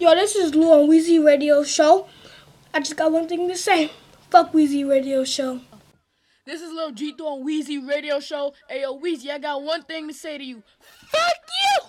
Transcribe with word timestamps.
Yo, 0.00 0.14
this 0.14 0.36
is 0.36 0.54
Lou 0.54 0.70
on 0.70 0.88
Weezy 0.88 1.18
Radio 1.24 1.64
Show. 1.64 2.06
I 2.72 2.78
just 2.78 2.96
got 2.96 3.10
one 3.10 3.26
thing 3.26 3.48
to 3.48 3.56
say. 3.56 3.90
Fuck 4.30 4.52
Weezy 4.52 4.88
Radio 4.88 5.24
Show. 5.24 5.60
This 6.46 6.62
is 6.62 6.70
Lil 6.70 6.92
G 6.92 7.12
on 7.14 7.44
Weezy 7.44 7.84
Radio 7.84 8.20
Show. 8.20 8.54
Hey 8.68 8.82
yo, 8.82 8.96
Weezy, 8.96 9.28
I 9.28 9.38
got 9.38 9.60
one 9.60 9.82
thing 9.82 10.06
to 10.06 10.14
say 10.14 10.38
to 10.38 10.44
you. 10.44 10.62
Fuck 11.08 11.34
you! 11.60 11.80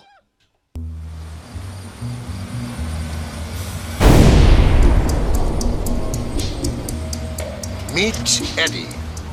Meet 7.94 8.58
Eddie, 8.58 8.88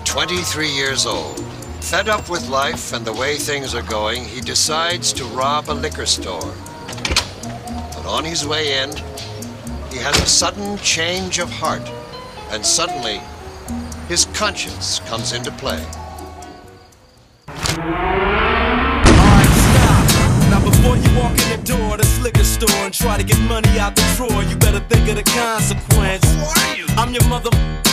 23 0.05 0.69
years 0.69 1.07
old. 1.07 1.43
Fed 1.81 2.09
up 2.09 2.29
with 2.29 2.47
life 2.47 2.93
and 2.93 3.03
the 3.03 3.13
way 3.13 3.37
things 3.37 3.73
are 3.73 3.81
going, 3.81 4.23
he 4.23 4.39
decides 4.39 5.11
to 5.13 5.23
rob 5.25 5.67
a 5.71 5.73
liquor 5.73 6.05
store. 6.05 6.53
But 8.07 8.13
on 8.19 8.23
his 8.23 8.47
way 8.47 8.81
in, 8.81 8.95
he 9.91 9.97
has 9.97 10.17
a 10.17 10.25
sudden 10.25 10.77
change 10.77 11.39
of 11.39 11.49
heart, 11.51 11.81
and 12.51 12.65
suddenly, 12.65 13.19
his 14.07 14.23
conscience 14.33 14.99
comes 14.99 15.33
into 15.33 15.51
play. 15.51 15.83
Alright, 17.49 17.75
stop. 19.67 20.07
Now 20.49 20.63
before 20.63 20.95
you 20.95 21.19
walk 21.19 21.37
in 21.51 21.59
the 21.59 21.63
door 21.65 21.95
of 21.95 21.97
this 21.97 22.21
liquor 22.21 22.45
store 22.45 22.85
and 22.85 22.93
try 22.93 23.17
to 23.17 23.25
get 23.25 23.41
money 23.41 23.77
out 23.77 23.97
the 23.97 24.03
drawer, 24.15 24.41
you 24.41 24.55
better 24.55 24.79
think 24.87 25.09
of 25.09 25.17
the 25.17 25.23
consequence. 25.23 26.23
Who 26.33 26.45
are 26.45 26.77
you? 26.77 26.85
I'm 26.95 27.13
your 27.13 27.27
mother 27.27 27.49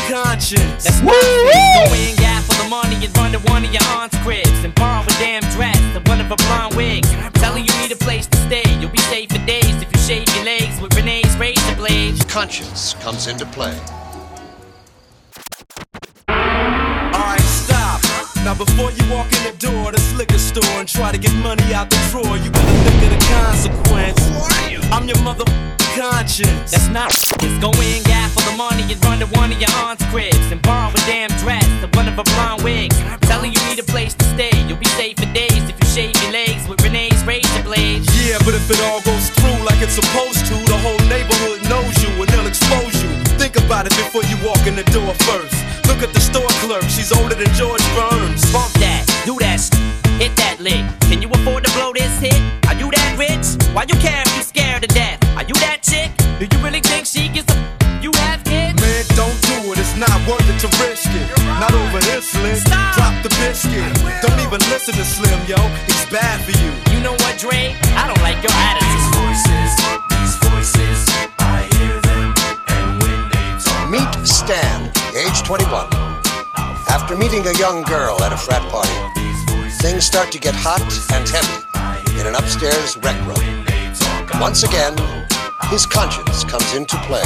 conscience. 0.09 0.85
That's 0.85 1.01
nonsense. 1.01 1.89
Go 1.89 1.95
in, 1.95 2.17
gap 2.17 2.45
for 2.45 2.63
the 2.63 2.69
money 2.69 2.97
and 3.05 3.17
run 3.17 3.33
to 3.33 3.39
one 3.51 3.65
of 3.65 3.73
your 3.73 3.85
aunt's 3.97 4.17
cribs 4.19 4.65
and 4.65 4.75
borrow 4.75 5.03
a 5.03 5.15
damn 5.19 5.43
dress 5.53 5.79
and 5.79 6.07
one 6.09 6.21
of 6.21 6.27
her 6.27 6.37
blonde 6.37 6.75
wigs. 6.75 7.11
Telling 7.35 7.65
you 7.65 7.73
need 7.81 7.93
a 7.93 7.97
place 7.97 8.27
to 8.27 8.37
stay. 8.47 8.65
You'll 8.81 8.91
be 8.91 8.99
safe 9.13 9.31
for 9.31 9.45
days 9.47 9.83
if 9.83 9.89
you 9.93 10.01
shave 10.01 10.29
your 10.37 10.45
legs 10.45 10.81
with 10.81 10.95
Renee's 10.95 11.37
razor 11.37 11.77
blades. 11.77 12.25
Conscience 12.25 12.95
comes 12.95 13.27
into 13.27 13.47
play. 13.47 13.79
Alright, 16.29 17.41
stop. 17.41 18.01
Now 18.45 18.55
before 18.55 18.91
you 18.93 19.05
walk 19.13 19.27
in 19.33 19.43
the 19.51 19.57
door 19.59 19.89
of 19.89 19.95
this 19.95 20.15
liquor 20.15 20.39
store 20.39 20.79
and 20.81 20.89
try 20.89 21.13
to 21.13 21.19
get 21.19 21.35
money 21.37 21.73
out 21.73 21.91
the 21.91 21.97
drawer, 22.11 22.37
you 22.37 22.51
better 22.51 22.79
think 22.85 23.03
of 23.05 23.11
the 23.19 23.27
consequence. 23.33 24.21
Who 24.29 24.35
are 24.37 24.71
you? 24.71 24.81
I'm 24.93 25.07
your 25.09 25.21
mother 25.23 25.45
conscience. 25.95 26.73
That's 26.73 26.89
not 26.89 27.11
Just 27.11 27.61
go 27.61 27.71
in, 27.81 28.03
gap 28.03 28.31
for 28.33 28.43
the 28.51 28.57
money 28.57 28.83
and 28.83 28.99
run 29.05 29.19
to 29.21 29.27
one 29.39 29.53
of 29.53 29.59
your 29.61 29.71
aunt's 29.87 30.05
cribs 30.11 30.51
and 30.51 30.61
borrow 30.63 30.91
a 30.91 31.01
damn 31.07 31.31
dress 31.39 31.67
and 31.83 31.95
one 31.95 32.09
of 32.09 32.15
her 32.15 32.27
blonde 32.35 32.63
wigs. 32.63 32.97
Telling 33.23 33.53
you 33.53 33.61
need 33.71 33.79
a 33.79 33.87
place 33.87 34.15
to 34.15 34.25
stay. 34.35 34.51
You'll 34.67 34.83
be 34.83 34.91
safe 34.99 35.17
for 35.17 35.31
days 35.33 35.63
if 35.71 35.77
you 35.79 35.87
shave 35.87 36.15
your 36.23 36.33
legs 36.33 36.69
with 36.69 36.83
Renee's 36.83 37.23
razor 37.25 37.63
blades. 37.63 38.07
Yeah, 38.27 38.39
but 38.45 38.55
if 38.55 38.67
it 38.71 38.81
all 38.91 39.01
goes 39.03 39.31
through 39.31 39.63
like 39.65 39.81
it's 39.81 39.95
supposed 39.95 40.43
to, 40.51 40.55
the 40.67 40.79
whole 40.83 41.01
neighborhood 41.07 41.63
knows 41.71 41.95
you 42.03 42.11
and 42.21 42.29
they'll 42.29 42.47
expose 42.51 42.95
you. 43.03 43.11
Think 43.39 43.57
about 43.57 43.87
it 43.87 43.95
before 43.95 44.25
you 44.25 44.37
walk 44.45 44.67
in 44.67 44.75
the 44.77 44.87
door 44.91 45.15
first. 45.27 45.55
Look 45.87 46.03
at 46.03 46.13
the 46.13 46.21
store 46.21 46.51
clerk, 46.65 46.85
she's 46.85 47.13
older 47.13 47.35
than 47.35 47.53
George 47.55 47.85
Burns. 47.95 48.43
Bump 48.53 48.73
that, 48.83 49.05
do 49.27 49.37
that, 49.39 49.61
hit 50.19 50.35
that 50.37 50.59
lick. 50.59 50.85
Can 51.07 51.23
you 51.23 51.29
afford 51.29 51.65
to 51.65 51.71
blow 51.73 51.93
this 51.93 52.19
hit? 52.19 52.41
Are 52.67 52.75
you 52.75 52.91
that 52.91 53.15
rich? 53.19 53.47
Why 53.75 53.85
you 53.87 53.95
care 54.01 54.23
if 54.23 54.37
you 54.37 54.43
scared 54.43 54.83
to 54.83 54.89
death? 54.89 55.14
Are 55.85 55.93
you 55.93 56.09
that 56.09 56.17
chick? 56.39 56.49
Do 56.49 56.57
you 56.57 56.65
really 56.65 56.81
think 56.81 57.07
she 57.07 57.29
gives 57.29 57.51
a? 57.53 57.59
You 58.03 58.13
have 58.29 58.45
kids? 58.45 58.81
Man, 58.81 59.05
don't 59.17 59.41
do 59.43 59.73
it, 59.73 59.79
it's 59.79 59.97
not 59.97 60.13
worth 60.29 60.45
it 60.49 60.59
to 60.61 60.69
risk 60.85 61.09
it. 61.09 61.29
Not 61.61 61.73
over 61.73 62.01
this 62.01 62.29
slick. 62.29 62.57
Stop. 62.57 62.95
Drop 62.95 63.23
the 63.23 63.29
biscuit. 63.41 63.89
Don't 64.21 64.41
even 64.41 64.61
listen 64.71 64.95
to 64.95 65.05
Slim, 65.05 65.41
yo. 65.47 65.57
It's 65.89 66.05
bad 66.11 66.41
for 66.45 66.53
you. 66.53 66.73
You 66.93 67.03
know 67.03 67.13
what, 67.13 67.39
Dre? 67.39 67.75
I 67.97 68.07
don't 68.07 68.21
like 68.23 68.43
your 68.43 68.53
attitude. 68.53 68.93
These 68.93 69.09
voices, 69.17 69.71
these 70.13 70.35
voices, 70.53 70.99
I 71.39 71.69
hear 71.81 71.97
them, 72.01 72.35
and 72.69 72.89
when 73.03 73.21
they 73.33 73.49
talk. 73.61 73.89
Meet 73.89 74.27
Stan, 74.27 74.93
age 75.17 75.43
21. 75.45 75.89
After 76.93 77.17
meeting 77.17 77.47
a 77.47 77.55
young 77.59 77.83
girl 77.83 78.23
at 78.23 78.33
a 78.33 78.37
frat 78.37 78.63
party, 78.71 78.95
things 79.81 80.05
start 80.05 80.31
to 80.33 80.39
get 80.39 80.55
hot 80.55 80.85
and 81.13 81.25
heavy 81.29 82.21
in 82.21 82.27
an 82.27 82.35
upstairs 82.35 82.97
rec 82.99 83.17
room. 83.27 83.65
Once 84.41 84.63
again, 84.63 84.95
his 85.71 85.87
conscience 85.87 86.45
comes 86.45 86.75
into 86.75 86.97
play. 87.09 87.23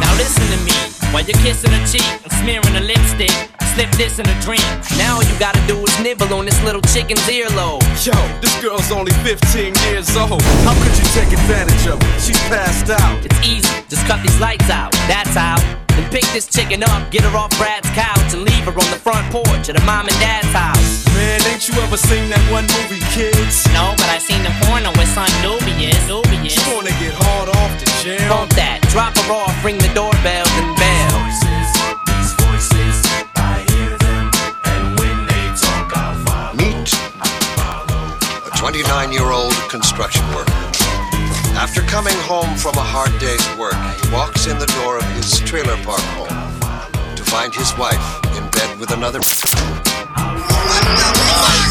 Now 0.00 0.12
listen 0.16 0.46
to 0.52 0.58
me. 0.64 0.72
While 1.12 1.24
you're 1.24 1.38
kissing 1.38 1.70
her 1.70 1.86
cheek 1.86 2.06
and 2.24 2.32
smearing 2.32 2.76
a 2.76 2.80
lipstick, 2.80 3.30
slip 3.74 3.90
this 3.92 4.18
in 4.18 4.28
a 4.28 4.40
drink. 4.40 4.64
Now 4.98 5.16
all 5.16 5.22
you 5.22 5.38
gotta 5.38 5.60
do 5.66 5.78
is 5.84 6.00
nibble 6.00 6.32
on 6.34 6.44
this 6.44 6.60
little 6.62 6.82
chicken's 6.82 7.20
earlobe. 7.28 7.82
Yo, 8.04 8.12
this 8.40 8.54
girl's 8.62 8.90
only 8.90 9.12
15 9.24 9.74
years 9.88 10.16
old. 10.16 10.42
How 10.66 10.74
could 10.82 10.96
you 10.98 11.06
take 11.14 11.32
advantage 11.32 11.86
of 11.86 12.02
her? 12.02 12.20
She's 12.20 12.40
passed 12.48 12.90
out. 12.90 13.24
It's 13.24 13.40
easy, 13.46 13.68
just 13.88 14.06
cut 14.06 14.22
these 14.22 14.38
lights 14.40 14.70
out. 14.70 14.92
That's 15.08 15.34
how. 15.34 15.85
Then 16.16 16.22
pick 16.22 16.32
this 16.32 16.48
chicken 16.48 16.82
up, 16.82 17.10
get 17.10 17.24
her 17.24 17.36
off 17.36 17.50
Brad's 17.58 17.90
couch, 17.90 18.32
and 18.32 18.40
leave 18.40 18.64
her 18.64 18.72
on 18.72 18.88
the 18.88 18.96
front 18.96 19.30
porch 19.30 19.68
at 19.68 19.78
her 19.78 19.84
mom 19.84 20.08
and 20.08 20.16
dad's 20.16 20.48
house. 20.48 21.04
Man, 21.12 21.40
ain't 21.44 21.68
you 21.68 21.74
ever 21.84 21.98
seen 21.98 22.30
that 22.30 22.40
one 22.48 22.64
movie, 22.80 23.04
kids? 23.12 23.68
No, 23.76 23.92
but 24.00 24.08
I 24.08 24.16
seen 24.16 24.40
the 24.40 24.48
porno 24.64 24.96
with 24.96 25.12
son 25.12 25.28
Nubius. 25.44 26.00
Nubius. 26.08 26.56
You 26.56 26.72
wanna 26.72 26.96
get 26.96 27.12
hard 27.12 27.52
off 27.52 27.72
the 27.76 27.84
jam? 28.00 28.24
Bump 28.32 28.48
that, 28.56 28.80
drop 28.88 29.12
her 29.12 29.28
off, 29.28 29.52
ring 29.60 29.76
the 29.76 29.92
doorbell, 29.92 30.48
then 30.56 30.72
bell. 30.80 31.20
Voices, 31.20 31.68
these 32.08 32.32
voices, 32.40 32.96
I 33.36 33.60
hear 33.76 33.92
them, 34.00 34.32
and 34.72 34.84
when 34.96 35.16
they 35.28 35.44
talk, 35.52 35.92
I'll 36.00 36.16
follow. 36.24 36.56
Meet 36.56 36.96
a 38.40 38.56
29 38.56 39.12
year 39.12 39.28
old 39.36 39.52
construction 39.68 40.24
worker. 40.32 40.65
After 41.56 41.80
coming 41.82 42.14
home 42.18 42.54
from 42.56 42.74
a 42.76 42.84
hard 42.84 43.18
day's 43.18 43.42
work, 43.56 43.72
he 44.04 44.12
walks 44.12 44.46
in 44.46 44.58
the 44.58 44.66
door 44.78 44.98
of 44.98 45.04
his 45.16 45.40
trailer 45.40 45.76
park 45.84 46.04
home 46.12 46.28
to 47.16 47.24
find 47.24 47.54
his 47.54 47.72
wife 47.78 47.96
in 48.36 48.44
bed 48.50 48.78
with 48.78 48.90
another. 48.92 49.20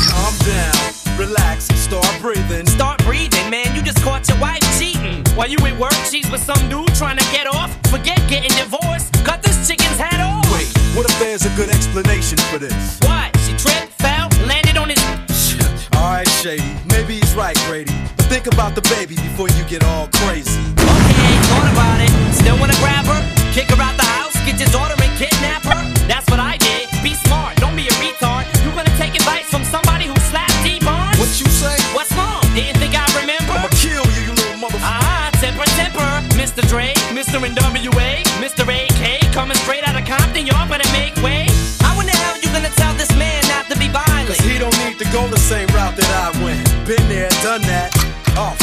Calm 0.09 0.33
down, 0.41 0.73
relax, 1.17 1.65
start 1.75 2.09
breathing. 2.19 2.65
Start 2.65 2.97
breathing, 3.05 3.49
man. 3.51 3.75
You 3.75 3.83
just 3.83 4.01
caught 4.01 4.27
your 4.27 4.39
wife 4.39 4.65
cheating. 4.79 5.23
While 5.35 5.49
you 5.49 5.57
at 5.61 5.77
work, 5.77 5.93
she's 6.09 6.29
with 6.31 6.41
some 6.41 6.67
dude 6.67 6.93
trying 6.95 7.17
to 7.17 7.25
get 7.31 7.45
off. 7.45 7.69
Forget 7.91 8.17
getting 8.27 8.51
divorced. 8.57 9.13
Cut 9.23 9.43
this 9.43 9.67
chicken's 9.67 9.99
head 9.99 10.19
off. 10.19 10.49
Wait, 10.51 10.67
what 10.97 11.05
if 11.05 11.17
there's 11.19 11.45
a 11.45 11.55
good 11.55 11.69
explanation 11.69 12.39
for 12.49 12.57
this? 12.57 12.99
What? 13.03 13.34
Shady, 16.45 16.77
maybe 16.93 17.15
he's 17.15 17.33
right, 17.33 17.57
Grady. 17.65 17.91
But 18.17 18.27
think 18.27 18.45
about 18.45 18.75
the 18.75 18.81
baby 18.93 19.15
before 19.15 19.49
you 19.49 19.63
get 19.65 19.83
all 19.83 20.07
crazy. 20.13 20.61
Okay, 20.77 21.33
thought 21.49 21.73
about 21.73 21.97
it. 22.05 22.13
Still 22.35 22.55
wanna 22.59 22.77
grab 22.85 23.03
her? 23.05 23.19
Kick 23.51 23.65
her 23.73 23.81
out 23.81 23.97
the 23.97 24.05
house? 24.05 24.35
Get 24.45 24.59
your 24.59 24.69
daughter 24.69 24.93
and 24.93 25.11
kidnap 25.17 25.63
her? 25.63 25.81
That's 26.05 26.29
what 26.29 26.39
I 26.39 26.44
done 47.59 47.67
that. 47.67 47.91
Oh, 48.35 48.53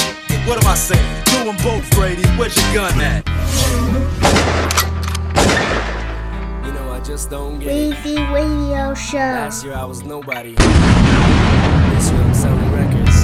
what 0.46 0.62
am 0.62 0.68
I 0.70 0.74
saying? 0.74 1.24
Do 1.24 1.44
them 1.44 1.56
both, 1.64 1.88
Grady. 1.94 2.26
Where's 2.36 2.54
your 2.56 2.74
gun 2.74 3.00
at? 3.00 3.26
You 6.66 6.72
know, 6.72 6.92
I 6.92 7.00
just 7.00 7.30
don't 7.30 7.58
get 7.58 7.68
it. 7.74 7.94
Weezy 7.94 8.32
Radio 8.34 8.92
Show. 8.94 9.16
Last 9.16 9.64
year 9.64 9.74
I 9.74 9.84
was 9.84 10.02
nobody. 10.02 10.54
This 10.56 12.10
year 12.10 12.20
I'm 12.20 12.34
selling 12.34 12.70
records. 12.72 13.16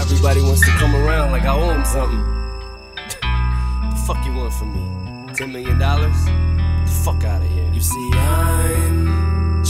Everybody 0.00 0.42
wants 0.42 0.62
to 0.62 0.72
come 0.78 0.96
around 0.96 1.30
like 1.30 1.42
I 1.44 1.54
owe 1.54 1.68
them 1.68 1.84
something. 1.84 2.18
the 3.90 4.02
fuck 4.04 4.24
you 4.26 4.34
want 4.34 4.52
from 4.52 4.74
me? 4.74 5.34
Ten 5.34 5.52
million 5.52 5.78
dollars? 5.78 6.24
The 6.24 7.02
fuck 7.04 7.22
out 7.22 7.40
of 7.40 7.48
here. 7.50 7.70
You 7.72 7.80
see, 7.80 8.10
I'm 8.14 9.07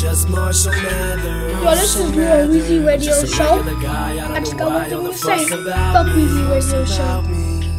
just 0.01 0.29
Marshall 0.29 0.71
Mathers. 0.71 1.53
Yo, 1.53 1.71
this 1.75 1.97
is 1.97 2.03
on 2.03 2.13
Weezy 2.13 2.87
Radio 2.87 3.25
Show. 3.25 3.63
I 3.65 4.41
just 4.41 4.57
got 4.57 4.73
one 4.73 4.89
thing 4.89 5.05
to 5.05 5.13
say. 5.13 5.45
Fuck 5.47 6.07
me, 6.07 6.13
Weezy 6.13 6.51
Radio 6.51 6.85
Show. 6.85 7.23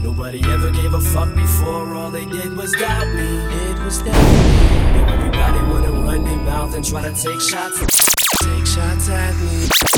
Nobody 0.04 0.44
ever 0.44 0.70
gave 0.72 0.94
a 0.94 1.00
fuck 1.00 1.34
before, 1.34 1.94
all 1.94 2.12
they 2.12 2.26
did 2.26 2.58
was 2.58 2.74
doubt 2.74 3.08
me. 3.14 3.22
It 3.22 3.80
was 3.80 4.02
doubt 4.02 4.16
me. 4.16 5.14
Everybody 5.14 5.60
wanna 5.72 5.92
run 5.92 6.24
their 6.26 6.38
mouth 6.38 6.76
and 6.76 6.86
try 6.86 7.04
to 7.04 7.12
take 7.12 7.40
shots. 7.40 7.80
Take 8.44 8.66
shots 8.66 9.10
at 9.10 9.36
me. 9.38 9.89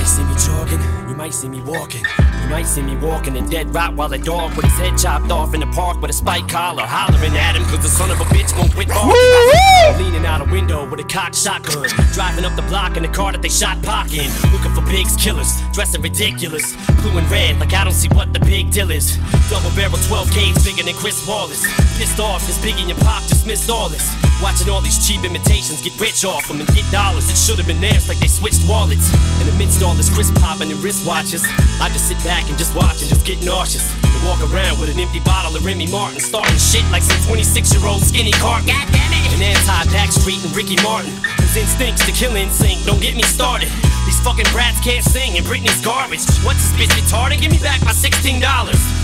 You 0.00 0.06
might 0.06 0.12
see 0.12 0.24
me 0.24 0.34
jogging, 0.36 1.08
you 1.10 1.14
might 1.14 1.34
see 1.34 1.48
me 1.50 1.60
walking. 1.60 2.04
You 2.42 2.48
might 2.48 2.66
see 2.66 2.80
me 2.80 2.96
walking 2.96 3.36
in 3.36 3.50
dead 3.50 3.74
rot 3.74 3.94
while 3.94 4.10
a 4.14 4.16
dog 4.16 4.56
with 4.56 4.64
his 4.64 4.78
head 4.78 4.96
chopped 4.96 5.30
off 5.30 5.52
in 5.52 5.60
the 5.60 5.66
park 5.66 6.00
with 6.00 6.10
a 6.10 6.14
spike 6.14 6.48
collar, 6.48 6.84
hollering 6.84 7.36
at 7.36 7.54
him 7.54 7.64
cause 7.64 7.82
the 7.82 7.88
son 7.88 8.10
of 8.10 8.18
a 8.18 8.24
bitch 8.32 8.56
won't 8.56 8.72
quit 8.72 8.88
barking. 8.88 10.02
Leaning 10.02 10.24
out 10.24 10.40
a 10.40 10.50
window 10.50 10.88
with 10.88 11.00
a 11.00 11.04
cocked 11.04 11.36
shotgun, 11.36 11.86
driving 12.14 12.46
up 12.46 12.56
the 12.56 12.62
block 12.62 12.96
in 12.96 13.02
the 13.02 13.08
car 13.08 13.32
that 13.32 13.42
they 13.42 13.50
shot 13.50 13.76
Pac 13.82 14.14
in. 14.14 14.30
Looking 14.52 14.72
for 14.72 14.80
pigs, 14.88 15.16
killers, 15.16 15.52
dressing 15.74 16.00
ridiculous, 16.00 16.74
blue 17.02 17.18
and 17.18 17.30
red 17.30 17.60
like 17.60 17.74
I 17.74 17.84
don't 17.84 17.92
see 17.92 18.08
what 18.08 18.32
the 18.32 18.40
big 18.40 18.70
deal 18.70 18.90
is. 18.90 19.18
Double 19.50 19.70
barrel 19.76 19.98
12 20.08 20.32
gauge 20.32 20.64
bigger 20.64 20.82
than 20.82 20.94
Chris 20.94 21.28
Wallace. 21.28 21.66
Pissed 21.98 22.20
off 22.20 22.40
cause 22.46 22.56
Biggie 22.64 22.88
and 22.88 22.98
Pac 23.00 23.28
dismissed 23.28 23.68
all 23.68 23.90
this. 23.90 24.08
Watching 24.40 24.70
all 24.70 24.80
these 24.80 24.96
cheap 25.06 25.24
imitations 25.24 25.82
get 25.82 26.00
rich 26.00 26.24
off 26.24 26.48
them 26.48 26.60
and 26.60 26.68
get 26.72 26.88
dollars 26.90 27.28
that 27.28 27.36
should 27.36 27.58
have 27.58 27.66
been 27.66 27.80
theirs 27.82 28.08
like 28.08 28.18
they 28.18 28.28
switched 28.28 28.64
wallets. 28.66 29.12
In 29.40 29.46
the 29.46 29.52
midst 29.60 29.70
amidst 29.70 29.82
all 29.90 29.96
this 29.96 30.08
crisp 30.08 30.38
popping 30.38 30.70
and 30.70 30.78
wristwatches, 30.78 31.42
I 31.82 31.90
just 31.90 32.06
sit 32.06 32.16
back 32.22 32.48
and 32.48 32.56
just 32.56 32.76
watch 32.76 33.02
and 33.02 33.10
just 33.10 33.26
get 33.26 33.42
nauseous. 33.42 33.90
And 34.06 34.22
walk 34.22 34.38
around 34.46 34.78
with 34.78 34.86
an 34.86 35.00
empty 35.02 35.18
bottle 35.26 35.56
of 35.56 35.66
Remy 35.66 35.90
Martin, 35.90 36.20
starting 36.20 36.54
shit 36.56 36.86
like 36.94 37.02
some 37.02 37.18
26 37.26 37.74
year 37.74 37.84
old 37.84 38.00
skinny 38.00 38.30
Cartman. 38.38 38.70
God 38.70 38.86
damn 38.94 39.10
it! 39.10 39.34
And 39.34 39.42
anti 39.42 39.82
Backstreet 39.90 40.46
and 40.46 40.54
Ricky 40.54 40.78
Martin, 40.86 41.10
whose 41.42 41.56
instincts 41.56 42.06
to 42.06 42.12
kill 42.12 42.36
in 42.36 42.50
sync. 42.50 42.78
Don't 42.86 43.02
get 43.02 43.16
me 43.16 43.24
started. 43.24 43.68
Fucking 44.20 44.52
brats 44.52 44.80
can't 44.80 45.04
sing 45.04 45.36
and 45.36 45.46
Britney's 45.46 45.80
garbage. 45.80 46.20
What's 46.44 46.60
this 46.68 46.76
bitch 46.76 46.92
retarded? 46.92 47.40
Give 47.40 47.50
me 47.50 47.58
back 47.58 47.80
my 47.80 47.92
$16. 47.92 48.36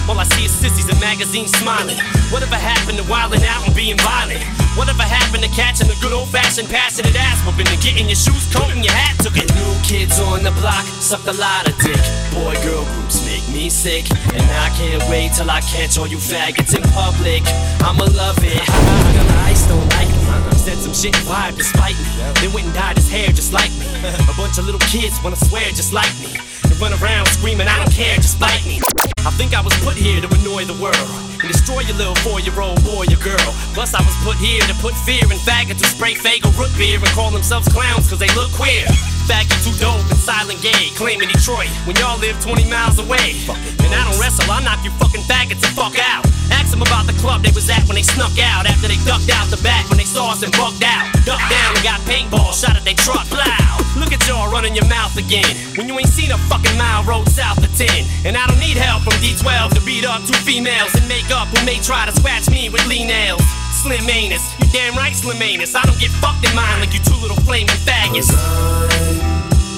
All 0.08 0.18
I 0.18 0.24
see 0.36 0.44
is 0.44 0.52
sissies 0.52 0.88
in 0.88 0.98
magazines 1.00 1.56
smiling. 1.56 1.96
Whatever 2.28 2.56
happened 2.56 2.98
to 2.98 3.04
wilding 3.08 3.42
out 3.44 3.64
and 3.66 3.74
being 3.74 3.96
violent? 3.98 4.44
Whatever 4.76 5.02
happened 5.02 5.42
to 5.42 5.48
catching 5.48 5.88
the 5.88 5.96
good 6.04 6.12
old 6.12 6.28
fashioned 6.28 6.68
passionate 6.68 7.16
ass 7.16 7.40
whooping 7.48 7.66
and 7.66 7.80
getting 7.80 8.06
your 8.12 8.20
shoes 8.20 8.44
coat 8.52 8.68
and 8.76 8.84
your 8.84 8.92
hat 8.92 9.16
took 9.24 9.36
it? 9.40 9.48
New 9.56 9.72
kids 9.80 10.20
on 10.20 10.44
the 10.44 10.52
block 10.60 10.84
suck 11.00 11.24
a 11.26 11.32
lot 11.32 11.64
of 11.64 11.72
dick. 11.80 11.96
Boy 12.36 12.52
girl 12.60 12.84
groups 12.92 13.24
make 13.24 13.46
me 13.48 13.70
sick. 13.72 14.04
And 14.36 14.44
I 14.60 14.68
can't 14.76 15.02
wait 15.08 15.32
till 15.32 15.48
I 15.50 15.64
catch 15.64 15.96
all 15.96 16.06
you 16.06 16.18
faggots 16.18 16.76
in 16.76 16.84
public. 16.92 17.40
I'ma 17.80 18.04
love 18.12 18.36
it. 18.44 18.60
Vanilla 19.08 19.48
Ice 19.48 19.64
don't 19.66 19.88
like 19.96 20.05
me. 20.44 20.52
Said 20.58 20.78
some 20.78 20.92
shit 20.92 21.14
vibe 21.24 21.56
despite 21.56 21.96
me. 21.96 22.10
Then 22.40 22.52
went 22.52 22.66
and 22.66 22.74
dyed 22.74 22.96
his 22.96 23.08
hair 23.08 23.28
just 23.28 23.52
like 23.52 23.70
me. 23.78 23.86
A 24.30 24.34
bunch 24.36 24.58
of 24.58 24.66
little 24.66 24.82
kids 24.90 25.18
wanna 25.22 25.36
swear 25.36 25.66
just 25.70 25.92
like 25.92 26.12
me. 26.20 26.34
And 26.64 26.76
run 26.80 26.92
around 27.00 27.26
screaming, 27.28 27.68
I 27.68 27.76
don't 27.78 27.92
care, 27.92 28.16
just 28.16 28.40
bite 28.40 28.64
me. 28.66 28.80
I 29.24 29.30
think 29.38 29.54
I 29.54 29.60
was 29.60 29.74
put 29.84 29.96
here 29.96 30.20
to 30.20 30.28
annoy 30.40 30.64
the 30.64 30.76
world 30.82 31.35
and 31.40 31.48
destroy 31.48 31.80
your 31.84 31.96
little 31.96 32.16
four-year-old 32.24 32.82
boy 32.84 33.04
or 33.06 33.20
girl. 33.20 33.50
Plus, 33.76 33.92
I 33.94 34.00
was 34.00 34.16
put 34.24 34.36
here 34.36 34.62
to 34.64 34.74
put 34.80 34.94
fear 35.04 35.24
in 35.24 35.38
faggots 35.44 35.80
who 35.80 35.88
spray 35.88 36.14
Faygo 36.14 36.48
root 36.56 36.72
beer 36.78 36.98
and 36.98 37.12
call 37.12 37.30
themselves 37.30 37.68
clowns 37.68 38.08
cause 38.08 38.18
they 38.18 38.30
look 38.34 38.52
queer. 38.52 38.86
Faggots 39.26 39.66
who 39.66 39.74
dope 39.82 40.06
and 40.06 40.18
silent 40.18 40.62
gay, 40.62 40.94
claiming 40.94 41.28
Detroit 41.28 41.68
when 41.84 41.96
y'all 41.96 42.18
live 42.18 42.38
20 42.40 42.68
miles 42.70 42.98
away. 42.98 43.34
And 43.82 43.90
I 43.90 44.02
don't 44.06 44.18
wrestle, 44.18 44.46
I 44.50 44.62
knock 44.62 44.82
you 44.84 44.90
fucking 45.02 45.26
faggots 45.26 45.60
the 45.60 45.70
fuck 45.74 45.98
out. 45.98 46.24
Ask 46.50 46.70
them 46.70 46.82
about 46.82 47.06
the 47.06 47.16
club 47.18 47.42
they 47.42 47.50
was 47.50 47.68
at 47.68 47.82
when 47.90 47.96
they 47.98 48.06
snuck 48.06 48.38
out 48.38 48.66
after 48.66 48.86
they 48.86 48.98
ducked 49.02 49.30
out 49.30 49.50
the 49.50 49.58
back 49.62 49.88
when 49.90 49.98
they 49.98 50.06
saw 50.06 50.30
us 50.30 50.42
and 50.42 50.52
bugged 50.54 50.82
out. 50.82 51.10
Ducked 51.26 51.50
down 51.50 51.70
and 51.74 51.82
got 51.82 51.98
paintball 52.06 52.54
shot 52.54 52.76
at 52.78 52.84
they 52.84 52.94
truck. 52.94 53.26
Loud. 53.34 53.82
Look 53.98 54.12
at 54.12 54.20
y'all 54.28 54.52
running 54.52 54.76
your 54.76 54.86
mouth 54.86 55.16
again 55.16 55.48
when 55.74 55.88
you 55.88 55.98
ain't 55.98 56.12
seen 56.12 56.30
a 56.30 56.38
fucking 56.52 56.76
mile 56.76 57.02
road 57.04 57.28
south 57.28 57.58
of 57.58 57.72
10. 57.74 57.88
And 58.26 58.36
I 58.36 58.46
don't 58.46 58.60
need 58.60 58.76
help 58.76 59.02
from 59.02 59.14
D12 59.24 59.74
to 59.74 59.80
beat 59.82 60.04
up 60.04 60.20
two 60.22 60.38
females 60.44 60.94
in 61.26 61.36
makeup 61.36 61.48
who 61.48 61.64
may 61.66 61.78
try 61.80 62.06
to 62.06 62.12
scratch 62.12 62.50
me 62.50 62.68
with 62.68 62.86
lean 62.86 63.08
nails. 63.08 63.42
Slim 63.72 64.08
anus, 64.08 64.42
you 64.58 64.66
damn 64.72 64.94
right, 64.94 65.14
Slim 65.14 65.40
anus. 65.42 65.74
I 65.74 65.82
don't 65.82 65.98
get 65.98 66.10
fucked 66.10 66.48
in 66.48 66.54
mine 66.54 66.80
like 66.80 66.92
you 66.94 67.00
two 67.00 67.16
little 67.20 67.36
flaming 67.36 67.68
faggots. 67.86 68.30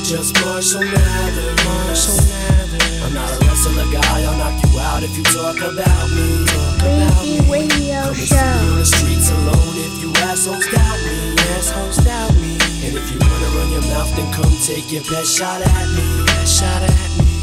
Just 0.05 0.35
Marshall 0.45 0.85
Mathers. 0.85 1.65
Marshall 1.65 2.17
Mathers. 2.17 3.03
I'm 3.03 3.15
not 3.15 3.31
a 3.31 3.47
wrestler 3.47 3.85
guy. 3.93 4.23
I'll 4.25 4.37
knock 4.39 4.57
you 4.65 4.81
out 4.81 5.03
if 5.03 5.17
you 5.17 5.25
talk 5.25 5.57
about 5.57 6.09
me. 6.11 6.45
Talk 6.47 6.81
about 6.81 7.25
me. 7.25 7.41
Radio 7.51 8.03
Come 8.03 8.15
and 8.15 8.27
see 8.27 8.39
me 8.39 8.49
on 8.49 8.65
Show. 8.65 8.77
the 8.79 8.87
streets 8.87 9.31
alone 9.31 9.77
if 9.77 10.03
you 10.03 10.13
assholes 10.25 10.67
doubt 10.69 10.99
me. 11.05 11.37
Assholes 11.57 11.97
doubt 11.99 12.35
me. 12.37 12.57
And 12.85 12.97
if 12.97 13.11
you 13.13 13.19
wanna 13.21 13.49
run 13.57 13.71
your 13.73 13.83
mouth, 13.93 14.15
then 14.17 14.33
come 14.33 14.53
take 14.65 14.91
your 14.93 15.03
best 15.05 15.37
shot 15.37 15.61
at 15.63 15.89
me. 15.93 16.25
Best 16.27 16.61
shot 16.61 16.83
at 16.83 17.19
me. 17.19 17.38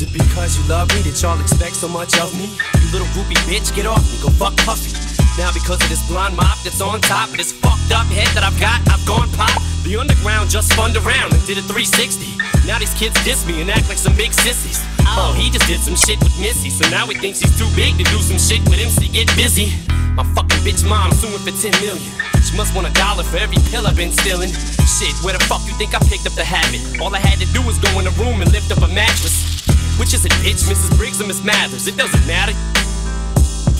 Is 0.00 0.08
it 0.08 0.16
because 0.16 0.56
you 0.56 0.64
love 0.64 0.88
me 0.96 1.04
that 1.04 1.20
y'all 1.20 1.36
expect 1.44 1.76
so 1.76 1.84
much 1.84 2.16
of 2.16 2.32
me? 2.32 2.48
You 2.48 2.88
little 2.88 3.12
groupie 3.12 3.36
bitch, 3.44 3.68
get 3.76 3.84
off 3.84 4.00
me, 4.08 4.16
go 4.24 4.32
fuck 4.32 4.56
Puffy. 4.64 4.96
Now 5.36 5.52
because 5.52 5.76
of 5.76 5.92
this 5.92 6.00
blonde 6.08 6.40
mop 6.40 6.56
that's 6.64 6.80
on 6.80 7.04
top 7.04 7.28
of 7.28 7.36
this 7.36 7.52
fucked 7.52 7.92
up 7.92 8.08
head 8.08 8.32
that 8.32 8.40
I've 8.40 8.56
got, 8.56 8.80
I've 8.88 9.04
gone 9.04 9.28
pop. 9.36 9.60
The 9.84 10.00
underground 10.00 10.48
just 10.48 10.72
spun 10.72 10.96
around 10.96 11.36
and 11.36 11.42
did 11.44 11.60
a 11.60 11.64
360. 11.68 12.32
Now 12.64 12.80
these 12.80 12.96
kids 12.96 13.12
diss 13.28 13.44
me 13.44 13.60
and 13.60 13.68
act 13.68 13.92
like 13.92 14.00
some 14.00 14.16
big 14.16 14.32
sissies. 14.32 14.80
Oh, 15.04 15.36
he 15.36 15.52
just 15.52 15.68
did 15.68 15.84
some 15.84 16.00
shit 16.00 16.16
with 16.24 16.32
Missy, 16.40 16.72
so 16.72 16.88
now 16.88 17.04
he 17.04 17.12
thinks 17.20 17.44
he's 17.44 17.52
too 17.60 17.68
big 17.76 18.00
to 18.00 18.04
do 18.08 18.24
some 18.24 18.40
shit 18.40 18.64
with 18.72 18.80
MC. 18.80 19.04
Get 19.12 19.28
busy. 19.36 19.68
My 20.16 20.24
fucking 20.32 20.64
bitch 20.64 20.80
mom 20.80 21.12
suing 21.12 21.44
for 21.44 21.52
10 21.52 21.76
million. 21.84 22.08
She 22.40 22.56
must 22.56 22.72
want 22.72 22.88
a 22.88 22.92
dollar 22.96 23.20
for 23.28 23.36
every 23.36 23.60
pill 23.68 23.84
I've 23.84 24.00
been 24.00 24.16
stealing. 24.16 24.48
Shit, 24.88 25.12
where 25.20 25.36
the 25.36 25.44
fuck 25.44 25.60
you 25.68 25.76
think 25.76 25.92
I 25.92 26.00
picked 26.08 26.24
up 26.24 26.32
the 26.40 26.44
habit? 26.48 26.80
All 27.04 27.12
I 27.12 27.20
had 27.20 27.36
to 27.44 27.48
do 27.52 27.60
was 27.68 27.76
go 27.84 27.92
in 28.00 28.08
the 28.08 28.16
room 28.16 28.40
and 28.40 28.48
lift 28.48 28.72
up 28.72 28.80
a 28.80 28.88
mattress. 28.88 29.59
Which 30.00 30.14
is 30.14 30.24
it, 30.24 30.32
bitch? 30.40 30.64
Mrs. 30.64 30.96
Briggs 30.96 31.20
or 31.20 31.26
Miss 31.26 31.44
Mathers? 31.44 31.86
It 31.86 31.94
doesn't 31.94 32.26
matter. 32.26 32.56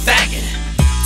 Faggot. 0.05 0.44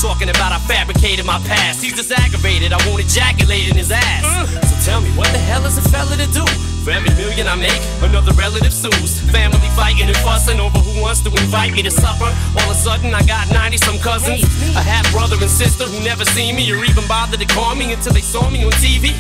Talking 0.03 0.29
about 0.29 0.51
I 0.51 0.59
fabricated 0.67 1.25
my 1.25 1.39
past. 1.47 1.81
He's 1.85 1.95
just 1.95 2.11
aggravated. 2.11 2.73
I 2.73 2.83
won't 2.89 2.99
ejaculate 2.99 3.71
in 3.71 3.77
his 3.77 3.93
ass. 3.93 4.27
Mm. 4.27 4.51
So 4.67 4.75
tell 4.91 5.01
me, 5.01 5.11
what 5.15 5.31
the 5.31 5.39
hell 5.39 5.65
is 5.67 5.79
a 5.79 5.83
fella 5.89 6.17
to 6.19 6.27
do? 6.35 6.45
For 6.83 6.91
every 6.91 7.15
million 7.15 7.47
I 7.47 7.55
make, 7.55 7.81
another 8.03 8.33
relative 8.35 8.75
sues. 8.75 9.23
Family 9.31 9.71
fighting 9.79 10.11
and 10.11 10.17
fussing 10.19 10.59
over 10.59 10.83
who 10.83 11.01
wants 11.01 11.23
to 11.23 11.31
invite 11.31 11.73
me 11.73 11.83
to 11.85 11.93
supper. 11.93 12.35
All 12.59 12.67
of 12.67 12.71
a 12.71 12.75
sudden, 12.75 13.15
I 13.15 13.23
got 13.23 13.49
90 13.55 13.79
some 13.79 13.99
cousins. 14.01 14.43
A 14.75 14.83
half 14.83 15.07
brother 15.13 15.37
and 15.41 15.49
sister 15.49 15.85
who 15.85 16.03
never 16.03 16.25
seen 16.25 16.57
me 16.57 16.67
or 16.75 16.85
even 16.85 17.07
bothered 17.07 17.39
to 17.39 17.47
call 17.47 17.77
me 17.77 17.93
until 17.93 18.13
they 18.13 18.21
saw 18.21 18.51
me 18.51 18.65
on 18.65 18.73
TV. 18.83 19.15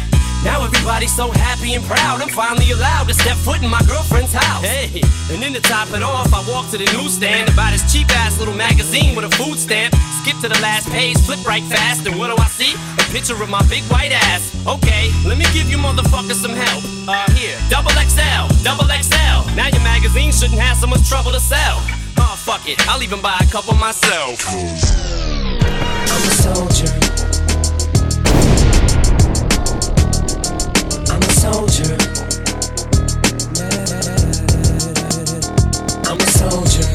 Now 0.44 0.62
everybody's 0.62 1.14
so 1.16 1.30
happy 1.32 1.72
and 1.72 1.82
proud. 1.84 2.20
I'm 2.20 2.28
finally 2.28 2.70
allowed 2.70 3.08
to 3.08 3.14
step 3.14 3.36
foot 3.36 3.62
in 3.62 3.70
my 3.70 3.80
girlfriend's 3.88 4.32
house. 4.32 4.62
Hey, 4.62 5.00
and 5.32 5.42
then 5.42 5.54
to 5.54 5.60
top 5.60 5.88
it 5.96 6.02
off, 6.02 6.32
I 6.32 6.44
walk 6.46 6.70
to 6.70 6.78
the 6.78 6.84
newsstand 6.92 7.48
to 7.48 7.56
buy 7.56 7.72
this 7.72 7.82
cheap 7.90 8.08
ass 8.20 8.38
little 8.38 8.54
magazine 8.54 9.16
with 9.16 9.24
a 9.24 9.32
food 9.40 9.58
stamp. 9.58 9.94
Skip 10.20 10.36
to 10.44 10.48
the 10.48 10.60
last 10.60 10.90
page, 10.92 11.16
flip 11.24 11.40
right 11.46 11.64
fast, 11.64 12.06
and 12.06 12.18
what 12.18 12.28
do 12.28 12.36
I 12.36 12.46
see? 12.46 12.76
A 13.00 13.04
picture 13.10 13.40
of 13.42 13.48
my 13.48 13.64
big 13.72 13.82
white 13.84 14.12
ass. 14.12 14.52
Okay, 14.68 15.08
let 15.24 15.38
me 15.38 15.46
give 15.56 15.68
you 15.70 15.78
motherfuckers 15.78 16.44
some 16.44 16.52
help. 16.52 16.84
Uh, 17.08 17.24
here, 17.32 17.56
double 17.70 17.90
XL, 17.96 18.44
double 18.62 18.84
XL. 18.84 19.48
Now 19.56 19.72
your 19.72 19.82
magazine 19.82 20.30
shouldn't 20.30 20.60
have 20.60 20.76
so 20.76 20.86
much 20.86 21.08
trouble 21.08 21.32
to 21.32 21.40
sell. 21.40 21.80
Oh, 22.20 22.36
fuck 22.36 22.68
it, 22.68 22.76
I'll 22.86 23.02
even 23.02 23.22
buy 23.22 23.40
a 23.40 23.46
couple 23.50 23.74
myself. 23.74 24.44
I'm 24.46 26.20
a 26.20 26.32
soldier. 26.36 26.93
Soldier. 31.44 31.92
I'm 36.08 36.16
a 36.16 36.28
soldier. 36.40 36.88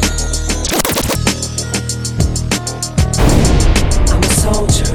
I'm 4.09 4.23
a 4.25 4.31
soldier. 4.41 4.89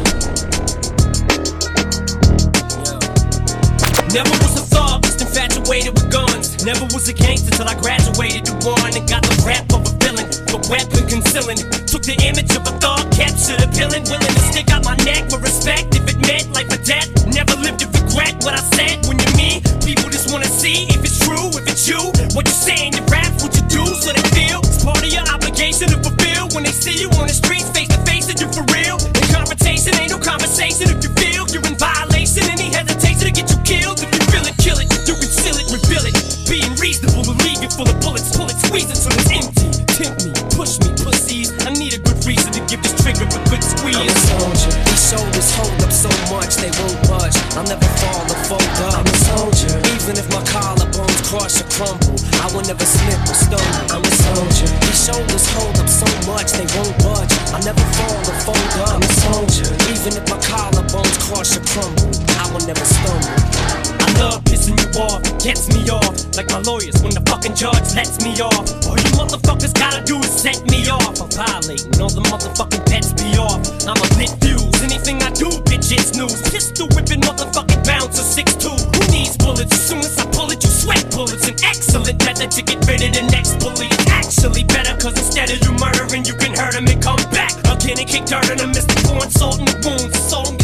Never 4.11 4.34
was 4.42 4.54
a 4.58 4.64
thug, 4.75 5.02
just 5.04 5.20
infatuated 5.23 5.94
with 5.94 6.11
guns. 6.11 6.64
Never 6.64 6.84
was 6.87 7.08
a 7.08 7.12
gangster 7.12 7.52
till 7.52 7.68
I 7.68 7.75
graduated 7.78 8.46
to 8.46 8.54
one 8.66 8.96
and 8.99 9.08
got 9.08 9.23
the 9.23 9.40
rap 9.46 9.70
of 9.73 9.87
a 9.87 9.94
villain. 10.02 10.26
The 10.50 10.58
weapon 10.66 11.06
concealing. 11.06 11.58
Took 11.87 12.02
the 12.02 12.18
image 12.26 12.50
of 12.58 12.66
a 12.66 12.75
thug, 12.82 13.06
captured 13.12 13.62
a 13.62 13.68
villain. 13.70 14.02
Willing 14.11 14.34
to 14.34 14.44
stick 14.50 14.73
out 14.73 14.84
my 14.84 14.96
neck 15.06 15.30
for 15.30 15.38
respect 15.38 15.94
if 15.94 16.11
it 16.11 16.18
meant 16.26 16.50
life 16.50 16.73
or 16.75 16.82
death. 16.82 17.06
Never 17.28 17.54
lived 17.54 17.78
to 17.87 18.03
regret 18.14 18.38
what 18.47 18.54
I 18.54 18.62
said 18.78 19.02
when 19.11 19.18
you're 19.18 19.35
me. 19.35 19.59
People 19.83 20.06
just 20.09 20.30
wanna 20.30 20.47
see 20.47 20.87
if 20.87 21.02
it's 21.02 21.18
true, 21.18 21.50
if 21.59 21.66
it's 21.66 21.88
you. 21.90 21.99
What 22.38 22.47
you 22.47 22.54
say 22.54 22.87
in 22.87 22.94
your 22.94 23.06
rap, 23.11 23.35
what 23.42 23.50
you 23.59 23.62
do, 23.66 23.83
so 23.83 24.14
they 24.14 24.23
feel. 24.30 24.62
It's 24.62 24.83
part 24.85 25.02
of 25.02 25.11
your 25.11 25.26
obligation 25.35 25.90
to 25.90 25.99
fulfill. 25.99 26.47
When 26.54 26.62
they 26.62 26.71
see 26.71 26.94
you 26.94 27.11
on 27.18 27.26
the 27.26 27.35
streets, 27.35 27.68
face 27.75 27.90
to 27.90 27.99
face, 28.06 28.30
that 28.30 28.38
you're 28.38 28.54
for 28.54 28.62
real. 28.71 29.02
In 29.02 29.25
confrontation, 29.35 29.99
ain't 29.99 30.14
no 30.14 30.18
conversation 30.23 30.94
if 30.94 31.02
you 31.02 31.11
feel 31.18 31.42
you're 31.50 31.66
in 31.66 31.75
violation. 31.75 32.47
Any 32.54 32.71
hesitation 32.71 33.26
to 33.26 33.35
get 33.35 33.50
you 33.50 33.59
killed. 33.66 33.99
If 33.99 34.11
you 34.14 34.23
feel 34.30 34.47
it, 34.47 34.54
kill 34.62 34.78
it. 34.78 34.87
You 35.11 35.14
conceal 35.18 35.59
it, 35.59 35.66
reveal 35.75 36.06
it. 36.06 36.14
Being 36.47 36.71
reasonable 36.78 37.26
to 37.26 37.35
leave 37.42 37.59
you 37.66 37.71
full 37.75 37.90
of 37.90 37.99
bullets. 37.99 38.30
Pull 38.30 38.47
it, 38.47 38.59
squeeze 38.62 38.90
it 38.94 38.99
till 39.02 39.14
it's 39.18 39.30
empty. 39.35 39.68
Tempt 39.90 40.23
me, 40.23 40.33
push 40.54 40.78
me, 40.87 40.94
pussies. 41.02 41.50
I 41.66 41.75
need 41.75 41.99
a 41.99 42.00
good 42.02 42.23
reason 42.23 42.54
to 42.54 42.62
give 42.71 42.78
this 42.78 42.94
trigger 43.02 43.26
a 43.26 43.40
good 43.50 43.62
squeeze. 43.62 43.99
I'm 43.99 44.06
a 44.06 44.16
soldier. 44.30 44.71
These 44.87 45.02
shoulders 45.11 45.50
hold 45.59 45.83
up 45.83 45.90
so 45.90 46.11
much 46.30 46.54
they 46.62 46.71
won't 46.78 47.03
budge. 47.35 47.57
I'll 47.57 47.67
never 47.67 47.87
fall 47.99 48.25
or 48.31 48.41
fold 48.45 48.62
up. 48.87 48.95
I'm 48.99 49.07
a 49.07 49.17
soldier. 49.17 49.79
Even 49.95 50.17
if 50.17 50.29
my 50.31 50.43
collarbones 50.45 51.23
crush 51.25 51.61
or 51.61 51.69
crumble, 51.71 52.17
I 52.41 52.47
will 52.55 52.62
never 52.62 52.85
slip 52.85 53.21
or 53.29 53.35
stumble. 53.35 53.95
I'm 53.95 54.03
a 54.03 54.11
soldier. 54.11 54.69
These 54.81 55.07
shoulders 55.07 55.47
hold 55.55 55.76
up 55.79 55.88
so 55.88 56.07
much 56.31 56.53
they 56.53 56.67
won't 56.76 56.97
budge. 57.03 57.33
I'll 57.53 57.62
never 57.62 57.85
fall 57.99 58.19
or 58.19 58.38
fold 58.47 58.73
up. 58.83 58.95
I'm 58.95 59.03
a 59.03 59.12
soldier. 59.26 59.69
Even 59.91 60.17
if 60.19 60.25
my 60.29 60.38
collarbones 60.38 61.17
crush 61.26 61.57
or 61.57 61.64
crumble, 61.64 62.11
I 62.38 62.50
will 62.53 62.64
never 62.67 62.85
stumble. 62.85 63.84
Love 64.18 64.42
pissing 64.44 64.78
you 64.78 64.88
off, 65.00 65.23
gets 65.42 65.68
me 65.75 65.88
off. 65.90 66.14
Like 66.37 66.50
my 66.50 66.61
lawyers 66.61 66.99
when 67.02 67.14
the 67.14 67.23
fucking 67.26 67.54
judge 67.54 67.94
lets 67.94 68.23
me 68.25 68.35
off. 68.40 68.66
All 68.87 68.99
you 68.99 69.12
motherfuckers 69.18 69.75
gotta 69.75 70.02
do 70.04 70.18
is 70.18 70.30
set 70.30 70.59
me 70.71 70.88
off. 70.88 71.21
I'm 71.21 71.30
violating 71.30 71.94
all 72.00 72.11
the 72.11 72.23
motherfucking 72.30 72.85
pets 72.87 73.12
be 73.12 73.37
off. 73.38 73.61
I'm 73.87 73.99
a 73.99 74.09
lit 74.18 74.33
fuse. 74.42 74.83
Anything 74.83 75.23
I 75.23 75.30
do, 75.30 75.49
bitch, 75.68 75.90
it's 75.92 76.16
news. 76.16 76.40
Pistol 76.50 76.88
whipping 76.94 77.21
motherfucking 77.23 77.85
bouncer 77.87 78.23
6'2. 78.23 78.73
Who 78.73 79.02
needs 79.12 79.37
bullets? 79.37 79.73
As 79.73 79.83
soon 79.88 79.99
as 79.99 80.18
I 80.18 80.26
pull 80.30 80.50
it, 80.50 80.62
you 80.62 80.71
sweat 80.71 81.04
bullets. 81.11 81.47
An 81.49 81.56
excellent 81.64 82.18
method 82.25 82.50
to 82.50 82.62
get 82.62 82.80
rid 82.87 83.02
of 83.02 83.12
the 83.14 83.25
next 83.30 83.59
bully. 83.61 83.88
Actually 84.09 84.64
better, 84.64 84.97
cause 84.99 85.16
instead 85.18 85.50
of 85.50 85.59
you 85.62 85.73
murdering, 85.78 86.25
you 86.25 86.35
can 86.35 86.54
hurt 86.54 86.75
him 86.75 86.87
and 86.87 87.02
come 87.02 87.23
back. 87.30 87.52
Again 87.66 87.99
and 87.99 88.09
kick 88.09 88.25
dirt 88.26 88.50
in 88.50 88.59
him, 88.59 88.73
salt 88.75 89.59
in 89.61 89.66
the 89.66 89.76
wounds. 89.85 90.12
The 90.12 90.63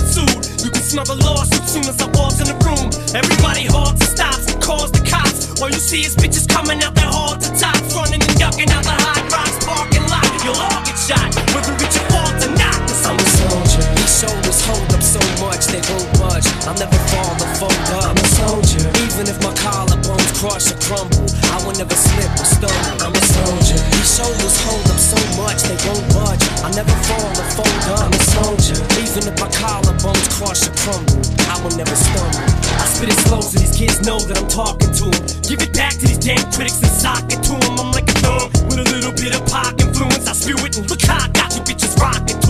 smell 0.91 1.05
the 1.05 1.23
lawsuit 1.23 1.63
soon 1.71 1.87
as 1.87 2.03
I 2.03 2.11
walk 2.19 2.35
in 2.43 2.51
the 2.51 2.59
room. 2.67 2.91
Everybody 3.15 3.63
halts 3.71 4.03
and 4.03 4.11
stops 4.11 4.51
and 4.51 4.59
calls 4.59 4.91
the 4.91 4.99
cops. 5.07 5.63
All 5.63 5.71
you 5.71 5.79
see 5.79 6.03
is 6.03 6.17
bitches 6.17 6.51
coming 6.51 6.83
out 6.83 6.99
their 6.99 7.07
hall 7.07 7.39
to 7.39 7.49
top, 7.55 7.79
running 7.95 8.19
and 8.19 8.35
ducking 8.35 8.67
out 8.75 8.83
the 8.83 8.99
high 8.99 9.23
rocks 9.31 9.55
parking 9.63 10.03
lot. 10.11 10.27
You'll 10.43 10.59
all 10.59 10.83
get 10.83 10.99
shot, 10.99 11.31
whether 11.55 11.79
it's 11.79 11.95
your 11.95 12.07
fault 12.11 12.43
or 12.43 12.51
not. 12.59 12.75
Cause 12.91 13.07
I'm 13.07 13.15
a 13.15 13.27
soldier. 13.39 13.87
These 14.03 14.15
shoulders 14.19 14.61
hold 14.67 14.91
up 14.91 15.03
so 15.03 15.23
much 15.39 15.71
they 15.71 15.83
won't 15.87 16.11
budge. 16.19 16.47
I'll 16.67 16.75
never 16.75 16.99
fall 17.15 17.39
or 17.39 17.51
fold 17.55 17.87
up. 17.95 18.11
I'm 18.11 18.19
a 18.19 18.27
soldier. 18.35 19.10
Even 19.21 19.37
if 19.37 19.45
my 19.45 19.53
collarbones 19.53 20.33
crush 20.41 20.73
or 20.73 20.81
crumble, 20.81 21.29
I 21.53 21.61
will 21.61 21.77
never 21.77 21.93
slip 21.93 22.33
or 22.41 22.49
stumble. 22.49 23.05
I'm 23.05 23.13
a 23.13 23.21
soldier. 23.21 23.77
These 23.93 24.17
shoulders 24.17 24.57
hold 24.65 24.89
up 24.89 24.97
so 24.97 25.21
much 25.37 25.61
they 25.69 25.77
won't 25.85 26.09
budge. 26.09 26.41
I'll 26.65 26.73
never 26.73 26.97
fall 27.05 27.29
or 27.29 27.49
fold 27.53 27.85
up. 27.93 28.09
I'm 28.09 28.17
a 28.17 28.23
soldier. 28.33 28.81
Even 28.97 29.29
if 29.29 29.37
my 29.37 29.53
collarbones 29.53 30.25
crush 30.41 30.65
or 30.65 30.73
crumble, 30.73 31.21
I 31.53 31.61
will 31.61 31.77
never 31.77 31.93
stumble. 31.93 32.49
I 32.81 32.89
spit 32.89 33.13
it 33.13 33.21
slow 33.29 33.45
so 33.45 33.61
these 33.61 33.77
kids 33.77 34.01
know 34.09 34.17
that 34.25 34.41
I'm 34.41 34.49
talking 34.49 34.89
to 34.89 35.13
them. 35.13 35.25
Give 35.45 35.61
it 35.61 35.77
back 35.77 36.01
to 36.01 36.09
these 36.09 36.17
damn 36.17 36.41
critics 36.49 36.81
and 36.81 36.89
sock 36.89 37.29
it 37.29 37.45
to 37.45 37.61
them. 37.61 37.77
I'm 37.77 37.93
like 37.93 38.09
a 38.09 38.17
thumb 38.25 38.49
with 38.73 38.81
a 38.81 38.89
little 38.89 39.13
bit 39.13 39.37
of 39.37 39.45
pop 39.45 39.77
influence. 39.77 40.25
I 40.25 40.33
spew 40.33 40.57
it 40.65 40.81
and 40.81 40.89
look 40.89 41.05
how 41.05 41.21
I 41.21 41.29
got 41.37 41.53
you 41.53 41.61
bitches 41.69 41.93
rocking 42.01 42.41
to 42.41 42.50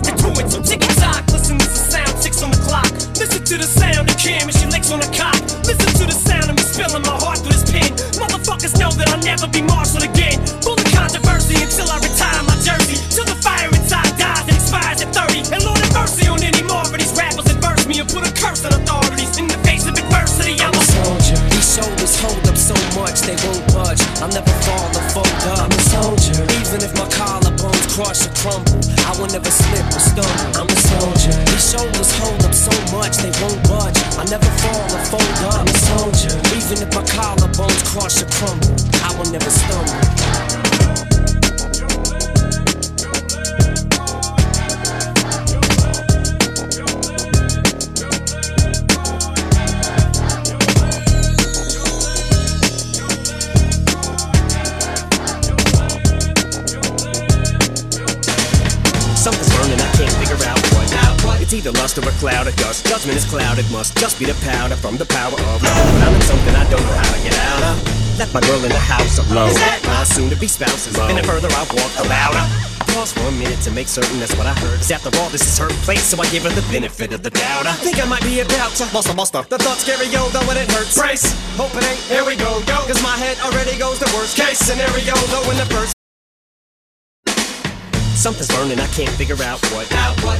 ever 0.00 0.16
been 0.16 0.16
dropped 0.16 0.40
into 0.40 0.40
it. 0.40 0.50
So 0.50 0.62
tick 0.62 0.80
tock, 0.96 1.24
listen 1.32 1.58
to 1.58 1.68
the 1.68 1.76
sound, 1.76 2.16
six 2.18 2.42
on 2.42 2.50
the 2.50 2.60
clock. 2.64 2.90
Listen 3.20 3.44
to 3.44 3.56
the 3.58 3.68
sound 3.68 4.08
of 4.08 4.16
Kim 4.16 4.48
and 4.48 4.56
she 4.56 4.66
licks 4.66 4.90
on 4.92 5.00
the 5.00 5.10
cock. 5.12 5.36
Listen 5.66 5.90
to 6.00 6.04
the 6.06 6.16
sound 6.16 6.48
of 6.50 6.56
me 6.56 6.62
spilling 6.62 7.02
my 7.02 7.16
heart 7.20 7.38
through 7.40 7.52
this 7.52 7.66
pen. 7.68 7.90
Motherfuckers 8.16 8.78
know 8.78 8.90
that 8.96 9.08
I'll 9.12 9.24
never 9.24 9.46
be 9.48 9.62
marshaled 9.62 10.04
again. 10.04 10.40
Full 10.64 10.78
of 10.78 10.88
controversy 10.92 11.56
until 11.60 11.88
I 11.90 11.98
retire 12.00 12.42
my 12.44 12.56
jersey. 12.64 12.96
Till 13.12 13.26
the 13.28 13.36
fire 13.40 13.68
inside 13.68 14.12
dies 14.16 14.44
and 14.48 14.56
expires 14.56 15.00
at 15.04 15.10
30. 15.12 15.52
And 15.52 15.60
Lord 15.64 15.80
have 15.80 15.92
mercy 15.92 16.28
on 16.28 16.40
any 16.42 16.64
more 16.64 16.84
of 16.84 16.94
these 16.96 17.14
rappers 17.16 17.46
that 17.48 17.58
verse 17.60 17.84
me 17.86 18.00
and 18.00 18.08
put 18.08 18.24
a 18.24 18.32
curse 18.32 18.64
on 18.64 18.72
authorities. 18.72 19.36
In 19.36 19.48
the 19.48 19.58
face 19.66 19.84
of 19.86 19.94
adversity, 19.96 20.56
I'm 20.60 20.74
a 20.74 20.84
soldier. 20.96 21.38
These 21.52 21.68
shoulders 21.76 22.14
hold 22.20 22.44
up 22.48 22.56
so 22.56 22.76
much 22.96 23.20
they 23.26 23.36
won't 23.44 23.64
budge. 23.72 24.00
I'll 24.22 24.32
never 24.32 24.54
fall 24.64 24.88
or 24.96 25.04
fold 25.12 25.42
up. 25.58 25.69
Even 26.70 26.84
if 26.84 26.94
my 26.94 27.04
collarbones 27.06 27.88
crush 27.96 28.22
or 28.24 28.30
crumble, 28.38 28.78
I 29.02 29.18
will 29.18 29.26
never 29.26 29.50
slip 29.50 29.84
or 29.90 29.98
stumble. 29.98 30.54
I'm 30.54 30.68
a 30.70 30.76
soldier. 30.78 31.34
These 31.50 31.68
shoulders 31.68 32.12
hold 32.14 32.44
up 32.44 32.54
so 32.54 32.70
much 32.94 33.16
they 33.16 33.32
won't 33.42 33.60
budge. 33.66 33.98
I'll 34.14 34.30
never 34.30 34.46
fall 34.62 34.86
or 34.94 35.02
fold 35.10 35.38
up. 35.50 35.54
I'm 35.58 35.66
a 35.66 35.74
soldier. 35.74 36.38
Even 36.54 36.86
if 36.86 36.94
my 36.94 37.02
collarbones 37.10 37.82
crush 37.90 38.22
or 38.22 38.30
crumble, 38.30 38.70
I 39.02 39.10
will 39.18 39.32
never 39.32 39.50
stumble. 39.50 41.19
It's 61.50 61.66
either 61.66 61.74
lust 61.82 61.98
or 61.98 62.06
a 62.06 62.14
cloud 62.22 62.46
of 62.46 62.54
dust. 62.62 62.86
Judgment 62.86 63.18
is 63.18 63.26
clouded, 63.26 63.66
must 63.72 63.98
just 63.98 64.20
be 64.20 64.24
the 64.24 64.38
powder 64.46 64.76
from 64.76 64.94
the 64.94 65.04
power 65.04 65.34
of 65.34 65.58
love. 65.58 65.90
I'm 66.06 66.14
in 66.14 66.22
something 66.22 66.54
I 66.54 66.62
don't 66.70 66.78
know 66.78 66.94
how 66.94 67.10
to 67.10 67.20
get 67.26 67.34
out 67.42 67.74
of. 67.74 67.74
Left 68.22 68.30
my 68.30 68.40
girl 68.46 68.62
in 68.62 68.70
the 68.70 68.78
house 68.78 69.18
alone. 69.18 69.50
My 69.90 70.06
soon 70.06 70.30
to 70.30 70.36
be 70.38 70.46
spouses. 70.46 70.94
And 70.94 71.18
the 71.18 71.26
further 71.26 71.50
I 71.50 71.66
walk, 71.74 71.90
the 71.98 72.06
louder. 72.06 72.46
Pause 72.94 73.18
for 73.18 73.26
a 73.26 73.32
minute 73.34 73.58
to 73.66 73.72
make 73.72 73.88
certain 73.88 74.20
that's 74.20 74.30
what 74.38 74.46
I 74.46 74.54
heard. 74.62 74.78
'Cause 74.78 74.92
after 74.92 75.10
all, 75.18 75.28
this 75.28 75.42
is 75.42 75.58
her 75.58 75.66
place, 75.82 76.06
so 76.06 76.22
I 76.22 76.26
give 76.30 76.44
her 76.44 76.54
the 76.54 76.62
benefit 76.70 77.12
of 77.12 77.24
the 77.24 77.30
doubt. 77.30 77.66
I 77.66 77.74
think 77.82 77.98
I 77.98 78.06
might 78.06 78.22
be 78.22 78.38
about 78.38 78.76
to 78.76 78.86
bust 78.94 79.08
a 79.08 79.12
buster. 79.12 79.42
The 79.48 79.58
thoughts 79.58 79.82
scary, 79.82 80.06
yo, 80.06 80.28
though 80.30 80.46
when 80.46 80.56
it 80.56 80.70
hurts. 80.70 80.94
Brace, 80.94 81.34
hope 81.58 81.74
it 81.74 81.82
ain't. 81.82 81.98
Here 82.06 82.24
we 82.24 82.36
go, 82.36 82.62
yo. 82.70 82.86
Cause 82.86 83.02
my 83.02 83.18
head 83.18 83.38
already 83.42 83.76
goes 83.76 83.98
the 83.98 84.06
worst 84.14 84.36
case 84.36 84.60
scenario, 84.60 85.18
though 85.34 85.50
in 85.50 85.56
the 85.56 85.66
first. 85.66 85.99
Something's 88.20 88.48
burning, 88.48 88.78
I 88.78 88.86
can't 88.88 89.08
figure 89.16 89.42
out 89.42 89.58
what. 89.72 89.88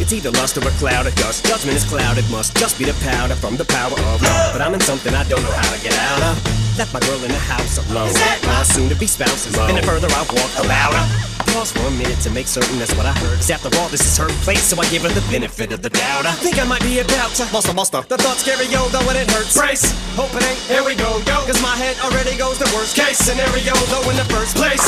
It's 0.02 0.12
either 0.12 0.30
lust 0.32 0.58
or 0.58 0.68
a 0.68 0.70
cloud 0.72 1.06
of 1.06 1.14
dust. 1.14 1.46
Judgment 1.46 1.78
is 1.78 1.84
clouded, 1.84 2.28
must 2.30 2.54
just 2.54 2.78
be 2.78 2.84
the 2.84 2.92
powder 3.02 3.34
from 3.34 3.56
the 3.56 3.64
power 3.64 3.92
of 3.92 4.20
love. 4.20 4.52
But 4.52 4.60
I'm 4.60 4.74
in 4.74 4.80
something 4.80 5.14
I 5.14 5.24
don't 5.24 5.42
know 5.42 5.50
how 5.50 5.74
to 5.74 5.82
get 5.82 5.94
out 5.94 6.22
of. 6.36 6.69
Left 6.80 6.94
my 6.94 7.00
girl 7.00 7.20
in 7.20 7.28
the 7.28 7.44
house 7.44 7.76
alone. 7.76 8.08
My 8.48 8.62
soon 8.62 8.88
to 8.88 8.96
be 8.96 9.06
spouses. 9.06 9.52
And 9.68 9.76
the 9.76 9.82
further 9.82 10.08
I 10.16 10.24
walk, 10.32 10.48
the 10.56 10.64
louder. 10.64 11.04
Pause 11.52 11.72
for 11.76 11.84
a 11.84 11.90
minute 11.90 12.16
to 12.24 12.30
make 12.30 12.48
certain 12.48 12.78
that's 12.78 12.94
what 12.96 13.04
I 13.04 13.12
heard. 13.20 13.36
'Cause 13.36 13.50
after 13.50 13.68
all, 13.76 13.88
this 13.88 14.00
is 14.00 14.16
her 14.16 14.28
place, 14.48 14.64
so 14.64 14.80
I 14.80 14.86
give 14.86 15.02
her 15.02 15.10
the 15.12 15.20
benefit 15.28 15.72
of 15.72 15.82
the 15.82 15.90
doubt. 15.90 16.24
I 16.24 16.32
think 16.32 16.58
I 16.58 16.64
might 16.64 16.80
be 16.80 17.00
about 17.00 17.34
to 17.34 17.44
muster, 17.52 17.74
muster. 17.74 18.00
The 18.08 18.16
thoughts 18.16 18.40
scary, 18.40 18.64
yo, 18.68 18.88
though 18.88 19.04
when 19.04 19.16
it 19.16 19.30
hurts. 19.30 19.52
Brace, 19.52 19.92
hope 20.16 20.32
it 20.32 20.42
ain't. 20.42 20.58
Here 20.72 20.82
we 20.82 20.94
go, 20.94 21.20
yo. 21.28 21.44
Cause 21.44 21.60
my 21.60 21.76
head 21.76 21.96
already 22.00 22.34
goes 22.38 22.56
the 22.56 22.70
worst 22.72 22.96
case 22.96 23.18
scenario, 23.18 23.74
though 23.92 24.08
in 24.08 24.16
the 24.16 24.24
first 24.32 24.56
place. 24.56 24.80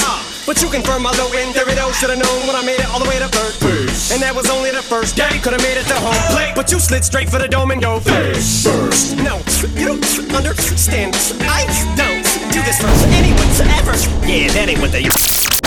But 0.47 0.63
you 0.63 0.69
confirm 0.71 1.03
my 1.03 1.13
low 1.21 1.29
end, 1.33 1.53
there 1.53 1.69
it 1.69 1.79
all 1.79 1.93
should've 1.93 2.19
known 2.19 2.47
when 2.47 2.57
I 2.57 2.63
made 2.63 2.81
it 2.81 2.89
all 2.91 3.01
the 3.01 3.09
way 3.09 3.19
to 3.19 3.29
third 3.29 3.55
base. 3.61 4.11
And 4.13 4.23
that 4.23 4.35
was 4.35 4.49
only 4.49 4.71
the 4.71 4.83
first 4.83 5.15
day, 5.15 5.39
could've 5.43 5.61
made 5.61 5.77
it 5.77 5.87
to 5.89 5.95
home 6.01 6.23
plate. 6.33 6.55
But 6.55 6.73
you 6.73 6.81
slid 6.81 7.05
straight 7.05 7.29
for 7.29 7.39
the 7.39 7.49
dome 7.49 7.71
and 7.71 7.83
go 7.83 8.01
face 8.01 8.65
first. 8.65 9.17
No, 9.19 9.39
you 9.77 9.87
don't 9.87 10.35
understand. 10.35 11.15
I 11.47 11.63
don't 11.97 12.25
do 12.53 12.61
this 12.63 12.81
for 12.81 12.91
anyone 13.13 13.49
ever. 13.79 13.95
Yeah, 14.27 14.51
that 14.53 14.69
ain't 14.69 14.81
what 14.81 14.93
they 14.93 15.09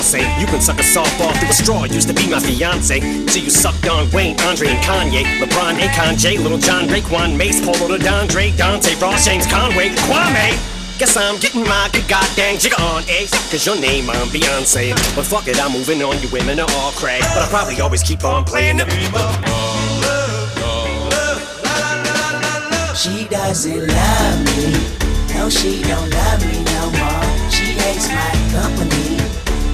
say. 0.06 0.24
You 0.40 0.46
can 0.46 0.62
suck 0.62 0.80
a 0.80 0.86
softball 0.86 1.34
through 1.40 1.50
a 1.50 1.54
straw, 1.54 1.84
used 1.86 2.08
to 2.08 2.14
be 2.14 2.30
my 2.30 2.40
fiance. 2.40 3.02
So 3.28 3.40
you 3.40 3.50
sucked 3.50 3.88
on 3.88 4.10
Wayne, 4.12 4.40
Andre, 4.42 4.70
and 4.70 4.82
Kanye. 4.86 5.24
LeBron, 5.42 5.80
Akon, 5.82 6.18
J, 6.18 6.38
Lil 6.38 6.58
Jon, 6.60 6.88
Raekwon, 6.88 7.36
Mace, 7.36 7.60
Polo, 7.66 7.98
Dondre, 7.98 8.56
Dante, 8.56 8.96
Ross, 9.02 9.26
James, 9.26 9.48
Conway, 9.48 9.90
Kwame. 10.06 10.56
Guess 10.98 11.18
I'm 11.18 11.38
getting 11.40 11.64
my 11.64 11.90
good 11.92 12.08
goddamn 12.08 12.58
jigger 12.58 12.80
on, 12.80 13.04
eh? 13.10 13.28
Cause 13.52 13.66
your 13.66 13.78
name 13.78 14.10
I'm 14.10 14.28
Beyonce. 14.28 14.96
But 15.16 15.26
fuck 15.26 15.48
it, 15.48 15.60
I'm 15.60 15.74
moving 15.74 16.02
on, 16.02 16.22
you 16.22 16.30
women 16.30 16.60
are 16.60 16.72
all 16.78 16.92
cray. 16.92 17.20
But 17.20 17.44
I 17.44 17.48
probably 17.50 17.82
always 17.82 18.02
keep 18.02 18.24
on 18.24 18.46
playing 18.46 18.78
the 18.78 18.86
She 22.96 23.28
doesn't 23.28 23.88
love 23.88 24.46
me. 24.46 25.05
No, 25.36 25.50
she 25.50 25.84
don't 25.84 26.10
love 26.10 26.42
me 26.48 26.64
no 26.64 26.90
more. 26.96 27.24
She 27.52 27.76
hates 27.76 28.08
my 28.10 28.32
company. 28.56 29.20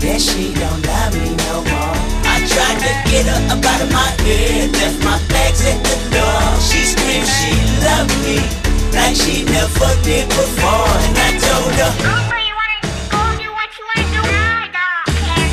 Yes, 0.01 0.21
she 0.25 0.53
don't 0.53 0.81
love 0.85 1.13
me 1.13 1.29
no 1.45 1.61
more. 1.69 1.95
I 2.25 2.41
tried 2.49 2.79
to 2.81 2.91
get 3.09 3.25
her 3.29 3.41
up 3.53 3.63
out 3.63 3.81
of 3.81 3.91
my 3.93 4.09
head. 4.25 4.73
Left 4.73 4.99
my 5.05 5.19
bags 5.29 5.61
at 5.63 5.77
the 5.85 5.95
door. 6.17 6.41
She 6.59 6.81
screamed 6.91 7.29
she 7.37 7.53
loved 7.85 8.11
me. 8.25 8.37
Like 8.97 9.15
she 9.15 9.45
never 9.45 9.93
did 10.03 10.27
before. 10.29 10.89
And 11.05 11.17
I 11.17 11.29
told 11.45 11.73
her. 11.79 11.91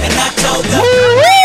And 0.04 0.14
I 0.16 0.28
told 0.40 0.64
her. 0.64 1.37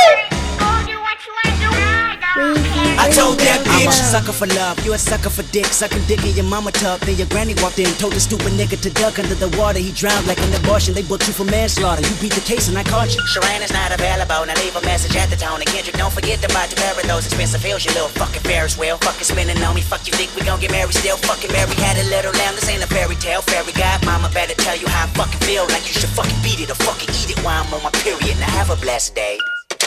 I 2.36 3.14
told 3.14 3.38
that 3.46 3.62
bitch. 3.62 3.86
I'm 3.86 3.90
a 3.90 3.92
sucker 3.92 4.34
for 4.34 4.48
love, 4.58 4.84
you 4.84 4.94
a 4.94 4.98
sucker 4.98 5.30
for 5.30 5.44
dick. 5.54 5.66
Sucking 5.66 6.02
dick 6.06 6.26
in 6.26 6.34
your 6.36 6.46
mama 6.46 6.72
tub. 6.72 7.02
Then 7.02 7.18
your 7.18 7.28
granny 7.28 7.54
walked 7.62 7.78
in, 7.78 7.94
told 8.02 8.14
the 8.14 8.20
stupid 8.20 8.54
nigga 8.58 8.82
to 8.82 8.90
duck 8.90 9.20
under 9.20 9.36
the 9.36 9.54
water. 9.58 9.78
He 9.78 9.92
drowned 9.92 10.26
like 10.26 10.42
an 10.42 10.54
abortion. 10.58 10.96
They 10.96 11.04
booked 11.04 11.28
you 11.28 11.34
for 11.34 11.46
manslaughter. 11.46 12.02
You 12.02 12.16
beat 12.18 12.34
the 12.34 12.42
case 12.42 12.70
and 12.70 12.78
I 12.78 12.84
caught 12.84 13.14
you. 13.14 13.22
Sharon 13.28 13.62
is 13.62 13.72
not 13.72 13.94
available. 13.94 14.50
Now 14.50 14.58
leave 14.66 14.76
a 14.76 14.82
message 14.82 15.16
at 15.16 15.30
the 15.30 15.38
tone. 15.38 15.62
And 15.62 15.70
Kendrick, 15.70 15.96
don't 15.96 16.14
forget 16.14 16.42
to 16.42 16.50
buy 16.50 16.66
of 16.66 17.06
those 17.06 17.26
expensive 17.28 17.62
heels. 17.62 17.86
You 17.86 17.94
little 17.94 18.10
fucking 18.10 18.42
Ferris 18.42 18.78
wheel. 18.78 18.98
Fucking 18.98 19.30
spinning 19.30 19.62
on 19.62 19.76
me. 19.76 19.82
Fuck 19.82 20.08
you 20.08 20.14
think 20.14 20.34
we 20.36 20.42
gon' 20.42 20.60
get 20.60 20.72
married 20.72 20.96
still? 20.96 21.18
Fucking 21.18 21.52
Mary 21.52 21.76
had 21.78 22.02
a 22.02 22.06
little 22.10 22.34
lamb. 22.34 22.56
This 22.56 22.68
ain't 22.68 22.84
a 22.84 22.88
fairy 22.88 23.16
tale. 23.16 23.42
Fairy 23.42 23.74
godmama 23.78 24.34
better 24.34 24.56
tell 24.56 24.78
you 24.78 24.88
how 24.88 25.06
I 25.06 25.10
fucking 25.14 25.42
feel. 25.46 25.70
Like 25.70 25.86
you 25.86 25.94
should 25.94 26.10
fucking 26.18 26.42
beat 26.42 26.60
it 26.66 26.72
or 26.72 26.80
fucking 26.82 27.14
eat 27.14 27.30
it 27.30 27.40
while 27.46 27.62
I'm 27.62 27.74
on 27.74 27.84
my 27.84 27.92
period. 28.02 28.40
Now 28.40 28.50
have 28.58 28.72
a 28.72 28.76
blessed 28.82 29.14
day. 29.14 29.38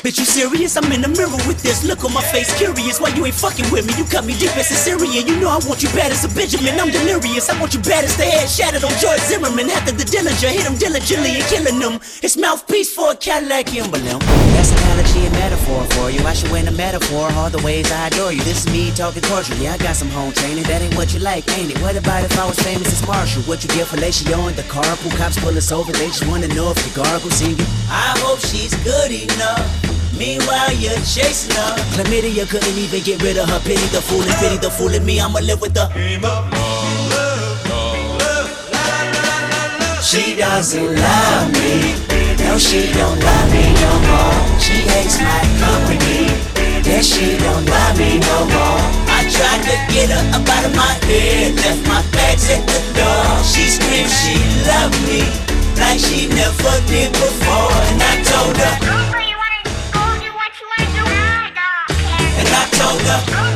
Bitch, 0.06 0.22
you 0.22 0.25
serious? 0.25 0.76
I'm 0.76 0.86
in 0.92 1.02
the 1.02 1.10
mirror 1.10 1.34
with 1.50 1.66
this 1.66 1.82
look 1.82 2.04
on 2.04 2.14
my 2.14 2.22
face, 2.22 2.46
curious. 2.54 3.00
Why 3.00 3.10
you 3.18 3.26
ain't 3.26 3.34
fucking 3.34 3.66
with 3.75 3.90
me? 3.90 3.92
You 3.98 4.06
cut 4.06 4.22
me 4.22 4.38
deep 4.38 4.54
as 4.54 4.70
a 4.70 4.78
Syrian. 4.78 5.26
You 5.26 5.34
know 5.42 5.50
I 5.50 5.58
want 5.66 5.82
you 5.82 5.90
bad 5.98 6.14
as 6.14 6.22
a 6.22 6.30
Benjamin. 6.30 6.78
I'm 6.78 6.94
delirious. 6.94 7.50
I 7.50 7.58
want 7.58 7.75
you 7.75 7.82
bad 7.82 8.06
as 8.06 8.14
the 8.14 8.22
head 8.22 8.46
shattered 8.46 8.86
on 8.86 8.94
George 9.02 9.18
Zimmerman. 9.26 9.66
After 9.66 9.90
the 9.90 10.06
Dillinger, 10.06 10.46
hit 10.46 10.62
him 10.62 10.78
diligently 10.78 11.42
and 11.42 11.44
killing 11.50 11.82
them. 11.82 11.98
His 12.22 12.38
mouthpiece 12.38 12.94
for 12.94 13.10
a 13.10 13.16
Cadillac 13.16 13.75
emblem. 13.75 14.22
That's 14.54 14.70
an 14.70 14.78
analogy 14.94 15.26
and 15.26 15.34
metaphor 15.42 15.82
for 15.98 16.06
you. 16.14 16.22
I 16.22 16.34
should 16.38 16.54
win 16.54 16.68
a 16.68 16.76
metaphor 16.78 17.26
all 17.34 17.50
the 17.50 17.62
ways 17.66 17.90
I 17.90 18.06
adore 18.06 18.30
you. 18.30 18.46
This 18.46 18.62
is 18.62 18.70
me 18.70 18.94
talking 18.94 19.26
cordial. 19.26 19.58
Yeah, 19.58 19.75
I 19.75 19.78
got 19.78 19.96
some 19.96 20.10
home 20.14 20.30
training. 20.30 20.70
That 20.70 20.82
ain't 20.82 20.94
what 20.94 21.14
you 21.14 21.18
like, 21.18 21.50
ain't 21.58 21.75
it? 21.75 21.82
What 21.82 21.96
about 21.98 22.22
if 22.22 22.38
I 22.38 22.46
was 22.46 22.60
famous 22.62 22.94
as 22.94 23.02
Marshall? 23.10 23.42
What 23.50 23.66
you 23.66 23.70
give 23.75 23.90
fellatio 23.90 24.38
in 24.46 24.54
the 24.54 24.62
carpool? 24.70 25.10
Cops 25.18 25.34
pull 25.42 25.58
us 25.58 25.72
over. 25.72 25.90
They 25.90 26.06
just 26.14 26.28
wanna 26.30 26.46
know 26.54 26.70
if 26.70 26.78
you 26.86 26.94
gargle 26.94 27.34
singing. 27.34 27.66
I 27.90 28.14
hope 28.22 28.38
she's 28.38 28.70
good 28.86 29.10
enough. 29.10 29.96
Meanwhile, 30.16 30.73
you're 30.80 30.96
chasing 31.04 31.54
her. 31.54 31.76
Chlamydia 31.92 32.49
couldn't 32.49 32.78
even 32.78 33.02
get 33.02 33.23
rid 33.23 33.37
of 33.37 33.49
her. 33.50 33.61
Pity 33.61 33.85
the 33.92 34.00
fool 34.00 34.23
and 34.23 34.32
pity 34.40 34.56
the 34.56 34.70
fool 34.70 34.92
in 34.94 35.04
me. 35.04 35.20
I'ma 35.20 35.40
live 35.40 35.61
with 35.61 35.75
the. 35.75 35.92
She 40.00 40.37
doesn't 40.37 40.96
love 40.96 41.52
me. 41.52 41.92
No, 42.40 42.56
she 42.56 42.88
don't 42.96 43.20
love 43.20 43.49
me 43.52 43.64
no 43.76 43.92
more. 44.08 44.40
She 44.58 44.88
hates 44.88 45.20
my 45.20 45.42
company. 45.61 46.32
Yeah, 46.87 47.02
she 47.02 47.37
don't 47.37 47.66
love 47.68 47.99
me 47.99 48.16
no 48.16 48.46
more. 48.49 48.80
I 49.12 49.28
tried 49.28 49.62
to 49.68 49.76
get 49.92 50.08
her 50.08 50.25
up 50.32 50.49
out 50.49 50.64
of 50.64 50.75
my 50.75 50.96
head. 51.04 51.56
Left 51.56 51.82
my 51.88 52.00
bags 52.16 52.49
at 52.49 52.64
the 52.64 52.80
door. 52.96 53.44
She 53.44 53.68
screamed 53.68 54.08
she 54.08 54.40
loved 54.64 54.96
me. 55.04 55.28
Like 55.76 56.00
she 56.00 56.28
never 56.28 56.76
did 56.88 57.12
before. 57.12 57.75
And 57.92 58.00
I 58.00 58.23
told 58.25 58.56
her. 58.56 59.05
And 62.78 63.55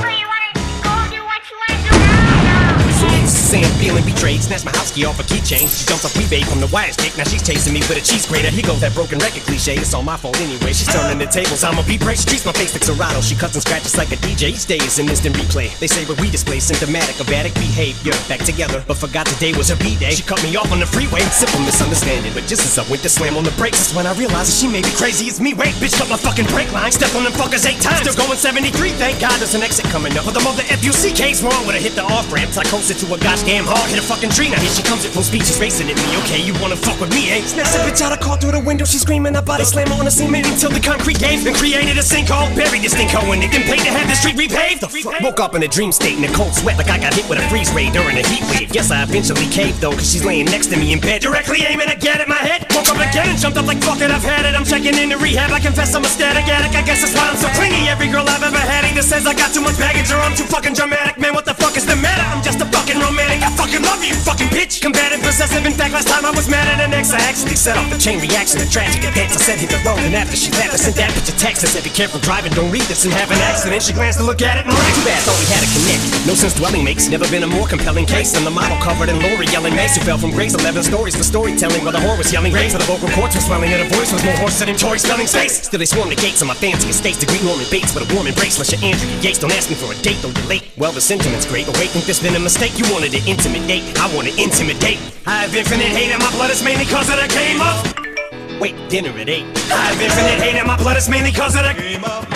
Say 3.51 3.67
I'm 3.67 3.75
feeling 3.83 4.07
betrayed, 4.07 4.47
snatched 4.47 4.65
my 4.65 4.71
house 4.71 4.95
key 4.95 5.03
off 5.05 5.19
a 5.19 5.27
keychain. 5.27 5.67
She 5.67 5.83
jumps 5.83 6.07
off 6.07 6.15
eBay 6.15 6.47
from 6.47 6.63
the 6.63 6.71
wire 6.71 6.95
stick. 6.95 7.19
Now 7.19 7.27
she's 7.27 7.43
chasing 7.43 7.75
me 7.75 7.83
with 7.91 7.99
a 7.99 8.01
cheese 8.01 8.23
grater. 8.23 8.47
Here 8.47 8.63
goes 8.63 8.79
that 8.79 8.95
broken 8.95 9.19
record 9.19 9.43
cliche. 9.43 9.75
It's 9.75 9.91
all 9.91 10.07
my 10.07 10.15
fault 10.15 10.39
anyway. 10.39 10.71
She's 10.71 10.87
turning 10.87 11.19
the 11.19 11.27
tables. 11.27 11.67
I'm 11.67 11.75
a 11.75 11.83
beat 11.83 11.99
break. 11.99 12.15
She 12.23 12.31
treats 12.31 12.47
my 12.47 12.55
face 12.55 12.71
like 12.79 12.87
Serato. 12.87 13.19
She 13.19 13.35
cuts 13.35 13.59
and 13.59 13.63
scratches 13.67 13.99
like 13.99 14.15
a 14.15 14.19
DJ. 14.23 14.55
Each 14.55 14.71
day 14.71 14.79
is 14.79 15.03
an 15.03 15.11
instant 15.11 15.35
replay. 15.35 15.67
They 15.83 15.91
say 15.91 16.07
what 16.07 16.23
we 16.23 16.31
display 16.31 16.63
symptomatic 16.63 17.19
of 17.19 17.27
addict 17.27 17.59
behavior. 17.59 18.15
Back 18.31 18.47
together, 18.47 18.87
but 18.87 19.03
forgot 19.03 19.27
today 19.27 19.51
was 19.51 19.67
her 19.75 19.79
B 19.83 19.99
day. 19.99 20.15
She 20.15 20.23
cut 20.23 20.39
me 20.47 20.55
off 20.55 20.71
on 20.71 20.79
the 20.79 20.87
freeway. 20.87 21.27
Simple 21.35 21.59
misunderstanding. 21.67 22.31
But 22.31 22.47
just 22.47 22.63
as 22.63 22.79
I 22.79 22.87
went 22.87 23.03
to 23.03 23.11
slam 23.11 23.35
on 23.35 23.43
the 23.43 23.55
brakes, 23.59 23.83
that's 23.83 23.99
when 23.99 24.07
I 24.07 24.15
realized 24.15 24.55
that 24.55 24.59
she 24.63 24.71
may 24.71 24.79
be 24.79 24.95
crazy 24.95 25.27
as 25.27 25.43
me. 25.43 25.59
Wait, 25.59 25.75
bitch, 25.83 25.99
cut 25.99 26.07
my 26.07 26.23
fucking 26.23 26.47
brake 26.55 26.71
line. 26.71 26.95
Step 26.95 27.11
on 27.19 27.27
them 27.27 27.35
fuckers 27.35 27.67
eight 27.67 27.83
times. 27.83 28.07
Still 28.07 28.15
going 28.15 28.39
73. 28.39 28.95
Thank 28.95 29.19
God 29.19 29.35
there's 29.43 29.59
an 29.59 29.67
exit 29.67 29.91
coming 29.91 30.15
up. 30.15 30.23
But 30.23 30.39
the 30.39 30.45
mother 30.47 30.63
FUCK's 30.71 31.43
wrong 31.43 31.67
with 31.67 31.75
her. 31.75 31.83
Hit 31.83 31.99
the 31.99 32.07
off 32.07 32.31
ramp. 32.31 32.55
I 32.55 32.63
coasted 32.71 33.03
to 33.03 33.11
a 33.11 33.19
goddamn 33.41 33.65
hard. 33.65 33.89
Hit 33.91 33.99
a 33.99 34.03
fucking 34.03 34.31
tree. 34.31 34.49
Now 34.51 34.61
here 34.61 34.71
she 34.71 34.83
comes 34.83 35.05
at 35.05 35.13
full 35.13 35.23
speed. 35.23 35.45
She's 35.47 35.59
racing 35.61 35.89
at 35.91 35.97
me. 35.97 36.09
Okay, 36.25 36.41
you 36.41 36.53
wanna 36.61 36.77
fuck 36.77 37.01
with 37.01 37.11
me, 37.11 37.31
eh? 37.31 37.41
Snatch 37.43 37.73
a 37.75 37.81
bitch 37.81 38.01
out 38.03 38.13
of 38.13 38.21
car 38.21 38.37
through 38.37 38.53
the 38.53 38.61
window. 38.61 38.85
She's 38.85 39.03
screaming. 39.03 39.35
I 39.37 39.41
body 39.41 39.65
slam 39.65 39.91
on 39.93 40.05
the 40.05 40.11
cement 40.11 40.47
until 40.47 40.71
the 40.71 40.81
concrete 40.81 41.19
gave 41.19 41.47
and 41.47 41.57
created 41.57 41.97
a 41.97 42.05
sinkhole. 42.05 42.55
Buried 42.55 42.83
this 42.83 42.95
sinkhole 42.95 43.33
in 43.35 43.43
it. 43.43 43.51
Then 43.53 43.65
paid 43.65 43.81
to 43.81 43.93
have 43.93 44.09
the 44.09 44.17
street 44.17 44.37
repaved. 44.37 44.81
The 44.81 44.89
fuck? 44.89 45.21
Woke 45.21 45.41
up 45.41 45.55
in 45.55 45.63
a 45.63 45.69
dream 45.69 45.93
state 45.93 46.19
in 46.19 46.25
a 46.25 46.33
cold 46.33 46.55
sweat 46.55 46.77
like 46.77 46.91
I 46.91 46.99
got 46.99 47.15
hit 47.15 47.29
with 47.29 47.39
a 47.39 47.45
freeze 47.49 47.73
ray 47.73 47.91
during 47.91 48.17
a 48.17 48.25
heat 48.29 48.45
wave. 48.53 48.69
Yes, 48.75 48.91
I 48.91 49.03
eventually 49.03 49.47
caved 49.49 49.81
though, 49.81 49.93
cause 49.93 50.11
she's 50.11 50.25
laying 50.25 50.47
next 50.47 50.69
to 50.69 50.77
me 50.77 50.93
in 50.93 51.01
bed, 51.01 51.23
directly 51.23 51.65
aiming 51.65 51.89
again 51.89 52.21
at 52.21 52.29
my 52.29 52.41
head. 52.41 52.67
Woke 52.75 52.89
up 52.89 53.01
again 53.01 53.29
and 53.29 53.39
jumped 53.39 53.59
up 53.59 53.67
like 53.67 53.83
fuck 53.83 54.01
it, 54.01 54.11
I've 54.11 54.23
had 54.23 54.45
it. 54.45 54.55
I'm 54.55 54.65
checking 54.65 54.97
into 54.97 55.17
rehab. 55.17 55.51
I 55.51 55.61
confess 55.61 55.95
I'm 55.95 56.05
a 56.05 56.09
static 56.09 56.47
addict. 56.49 56.75
I 56.77 56.83
guess 56.83 57.01
that's 57.03 57.15
why 57.15 57.29
I'm 57.29 57.37
so 57.37 57.49
clingy. 57.57 57.89
Every 57.89 58.09
girl 58.09 58.29
I've 58.29 58.43
ever 58.43 58.59
had 58.59 58.85
either 58.85 59.03
says 59.03 59.27
I 59.27 59.35
got 59.35 59.53
too 59.55 59.63
much 59.63 59.79
baggage 59.79 60.11
or 60.13 60.21
I'm 60.21 60.37
too 60.37 60.45
fucking 60.45 60.75
dramatic. 60.75 61.19
Man, 61.19 61.35
what 61.35 61.45
the 61.45 61.55
fuck 61.55 61.77
is 61.77 61.87
the 61.87 61.97
matter? 61.97 62.23
I'm 62.23 62.43
just 62.43 62.61
a 62.61 62.67
fucking 62.67 62.99
romantic. 62.99 63.30
I 63.39 63.51
fucking 63.55 63.83
love 63.87 64.03
you, 64.03 64.11
you 64.11 64.19
fucking 64.19 64.51
bitch. 64.51 64.83
Combative, 64.83 65.23
possessive. 65.23 65.63
In 65.63 65.73
fact, 65.73 65.95
last 65.95 66.09
time 66.11 66.27
I 66.27 66.35
was 66.35 66.51
mad 66.51 66.67
at 66.67 66.83
an 66.83 66.91
ex, 66.91 67.15
I 67.15 67.23
actually 67.23 67.55
set 67.55 67.79
off 67.79 67.87
the 67.87 67.99
chain 67.99 68.19
reaction 68.19 68.59
of 68.59 68.67
tragic 68.67 69.07
events. 69.07 69.39
I 69.39 69.41
said 69.41 69.59
hit 69.63 69.71
the 69.71 69.79
road, 69.87 70.03
and 70.03 70.15
after 70.19 70.35
she 70.35 70.51
left, 70.59 70.75
I 70.75 70.79
sent 70.83 70.97
that 70.99 71.15
bitch 71.15 71.31
a 71.31 71.37
text. 71.39 71.63
I 71.63 71.71
said, 71.71 71.85
Be 71.87 71.95
careful 71.95 72.19
driving, 72.21 72.51
don't 72.53 72.71
read 72.75 72.87
this 72.91 73.07
and 73.07 73.15
have 73.15 73.31
an 73.31 73.39
accident. 73.47 73.83
She 73.83 73.93
glanced 73.95 74.19
to 74.19 74.27
look 74.27 74.43
at 74.43 74.59
it 74.59 74.67
and 74.67 74.75
laughed. 74.75 74.99
Too 74.99 75.07
bad, 75.07 75.23
thought 75.23 75.39
we 75.39 75.47
had 75.47 75.63
a 75.63 75.71
connect. 75.71 76.03
No 76.27 76.35
sense 76.35 76.55
dwelling 76.59 76.83
makes 76.83 77.07
never 77.09 77.29
been 77.31 77.47
a 77.47 77.51
more 77.51 77.71
compelling 77.71 78.07
case 78.07 78.35
than 78.35 78.43
the 78.43 78.51
model 78.51 78.77
covered 78.83 79.09
in 79.09 79.23
Lori 79.23 79.47
yelling 79.55 79.75
Mace 79.79 79.95
who 79.95 80.03
fell 80.03 80.19
from 80.19 80.35
grace. 80.35 80.55
11 80.55 80.83
stories 80.83 81.15
for 81.15 81.23
storytelling 81.23 81.87
while 81.87 81.95
the 81.95 82.03
whore 82.03 82.19
was 82.19 82.33
yelling 82.33 82.51
grace. 82.51 82.73
So 82.73 82.79
the 82.79 82.89
vocal 82.91 83.09
cords 83.15 83.35
were 83.35 83.45
swelling 83.45 83.71
and 83.71 83.87
her 83.87 83.91
voice 83.95 84.13
was 84.13 84.25
more 84.25 84.37
hoarse 84.43 84.59
than 84.59 84.75
Tori 84.75 84.99
Spelling 84.99 85.27
space. 85.27 85.63
Still, 85.69 85.79
they 85.79 85.87
swarm 85.87 86.09
the 86.09 86.17
gates 86.17 86.43
of 86.43 86.49
my 86.49 86.55
fancy 86.55 86.89
estates 86.89 87.19
to 87.19 87.27
greet 87.27 87.43
Norman 87.45 87.67
Bates 87.71 87.95
with 87.95 88.09
a 88.09 88.15
warm 88.15 88.27
embrace. 88.27 88.57
Unless 88.57 88.73
you're 88.73 88.83
Andrea 88.83 89.17
Yates, 89.21 89.39
don't 89.39 89.53
ask 89.53 89.69
me 89.71 89.77
for 89.77 89.93
a 89.93 89.97
date, 90.03 90.19
though 90.23 90.33
you're 90.35 90.49
late. 90.49 90.65
Well, 90.77 90.93
the 90.93 91.01
sentiment's 91.01 91.47
great, 91.47 91.67
but 91.67 91.77
wait, 91.79 91.91
think 91.91 92.05
this 92.05 92.21
been 92.21 92.35
a 92.35 92.41
mistake? 92.41 92.79
You 92.79 92.87
wanted 92.93 93.13
to 93.21 93.31
intimidate, 93.31 93.99
I 93.99 94.15
wanna 94.15 94.31
intimidate. 94.31 94.99
I 95.27 95.43
have 95.43 95.55
infinite 95.55 95.87
hate 95.87 96.13
and 96.13 96.23
my 96.23 96.31
blood 96.33 96.51
is 96.51 96.63
mainly 96.63 96.85
cause 96.85 97.09
of 97.11 97.17
the 97.17 97.29
game 97.29 97.61
of. 97.61 98.61
Wait, 98.61 98.75
dinner 98.89 99.11
at 99.11 99.29
8. 99.29 99.45
I 99.71 99.77
have 99.77 100.01
infinite 100.01 100.41
hate 100.41 100.57
and 100.57 100.67
my 100.67 100.77
blood 100.77 100.97
is 100.97 101.09
mainly 101.09 101.33
cause 101.33 101.57
of 101.57 101.63
the 101.65 101.75
game 101.75 102.05
of. 102.05 102.27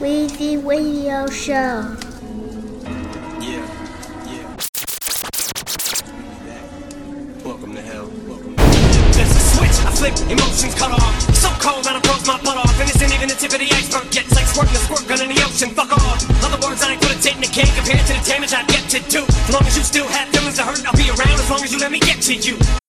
Weezy 0.00 0.64
Radio 0.64 1.26
Show. 1.28 1.96
Yeah, 3.40 3.66
yeah. 4.26 4.56
Welcome 7.44 7.74
to 7.74 7.82
hell. 7.82 8.35
Emotions 9.96 10.74
cut 10.74 10.92
off. 10.92 11.16
So 11.32 11.48
cold, 11.56 11.86
I 11.86 11.98
froze 12.04 12.26
my 12.26 12.36
butt 12.44 12.58
off. 12.58 12.68
Ain't 12.78 13.14
even 13.14 13.28
the 13.28 13.34
tip 13.34 13.52
of 13.52 13.60
the 13.60 13.68
iceberg. 13.72 14.04
It's 14.12 14.36
like 14.36 14.44
squirting 14.44 14.76
a 14.76 14.78
squirt 14.78 15.08
gun 15.08 15.22
in 15.22 15.34
the 15.34 15.42
ocean. 15.42 15.70
Fuck 15.70 15.90
off. 15.90 16.20
Other 16.44 16.60
words, 16.60 16.82
I 16.82 16.92
ain't 16.92 17.00
put 17.00 17.16
a 17.16 17.22
dent 17.22 17.36
in 17.36 17.40
the 17.40 17.48
cake 17.48 17.72
compared 17.74 18.04
to 18.04 18.12
the 18.12 18.24
damage 18.28 18.52
I've 18.52 18.68
yet 18.68 18.84
to 18.90 19.00
do. 19.08 19.24
As 19.24 19.52
long 19.52 19.64
as 19.64 19.76
you 19.76 19.82
still 19.82 20.06
have 20.08 20.28
feelings 20.28 20.56
to 20.56 20.64
hurt, 20.64 20.84
I'll 20.84 20.96
be 20.96 21.08
around 21.08 21.40
as 21.40 21.48
long 21.48 21.64
as 21.64 21.72
you 21.72 21.78
let 21.78 21.90
me 21.90 22.00
get 22.00 22.20
to 22.28 22.34
you. 22.34 22.85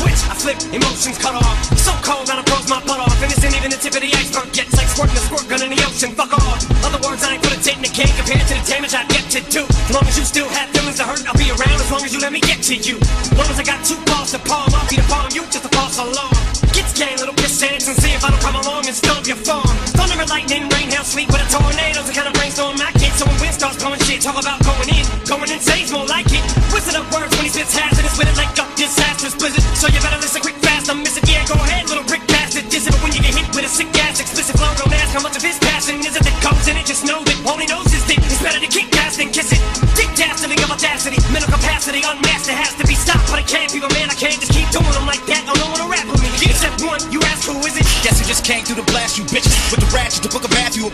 Switch, 0.00 0.20
I 0.32 0.34
flip, 0.34 0.58
emotions 0.72 1.18
cut 1.20 1.36
off. 1.36 1.56
So 1.76 1.92
cold, 2.00 2.24
that 2.32 2.40
I 2.40 2.44
froze 2.48 2.68
my 2.72 2.80
butt 2.88 3.00
off. 3.00 3.16
And 3.20 3.28
this 3.28 3.44
ain't 3.44 3.56
even 3.56 3.70
the 3.70 3.80
tip 3.80 3.92
of 3.92 4.02
the 4.02 4.10
iceberg 4.16 4.48
yet. 4.56 4.72
It's 4.72 4.78
like 4.80 4.88
squirting 4.88 5.16
a 5.16 5.22
squirt 5.28 5.46
gun 5.52 5.60
in 5.60 5.70
the 5.76 5.80
ocean. 5.84 6.16
Fuck 6.16 6.32
off. 6.32 6.64
Other 6.84 7.00
words, 7.04 7.20
I 7.20 7.36
ain't 7.36 7.42
put 7.44 7.52
a 7.52 7.60
dent 7.60 7.78
in 7.80 7.84
the 7.84 7.92
cake 7.92 8.14
compared 8.16 8.44
to 8.48 8.54
the 8.56 8.64
damage 8.64 8.96
I've 8.96 9.08
yet 9.12 9.26
to 9.36 9.40
do. 9.52 9.62
As 9.68 9.92
long 9.92 10.06
as 10.08 10.16
you 10.16 10.24
still 10.24 10.48
have 10.48 10.68
feelings 10.72 10.96
to 10.98 11.04
hurt, 11.04 11.22
I'll 11.28 11.36
be 11.36 11.52
around 11.52 11.76
as 11.76 11.90
long 11.92 12.02
as 12.04 12.10
you 12.16 12.20
let 12.20 12.32
me 12.32 12.40
get 12.40 12.64
to 12.72 12.74
you. 12.76 12.96
As 12.96 13.36
long 13.36 13.48
as 13.52 13.58
I 13.60 13.64
got 13.64 13.84
two 13.84 14.00
balls 14.08 14.32
to 14.32 14.40
palm, 14.40 14.72
I'll 14.72 14.88
be 14.88 14.96
the 14.96 15.06
palm 15.10 15.28
you 15.36 15.44
just 15.52 15.68
a 15.68 15.72
false 15.76 16.00
alarm. 16.00 16.40
Get 16.72 16.86
scared, 16.88 17.20
little 17.20 17.36
piss 17.36 17.60
and 17.60 17.82
see 17.82 18.14
if 18.16 18.24
I 18.24 18.30
don't 18.30 18.40
come 18.40 18.56
along 18.56 18.86
and 18.88 18.96
stomp 18.96 19.26
your 19.26 19.36
farm. 19.36 19.68
Thunder 19.92 20.16
and 20.16 20.30
lightning, 20.30 20.64
rain, 20.72 20.88
hail, 20.88 21.04
sleep 21.04 21.28
with 21.28 21.44
a 21.44 21.48
tornado's 21.52 22.08
the 22.08 22.14
kind 22.14 22.24
of 22.24 22.34
brainstorm 22.38 22.80
I 22.80 22.88
get. 22.96 23.12
So 23.18 23.26
when 23.26 23.36
wind 23.36 23.52
starts 23.52 23.76
blowing 23.76 24.00
shit, 24.06 24.22
talk 24.22 24.38
about 24.38 24.62
going 24.64 24.88
in, 24.88 25.04
going 25.28 25.50
insane's 25.50 25.92
more 25.92 26.06
like 26.06 26.30
it. 26.32 26.40
Wizard 26.72 26.96
up 26.96 27.04
words 27.12 27.34
when 27.36 27.44
he 27.44 27.52
spits 27.52 27.76
hazardous 27.76 28.16
with 28.16 28.29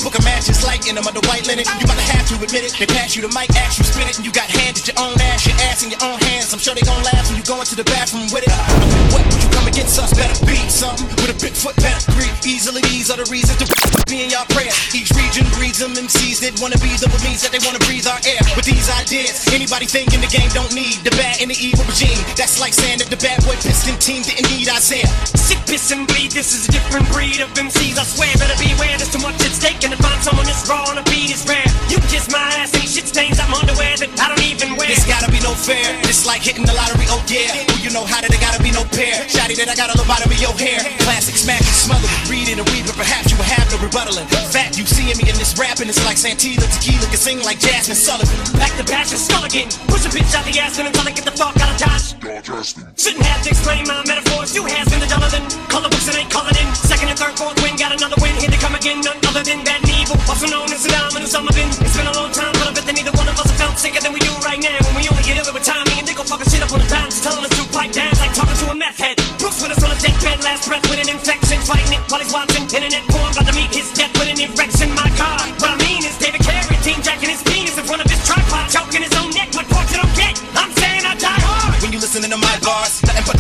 book 0.03 0.19
of 0.19 0.25
matches, 0.25 0.65
like 0.65 0.89
in 0.89 0.95
them 0.97 1.07
under 1.07 1.23
white 1.29 1.47
linen. 1.47 1.65
You 1.81 1.87
to 1.87 2.07
have 2.13 2.27
to 2.29 2.35
admit 2.43 2.65
it. 2.65 2.73
They 2.79 2.87
pass 2.87 3.17
you 3.17 3.23
the 3.23 3.33
mic, 3.33 3.51
ask 3.57 3.79
you 3.79 3.85
spit 3.85 4.09
it, 4.09 4.17
and 4.17 4.25
you 4.27 4.33
got 4.33 4.49
handed 4.49 4.87
your 4.87 4.99
own 4.99 5.17
ass, 5.33 5.47
your 5.47 5.57
ass 5.69 5.83
in 5.85 5.91
your 5.91 6.03
own 6.05 6.19
hands. 6.21 6.53
I'm 6.53 6.61
sure 6.61 6.75
they 6.75 6.85
gon' 6.85 7.03
laugh 7.03 7.27
when 7.29 7.37
you 7.37 7.47
go 7.47 7.61
into 7.61 7.75
the 7.75 7.85
bathroom 7.85 8.29
with 8.33 8.45
it. 8.45 8.53
What 9.13 9.25
would 9.25 9.43
you 9.43 9.51
come 9.51 9.67
against 9.67 9.99
us? 9.99 10.13
Better 10.13 10.37
be 10.47 10.59
something 10.69 11.09
with 11.23 11.33
a 11.33 11.39
big 11.41 11.55
foot 11.57 11.77
pedigree. 11.77 12.31
Easily, 12.45 12.83
these 12.93 13.11
are 13.11 13.17
the 13.17 13.29
reasons 13.31 13.59
to. 13.59 13.67
being 14.07 14.31
y'all 14.31 14.47
prayer. 14.55 14.71
Each 14.95 15.11
region 15.77 15.95
them 15.95 16.07
MCs 16.09 16.41
that 16.41 16.57
wanna 16.61 16.79
be 16.81 16.89
the 16.97 17.09
means 17.21 17.45
that 17.45 17.53
they 17.53 17.61
wanna 17.61 17.81
breathe 17.85 18.07
our 18.09 18.21
air. 18.25 18.41
With 18.57 18.65
these 18.65 18.89
ideas, 18.89 19.45
anybody 19.53 19.85
thinking 19.85 20.21
the 20.21 20.31
game 20.33 20.49
don't 20.57 20.73
need 20.73 21.05
the 21.05 21.13
bad 21.13 21.41
and 21.43 21.51
the 21.51 21.59
evil 21.61 21.85
regime. 21.85 22.17
That's 22.37 22.61
like 22.61 22.73
saying 22.73 22.99
that 23.05 23.11
the 23.13 23.21
bad 23.21 23.45
boy 23.45 23.57
piston 23.61 23.99
team 24.01 24.23
didn't 24.23 24.49
need 24.49 24.69
Isaiah. 24.69 25.09
Sick, 25.37 25.61
piss, 25.67 25.91
and 25.93 26.07
bleed. 26.09 26.33
This 26.33 26.55
is 26.55 26.69
a 26.69 26.73
different 26.73 27.05
breed 27.13 27.41
of 27.41 27.53
MCs. 27.53 27.99
I 27.99 28.05
swear, 28.05 28.33
better 28.41 28.57
beware. 28.57 28.97
There's 28.97 29.13
too 29.13 29.21
much 29.21 29.37
at 29.45 29.53
stake, 29.53 29.83
and 29.85 29.93
to 29.93 30.01
find 30.01 30.21
someone 30.23 30.47
that's 30.47 30.65
raw 30.69 30.89
on 30.89 30.97
a 30.99 31.05
beat 31.13 31.31
is 31.31 31.45
rare. 31.45 31.69
You 31.89 31.99
kiss 32.09 32.31
my 32.31 32.41
ass. 32.57 32.76
That 34.15 34.31
I 34.31 34.35
don't 34.35 34.47
even 34.47 34.79
wear. 34.79 34.87
It's 34.87 35.07
gotta 35.07 35.27
be 35.33 35.43
no 35.43 35.51
fair. 35.57 35.99
It's 36.07 36.23
like 36.23 36.43
hitting 36.43 36.63
the 36.63 36.75
lottery, 36.75 37.07
oh 37.11 37.23
yeah. 37.27 37.51
Who 37.73 37.83
you 37.83 37.91
know 37.91 38.07
how 38.07 38.23
that 38.23 38.31
it 38.31 38.39
gotta 38.39 38.63
be 38.63 38.71
no 38.71 38.87
pair. 38.95 39.27
Shotty 39.27 39.59
that 39.59 39.67
I 39.67 39.75
got 39.75 39.91
a 39.91 39.97
lobotomy 39.99 40.39
your 40.39 40.55
hair. 40.55 40.79
Classic 41.03 41.35
smack 41.35 41.63
and 41.63 41.79
smother 41.79 42.07
it. 42.07 42.31
Read 42.31 42.47
in 42.47 42.63
a 42.63 42.67
read, 42.71 42.87
perhaps 42.95 43.31
you 43.31 43.37
will 43.37 43.51
have 43.51 43.67
no 43.75 43.83
rebuttaling. 43.83 44.27
Fact, 44.51 44.79
you 44.79 44.87
seeing 44.87 45.17
me 45.19 45.27
in 45.27 45.37
this 45.39 45.59
rapping, 45.59 45.91
it's 45.91 46.03
like 46.07 46.17
Santilla 46.17 46.67
Tequila 46.79 47.07
can 47.11 47.19
sing 47.19 47.39
like 47.43 47.59
Jazmine 47.59 47.99
Sullivan. 47.99 48.39
Back 48.59 48.75
to 48.79 48.85
bash 48.87 49.11
and 49.11 49.21
skull 49.21 49.45
again. 49.45 49.67
Push 49.91 50.07
a 50.07 50.11
bitch 50.15 50.31
out 50.37 50.47
the 50.47 50.55
ass 50.59 50.79
and 50.79 50.93
tell 50.95 51.07
her 51.07 51.15
get 51.15 51.25
the 51.27 51.35
fuck 51.35 51.57
out 51.59 51.71
of 51.71 51.79
Josh. 51.79 52.15
Shouldn't 52.97 53.27
have 53.27 53.43
to 53.43 53.51
explain 53.51 53.87
my 53.87 54.03
metaphors. 54.07 54.55
You 54.55 54.65
has 54.67 54.87
been 54.89 55.01
the 55.01 55.11
duller 55.11 55.31
than 55.31 55.45
color 55.67 55.89
books 55.89 56.07
and 56.09 56.17
ain't 56.17 56.31
colored 56.31 56.57
in. 56.57 56.69
Second 56.75 57.09
and 57.11 57.19
third, 57.19 57.35
fourth 57.39 57.57
win, 57.63 57.77
got 57.77 57.93
another 57.95 58.17
win. 58.23 58.35
Here 58.37 58.51
to 58.51 58.61
come 58.61 58.75
again, 58.75 59.01
none 59.01 59.19
other 59.27 59.43
than 59.43 59.65
bad 59.65 59.83
and 59.83 59.93
evil. 59.97 60.17
Also 60.29 60.47
known 60.47 60.69
as 60.71 60.85
Saddam 60.85 61.17
and 61.17 61.25
Osama 61.25 61.53
bin. 61.55 61.69
It's 61.69 61.97
been 61.97 62.07
a 62.07 62.17
long 62.17 62.31
time, 62.33 62.53
but 62.61 62.69
I 62.69 62.73
bet 62.73 62.85
that 62.87 62.97
neither 62.97 63.15
one 63.17 63.29
of 63.29 63.39
us 63.39 63.49
have 63.51 63.59
felt 63.59 63.77
sicker 63.97 64.05
than 64.05 64.13
we 64.13 64.21
do 64.21 64.33
right 64.45 64.61
now. 64.61 64.77
When 64.93 65.01
we 65.01 65.09
only 65.09 65.25
get 65.25 65.41
over 65.41 65.53
with 65.53 65.65
timing 65.65 65.97
and 65.97 66.07
they 66.07 66.13
go 66.13 66.25
fucking 66.25 66.49
shit 66.53 66.61
up 66.61 66.73
on 66.73 66.81
the 66.81 66.89
times, 66.89 67.21
telling 67.21 67.45
us 67.45 67.53
to 67.57 67.65
pipe 67.73 67.93
down 67.93 68.13
like 68.21 68.35
talking 68.37 68.57
to 68.57 68.67
a 68.71 68.77
meth 68.77 68.99
head. 69.01 69.17
Bruce 69.41 69.61
Willis 69.63 69.81
on 69.83 69.91
a 69.91 69.99
deathbed, 70.01 70.45
last 70.45 70.69
breath 70.69 70.85
with 70.91 71.01
an 71.01 71.09
infection, 71.09 71.59
fighting 71.65 71.97
it 71.97 72.03
while 72.13 72.21
he's 72.21 72.33
watching 72.33 72.65
internet 72.69 73.05
porn. 73.09 73.33
About 73.33 73.49
to 73.49 73.55
meet 73.57 73.73
his 73.73 73.89
death 73.97 74.13
with 74.21 74.29
an 74.29 74.39
erection. 74.41 74.93
My 74.93 75.09
God, 75.17 75.45
what 75.61 75.71
I 75.73 75.79
mean 75.81 76.05
is 76.05 76.17
David 76.21 76.45
Carey, 76.45 76.77
team 76.85 77.01
jacking 77.01 77.31
his 77.33 77.43
penis 77.43 77.77
in 77.79 77.85
front 77.85 78.05
of 78.05 78.09
his 78.11 78.21
tripod, 78.27 78.69
choking 78.69 79.03
his 79.03 79.15
own 79.17 79.31
neck. 79.33 79.49
What 79.57 79.67
pork 79.73 79.89
you 79.89 79.99
don't 80.01 80.17
get? 80.17 80.35
I'm 80.53 80.73
saying 80.77 81.05
I 81.05 81.15
die 81.17 81.41
hard. 81.41 81.81
When 81.81 81.93
you 81.93 82.01
listening 82.01 82.31
to 82.31 82.41
my 82.41 82.57
bars, 82.61 83.01
nothing 83.05 83.25
but 83.25 83.36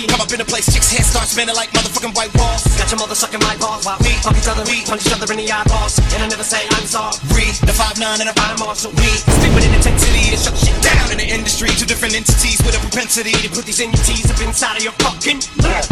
iPod. 0.00 0.10
Come 0.10 0.20
up 0.20 0.32
in 0.32 0.40
a 0.40 0.44
place, 0.44 0.72
chicks' 0.72 0.92
heads 0.92 1.08
start 1.08 1.28
spinning 1.28 1.54
like 1.54 1.70
motherfucking 1.70 2.14
white 2.16 2.32
walls. 2.36 2.64
Got 2.76 2.90
your 2.90 3.00
mother 3.00 3.14
sucking 3.14 3.40
my 3.40 3.56
balls 3.56 3.84
while 3.84 3.98
we 4.00 4.12
fuck 4.24 4.36
each 4.36 4.48
other. 4.48 4.64
We 4.64 4.84
punch 4.84 5.06
each 5.06 5.12
other 5.12 5.28
in 5.32 5.38
the 5.38 5.50
eyeballs, 5.50 5.98
and 6.14 6.22
I 6.22 6.28
never 6.28 6.44
say 6.44 6.64
I'm 6.70 6.86
sorry. 6.86 7.16
Read 7.36 7.54
the 7.64 7.72
5'9 7.72 8.20
and 8.20 8.28
a 8.28 8.34
I'm 8.40 8.62
also 8.62 8.90
We 8.90 9.10
speak 9.20 9.52
with 9.54 9.66
an 9.66 9.74
intensity 9.74 10.30
to 10.30 10.38
shut 10.38 10.56
shit 10.56 10.76
down 10.82 11.12
in 11.12 11.18
the 11.18 11.28
industry. 11.28 11.68
Two 11.76 11.86
different 11.86 12.14
entities 12.14 12.60
with 12.64 12.76
a 12.76 12.80
propensity 12.80 13.32
to 13.32 13.48
Put 13.50 13.66
these 13.66 13.80
NUTs 13.80 14.30
up 14.30 14.40
inside 14.40 14.76
of 14.76 14.84
your 14.84 14.92
fucking 15.04 15.42
mouth. 15.60 15.88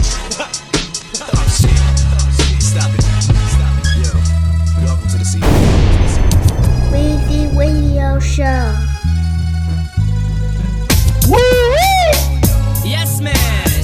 Stop 2.59 2.92
it. 2.94 3.03
Stop 3.03 3.75
it. 3.77 3.88
Yo. 3.99 4.12
Welcome 4.85 5.09
to 5.09 5.18
the 5.18 5.25
scene. 5.25 5.42
Weezy 6.92 7.51
Radio 7.57 8.18
Show. 8.21 8.75
Woo! 11.29 11.68
Yes, 12.85 13.21
man. 13.21 13.78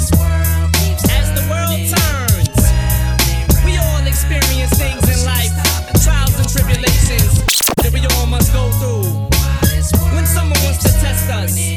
Us, 11.30 11.73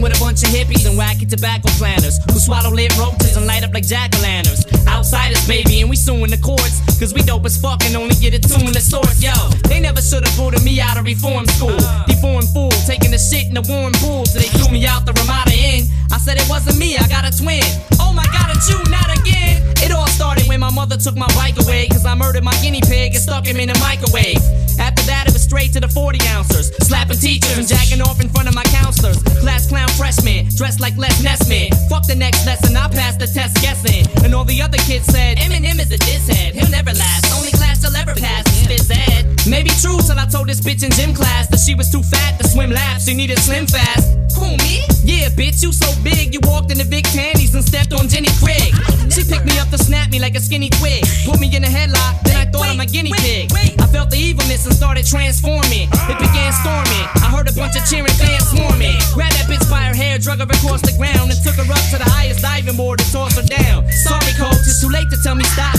With 0.00 0.14
a 0.14 0.20
bunch 0.22 0.42
of 0.46 0.50
hippies 0.50 0.86
and 0.86 0.96
wacky 0.96 1.28
tobacco 1.28 1.68
planters 1.74 2.22
who 2.30 2.38
swallow 2.38 2.70
lit 2.70 2.96
roaches 2.96 3.36
and 3.36 3.46
light 3.46 3.64
up 3.64 3.74
like 3.74 3.84
jack 3.84 4.14
o' 4.14 4.22
lanterns. 4.22 4.64
Outsiders, 4.86 5.44
baby, 5.48 5.80
and 5.80 5.90
we 5.90 5.96
suing 5.96 6.30
the 6.30 6.38
courts. 6.38 6.78
Cause 6.98 7.12
we 7.12 7.22
dope 7.22 7.44
as 7.44 7.60
fuck 7.60 7.82
and 7.84 7.96
only 7.96 8.14
get 8.14 8.32
it 8.32 8.42
tuned 8.42 8.74
the 8.74 8.80
source. 8.80 9.22
Yo, 9.22 9.34
they 9.66 9.80
never 9.80 10.00
should've 10.00 10.30
voted 10.38 10.62
me 10.62 10.80
out 10.80 10.98
of 10.98 11.04
reform 11.04 11.46
school. 11.46 11.78
Deformed 12.06 12.48
fool, 12.54 12.70
taking 12.86 13.10
the 13.10 13.18
shit 13.18 13.48
in 13.48 13.54
the 13.54 13.64
warm 13.66 13.92
pool. 13.98 14.22
They 14.34 14.46
threw 14.54 14.70
me 14.70 14.86
out 14.86 15.04
the 15.04 15.12
Ramada 15.14 15.50
Inn. 15.50 15.90
I 16.10 16.18
said 16.18 16.38
it 16.38 16.46
wasn't 16.48 16.78
me, 16.78 16.96
I 16.96 17.06
got 17.08 17.26
a 17.26 17.34
twin. 17.34 17.62
Oh 17.98 18.12
my 18.12 18.26
god, 18.30 18.54
it's 18.54 18.70
you, 18.70 18.78
not 18.90 19.10
again. 19.18 19.62
It 19.82 19.90
all 19.90 20.06
started 20.08 20.46
when 20.48 20.60
my 20.60 20.70
mother 20.70 20.96
took 20.96 21.16
my 21.16 21.28
bike 21.34 21.58
away. 21.58 21.88
Cause 21.88 22.06
I 22.06 22.14
murdered 22.14 22.44
my 22.44 22.54
guinea 22.62 22.82
pig 22.82 23.14
and 23.14 23.22
stuck 23.22 23.46
him 23.46 23.58
in 23.58 23.70
a 23.70 23.78
microwave. 23.78 24.42
After 24.78 25.02
that, 25.10 25.26
it 25.26 25.32
was 25.32 25.42
straight 25.42 25.72
to 25.74 25.80
the 25.80 25.88
40 25.88 26.18
ouncers. 26.28 26.70
Slapping 26.86 27.18
teachers 27.18 27.58
and 27.58 27.66
jacking 27.66 28.00
off 28.00 28.20
in 28.20 28.28
front 28.28 28.48
of 28.48 28.54
my 28.54 28.64
counselors. 28.64 29.22
Class 29.42 29.68
clown 29.68 29.87
freshman, 29.96 30.48
dressed 30.56 30.80
like 30.80 30.96
Les 30.96 31.14
Nessman. 31.22 31.70
Fuck 31.88 32.06
the 32.06 32.14
next 32.14 32.44
lesson, 32.46 32.76
I 32.76 32.88
passed 32.88 33.18
the 33.18 33.26
test 33.26 33.56
guessing. 33.62 34.06
And 34.24 34.34
all 34.34 34.44
the 34.44 34.60
other 34.60 34.78
kids 34.78 35.06
said, 35.06 35.38
Eminem 35.38 35.80
is 35.80 35.90
a 35.90 35.98
diss 35.98 36.28
head. 36.28 36.54
He'll 36.54 36.70
never 36.70 36.92
last. 36.92 37.32
Only 37.36 37.52
class 37.52 37.82
he'll 37.82 37.96
ever 37.96 38.14
pass 38.14 38.44
is 38.48 38.66
phys 38.66 38.90
ed. 38.90 39.24
Maybe 39.48 39.70
true 39.80 39.98
till 40.04 40.18
I 40.18 40.26
told 40.26 40.48
this 40.48 40.60
bitch 40.60 40.82
in 40.82 40.90
gym 40.92 41.14
class 41.14 41.48
that 41.48 41.60
she 41.60 41.74
was 41.74 41.90
too 41.90 42.02
fat 42.02 42.38
to 42.40 42.48
swim 42.48 42.70
laps. 42.70 43.06
She 43.06 43.14
needed 43.14 43.38
slim 43.38 43.66
fast. 43.66 44.27
Who, 44.38 44.56
me? 44.62 44.86
Yeah, 45.04 45.28
bitch, 45.34 45.62
you 45.62 45.72
so 45.72 45.88
big. 46.02 46.34
You 46.34 46.40
walked 46.44 46.70
in 46.70 46.78
the 46.78 46.84
big 46.84 47.04
panties 47.10 47.54
and 47.54 47.64
stepped 47.64 47.92
on 47.92 48.08
Jenny 48.08 48.30
Craig. 48.38 48.74
She 49.10 49.24
picked 49.24 49.46
me 49.46 49.58
up 49.58 49.68
to 49.70 49.78
snap 49.78 50.10
me 50.10 50.18
like 50.18 50.36
a 50.36 50.40
skinny 50.40 50.70
twig. 50.70 51.04
Put 51.26 51.40
me 51.40 51.48
in 51.54 51.64
a 51.64 51.70
headlock, 51.70 52.22
then 52.22 52.36
I 52.36 52.44
thought 52.50 52.68
I'm 52.68 52.80
a 52.80 52.86
guinea 52.86 53.12
pig. 53.18 53.50
I 53.80 53.86
felt 53.86 54.10
the 54.10 54.18
evilness 54.18 54.66
and 54.66 54.74
started 54.74 55.06
transforming. 55.06 55.88
It 55.88 56.18
began 56.18 56.52
storming. 56.52 57.06
I 57.24 57.32
heard 57.32 57.48
a 57.48 57.54
bunch 57.54 57.76
of 57.76 57.84
cheering 57.88 58.14
fans 58.14 58.46
swarming. 58.50 58.94
Grabbed 59.14 59.34
that 59.38 59.46
bitch 59.48 59.64
by 59.70 59.82
her 59.88 59.94
hair, 59.94 60.18
drug 60.18 60.38
her 60.38 60.44
across 60.44 60.82
the 60.82 60.92
ground, 60.98 61.30
and 61.30 61.38
took 61.42 61.56
her 61.56 61.66
up 61.66 61.84
to 61.90 61.98
the 61.98 62.08
highest 62.08 62.42
diving 62.42 62.76
board 62.76 63.00
and 63.00 63.10
tossed 63.10 63.38
her 63.40 63.46
down. 63.46 63.88
Sorry, 63.90 64.32
coach, 64.36 64.60
it's 64.66 64.80
too 64.80 64.90
late 64.90 65.08
to 65.10 65.18
tell 65.22 65.34
me 65.34 65.44
stop. 65.44 65.77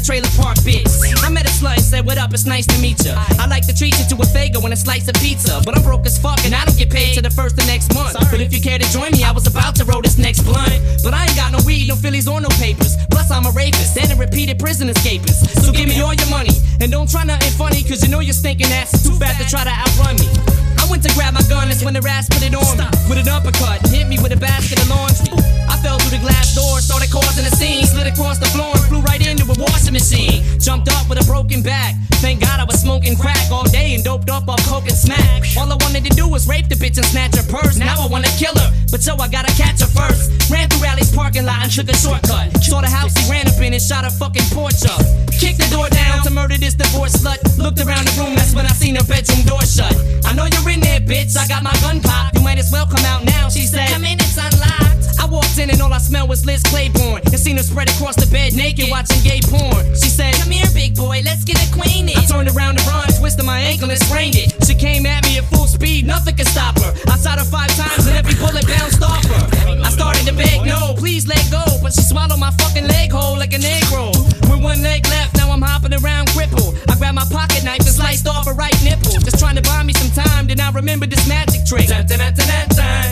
A 0.00 0.02
trailer 0.02 0.32
park 0.40 0.56
bitch. 0.64 0.88
I 1.22 1.28
met 1.28 1.44
a 1.44 1.52
slut 1.52 1.76
and 1.76 1.84
said, 1.84 2.06
What 2.06 2.16
up? 2.16 2.32
It's 2.32 2.46
nice 2.46 2.64
to 2.64 2.80
meet 2.80 3.04
ya. 3.04 3.12
I 3.38 3.46
like 3.46 3.66
to 3.66 3.76
treat 3.76 3.92
you 3.98 4.06
to 4.08 4.14
a 4.22 4.26
Faygo 4.32 4.64
and 4.64 4.72
a 4.72 4.76
slice 4.76 5.06
of 5.08 5.14
pizza. 5.16 5.60
But 5.62 5.76
I'm 5.76 5.82
broke 5.82 6.06
as 6.06 6.16
fuck 6.16 6.42
and 6.46 6.54
I 6.54 6.64
don't 6.64 6.78
get 6.78 6.88
paid 6.88 7.12
till 7.12 7.22
the 7.22 7.28
first 7.28 7.60
of 7.60 7.66
next 7.66 7.92
month. 7.92 8.16
But 8.30 8.40
if 8.40 8.50
you 8.54 8.62
care 8.62 8.78
to 8.78 8.88
join 8.92 9.12
me, 9.12 9.24
I 9.24 9.32
was 9.32 9.46
about 9.46 9.76
to 9.76 9.84
roll 9.84 10.00
this 10.00 10.16
next 10.16 10.40
blunt. 10.40 10.72
But 11.04 11.12
I 11.12 11.24
ain't 11.24 11.36
got 11.36 11.52
no 11.52 11.58
weed, 11.66 11.88
no 11.88 11.96
Phillies, 11.96 12.26
or 12.28 12.40
no 12.40 12.48
papers. 12.56 12.96
Plus, 13.10 13.30
I'm 13.30 13.44
a 13.44 13.50
rapist 13.50 13.98
and 13.98 14.10
a 14.10 14.16
repeated 14.16 14.58
prison 14.58 14.88
escapist. 14.88 15.60
So 15.60 15.70
give 15.70 15.88
me 15.88 16.00
all 16.00 16.14
your 16.14 16.30
money 16.30 16.56
and 16.80 16.90
don't 16.90 17.10
try 17.10 17.24
nothing 17.24 17.52
funny, 17.52 17.82
cause 17.82 18.02
you 18.02 18.08
know 18.08 18.20
your 18.20 18.32
stinking 18.32 18.72
ass 18.72 18.94
is 18.94 19.02
too 19.02 19.14
fat 19.16 19.36
to 19.36 19.46
try 19.50 19.64
to 19.64 19.70
outrun 19.70 20.16
me. 20.16 20.59
Went 21.00 21.12
to 21.12 21.18
grab 21.18 21.32
my 21.32 21.40
gun, 21.48 21.68
that's 21.68 21.82
when 21.82 21.94
the 21.94 22.06
ass 22.06 22.28
put 22.28 22.42
it 22.42 22.52
on 22.52 22.76
me. 22.76 22.84
With 23.08 23.16
an 23.16 23.28
uppercut, 23.32 23.80
hit 23.88 24.06
me 24.06 24.18
with 24.20 24.32
a 24.32 24.36
basket 24.36 24.82
of 24.82 24.90
laundry. 24.90 25.32
I 25.64 25.80
fell 25.80 25.96
through 25.96 26.18
the 26.18 26.20
glass 26.20 26.54
door, 26.54 26.78
started 26.80 27.10
causing 27.10 27.46
a 27.46 27.56
scene. 27.56 27.86
Slid 27.86 28.06
across 28.06 28.36
the 28.36 28.44
floor 28.52 28.76
and 28.76 28.84
flew 28.84 29.00
right 29.00 29.16
into 29.26 29.48
a 29.48 29.56
washing 29.56 29.94
machine. 29.94 30.44
Jumped 30.60 30.92
up 30.92 31.08
with 31.08 31.16
a 31.16 31.24
broken 31.24 31.62
back. 31.62 31.94
Thank 32.20 32.40
God 32.44 32.60
I 32.60 32.64
was 32.64 32.80
smoking 32.80 33.16
crack 33.16 33.50
all 33.50 33.64
day 33.64 33.94
and 33.94 34.04
doped 34.04 34.28
up 34.28 34.46
off 34.46 34.60
coke 34.68 34.84
and 34.84 34.96
smack. 34.96 35.42
All 35.56 35.72
I 35.72 35.76
wanted 35.80 36.04
to 36.04 36.12
do 36.14 36.28
was 36.28 36.46
rape 36.46 36.68
the 36.68 36.74
bitch 36.74 36.98
and 37.00 37.06
snatch 37.06 37.34
her 37.36 37.46
purse. 37.48 37.76
Now 37.78 37.96
I 37.96 38.06
wanna 38.06 38.28
kill 38.36 38.52
her, 38.54 38.70
but 38.92 39.00
so 39.00 39.16
I 39.16 39.26
gotta 39.26 39.52
catch 39.56 39.80
her 39.80 39.88
first. 39.88 40.28
Ran 40.50 40.68
through 40.68 40.84
Rally's 40.84 41.10
parking 41.10 41.46
lot 41.46 41.64
and 41.64 41.72
took 41.72 41.88
a 41.88 41.96
shortcut. 41.96 42.52
Saw 42.62 42.82
the 42.82 42.88
house 42.88 43.16
he 43.16 43.30
ran 43.30 43.48
up 43.48 43.58
in 43.58 43.72
and 43.72 43.82
shot 43.82 44.04
her 44.04 44.10
fucking 44.10 44.44
porch 44.52 44.84
up. 44.84 45.00
Kicked 45.40 45.58
the 45.58 45.68
door 45.72 45.88
down 45.88 46.22
to 46.22 46.30
murder 46.30 46.56
this 46.56 46.74
divorced 46.74 47.24
slut. 47.24 47.40
Looked 47.56 47.80
around 47.80 48.06
the 48.06 48.14
room, 48.20 48.36
that's 48.36 48.54
when 48.54 48.66
I 48.66 48.74
seen 48.76 48.96
her 48.96 49.04
bedroom 49.04 49.42
door 49.48 49.62
shut. 49.62 49.96
I 50.24 50.32
know 50.34 50.44
you're 50.44 50.68
in 50.70 50.80
there, 50.80 51.00
bitch. 51.00 51.36
I 51.36 51.48
got 51.48 51.62
my 51.62 51.72
gun 51.80 52.00
pop. 52.00 52.34
You 52.34 52.42
might 52.42 52.58
as 52.58 52.70
well 52.70 52.86
come 52.86 53.04
out 53.04 53.24
now. 53.24 53.48
She 53.48 53.66
said, 53.66 53.88
Come 53.88 54.04
in, 54.04 54.20
it's 54.20 54.36
unlocked. 54.36 54.99
I 55.18 55.26
walked 55.26 55.58
in 55.58 55.70
and 55.70 55.80
all 55.80 55.92
I 55.92 55.98
smelled 55.98 56.28
was 56.28 56.44
Liz 56.46 56.62
Claiborne. 56.62 57.22
And 57.24 57.38
seen 57.38 57.56
her 57.56 57.62
spread 57.62 57.90
across 57.90 58.16
the 58.16 58.30
bed 58.30 58.54
naked 58.54 58.90
watching 58.90 59.22
gay 59.24 59.40
porn. 59.42 59.84
She 59.96 60.12
said, 60.12 60.34
Come 60.36 60.50
here, 60.50 60.68
big 60.74 60.94
boy, 60.94 61.22
let's 61.24 61.44
get 61.44 61.58
acquainted. 61.66 62.16
I 62.16 62.24
turned 62.26 62.48
around 62.48 62.78
to 62.78 62.84
run, 62.86 63.08
twisted 63.18 63.44
my 63.44 63.58
ankle 63.58 63.90
and 63.90 63.98
sprained 63.98 64.36
it. 64.36 64.52
She 64.66 64.74
came 64.74 65.06
at 65.06 65.24
me 65.24 65.38
at 65.38 65.44
full 65.50 65.66
speed, 65.66 66.06
nothing 66.06 66.36
could 66.36 66.48
stop 66.48 66.78
her. 66.78 66.92
I 67.08 67.16
shot 67.18 67.38
her 67.38 67.48
five 67.48 67.72
times 67.74 68.06
and 68.06 68.16
every 68.16 68.34
bullet 68.36 68.66
bounced 68.66 69.02
off 69.02 69.24
her. 69.26 69.44
I 69.82 69.90
started 69.90 70.26
to 70.26 70.34
beg, 70.34 70.66
no, 70.66 70.94
please 70.96 71.26
let 71.26 71.42
go. 71.50 71.64
But 71.82 71.92
she 71.92 72.02
swallowed 72.02 72.38
my 72.38 72.50
fucking 72.60 72.86
leg 72.86 73.10
hole 73.10 73.38
like 73.38 73.52
a 73.54 73.58
negro. 73.58 74.12
With 74.50 74.62
one 74.62 74.82
leg 74.82 75.06
left, 75.08 75.36
now 75.36 75.50
I'm 75.50 75.62
hopping 75.62 75.94
around 75.94 76.28
crippled. 76.30 76.76
I 76.88 76.96
grabbed 76.96 77.16
my 77.16 77.26
pocket 77.30 77.64
knife 77.64 77.80
and 77.80 77.94
sliced 77.94 78.28
off 78.28 78.46
her 78.46 78.54
right 78.54 78.76
nipple. 78.84 79.18
Just 79.24 79.38
trying 79.38 79.56
to 79.56 79.62
buy 79.62 79.82
me 79.82 79.92
some 79.94 80.10
time, 80.12 80.46
then 80.46 80.60
I 80.60 80.70
remember 80.70 81.06
this 81.06 81.26
magic 81.28 81.64
trick. 81.66 81.88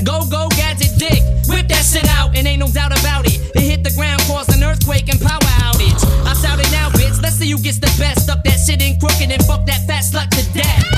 Go, 0.05 0.25
go, 0.31 0.49
gadget, 0.57 0.93
dick. 0.99 1.23
Whip 1.49 1.69
that 1.69 1.85
shit 1.89 2.07
out, 2.11 2.37
and 2.37 2.47
ain't 2.47 2.61
no 2.61 2.69
doubt 2.69 2.93
about 3.01 3.27
it. 3.27 3.41
It 3.57 3.63
hit 3.63 3.83
the 3.83 3.91
ground, 3.93 4.21
caused 4.27 4.53
an 4.55 4.63
earthquake 4.63 5.09
and 5.09 5.21
power 5.21 5.41
outage. 5.65 6.05
I 6.27 6.35
shout 6.35 6.61
it 6.61 6.71
now, 6.71 6.91
bitch. 6.91 7.21
Let's 7.23 7.37
see 7.37 7.51
who 7.51 7.59
gets 7.59 7.79
the 7.79 7.93
best. 7.99 8.29
Up 8.29 8.45
that 8.45 8.59
shit 8.61 8.83
in 8.83 9.01
crooked 9.01 9.31
and 9.31 9.43
fuck 9.47 9.65
that 9.67 9.87
fat 9.87 10.05
slut 10.05 10.29
to 10.37 10.53
death. 10.53 10.98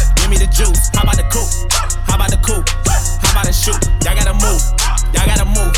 Me 0.31 0.39
the 0.39 0.47
juice. 0.47 0.87
How 0.95 1.03
about 1.03 1.19
the 1.19 1.27
coupe? 1.27 1.51
How 2.07 2.15
about 2.15 2.31
the 2.31 2.39
coupe? 2.39 2.63
How 3.19 3.35
about 3.35 3.43
the 3.43 3.51
shoot? 3.51 3.75
Y'all 4.07 4.15
gotta 4.15 4.31
move. 4.39 4.63
Y'all 5.11 5.27
gotta 5.27 5.43
move. 5.43 5.75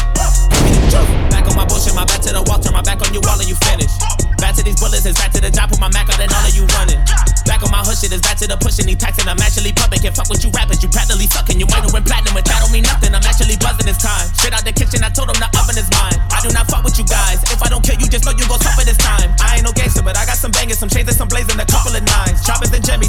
Give 0.54 0.62
me 0.62 0.78
the 0.78 0.94
juice. 0.94 1.10
Back 1.34 1.50
on 1.50 1.58
my 1.58 1.66
bullshit. 1.66 1.98
My 1.98 2.06
back 2.06 2.22
to 2.22 2.30
the 2.30 2.46
wall. 2.46 2.62
Turn 2.62 2.70
my 2.70 2.86
back 2.86 3.02
on 3.02 3.10
you 3.18 3.22
all 3.26 3.34
and 3.34 3.50
you 3.50 3.58
finish. 3.66 3.90
Back 4.38 4.54
to 4.54 4.62
these 4.62 4.78
bullets. 4.78 5.10
It's 5.10 5.18
back 5.18 5.34
to 5.34 5.42
the 5.42 5.50
job. 5.50 5.74
Put 5.74 5.82
my 5.82 5.90
Mac 5.90 6.06
out 6.06 6.22
and 6.22 6.30
all 6.30 6.46
of 6.46 6.54
you 6.54 6.70
running. 6.78 7.02
Back 7.50 7.66
on 7.66 7.74
my 7.74 7.82
hood 7.82 7.98
shit. 7.98 8.14
It's 8.14 8.22
back 8.22 8.38
to 8.38 8.48
the 8.48 8.54
pushing. 8.62 8.86
These 8.86 9.02
taxing. 9.02 9.26
I'm 9.26 9.42
actually 9.42 9.74
pumping. 9.74 10.06
Can't 10.06 10.14
fuck 10.14 10.30
with 10.30 10.46
you 10.46 10.54
rappers. 10.54 10.86
You 10.86 10.90
practically 10.94 11.26
sucking. 11.34 11.58
You 11.58 11.66
might 11.74 11.90
went 11.90 12.06
platinum, 12.06 12.38
but 12.38 12.46
that 12.46 12.62
don't 12.62 12.70
mean 12.70 12.86
nothing. 12.86 13.10
I'm 13.10 13.26
actually 13.26 13.58
buzzing 13.58 13.90
this 13.90 13.98
time. 13.98 14.30
Shit 14.38 14.54
out 14.54 14.62
the 14.62 14.70
kitchen. 14.70 15.02
I 15.02 15.10
told 15.10 15.34
him 15.34 15.42
the 15.42 15.50
oven 15.58 15.82
is 15.82 15.90
mine. 15.98 16.22
I 16.30 16.46
do 16.46 16.54
not 16.54 16.70
fuck 16.70 16.86
with 16.86 16.94
you 17.02 17.10
guys. 17.10 17.42
If 17.50 17.58
I 17.58 17.74
don't 17.74 17.82
kill 17.82 17.98
you, 17.98 18.06
just 18.06 18.22
know 18.22 18.38
you 18.38 18.46
gon' 18.46 18.62
suffer 18.62 18.86
this 18.86 19.02
time. 19.02 19.34
I 19.42 19.58
ain't 19.58 19.66
no 19.66 19.74
gangster, 19.74 20.06
but 20.06 20.14
I 20.14 20.30
got 20.30 20.38
some 20.38 20.54
bangers, 20.54 20.78
some 20.78 20.94
chains, 20.94 21.10
and 21.10 21.18
some 21.18 21.26
blazing, 21.26 21.58
a 21.58 21.66
couple 21.66 21.98
of 21.98 22.06
nines. 22.06 22.46
Choppers 22.46 22.70
and 22.70 22.86
jimmies, 22.86 23.03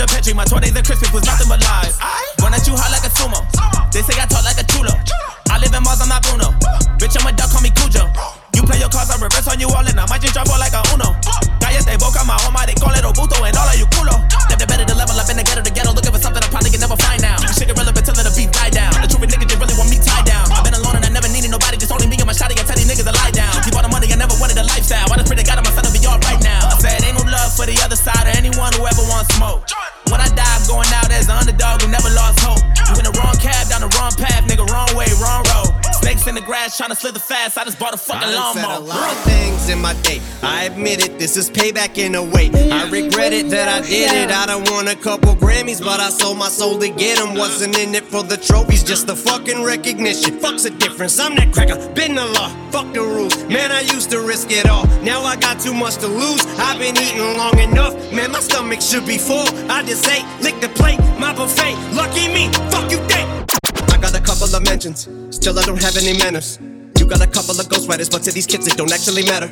a 0.00 0.06
petri. 0.06 0.32
My 0.32 0.44
20s 0.44 0.74
and 0.74 0.86
Christmas 0.86 1.12
was 1.12 1.24
nothing 1.24 1.48
but 1.48 1.62
lies. 1.62 1.98
Run 2.00 2.09
my 39.80 39.94
day. 40.02 40.20
I 40.42 40.64
admit 40.64 41.04
it, 41.04 41.18
this 41.18 41.36
is 41.36 41.50
payback 41.50 41.98
in 41.98 42.14
a 42.14 42.22
way. 42.22 42.50
I 42.70 42.88
regret 42.90 43.32
it 43.32 43.48
that 43.50 43.68
I 43.68 43.86
did 43.86 44.12
it. 44.12 44.30
I 44.30 44.46
don't 44.46 44.68
want 44.70 44.88
a 44.88 44.96
couple 44.96 45.34
Grammys, 45.34 45.80
but 45.80 46.00
I 46.00 46.10
sold 46.10 46.38
my 46.38 46.48
soul 46.48 46.78
to 46.78 46.88
get 46.88 47.18
them. 47.18 47.34
Wasn't 47.34 47.76
in 47.78 47.94
it 47.94 48.04
for 48.04 48.22
the 48.22 48.36
trophies, 48.36 48.84
just 48.84 49.06
the 49.06 49.16
fucking 49.16 49.62
recognition. 49.62 50.38
Fuck's 50.38 50.64
the 50.64 50.70
difference. 50.70 51.18
I'm 51.18 51.34
that 51.36 51.52
cracker, 51.52 51.76
been 51.94 52.14
the 52.14 52.26
law. 52.26 52.48
Fuck 52.70 52.92
the 52.92 53.00
rules. 53.00 53.36
Man, 53.44 53.72
I 53.72 53.80
used 53.80 54.10
to 54.10 54.20
risk 54.20 54.50
it 54.50 54.66
all. 54.66 54.86
Now 55.02 55.22
I 55.22 55.36
got 55.36 55.60
too 55.60 55.74
much 55.74 55.96
to 55.96 56.06
lose. 56.06 56.44
I've 56.58 56.78
been 56.78 56.96
eating 56.96 57.36
long 57.36 57.58
enough. 57.58 57.94
Man, 58.12 58.32
my 58.32 58.40
stomach 58.40 58.80
should 58.80 59.06
be 59.06 59.18
full. 59.18 59.46
I 59.70 59.82
just 59.82 60.06
ate, 60.08 60.24
lick 60.42 60.60
the 60.60 60.68
plate, 60.68 61.00
my 61.18 61.34
buffet. 61.34 61.74
Lucky 61.94 62.28
me, 62.28 62.50
fuck 62.70 62.90
you, 62.90 62.98
think. 63.08 63.28
I 63.92 63.98
got 63.98 64.14
a 64.14 64.20
couple 64.20 64.54
of 64.54 64.64
mentions, 64.64 65.08
still 65.30 65.58
I 65.58 65.62
don't 65.62 65.82
have 65.82 65.96
any 65.96 66.16
manners. 66.18 66.58
You 66.98 67.06
got 67.06 67.22
a 67.22 67.26
couple 67.26 67.58
of 67.58 67.66
ghostwriters, 67.66 68.10
but 68.10 68.22
to 68.24 68.32
these 68.32 68.46
kids 68.46 68.66
it 68.66 68.76
don't 68.76 68.92
actually 68.92 69.24
matter. 69.24 69.50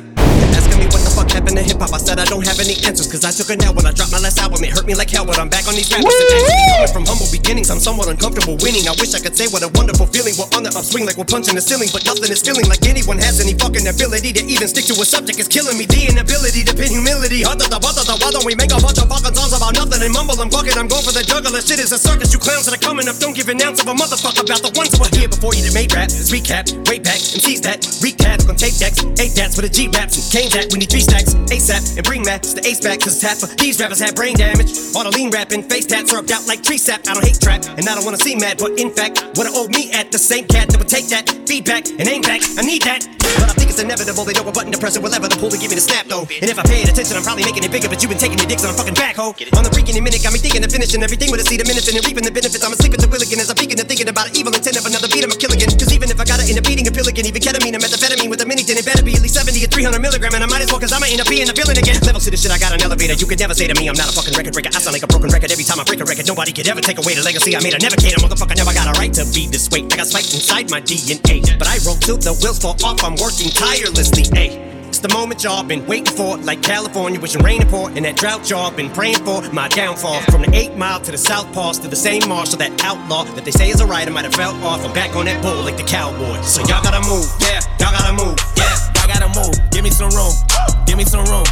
Me 0.79 0.85
the 0.85 1.08
fuck 1.19 1.35
happened 1.35 1.59
to 1.59 1.63
hip 1.63 1.83
hop. 1.83 1.91
I 1.91 1.99
said 1.99 2.15
I 2.15 2.25
don't 2.31 2.47
have 2.47 2.63
any 2.63 2.79
answers, 2.87 3.11
cause 3.11 3.27
I 3.27 3.31
took 3.35 3.51
a 3.51 3.59
nap 3.59 3.75
when 3.75 3.83
I 3.83 3.91
dropped 3.91 4.15
my 4.15 4.23
last 4.23 4.39
album. 4.39 4.63
It 4.63 4.71
hurt 4.71 4.87
me 4.87 4.95
like 4.95 5.11
hell, 5.11 5.27
but 5.27 5.35
I'm 5.35 5.51
back 5.51 5.67
on 5.67 5.75
these 5.75 5.91
rappers. 5.91 6.15
Coming 6.15 6.93
from 6.95 7.03
humble 7.03 7.27
beginnings, 7.27 7.67
I'm 7.67 7.83
somewhat 7.83 8.07
uncomfortable 8.07 8.55
winning. 8.63 8.87
I 8.87 8.95
wish 8.95 9.11
I 9.11 9.19
could 9.19 9.35
say 9.35 9.51
what 9.51 9.59
a 9.67 9.69
wonderful 9.75 10.07
feeling. 10.07 10.39
We're 10.39 10.47
on 10.55 10.63
the 10.63 10.71
upswing 10.71 11.03
like 11.03 11.19
we're 11.19 11.27
punching 11.27 11.59
the 11.59 11.63
ceiling, 11.63 11.91
but 11.91 12.07
nothing 12.07 12.31
is 12.31 12.39
feeling 12.39 12.63
like 12.71 12.87
anyone 12.87 13.19
has 13.19 13.43
any 13.43 13.51
fucking 13.59 13.83
ability 13.83 14.31
to 14.39 14.43
even 14.47 14.71
stick 14.71 14.87
to 14.87 14.95
a 14.95 15.03
subject. 15.03 15.35
It's 15.43 15.51
killing 15.51 15.75
me. 15.75 15.83
The 15.89 16.07
inability 16.07 16.63
to 16.63 16.73
pin 16.73 16.95
humility. 16.95 17.43
Other 17.43 17.67
the 17.67 17.79
other 17.83 18.03
the 18.07 18.15
why 18.23 18.31
don't 18.31 18.47
we 18.47 18.55
make 18.55 18.71
a 18.71 18.79
bunch 18.79 19.01
of 19.03 19.11
fucking 19.11 19.35
songs 19.35 19.51
about 19.51 19.75
nothing 19.75 19.99
and 19.99 20.13
mumble 20.15 20.39
and 20.39 20.47
bucket? 20.47 20.79
I'm 20.79 20.87
going 20.87 21.03
for 21.03 21.11
the 21.11 21.25
juggler. 21.27 21.59
Shit 21.59 21.83
is 21.83 21.91
a 21.91 21.99
circus. 21.99 22.31
You 22.31 22.39
clowns 22.39 22.69
that 22.71 22.77
are 22.77 22.83
coming 22.83 23.09
up. 23.11 23.19
Don't 23.19 23.35
give 23.35 23.51
an 23.51 23.59
ounce 23.59 23.83
of 23.83 23.91
a 23.91 23.95
motherfucker 23.97 24.47
about 24.47 24.63
the 24.63 24.71
ones 24.79 24.95
who 24.95 25.03
were 25.03 25.11
here 25.11 25.27
before 25.27 25.51
you 25.57 25.67
that 25.67 25.75
made 25.75 25.91
rap. 25.91 26.07
Let's 26.13 26.31
recap, 26.31 26.71
way 26.87 27.01
back, 27.01 27.19
and 27.35 27.41
tease 27.43 27.59
that. 27.67 27.83
Recap 27.99 28.47
on 28.47 28.55
tape 28.55 28.77
decks, 28.79 29.03
eight 29.19 29.35
dats 29.35 29.59
with 29.59 29.67
a 29.67 29.71
G 29.73 29.91
raps 29.91 30.15
and 30.15 30.25
cane 30.31 30.49
jack. 30.53 30.69
when 30.71 30.79
need 30.79 30.93
three 30.93 31.08
stacks, 31.09 31.33
ASAP, 31.49 31.97
and 31.97 32.05
bring 32.05 32.21
Masta 32.21 32.61
Ace 32.65 32.79
back. 32.79 32.99
Cause 33.01 33.17
it's 33.17 33.25
half 33.25 33.43
of 33.43 33.57
these 33.57 33.79
rappers 33.79 33.99
have 33.99 34.15
brain 34.15 34.35
damage. 34.35 34.71
All 34.95 35.03
the 35.03 35.11
lean 35.11 35.31
rapping, 35.31 35.63
face 35.63 35.85
tats 35.85 36.13
rubbed 36.13 36.31
out 36.31 36.45
like 36.47 36.63
tree 36.63 36.77
sap. 36.77 37.01
I 37.07 37.13
don't 37.13 37.25
hate 37.25 37.39
trap, 37.41 37.65
and 37.65 37.87
I 37.87 37.95
don't 37.95 38.05
wanna 38.05 38.17
see 38.17 38.35
mad, 38.35 38.57
but 38.57 38.79
in 38.79 38.91
fact, 38.91 39.25
what 39.35 39.47
I 39.47 39.51
owe 39.53 39.67
me 39.67 39.91
at 39.91 40.11
the 40.11 40.19
same 40.19 40.45
cat 40.47 40.69
that 40.69 40.77
would 40.77 40.89
take 40.89 41.07
that 41.07 41.27
feedback 41.47 41.89
and 41.89 42.07
aim 42.07 42.21
back. 42.21 42.41
I 42.57 42.61
need 42.61 42.83
that. 42.83 43.07
But 43.37 43.49
I 43.49 43.53
think 43.53 43.69
it's 43.69 43.79
inevitable. 43.79 44.25
They 44.25 44.33
know 44.33 44.47
a 44.47 44.51
button 44.51 44.73
to 44.73 44.79
press 44.81 44.97
or 44.97 45.01
whatever 45.05 45.29
to 45.29 45.37
pull 45.37 45.53
to 45.53 45.59
give 45.59 45.69
me 45.69 45.77
the 45.77 45.85
snap 45.85 46.09
though. 46.09 46.25
And 46.25 46.49
if 46.49 46.57
I 46.57 46.63
paid 46.65 46.89
attention, 46.89 47.13
I'm 47.13 47.21
probably 47.21 47.45
making 47.45 47.61
it 47.61 47.71
bigger. 47.71 47.85
But 47.85 48.01
you've 48.01 48.09
been 48.09 48.17
taking 48.21 48.41
your 48.41 48.49
dicks 48.49 48.65
on 48.65 48.73
a 48.73 48.77
fucking 48.77 48.97
backhoe. 48.97 49.37
On 49.53 49.61
the 49.61 49.69
freaking 49.69 49.95
minute, 50.01 50.23
got 50.25 50.33
me 50.33 50.41
thinking 50.41 50.65
of 50.65 50.71
finishing 50.71 51.03
everything 51.05 51.29
with 51.29 51.41
a 51.41 51.45
seed 51.45 51.61
of 51.61 51.67
minutes 51.69 51.85
and 51.85 52.01
reaping 52.01 52.25
the 52.25 52.33
benefits. 52.33 52.63
I'm 52.65 52.73
asleep 52.73 52.97
at 52.97 53.01
the 53.01 53.09
wheel 53.09 53.21
again 53.21 53.39
as 53.39 53.49
I'm 53.49 53.57
thinking 53.59 53.77
and 53.77 53.87
thinking 53.87 54.09
about 54.09 54.33
an 54.33 54.35
evil 54.35 54.53
intent 54.53 54.81
of 54.81 54.85
another 54.89 55.07
beat. 55.07 55.21
I'm 55.21 55.31
a 55.31 55.37
kill 55.37 55.53
again. 55.53 55.69
Cause 55.69 55.93
even 55.93 56.09
if 56.09 56.17
I 56.17 56.25
got 56.25 56.41
it 56.41 56.49
in 56.49 56.57
a 56.57 56.63
beating, 56.63 56.89
a 56.89 56.91
pill 56.91 57.05
again, 57.05 57.25
even 57.29 57.41
ketamine, 57.41 57.77
a 57.77 57.79
methamphetamine 57.79 58.29
with 58.29 58.41
a 58.41 58.47
mini, 58.49 58.65
then 58.65 58.81
it 58.81 58.85
better 58.85 59.05
be 59.05 59.13
at 59.13 59.21
least 59.21 59.37
70 59.37 59.61
or 59.61 59.69
300 59.69 60.01
milligram. 60.01 60.33
And 60.33 60.43
I 60.43 60.49
might 60.49 60.65
as 60.65 60.73
well 60.73 60.81
cause 60.81 60.91
I'ma 60.99 61.15
end 61.15 61.21
up 61.21 61.31
being 61.31 61.47
a 61.47 61.55
villain 61.55 61.79
again. 61.79 61.95
Levels 62.03 62.25
to 62.25 62.31
the 62.31 62.35
shit, 62.35 62.51
I 62.51 62.59
got 62.59 62.75
an 62.75 62.83
elevator. 62.83 63.13
You 63.13 63.25
could 63.25 63.39
never 63.39 63.55
say 63.55 63.71
to 63.71 63.75
me, 63.79 63.87
I'm 63.87 63.95
not 63.95 64.11
a 64.11 64.11
fucking 64.11 64.35
record 64.35 64.51
breaker. 64.51 64.67
I 64.75 64.83
sound 64.83 64.91
like 64.91 65.03
a 65.03 65.07
broken 65.07 65.31
record 65.31 65.49
every 65.49 65.63
time 65.63 65.79
I 65.79 65.85
break 65.87 66.01
a 66.01 66.03
record. 66.03 66.27
Nobody 66.27 66.51
could 66.51 66.67
ever 66.67 66.81
take 66.81 66.99
away 66.99 67.15
the 67.15 67.23
legacy 67.23 67.55
I 67.55 67.63
made. 67.63 67.73
I 67.73 67.79
never 67.79 67.95
can. 67.95 68.11
A 68.11 68.19
motherfucker 68.19 68.59
never 68.59 68.75
got 68.75 68.91
a 68.91 68.99
right 68.99 69.13
to 69.15 69.23
be 69.31 69.47
this 69.47 69.71
way. 69.71 69.87
I 69.87 69.95
got 69.95 70.07
spiked 70.11 70.35
inside 70.35 70.69
my 70.69 70.81
DNA. 70.83 71.55
But 71.57 71.71
I 71.71 71.79
roll 71.87 71.95
till 71.95 72.17
the 72.17 72.35
wheels 72.43 72.59
fall 72.59 72.75
off. 72.83 72.99
I'm 72.99 73.15
working 73.15 73.47
tirelessly. 73.47 74.27
Ayy. 74.35 74.78
It's 74.99 75.07
the 75.07 75.17
moment 75.17 75.45
y'all 75.45 75.63
been 75.63 75.87
waiting 75.87 76.13
for, 76.13 76.35
like 76.43 76.61
California, 76.61 77.21
wishing 77.21 77.41
rain 77.41 77.61
and 77.61 77.69
pour, 77.69 77.87
and 77.87 78.03
that 78.03 78.17
drought 78.17 78.49
y'all 78.49 78.69
been 78.69 78.91
praying 78.91 79.23
for. 79.23 79.39
My 79.53 79.69
downfall 79.69 80.19
from 80.27 80.41
the 80.41 80.51
eight 80.53 80.75
mile 80.75 80.99
to 80.99 81.11
the 81.11 81.17
south 81.17 81.47
pass 81.53 81.77
to 81.79 81.87
the 81.87 81.95
same 81.95 82.27
marshal, 82.27 82.57
that 82.57 82.83
outlaw 82.83 83.23
that 83.23 83.45
they 83.45 83.51
say 83.51 83.69
is 83.69 83.79
a 83.79 83.85
rider 83.85 84.11
might 84.11 84.25
have 84.25 84.35
fell 84.35 84.51
off. 84.59 84.83
I'm 84.83 84.91
back 84.91 85.15
on 85.15 85.23
that 85.23 85.41
bull 85.41 85.63
like 85.63 85.77
the 85.77 85.87
cowboy. 85.87 86.41
So 86.41 86.59
y'all 86.67 86.83
gotta 86.83 86.99
move, 87.07 87.31
yeah, 87.39 87.63
y'all 87.79 87.95
gotta 87.95 88.11
move, 88.11 88.35
yeah. 88.59 88.75
Y'all 88.99 89.07
gotta 89.07 89.31
move. 89.39 89.55
Give 89.71 89.87
me 89.87 89.89
some 89.89 90.11
room. 90.11 90.35
Give 90.83 90.97
me 90.97 91.05
some 91.07 91.23
room. 91.31 91.47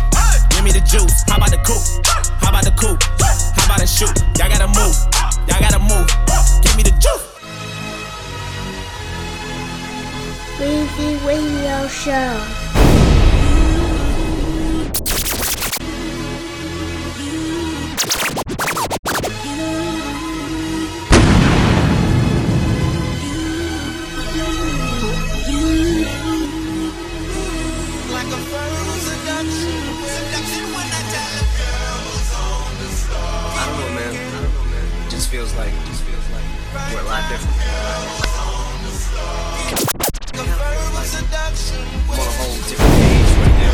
Give 0.52 0.68
me 0.68 0.76
the 0.76 0.84
juice. 0.84 1.24
How 1.32 1.40
about 1.40 1.56
the 1.56 1.64
coupe? 1.64 2.04
How 2.44 2.52
about 2.52 2.68
the 2.68 2.76
coupe? 2.76 3.00
How 3.24 3.64
about 3.64 3.80
the 3.80 3.88
shoot? 3.88 4.12
Y'all 4.36 4.52
gotta 4.52 4.68
move. 4.76 4.92
Y'all 5.48 5.64
gotta 5.64 5.80
move. 5.80 6.04
Give 6.68 6.76
me 6.76 6.84
the 6.84 6.92
juice. 7.00 7.24
Weezy 10.60 11.16
Radio 11.24 11.88
Show. 11.88 12.77
Feels 35.30 35.53
like, 35.56 35.73
just 35.86 36.03
feels 36.03 36.30
like 36.32 36.93
we're 36.93 37.01
a 37.01 37.03
lot 37.03 37.30
different. 37.30 37.58
I'm 41.08 41.24
on 41.24 42.20
a 42.20 42.32
whole 42.36 42.58
different 42.67 42.91
page 43.00 43.32
right 43.39 43.56
now. 43.63 43.72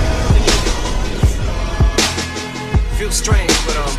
Feels 2.98 3.16
strange, 3.16 3.50
but 3.66 3.76
um, 3.76 3.90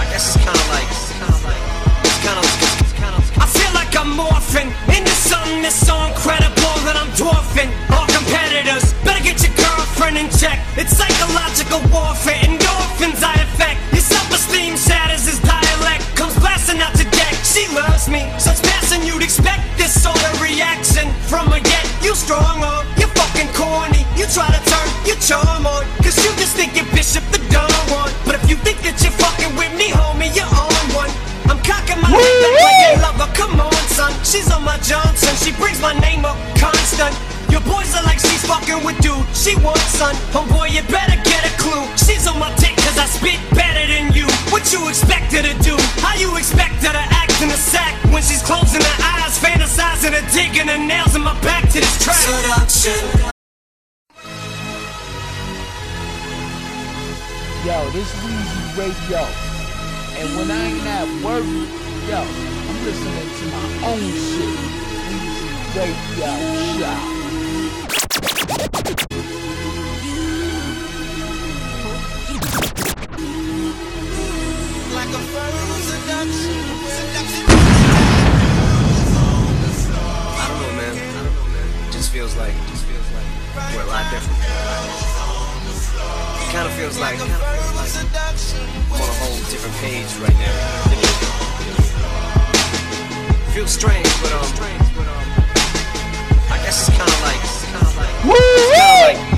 I 0.00 0.04
guess 0.08 0.34
it's 0.34 0.42
kind 0.42 0.56
of 0.56 0.68
like, 0.72 0.88
it's 0.88 1.12
kind 1.12 2.40
of, 2.40 2.46
it's 2.80 2.92
kind 2.96 3.14
of. 3.14 3.20
I 3.36 3.44
feel 3.52 3.72
like 3.74 3.92
I'm 3.94 4.16
morphing 4.16 4.72
into 4.88 5.10
something 5.12 5.60
that's 5.60 5.76
so 5.76 5.94
incredible 6.08 6.72
that 6.88 6.96
I'm 6.96 7.12
dwarfing 7.12 7.68
all 7.92 8.06
competitors. 8.08 8.94
Better 9.04 9.22
get 9.22 9.36
your 9.44 9.52
She 39.46 39.54
wants 39.62 39.94
son. 39.94 40.12
Homeboy, 40.34 40.74
you 40.74 40.82
better 40.90 41.14
get 41.22 41.46
a 41.46 41.54
clue. 41.62 41.86
She's 41.94 42.26
on 42.26 42.36
my 42.36 42.50
dick 42.56 42.74
cause 42.82 42.98
I 42.98 43.06
spit 43.06 43.38
better 43.54 43.86
than 43.86 44.12
you. 44.12 44.26
What 44.50 44.72
you 44.72 44.88
expect 44.88 45.30
her 45.34 45.42
to 45.46 45.54
do? 45.62 45.76
How 46.02 46.18
you 46.18 46.36
expect 46.36 46.82
her 46.82 46.90
to 46.90 47.04
act 47.14 47.40
in 47.40 47.50
a 47.50 47.56
sack 47.56 47.94
when 48.10 48.24
she's 48.26 48.42
closing 48.42 48.82
her 48.82 48.96
eyes, 49.14 49.38
fantasizing 49.38 50.18
her 50.18 50.26
digging 50.34 50.66
her 50.66 50.82
nails 50.82 51.14
in 51.14 51.22
my 51.22 51.38
back 51.42 51.62
to 51.70 51.78
this 51.78 51.96
track? 52.02 52.18
Seduction. 52.18 53.30
Yo, 57.62 57.78
this 57.94 58.10
Weezy 58.26 58.66
Radio. 58.74 59.22
And 60.18 60.26
when 60.34 60.50
I 60.50 60.74
ain't 60.74 60.86
at 60.90 61.06
work, 61.22 61.46
yo, 62.10 62.18
I'm 62.18 62.78
listening 62.82 63.30
to 63.38 63.44
my 63.54 63.94
own 63.94 64.10
shit. 64.10 64.58
Weezy 65.06 65.46
Radio 65.78 66.34
Show. 66.82 67.16
Feels 82.16 82.34
like, 82.38 82.54
just 82.68 82.84
feels 82.86 83.08
like 83.12 83.28
we're 83.76 83.82
a 83.82 83.86
lot 83.92 84.10
different. 84.10 84.40
It 86.40 86.48
kind 86.50 86.66
of 86.66 86.72
feels 86.72 86.98
like, 86.98 87.18
kind 87.18 87.30
of 87.30 87.36
feels 87.36 87.76
like 87.76 87.92
I'm 88.16 88.32
on 88.90 89.00
a 89.04 89.16
whole 89.20 89.36
different 89.52 89.76
page 89.84 90.08
right 90.24 90.34
now. 90.40 90.54
Feels 93.52 93.70
strange, 93.70 94.08
but 94.22 94.32
um, 94.32 94.48
I 96.50 96.56
guess 96.64 96.88
it's 96.88 96.96
kind 96.96 97.10
of 97.10 97.20
like, 97.20 97.36
it's 97.44 97.64
kind 97.66 97.84
of 97.84 97.96
like, 97.98 98.08
it's 98.16 98.32
like, 98.32 99.12
it's 99.12 99.20
kind 99.20 99.20
of 99.20 99.28
like. 99.28 99.35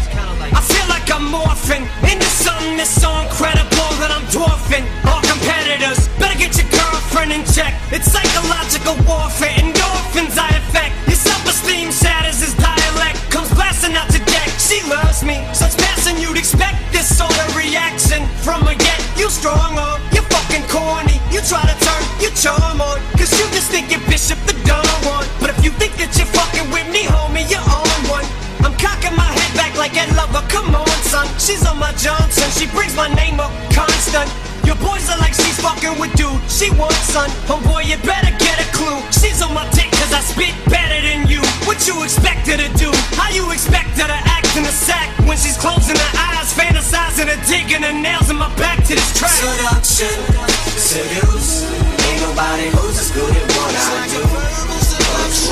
Like 1.09 1.25
I'm 1.25 1.33
morphing 1.33 1.89
into 2.05 2.29
something 2.29 2.77
that's 2.77 2.93
so 2.93 3.09
incredible 3.25 3.89
that 3.97 4.13
I'm 4.13 4.29
dwarfing 4.29 4.85
all 5.09 5.25
competitors. 5.25 6.05
Better 6.21 6.37
get 6.37 6.53
your 6.61 6.69
girlfriend 6.69 7.33
in 7.33 7.49
check. 7.49 7.73
It's 7.89 8.13
psychological 8.13 8.93
warfare, 9.09 9.57
endorphins 9.57 10.37
I 10.37 10.53
affect. 10.61 10.93
Your 11.09 11.17
self-esteem 11.17 11.97
shatters 11.97 12.45
his 12.45 12.53
dialect. 12.61 13.17
Comes 13.33 13.49
blasting 13.57 13.97
out 13.97 14.13
the 14.13 14.21
deck. 14.21 14.53
She 14.61 14.85
loves 14.85 15.25
me, 15.25 15.41
such 15.57 15.81
passion 15.81 16.21
you'd 16.21 16.37
expect 16.37 16.77
this 16.93 17.09
sort 17.09 17.33
of 17.33 17.57
reaction 17.57 18.29
from 18.45 18.69
her. 18.69 18.77
Yet 18.77 19.01
you 19.17 19.33
stronger, 19.33 19.89
you 20.13 20.21
fucking 20.29 20.69
corny. 20.69 21.17
You 21.33 21.41
try 21.41 21.65
to 21.65 21.77
turn 21.89 22.03
your 22.21 22.37
charm 22.37 22.85
on, 22.85 23.01
cause 23.17 23.33
you 23.33 23.49
just 23.57 23.73
think 23.73 23.89
you're 23.89 24.05
Bishop 24.13 24.37
the 24.45 24.53
Dawn 24.69 24.85
one. 25.09 25.25
But 25.41 25.57
if 25.57 25.65
you 25.65 25.73
think 25.81 25.97
that 26.05 26.13
you're 26.21 26.29
fucking 26.37 26.69
with 26.69 26.85
me, 26.93 27.09
homie, 27.09 27.49
you're 27.49 27.65
on 27.65 27.97
one. 28.13 28.29
I'm 28.61 28.77
cocking 28.77 29.17
my 29.17 29.25
head 29.25 29.57
back 29.57 29.73
like 29.81 29.97
a 29.97 30.05
lover. 30.13 30.45
Come 30.53 30.75
on, 30.75 30.88
son. 31.19 31.39
She's 31.39 31.67
on 31.67 31.79
my 31.79 31.93
Johnson. 31.93 32.49
She 32.55 32.67
brings 32.71 32.95
my 32.95 33.09
name 33.15 33.41
up 33.41 33.51
constant. 33.73 34.29
Your 34.65 34.77
boys 34.77 35.09
are 35.11 35.19
like 35.19 35.35
she's 35.35 35.59
fucking 35.61 35.99
with 35.99 36.13
dude. 36.15 36.39
She 36.51 36.71
wants 36.79 37.01
son. 37.11 37.31
Oh 37.49 37.59
Homeboy, 37.59 37.89
you 37.91 37.97
better 38.05 38.33
get 38.39 38.57
a 38.61 38.67
clue. 38.77 39.01
She's 39.11 39.41
on 39.43 39.55
my 39.55 39.67
dick 39.73 39.91
cause 39.99 40.13
I 40.13 40.21
spit 40.21 40.55
better 40.69 41.01
than 41.03 41.27
you. 41.27 41.41
What 41.67 41.87
you 41.87 42.03
expect 42.05 42.47
her 42.49 42.59
to 42.59 42.71
do? 42.77 42.91
How 43.19 43.31
you 43.31 43.51
expect 43.51 43.99
her 43.99 44.07
to 44.07 44.21
act 44.37 44.55
in 44.57 44.65
a 44.65 44.75
sack 44.75 45.09
when 45.27 45.37
she's 45.37 45.57
closing 45.57 45.97
her 45.97 46.13
eyes, 46.31 46.53
fantasizing 46.53 47.29
her 47.33 47.41
digging 47.49 47.83
her 47.83 47.97
nails 47.97 48.31
in 48.31 48.37
my 48.37 48.51
back 48.57 48.85
to 48.87 48.95
this 48.95 49.11
track? 49.19 49.33
Seduction. 49.33 50.15
Seduce. 50.77 51.65
Ain't 51.65 52.21
nobody 52.23 52.69
who's 52.77 52.99
as 52.99 53.11
good 53.11 53.33
at 53.35 53.47
what 53.57 53.73
I 53.75 54.07
do. 54.13 54.23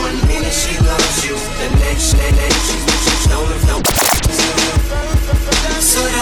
One 0.00 0.16
minute 0.29 0.52
she 0.52 0.72
loves 0.81 1.24
you, 1.24 1.37
the 1.61 1.68
next 1.85 2.14
minute 2.16 2.52
she's 2.64 2.85
she's 3.05 3.20
stolen 3.29 3.59
from 3.61 3.65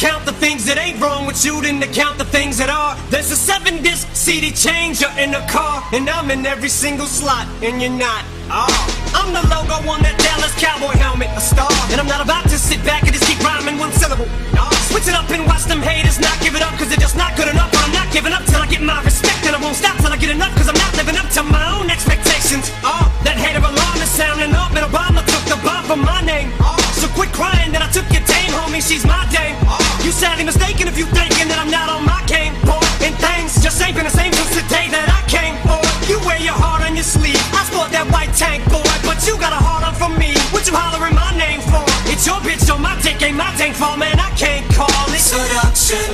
count 0.00 0.24
the 0.24 0.32
things 0.40 0.64
that 0.64 0.80
ain't 0.80 0.96
wrong 0.96 1.28
with 1.28 1.44
you 1.44 1.60
than 1.60 1.76
to 1.76 1.86
count 1.92 2.16
the 2.16 2.24
things 2.24 2.56
that 2.56 2.72
are. 2.72 2.96
There's 3.12 3.28
a 3.28 3.36
seven 3.36 3.84
disc 3.84 4.08
CD 4.16 4.48
changer 4.48 5.12
in 5.20 5.28
the 5.28 5.44
car, 5.44 5.84
and 5.92 6.08
I'm 6.08 6.32
in 6.32 6.48
every 6.48 6.72
single 6.72 7.04
slot, 7.04 7.44
and 7.60 7.84
you're 7.84 7.92
not. 7.92 8.24
Oh, 8.48 8.64
I'm 9.12 9.28
the 9.36 9.44
logo 9.52 9.76
on 9.92 10.00
that 10.00 10.16
Dallas 10.16 10.56
Cowboy 10.56 10.96
helmet, 10.96 11.28
a 11.36 11.42
star. 11.44 11.68
And 11.92 12.00
I'm 12.00 12.08
not 12.08 12.24
about 12.24 12.48
to 12.48 12.56
sit 12.56 12.80
back 12.80 13.04
and 13.04 13.12
just 13.12 13.28
keep 13.28 13.44
rhyming 13.44 13.76
one 13.76 13.92
syllable. 13.92 14.24
No, 14.56 14.64
switch 14.88 15.04
it 15.04 15.12
up 15.12 15.28
and 15.28 15.44
watch 15.44 15.68
them 15.68 15.84
haters 15.84 16.16
not 16.16 16.32
give 16.40 16.56
it 16.56 16.64
up, 16.64 16.72
cause 16.80 16.88
they're 16.88 17.04
just 17.04 17.20
not 17.20 17.36
good 17.36 17.52
enough. 17.52 17.68
But 17.68 17.84
I'm 17.84 17.92
not 17.92 18.08
giving 18.08 18.32
up 18.32 18.40
till 18.48 18.64
I 18.64 18.66
get 18.72 18.80
my 18.80 19.04
respect, 19.04 19.44
and 19.44 19.52
I 19.52 19.60
won't 19.60 19.76
stop 19.76 20.00
till 20.00 20.08
I 20.08 20.16
get 20.16 20.32
enough, 20.32 20.56
cause 20.56 20.72
I'm 20.72 20.80
not 20.80 20.96
living 20.96 21.20
up 21.20 21.28
to 21.36 21.44
my 21.44 21.76
own 21.76 21.92
expectations. 21.92 22.72
Oh, 22.80 23.04
that 23.28 23.36
hater 23.36 23.60
alarm 23.60 24.00
is 24.00 24.08
sounding 24.08 24.56
up, 24.56 24.72
and 24.72 24.80
Obama 24.80 25.20
took 25.28 25.44
the 25.44 25.60
bomb 25.60 25.84
from 25.84 26.00
my 26.08 26.24
name. 26.24 26.56
Oh. 26.64 26.80
So 26.96 27.04
quit 27.12 27.28
crying 27.36 27.68
that 27.76 27.84
I 27.84 27.88
took 27.92 28.08
dame, 28.08 28.19
homie, 28.52 28.82
she's 28.82 29.04
my 29.04 29.26
dame. 29.30 29.56
You 30.04 30.12
sadly 30.12 30.44
mistaken 30.44 30.88
if 30.88 30.98
you 30.98 31.06
thinking 31.06 31.48
that 31.48 31.58
I'm 31.58 31.70
not 31.70 31.88
on 31.88 32.04
my 32.04 32.22
game. 32.26 32.54
And 33.00 33.14
things 33.16 33.62
just 33.62 33.80
ain't 33.80 33.96
been 33.96 34.04
the 34.04 34.12
same 34.12 34.32
since 34.32 34.54
the 34.54 34.64
day 34.68 34.88
that 34.92 35.08
I 35.08 35.20
came, 35.30 35.56
boy. 35.64 35.80
You 36.10 36.20
wear 36.26 36.40
your 36.40 36.56
heart 36.56 36.82
on 36.82 36.94
your 36.94 37.06
sleeve. 37.06 37.40
I 37.56 37.64
sport 37.64 37.90
that 37.96 38.06
white 38.12 38.32
tank, 38.36 38.64
boy, 38.68 38.84
but 39.06 39.22
you 39.26 39.38
got 39.40 39.52
a 39.52 39.60
heart 39.60 39.84
on 39.86 39.94
for 39.94 40.10
me. 40.18 40.36
What 40.52 40.66
you 40.68 40.74
hollering 40.76 41.14
my 41.14 41.32
name 41.36 41.60
for? 41.64 41.84
It's 42.12 42.26
your 42.26 42.40
bitch 42.44 42.68
on 42.72 42.82
my 42.82 42.98
dick, 43.00 43.22
ain't 43.22 43.36
my 43.36 43.50
tank 43.56 43.76
fault, 43.76 43.98
man. 43.98 44.18
I 44.18 44.30
can't 44.36 44.66
call 44.74 44.90
it. 45.14 45.22
Seduction. 45.22 46.04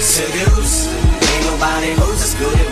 Seduce. 0.00 0.88
Ain't 0.88 1.44
nobody 1.52 1.92
who's 1.98 2.22
as 2.22 2.34
good 2.36 2.71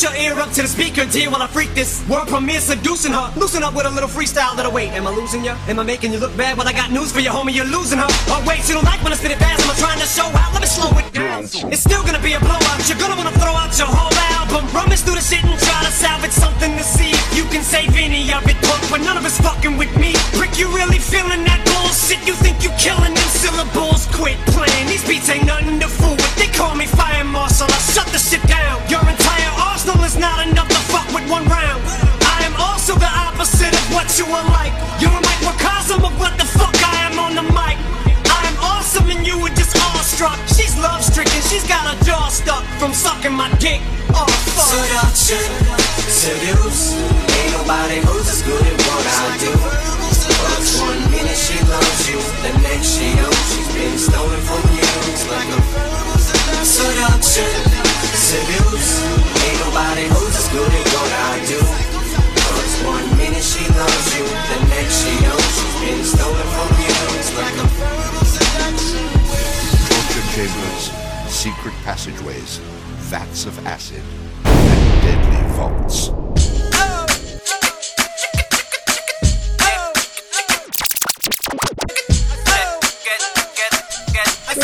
Put 0.00 0.16
your 0.16 0.32
ear 0.32 0.40
up 0.40 0.48
to 0.56 0.62
the 0.64 0.68
speaker, 0.68 1.04
dear, 1.04 1.28
while 1.28 1.44
I 1.44 1.46
freak 1.46 1.76
this 1.76 2.00
world 2.08 2.24
premiere, 2.32 2.64
seducing 2.64 3.12
her. 3.12 3.28
Loosen 3.36 3.62
up 3.62 3.76
with 3.76 3.84
a 3.84 3.90
little 3.92 4.08
freestyle 4.08 4.56
that'll 4.56 4.72
wait. 4.72 4.96
Am 4.96 5.04
I 5.06 5.12
losing 5.12 5.44
ya? 5.44 5.60
Am 5.68 5.78
I 5.78 5.84
making 5.84 6.10
you 6.10 6.18
look 6.18 6.34
bad? 6.40 6.56
Well, 6.56 6.66
I 6.66 6.72
got 6.72 6.88
news 6.90 7.12
for 7.12 7.20
you, 7.20 7.28
homie. 7.28 7.52
You're 7.52 7.68
losing 7.68 8.00
her. 8.00 8.08
Oh, 8.32 8.40
wait, 8.48 8.64
you 8.64 8.72
don't 8.72 8.88
like 8.88 9.04
when 9.04 9.12
I 9.12 9.16
spit 9.16 9.32
it 9.32 9.36
fast. 9.36 9.60
Am 9.60 9.68
I 9.68 9.76
trying 9.76 10.00
to 10.00 10.08
show 10.08 10.24
out? 10.24 10.56
Let 10.56 10.64
me 10.64 10.72
slow 10.72 10.88
it 10.96 11.12
down. 11.12 11.44
It's 11.68 11.84
still 11.84 12.00
gonna 12.00 12.22
be 12.24 12.32
a 12.32 12.40
blowout. 12.40 12.80
You're 12.88 12.96
gonna 12.96 13.12
wanna 13.12 13.36
throw 13.36 13.52
out 13.52 13.76
your 13.76 13.92
whole 13.92 14.16
album. 14.40 14.64
Rummage 14.72 15.04
through 15.04 15.20
the 15.20 15.20
shit 15.20 15.44
and 15.44 15.52
try 15.60 15.84
to 15.84 15.92
salvage 15.92 16.32
something 16.32 16.72
to 16.80 16.82
see. 16.82 17.12
if 17.12 17.36
You 17.36 17.44
can 17.52 17.60
save 17.60 17.92
any 17.92 18.32
of 18.32 18.40
it, 18.48 18.56
punk, 18.64 18.80
but 18.88 19.04
none 19.04 19.20
of 19.20 19.28
it's 19.28 19.36
fucking 19.36 19.76
with 19.76 19.92
me. 20.00 20.16
Prick, 20.32 20.56
you 20.56 20.72
really 20.72 20.96
feeling 20.96 21.44
that 21.44 21.60
bullshit? 21.68 22.24
You 22.24 22.32
think 22.40 22.64
you 22.64 22.72
killing 22.80 23.12
them 23.12 23.30
syllables? 23.36 24.08
Quit 24.16 24.40
playing. 24.56 24.88
These 24.88 25.04
beats 25.04 25.28
ain't 25.28 25.44
nothing 25.44 25.76
to 25.76 25.92
fool 25.92 26.16
with. 26.16 26.34
They 26.40 26.48
call 26.56 26.72
me 26.72 26.86
fire 26.88 27.24
marshal. 27.28 27.68
I 27.68 27.80
shut 27.92 28.08
the 28.16 28.18
shit 28.18 28.40
down. 28.48 28.80
Your 28.88 29.00
entire 29.04 29.04
arsenal 29.04 29.09
is 30.10 30.18
not 30.18 30.44
enough 30.46 30.66
to 30.66 30.82
fuck 30.90 31.06
with 31.14 31.22
one 31.30 31.46
round. 31.46 31.78
I 32.34 32.42
am 32.42 32.54
also 32.58 32.94
the 32.98 33.06
opposite 33.06 33.70
of 33.70 33.86
what 33.94 34.10
you 34.18 34.26
are 34.26 34.46
like. 34.50 34.74
You're 34.98 35.14
a 35.14 35.22
microcosm 35.22 36.02
of 36.02 36.14
what 36.18 36.34
the 36.34 36.46
fuck 36.58 36.74
I 36.82 37.06
am 37.06 37.14
on 37.18 37.32
the 37.38 37.46
mic. 37.54 37.78
I 38.26 38.42
am 38.50 38.56
awesome 38.58 39.06
and 39.06 39.22
you 39.24 39.38
were 39.38 39.54
just 39.54 39.76
awestruck. 39.78 40.38
She's 40.50 40.74
love 40.82 41.02
stricken, 41.04 41.40
she's 41.46 41.66
got 41.68 41.86
her 41.86 41.98
jaw 42.02 42.26
stuck 42.28 42.64
from 42.80 42.92
sucking 42.92 43.34
my 43.34 43.50
dick. 43.62 43.78
Oh 44.10 44.26
fuck. 44.26 44.66
Seduction, 44.74 45.46
seduce. 46.10 46.98
Ain't 46.98 47.52
nobody 47.54 48.02
who's 48.02 48.26
as 48.34 48.42
good 48.42 48.66
at 48.66 48.78
what 48.90 49.04
I 49.06 49.38
do. 49.38 49.52
First 50.42 50.82
one 50.82 51.00
minute 51.14 51.38
she 51.38 51.58
loves 51.70 52.02
you, 52.10 52.18
the 52.42 52.52
next 52.66 52.98
she 52.98 53.14
knows 53.14 53.42
she's 53.54 53.70
been 53.78 53.94
stolen 53.94 54.40
from 54.42 54.62
you. 54.74 54.90
Like 55.30 55.50
a 55.54 56.64
seduction, 56.66 57.54
seduce. 58.18 59.29
Ain't 59.80 59.88
nobody 59.88 60.08
who's 60.08 60.36
as 60.36 60.48
good 60.48 60.68
at 60.68 60.86
what 60.92 61.12
I 61.12 61.40
do. 61.46 61.58
Cause 61.58 62.84
one 62.84 63.16
minute 63.16 63.42
she 63.42 63.64
loves 63.72 64.08
you, 64.16 64.24
the 64.24 64.58
next 64.68 65.04
she 65.04 65.12
knows 65.24 65.40
she's 65.56 65.76
been 65.80 66.04
stolen 66.04 66.48
from 66.52 66.68
you. 66.80 66.92
It's 67.16 67.32
like 67.36 67.54
a 67.54 67.66
torture 69.88 70.26
chambers, 70.34 70.84
secret 71.32 71.74
passageways, 71.84 72.58
vats 73.08 73.46
of 73.46 73.66
acid, 73.66 74.02
and 74.44 75.02
deadly 75.02 75.42
vaults. 75.56 76.10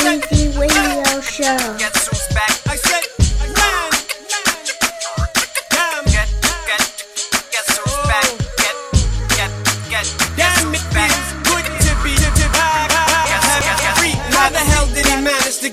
Weezy 0.06 0.58
Radio 0.58 1.20
Show. 1.20 2.15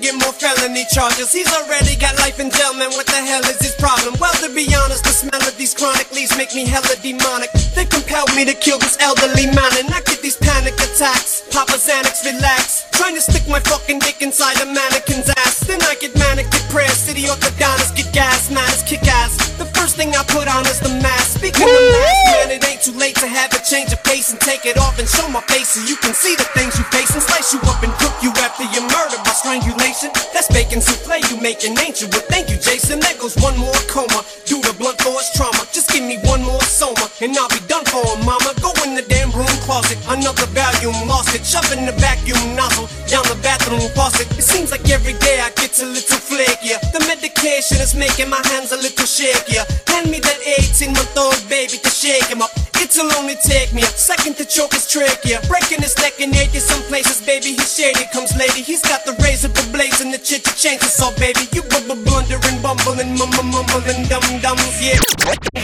Get 0.04 0.20
more 0.20 0.36
felony 0.36 0.84
charges? 0.92 1.32
He's 1.32 1.48
already 1.48 1.96
got 1.96 2.20
life 2.20 2.36
in 2.36 2.52
jail, 2.52 2.76
man. 2.76 2.92
What 3.00 3.08
the 3.08 3.24
hell 3.24 3.40
is 3.48 3.64
his 3.64 3.72
problem? 3.80 4.20
Well, 4.20 4.36
to 4.44 4.52
be 4.52 4.68
honest, 4.76 5.08
the 5.08 5.16
smell 5.16 5.40
of 5.40 5.56
these 5.56 5.74
chronic 5.74 6.12
leaves 6.12 6.36
make 6.36 6.52
me 6.52 6.68
hella 6.68 7.00
demonic. 7.00 7.50
They 7.72 7.88
compelled 7.88 8.36
me 8.36 8.44
to 8.44 8.54
kill 8.54 8.78
this 8.84 9.00
elderly 9.00 9.48
man, 9.56 9.72
and 9.80 9.88
I 9.96 10.04
get 10.04 10.20
these 10.20 10.36
panic 10.36 10.76
attacks. 10.76 11.48
Papa 11.48 11.80
Xanax, 11.80 12.28
relax. 12.28 12.84
Trying 12.92 13.16
to 13.16 13.24
stick 13.24 13.48
my 13.48 13.64
fucking 13.64 14.00
dick 14.00 14.22
inside 14.22 14.60
a 14.60 14.68
mannequin's 14.68 15.32
ass. 15.40 15.64
Then 15.64 15.82
I 15.88 15.96
get 15.96 16.12
manic 16.20 16.52
depressed. 16.52 17.08
City 17.08 17.24
orthodontists 17.24 17.96
get 17.96 18.12
gas, 18.12 18.52
man, 18.52 18.68
kick 18.84 19.08
ass. 19.08 19.40
The 19.56 19.73
first 19.84 20.00
thing 20.00 20.16
I 20.16 20.24
put 20.24 20.48
on 20.48 20.64
is 20.72 20.80
the 20.80 20.96
mask. 21.04 21.44
Speaking 21.44 21.68
of 21.68 21.84
mask, 21.92 22.24
man, 22.32 22.56
it 22.56 22.64
ain't 22.64 22.80
too 22.80 22.96
late 22.96 23.20
to 23.20 23.28
have 23.28 23.52
a 23.52 23.60
change 23.68 23.92
of 23.92 24.00
pace 24.08 24.32
and 24.32 24.40
take 24.40 24.64
it 24.64 24.80
off 24.80 24.96
and 24.96 25.04
show 25.04 25.28
my 25.28 25.44
face 25.52 25.76
so 25.76 25.84
you 25.84 26.00
can 26.00 26.16
see 26.16 26.40
the 26.40 26.48
things 26.56 26.80
you 26.80 26.88
face 26.88 27.12
and 27.12 27.20
slice 27.20 27.52
you 27.52 27.60
up 27.68 27.84
and 27.84 27.92
cook 28.00 28.16
you 28.24 28.32
after 28.40 28.64
your 28.72 28.88
murder 28.88 29.20
by 29.28 29.36
strangulation. 29.36 30.08
That's 30.32 30.48
bacon 30.48 30.80
souffle 30.80 31.20
you 31.28 31.36
making 31.44 31.76
ancient. 31.84 32.16
Well, 32.16 32.24
thank 32.32 32.48
you, 32.48 32.56
Jason. 32.56 33.04
There 33.04 33.18
goes 33.20 33.36
one 33.44 33.60
more 33.60 33.76
coma 33.92 34.24
due 34.48 34.64
to 34.64 34.72
blunt 34.80 35.04
force 35.04 35.36
trauma. 35.36 35.68
Just 35.76 35.92
give 35.92 36.08
me 36.08 36.16
one 36.24 36.40
more 36.48 36.64
soma 36.64 37.12
and 37.20 37.36
I'll 37.36 37.52
be 37.52 37.60
done 37.68 37.84
for, 37.84 38.08
mama. 38.24 38.56
Go 38.64 38.72
in 38.88 38.96
the 38.96 39.04
damn 39.04 39.36
room 39.36 39.52
closet, 39.68 40.00
another 40.08 40.48
volume, 40.56 40.96
lost 41.12 41.36
it. 41.36 41.44
Shove 41.44 41.68
in 41.76 41.84
the 41.84 41.96
vacuum 42.00 42.40
nozzle 42.56 42.88
down 43.12 43.28
the 43.28 43.36
bathroom 43.44 43.84
faucet. 43.92 44.32
It 44.40 44.48
seems 44.48 44.72
like 44.72 44.88
every 44.88 45.20
day 45.20 45.44
I 45.44 45.52
get 45.60 45.76
a 45.84 45.86
little 45.86 46.24
flakier. 46.24 46.80
The 46.96 47.04
medication 47.04 47.84
is 47.84 47.92
making 47.96 48.32
my 48.32 48.40
hands 48.48 48.72
a 48.72 48.80
little 48.80 49.04
shakier. 49.04 49.73
Hand 49.88 50.10
me 50.12 50.20
that 50.20 50.40
18 50.46 50.94
month 50.94 51.18
old 51.18 51.42
baby 51.50 51.78
to 51.78 51.90
shake 51.90 52.26
him 52.28 52.42
up. 52.42 52.52
It'll 52.84 53.08
only 53.16 53.36
take 53.40 53.74
me 53.74 53.82
a 53.82 53.92
second 53.96 54.36
to 54.38 54.46
choke 54.46 54.74
his 54.74 54.86
trachea. 54.92 55.40
Breaking 55.48 55.80
his 55.80 55.96
neck 56.04 56.20
and 56.20 56.32
naked 56.32 56.62
some 56.62 56.84
places, 56.92 57.24
baby. 57.26 57.56
He's 57.56 57.72
shady, 57.72 58.04
comes 58.12 58.36
lady. 58.36 58.62
He's 58.62 58.82
got 58.84 59.06
the 59.06 59.16
razor, 59.24 59.48
the 59.48 59.64
blades, 59.72 60.02
and 60.02 60.14
the 60.14 60.20
chit 60.20 60.44
to 60.44 60.54
change 60.54 60.84
us 60.84 61.00
all, 61.00 61.16
baby. 61.16 61.48
You 61.56 61.64
bubble 61.64 61.98
blundering, 62.04 62.60
bumbling, 62.62 63.16
mumble, 63.16 63.48
mumbling, 63.48 64.04
dum 64.12 64.26
dums, 64.44 64.78
yeah. 64.84 65.00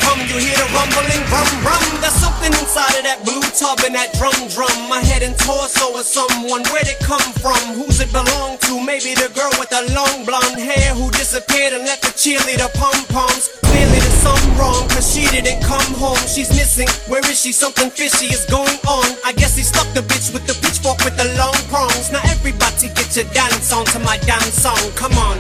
Hum, 0.08 0.20
you 0.32 0.40
hear 0.40 0.58
the 0.58 0.68
rumbling, 0.72 1.24
rum 1.28 1.50
rum. 1.68 1.84
There's 2.00 2.16
something 2.16 2.56
inside 2.56 2.96
of 2.98 3.04
that 3.04 3.20
blue 3.28 3.44
tub 3.52 3.84
and 3.84 3.94
that 4.00 4.16
drum 4.16 4.36
drum. 4.56 4.74
My 4.88 5.04
head 5.04 5.22
and 5.22 5.36
torso 5.38 5.92
is 6.00 6.08
someone. 6.08 6.64
Where'd 6.72 6.88
it 6.88 7.04
come 7.04 7.22
from? 7.44 7.60
Who's 7.76 8.00
it 8.00 8.10
belong 8.16 8.58
to? 8.66 8.80
Maybe 8.80 9.14
the 9.14 9.28
girl 9.36 9.52
with 9.60 9.70
the 9.70 9.84
long 9.92 10.24
blonde 10.24 10.58
hair 10.58 10.96
who 10.96 11.12
disappeared 11.12 11.76
and 11.76 11.84
left 11.84 12.08
the 12.08 12.16
cheerleader 12.16 12.72
pom 12.80 12.96
poms. 13.12 13.52
Clearly 13.68 13.99
there's 14.00 14.20
something 14.24 14.56
wrong, 14.58 14.88
cause 14.90 15.06
she 15.14 15.28
didn't 15.28 15.62
come 15.62 15.94
home. 15.96 16.20
She's 16.28 16.50
missing. 16.50 16.88
Where 17.12 17.24
is 17.30 17.40
she? 17.42 17.52
Something 17.52 17.90
fishy 17.90 18.28
is 18.28 18.46
going 18.46 18.80
on. 18.88 19.06
I 19.26 19.34
guess 19.36 19.56
he 19.56 19.64
stuck 19.64 19.88
the 19.94 20.02
bitch 20.02 20.34
with 20.34 20.48
the 20.48 20.56
pitchfork 20.64 21.04
with 21.04 21.18
the 21.18 21.28
long 21.38 21.56
prongs. 21.70 22.12
Now 22.12 22.22
everybody 22.26 22.90
get 22.96 23.16
your 23.16 23.26
dance 23.34 23.72
on 23.72 23.86
to 23.94 24.00
my 24.00 24.18
dance 24.20 24.56
song. 24.56 24.80
Come 24.96 25.14
on. 25.18 25.38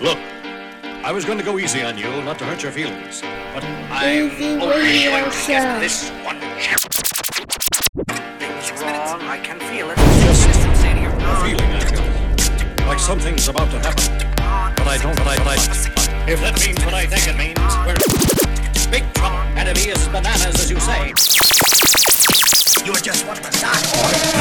Look, 0.00 0.18
I 1.04 1.12
was 1.12 1.24
going 1.24 1.38
to 1.38 1.44
go 1.44 1.58
easy 1.58 1.82
on 1.82 1.98
you, 1.98 2.08
not 2.22 2.38
to 2.38 2.44
hurt 2.44 2.62
your 2.62 2.72
feelings, 2.72 3.20
but 3.52 3.62
I'm 3.64 4.30
Weezy 4.30 4.60
only 4.60 4.76
Radio 4.76 5.10
going 5.10 5.30
to 5.30 5.46
get 5.46 5.62
Show. 5.62 5.80
this 5.80 6.10
one 6.24 6.40
chance. 6.60 6.84
Things 8.38 8.82
wrong, 8.82 9.20
I 9.22 9.38
can 9.42 9.60
feel 9.60 9.90
it. 9.90 9.96
Just 9.96 10.44
System 10.44 10.74
say 10.76 10.94
to 10.94 11.00
your 11.00 11.12
a 11.12 11.36
feeling 11.44 11.70
I 11.72 12.76
got, 12.78 12.86
like 12.86 12.98
something's 12.98 13.48
about 13.48 13.70
to 13.70 13.78
happen, 13.80 14.32
ah, 14.40 14.72
but 14.76 14.86
I 14.86 14.96
don't. 14.98 15.16
But 15.16 15.26
I, 15.26 15.36
but 15.38 15.46
I, 15.58 15.93
if 16.26 16.40
that 16.40 16.56
means 16.64 16.80
what 16.84 16.94
I 16.94 17.04
think 17.04 17.28
it 17.28 17.36
means, 17.36 17.60
we're 17.84 18.00
big 18.88 19.04
trouble. 19.12 19.36
Enemy 19.60 19.92
is 19.92 20.08
bananas, 20.08 20.56
as 20.56 20.70
you 20.70 20.80
say. 20.80 21.12
You're 22.84 23.00
just 23.00 23.24
the 23.24 23.32
doc 23.64 23.80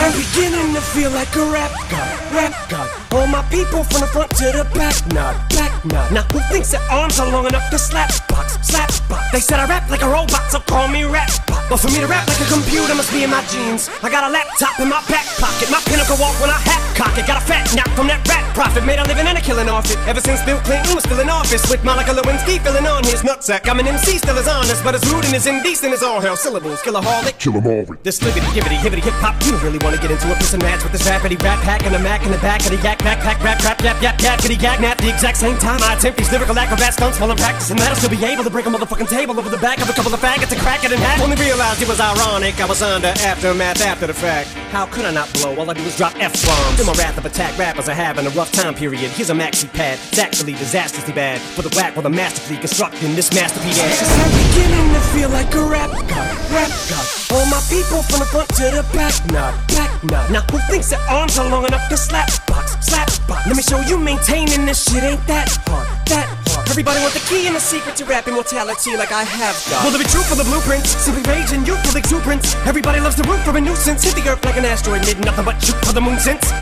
I'm 0.03 0.11
beginning 0.11 0.75
to 0.75 0.81
feel 0.81 1.11
like 1.11 1.31
a 1.35 1.45
rap 1.47 1.71
god, 1.87 2.11
rap 2.35 2.55
god. 2.69 2.87
All 3.11 3.27
my 3.27 3.43
people 3.47 3.83
from 3.87 4.03
the 4.03 4.07
front 4.07 4.31
to 4.39 4.51
the 4.51 4.67
back, 4.75 4.95
nod, 5.11 5.35
back 5.55 5.71
nod. 5.85 6.11
Now 6.11 6.23
who 6.31 6.39
thinks 6.51 6.71
their 6.71 6.83
arms 6.91 7.19
are 7.19 7.29
long 7.31 7.47
enough 7.47 7.69
to 7.71 7.79
slap 7.79 8.11
box, 8.27 8.59
slap 8.63 8.91
box? 9.07 9.31
They 9.31 9.39
said 9.39 9.59
I 9.59 9.67
rap 9.67 9.89
like 9.89 10.03
a 10.03 10.09
robot, 10.09 10.51
so 10.51 10.59
call 10.59 10.87
me 10.87 11.03
rap. 11.03 11.31
But 11.69 11.79
for 11.79 11.87
me 11.87 11.99
to 11.99 12.07
rap 12.07 12.27
like 12.27 12.39
a 12.39 12.49
computer 12.51 12.95
must 12.95 13.11
be 13.11 13.23
in 13.23 13.29
my 13.31 13.43
jeans. 13.47 13.89
I 14.03 14.09
got 14.09 14.23
a 14.23 14.31
laptop 14.31 14.79
in 14.79 14.89
my 14.89 15.03
back 15.07 15.25
pocket, 15.39 15.71
my 15.71 15.79
pinnacle 15.87 16.17
walk 16.19 16.35
when 16.39 16.51
I 16.51 16.59
hat 16.59 16.92
cock 17.03 17.17
it. 17.19 17.27
Got 17.27 17.41
a 17.41 17.45
fat 17.45 17.67
knock 17.75 17.89
from 17.95 18.07
that 18.07 18.23
rat 18.27 18.43
profit, 18.55 18.85
made 18.85 18.99
a 18.99 19.05
living 19.07 19.27
and 19.27 19.37
a 19.37 19.41
killing 19.41 19.67
off 19.67 19.89
it. 19.91 19.97
Ever 20.07 20.21
since 20.21 20.39
Bill 20.43 20.59
Clinton 20.63 20.95
was 20.95 21.03
still 21.03 21.19
in 21.19 21.29
office, 21.29 21.63
with 21.69 21.83
Monica 21.83 22.11
Lewinsky 22.11 22.61
filling 22.63 22.87
on 22.87 23.03
his 23.03 23.21
nutsack. 23.21 23.67
I'm 23.67 23.79
an 23.79 23.87
MC, 23.87 24.17
still 24.17 24.37
as 24.37 24.47
honest, 24.47 24.83
but 24.83 24.95
as 24.95 25.03
rude 25.11 25.25
and 25.25 25.35
as 25.35 25.47
indecent 25.47 25.93
as 25.93 26.03
all 26.03 26.21
hell 26.21 26.37
syllables. 26.37 26.79
Killaholic, 26.81 27.37
Kill 27.39 27.55
'em 27.57 27.67
all. 27.67 27.85
this 28.03 28.19
libbity, 28.19 28.47
gibbity, 28.55 28.77
hibbity, 28.77 29.03
hip 29.03 29.13
hop. 29.19 29.35
You 29.43 29.51
don't 29.51 29.63
really 29.63 29.79
wanna 29.83 29.97
get 29.97 30.11
into 30.11 30.31
a 30.31 30.35
piss 30.35 30.53
and 30.53 30.63
match 30.63 30.83
with 30.83 30.91
this 30.93 31.03
rappity 31.03 31.41
rap 31.43 31.59
pack 31.61 31.85
and 31.85 31.95
a 31.95 31.99
mac 31.99 32.23
in 32.25 32.31
the 32.31 32.37
back 32.39 32.61
of 32.61 32.71
the 32.71 32.77
yak 32.77 32.99
backpack 32.99 33.43
rap 33.43 33.63
rap 33.63 33.81
yap 33.81 34.01
yap 34.01 34.21
yap 34.21 34.39
kitty 34.39 34.55
gag 34.55 34.79
nap. 34.79 34.97
The 34.99 35.09
exact 35.09 35.37
same 35.37 35.57
time 35.57 35.81
I 35.83 35.95
attempt 35.95 36.17
these 36.17 36.31
lyrical 36.31 36.57
acrobat 36.57 36.93
stunts 36.93 37.19
while 37.19 37.31
I'm 37.31 37.37
practicing 37.37 37.77
that, 37.77 37.89
I'll 37.89 37.95
still 37.95 38.09
be 38.09 38.23
able 38.23 38.43
to 38.43 38.49
break 38.49 38.65
a 38.65 38.69
motherfucking 38.69 39.09
table 39.09 39.37
over 39.39 39.49
the 39.49 39.57
back 39.57 39.81
of 39.81 39.89
a 39.89 39.93
couple 39.93 40.13
of 40.13 40.21
faggots 40.21 40.51
and 40.51 40.61
crack 40.61 40.83
it 40.83 40.91
in 40.91 40.99
half. 40.99 41.21
Only 41.21 41.35
realized 41.37 41.81
it 41.81 41.87
was 41.87 41.99
ironic. 41.99 42.59
I 42.61 42.65
was 42.65 42.81
under 42.81 43.07
aftermath 43.07 43.81
after 43.81 44.07
the 44.07 44.13
fact. 44.13 44.49
How 44.71 44.85
could 44.85 45.05
I 45.05 45.11
not 45.11 45.31
blow? 45.33 45.55
All 45.57 45.69
I 45.69 45.73
do 45.73 45.81
is 45.83 45.97
drop 45.97 46.13
f 46.19 46.33
bombs. 46.45 46.92
Wrath 46.97 47.17
of 47.17 47.25
attack, 47.25 47.57
rappers 47.57 47.89
are 47.89 47.93
having 47.93 48.27
a 48.27 48.29
rough 48.31 48.51
time 48.51 48.75
period. 48.75 49.09
Here's 49.11 49.29
a 49.29 49.33
maxi 49.33 49.71
pad. 49.71 49.97
It's 50.09 50.19
actually 50.19 50.53
disastrously 50.53 51.13
bad 51.13 51.41
for 51.41 51.61
the 51.61 51.73
whack 51.75 51.95
while 51.95 52.03
the 52.03 52.09
masterfully 52.09 52.59
constructing 52.59 53.15
this 53.15 53.33
masterpiece. 53.33 53.81
I'm 53.81 54.31
beginning 54.45 54.93
to 54.93 55.01
feel 55.13 55.29
like 55.29 55.53
a 55.55 55.63
rap 55.65 55.89
god, 55.89 56.29
rap 56.53 56.69
god. 56.89 57.05
All 57.33 57.45
my 57.49 57.61
people 57.69 58.03
from 58.05 58.19
the 58.19 58.29
front 58.29 58.49
to 58.61 58.69
the 58.69 58.85
back, 58.93 59.13
nod, 59.31 59.57
back 59.73 59.91
nod. 60.03 60.29
Now 60.31 60.41
who 60.51 60.59
thinks 60.69 60.89
their 60.89 61.01
arms 61.09 61.37
are 61.39 61.49
long 61.49 61.65
enough 61.65 61.89
to 61.89 61.97
slap 61.97 62.29
box, 62.45 62.77
slap 62.85 63.09
box? 63.27 63.47
Let 63.47 63.57
me 63.57 63.63
show 63.63 63.81
you 63.81 63.97
maintaining 63.97 64.65
this 64.65 64.85
shit 64.85 65.03
ain't 65.03 65.25
that 65.25 65.49
hard, 65.65 65.87
that 66.13 66.29
hard. 66.49 66.69
Everybody 66.69 67.01
want 67.01 67.13
the 67.13 67.25
key 67.25 67.47
and 67.47 67.55
the 67.55 67.59
secret 67.59 67.95
to 67.97 68.05
rap 68.05 68.27
immortality 68.27 68.95
like 68.97 69.11
I 69.11 69.23
have 69.23 69.57
got. 69.69 69.85
Will 69.85 69.95
it 69.95 70.03
be 70.05 70.09
true 70.09 70.23
for 70.23 70.35
the 70.35 70.45
blueprints? 70.45 70.93
Simply 70.93 71.23
rage 71.25 71.51
and 71.53 71.65
youthful 71.65 71.97
exuberance. 71.97 72.55
Everybody 72.69 72.99
loves 72.99 73.15
the 73.15 73.23
root 73.23 73.39
for 73.41 73.57
a 73.57 73.61
nuisance. 73.61 74.03
Hit 74.03 74.15
the 74.15 74.29
earth 74.29 74.45
like 74.45 74.57
an 74.57 74.65
asteroid, 74.65 75.01
did 75.01 75.17
nothing 75.25 75.45
but 75.45 75.57
shoot 75.61 75.77
for 75.85 75.93
the 75.93 76.01
moon 76.01 76.19
since. 76.19 76.53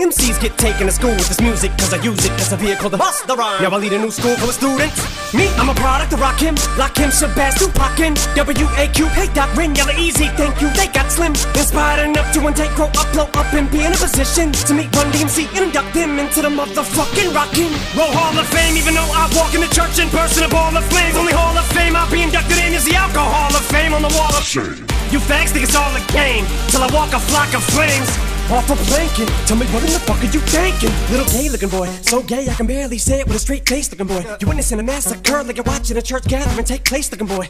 MCs 0.00 0.40
get 0.40 0.56
taken 0.58 0.86
to 0.86 0.92
school 0.92 1.14
with 1.14 1.28
this 1.28 1.40
music 1.40 1.70
Cause 1.78 1.92
I 1.94 2.02
use 2.02 2.24
it 2.24 2.32
as 2.32 2.52
a 2.52 2.56
vehicle 2.56 2.90
to 2.90 2.98
bust 2.98 3.26
the 3.26 3.36
rhyme. 3.36 3.62
Now 3.62 3.70
I 3.70 3.78
lead 3.78 3.92
a 3.92 3.98
new 3.98 4.10
school 4.10 4.36
full 4.36 4.48
of 4.48 4.54
students 4.54 4.98
Me, 5.32 5.48
I'm 5.56 5.68
a 5.68 5.74
product 5.74 6.12
of 6.12 6.20
Rakim 6.20 6.56
Lakim, 6.76 7.08
Shabazz, 7.08 7.56
Tupac, 7.58 7.98
and 8.00 8.16
W-A-Q 8.36 9.06
Hey 9.14 9.28
Doc, 9.32 9.54
Ren, 9.56 9.74
Yella 9.74 9.92
Eazy, 9.94 10.28
thank 10.36 10.60
you 10.60 10.68
They 10.74 10.88
got 10.88 11.10
slim. 11.10 11.32
Inspired 11.56 12.08
enough 12.08 12.32
to 12.34 12.40
one 12.40 12.52
day 12.52 12.68
grow 12.74 12.90
up, 12.98 13.08
blow 13.12 13.28
up 13.32 13.48
And 13.54 13.70
be 13.70 13.84
in 13.84 13.92
a 13.92 13.96
position 13.96 14.52
to 14.52 14.74
meet 14.74 14.94
Run 14.96 15.10
DMC 15.12 15.48
And 15.56 15.70
induct 15.70 15.94
them 15.94 16.18
into 16.18 16.42
the 16.42 16.50
motherfucking 16.50 17.34
Rock 17.34 17.52
'n' 17.56 17.72
Roll 17.96 18.12
Hall 18.12 18.36
of 18.36 18.46
Fame 18.48 18.76
Even 18.76 18.94
though 18.94 19.10
I 19.14 19.30
walk 19.36 19.54
in 19.54 19.60
the 19.60 19.72
church 19.72 19.98
in 19.98 20.08
person 20.10 20.44
A 20.44 20.48
ball 20.48 20.76
of 20.76 20.84
flames 20.90 21.16
Only 21.16 21.32
Hall 21.32 21.56
of 21.56 21.66
Fame 21.72 21.96
I'll 21.96 22.10
be 22.10 22.22
inducted 22.22 22.58
in 22.58 22.74
Is 22.74 22.84
the 22.84 22.96
Alcohol 22.96 23.54
of 23.54 23.64
Fame 23.66 23.94
on 23.94 24.02
the 24.02 24.12
wall 24.16 24.34
of 24.34 24.44
shame. 24.44 24.84
You 25.10 25.18
fags 25.18 25.50
think 25.50 25.64
it's 25.64 25.76
all 25.76 25.90
a 25.94 26.04
game 26.12 26.44
Till 26.68 26.82
I 26.82 26.88
walk 26.92 27.12
a 27.12 27.20
flock 27.20 27.54
of 27.54 27.64
flames 27.64 28.29
off 28.52 28.70
a 28.70 28.76
planking. 28.90 29.26
Tell 29.46 29.56
me 29.56 29.66
what 29.66 29.82
in 29.84 29.92
the 29.92 30.00
fuck 30.00 30.18
are 30.18 30.32
you 30.32 30.40
thinking? 30.40 30.90
Little 31.10 31.26
gay 31.32 31.48
looking 31.48 31.68
boy, 31.68 31.86
so 32.02 32.22
gay 32.22 32.48
I 32.48 32.54
can 32.54 32.66
barely 32.66 32.98
say 32.98 33.20
it 33.20 33.26
with 33.26 33.36
a 33.36 33.38
straight 33.38 33.68
face 33.68 33.90
looking 33.90 34.06
boy. 34.06 34.24
You 34.40 34.46
witnessing 34.46 34.80
a 34.80 34.82
massacre 34.82 35.42
like 35.42 35.56
you're 35.56 35.64
watching 35.64 35.96
a 35.96 36.02
church 36.02 36.24
gathering 36.24 36.64
take 36.64 36.84
place 36.84 37.10
looking 37.10 37.28
boy. 37.28 37.48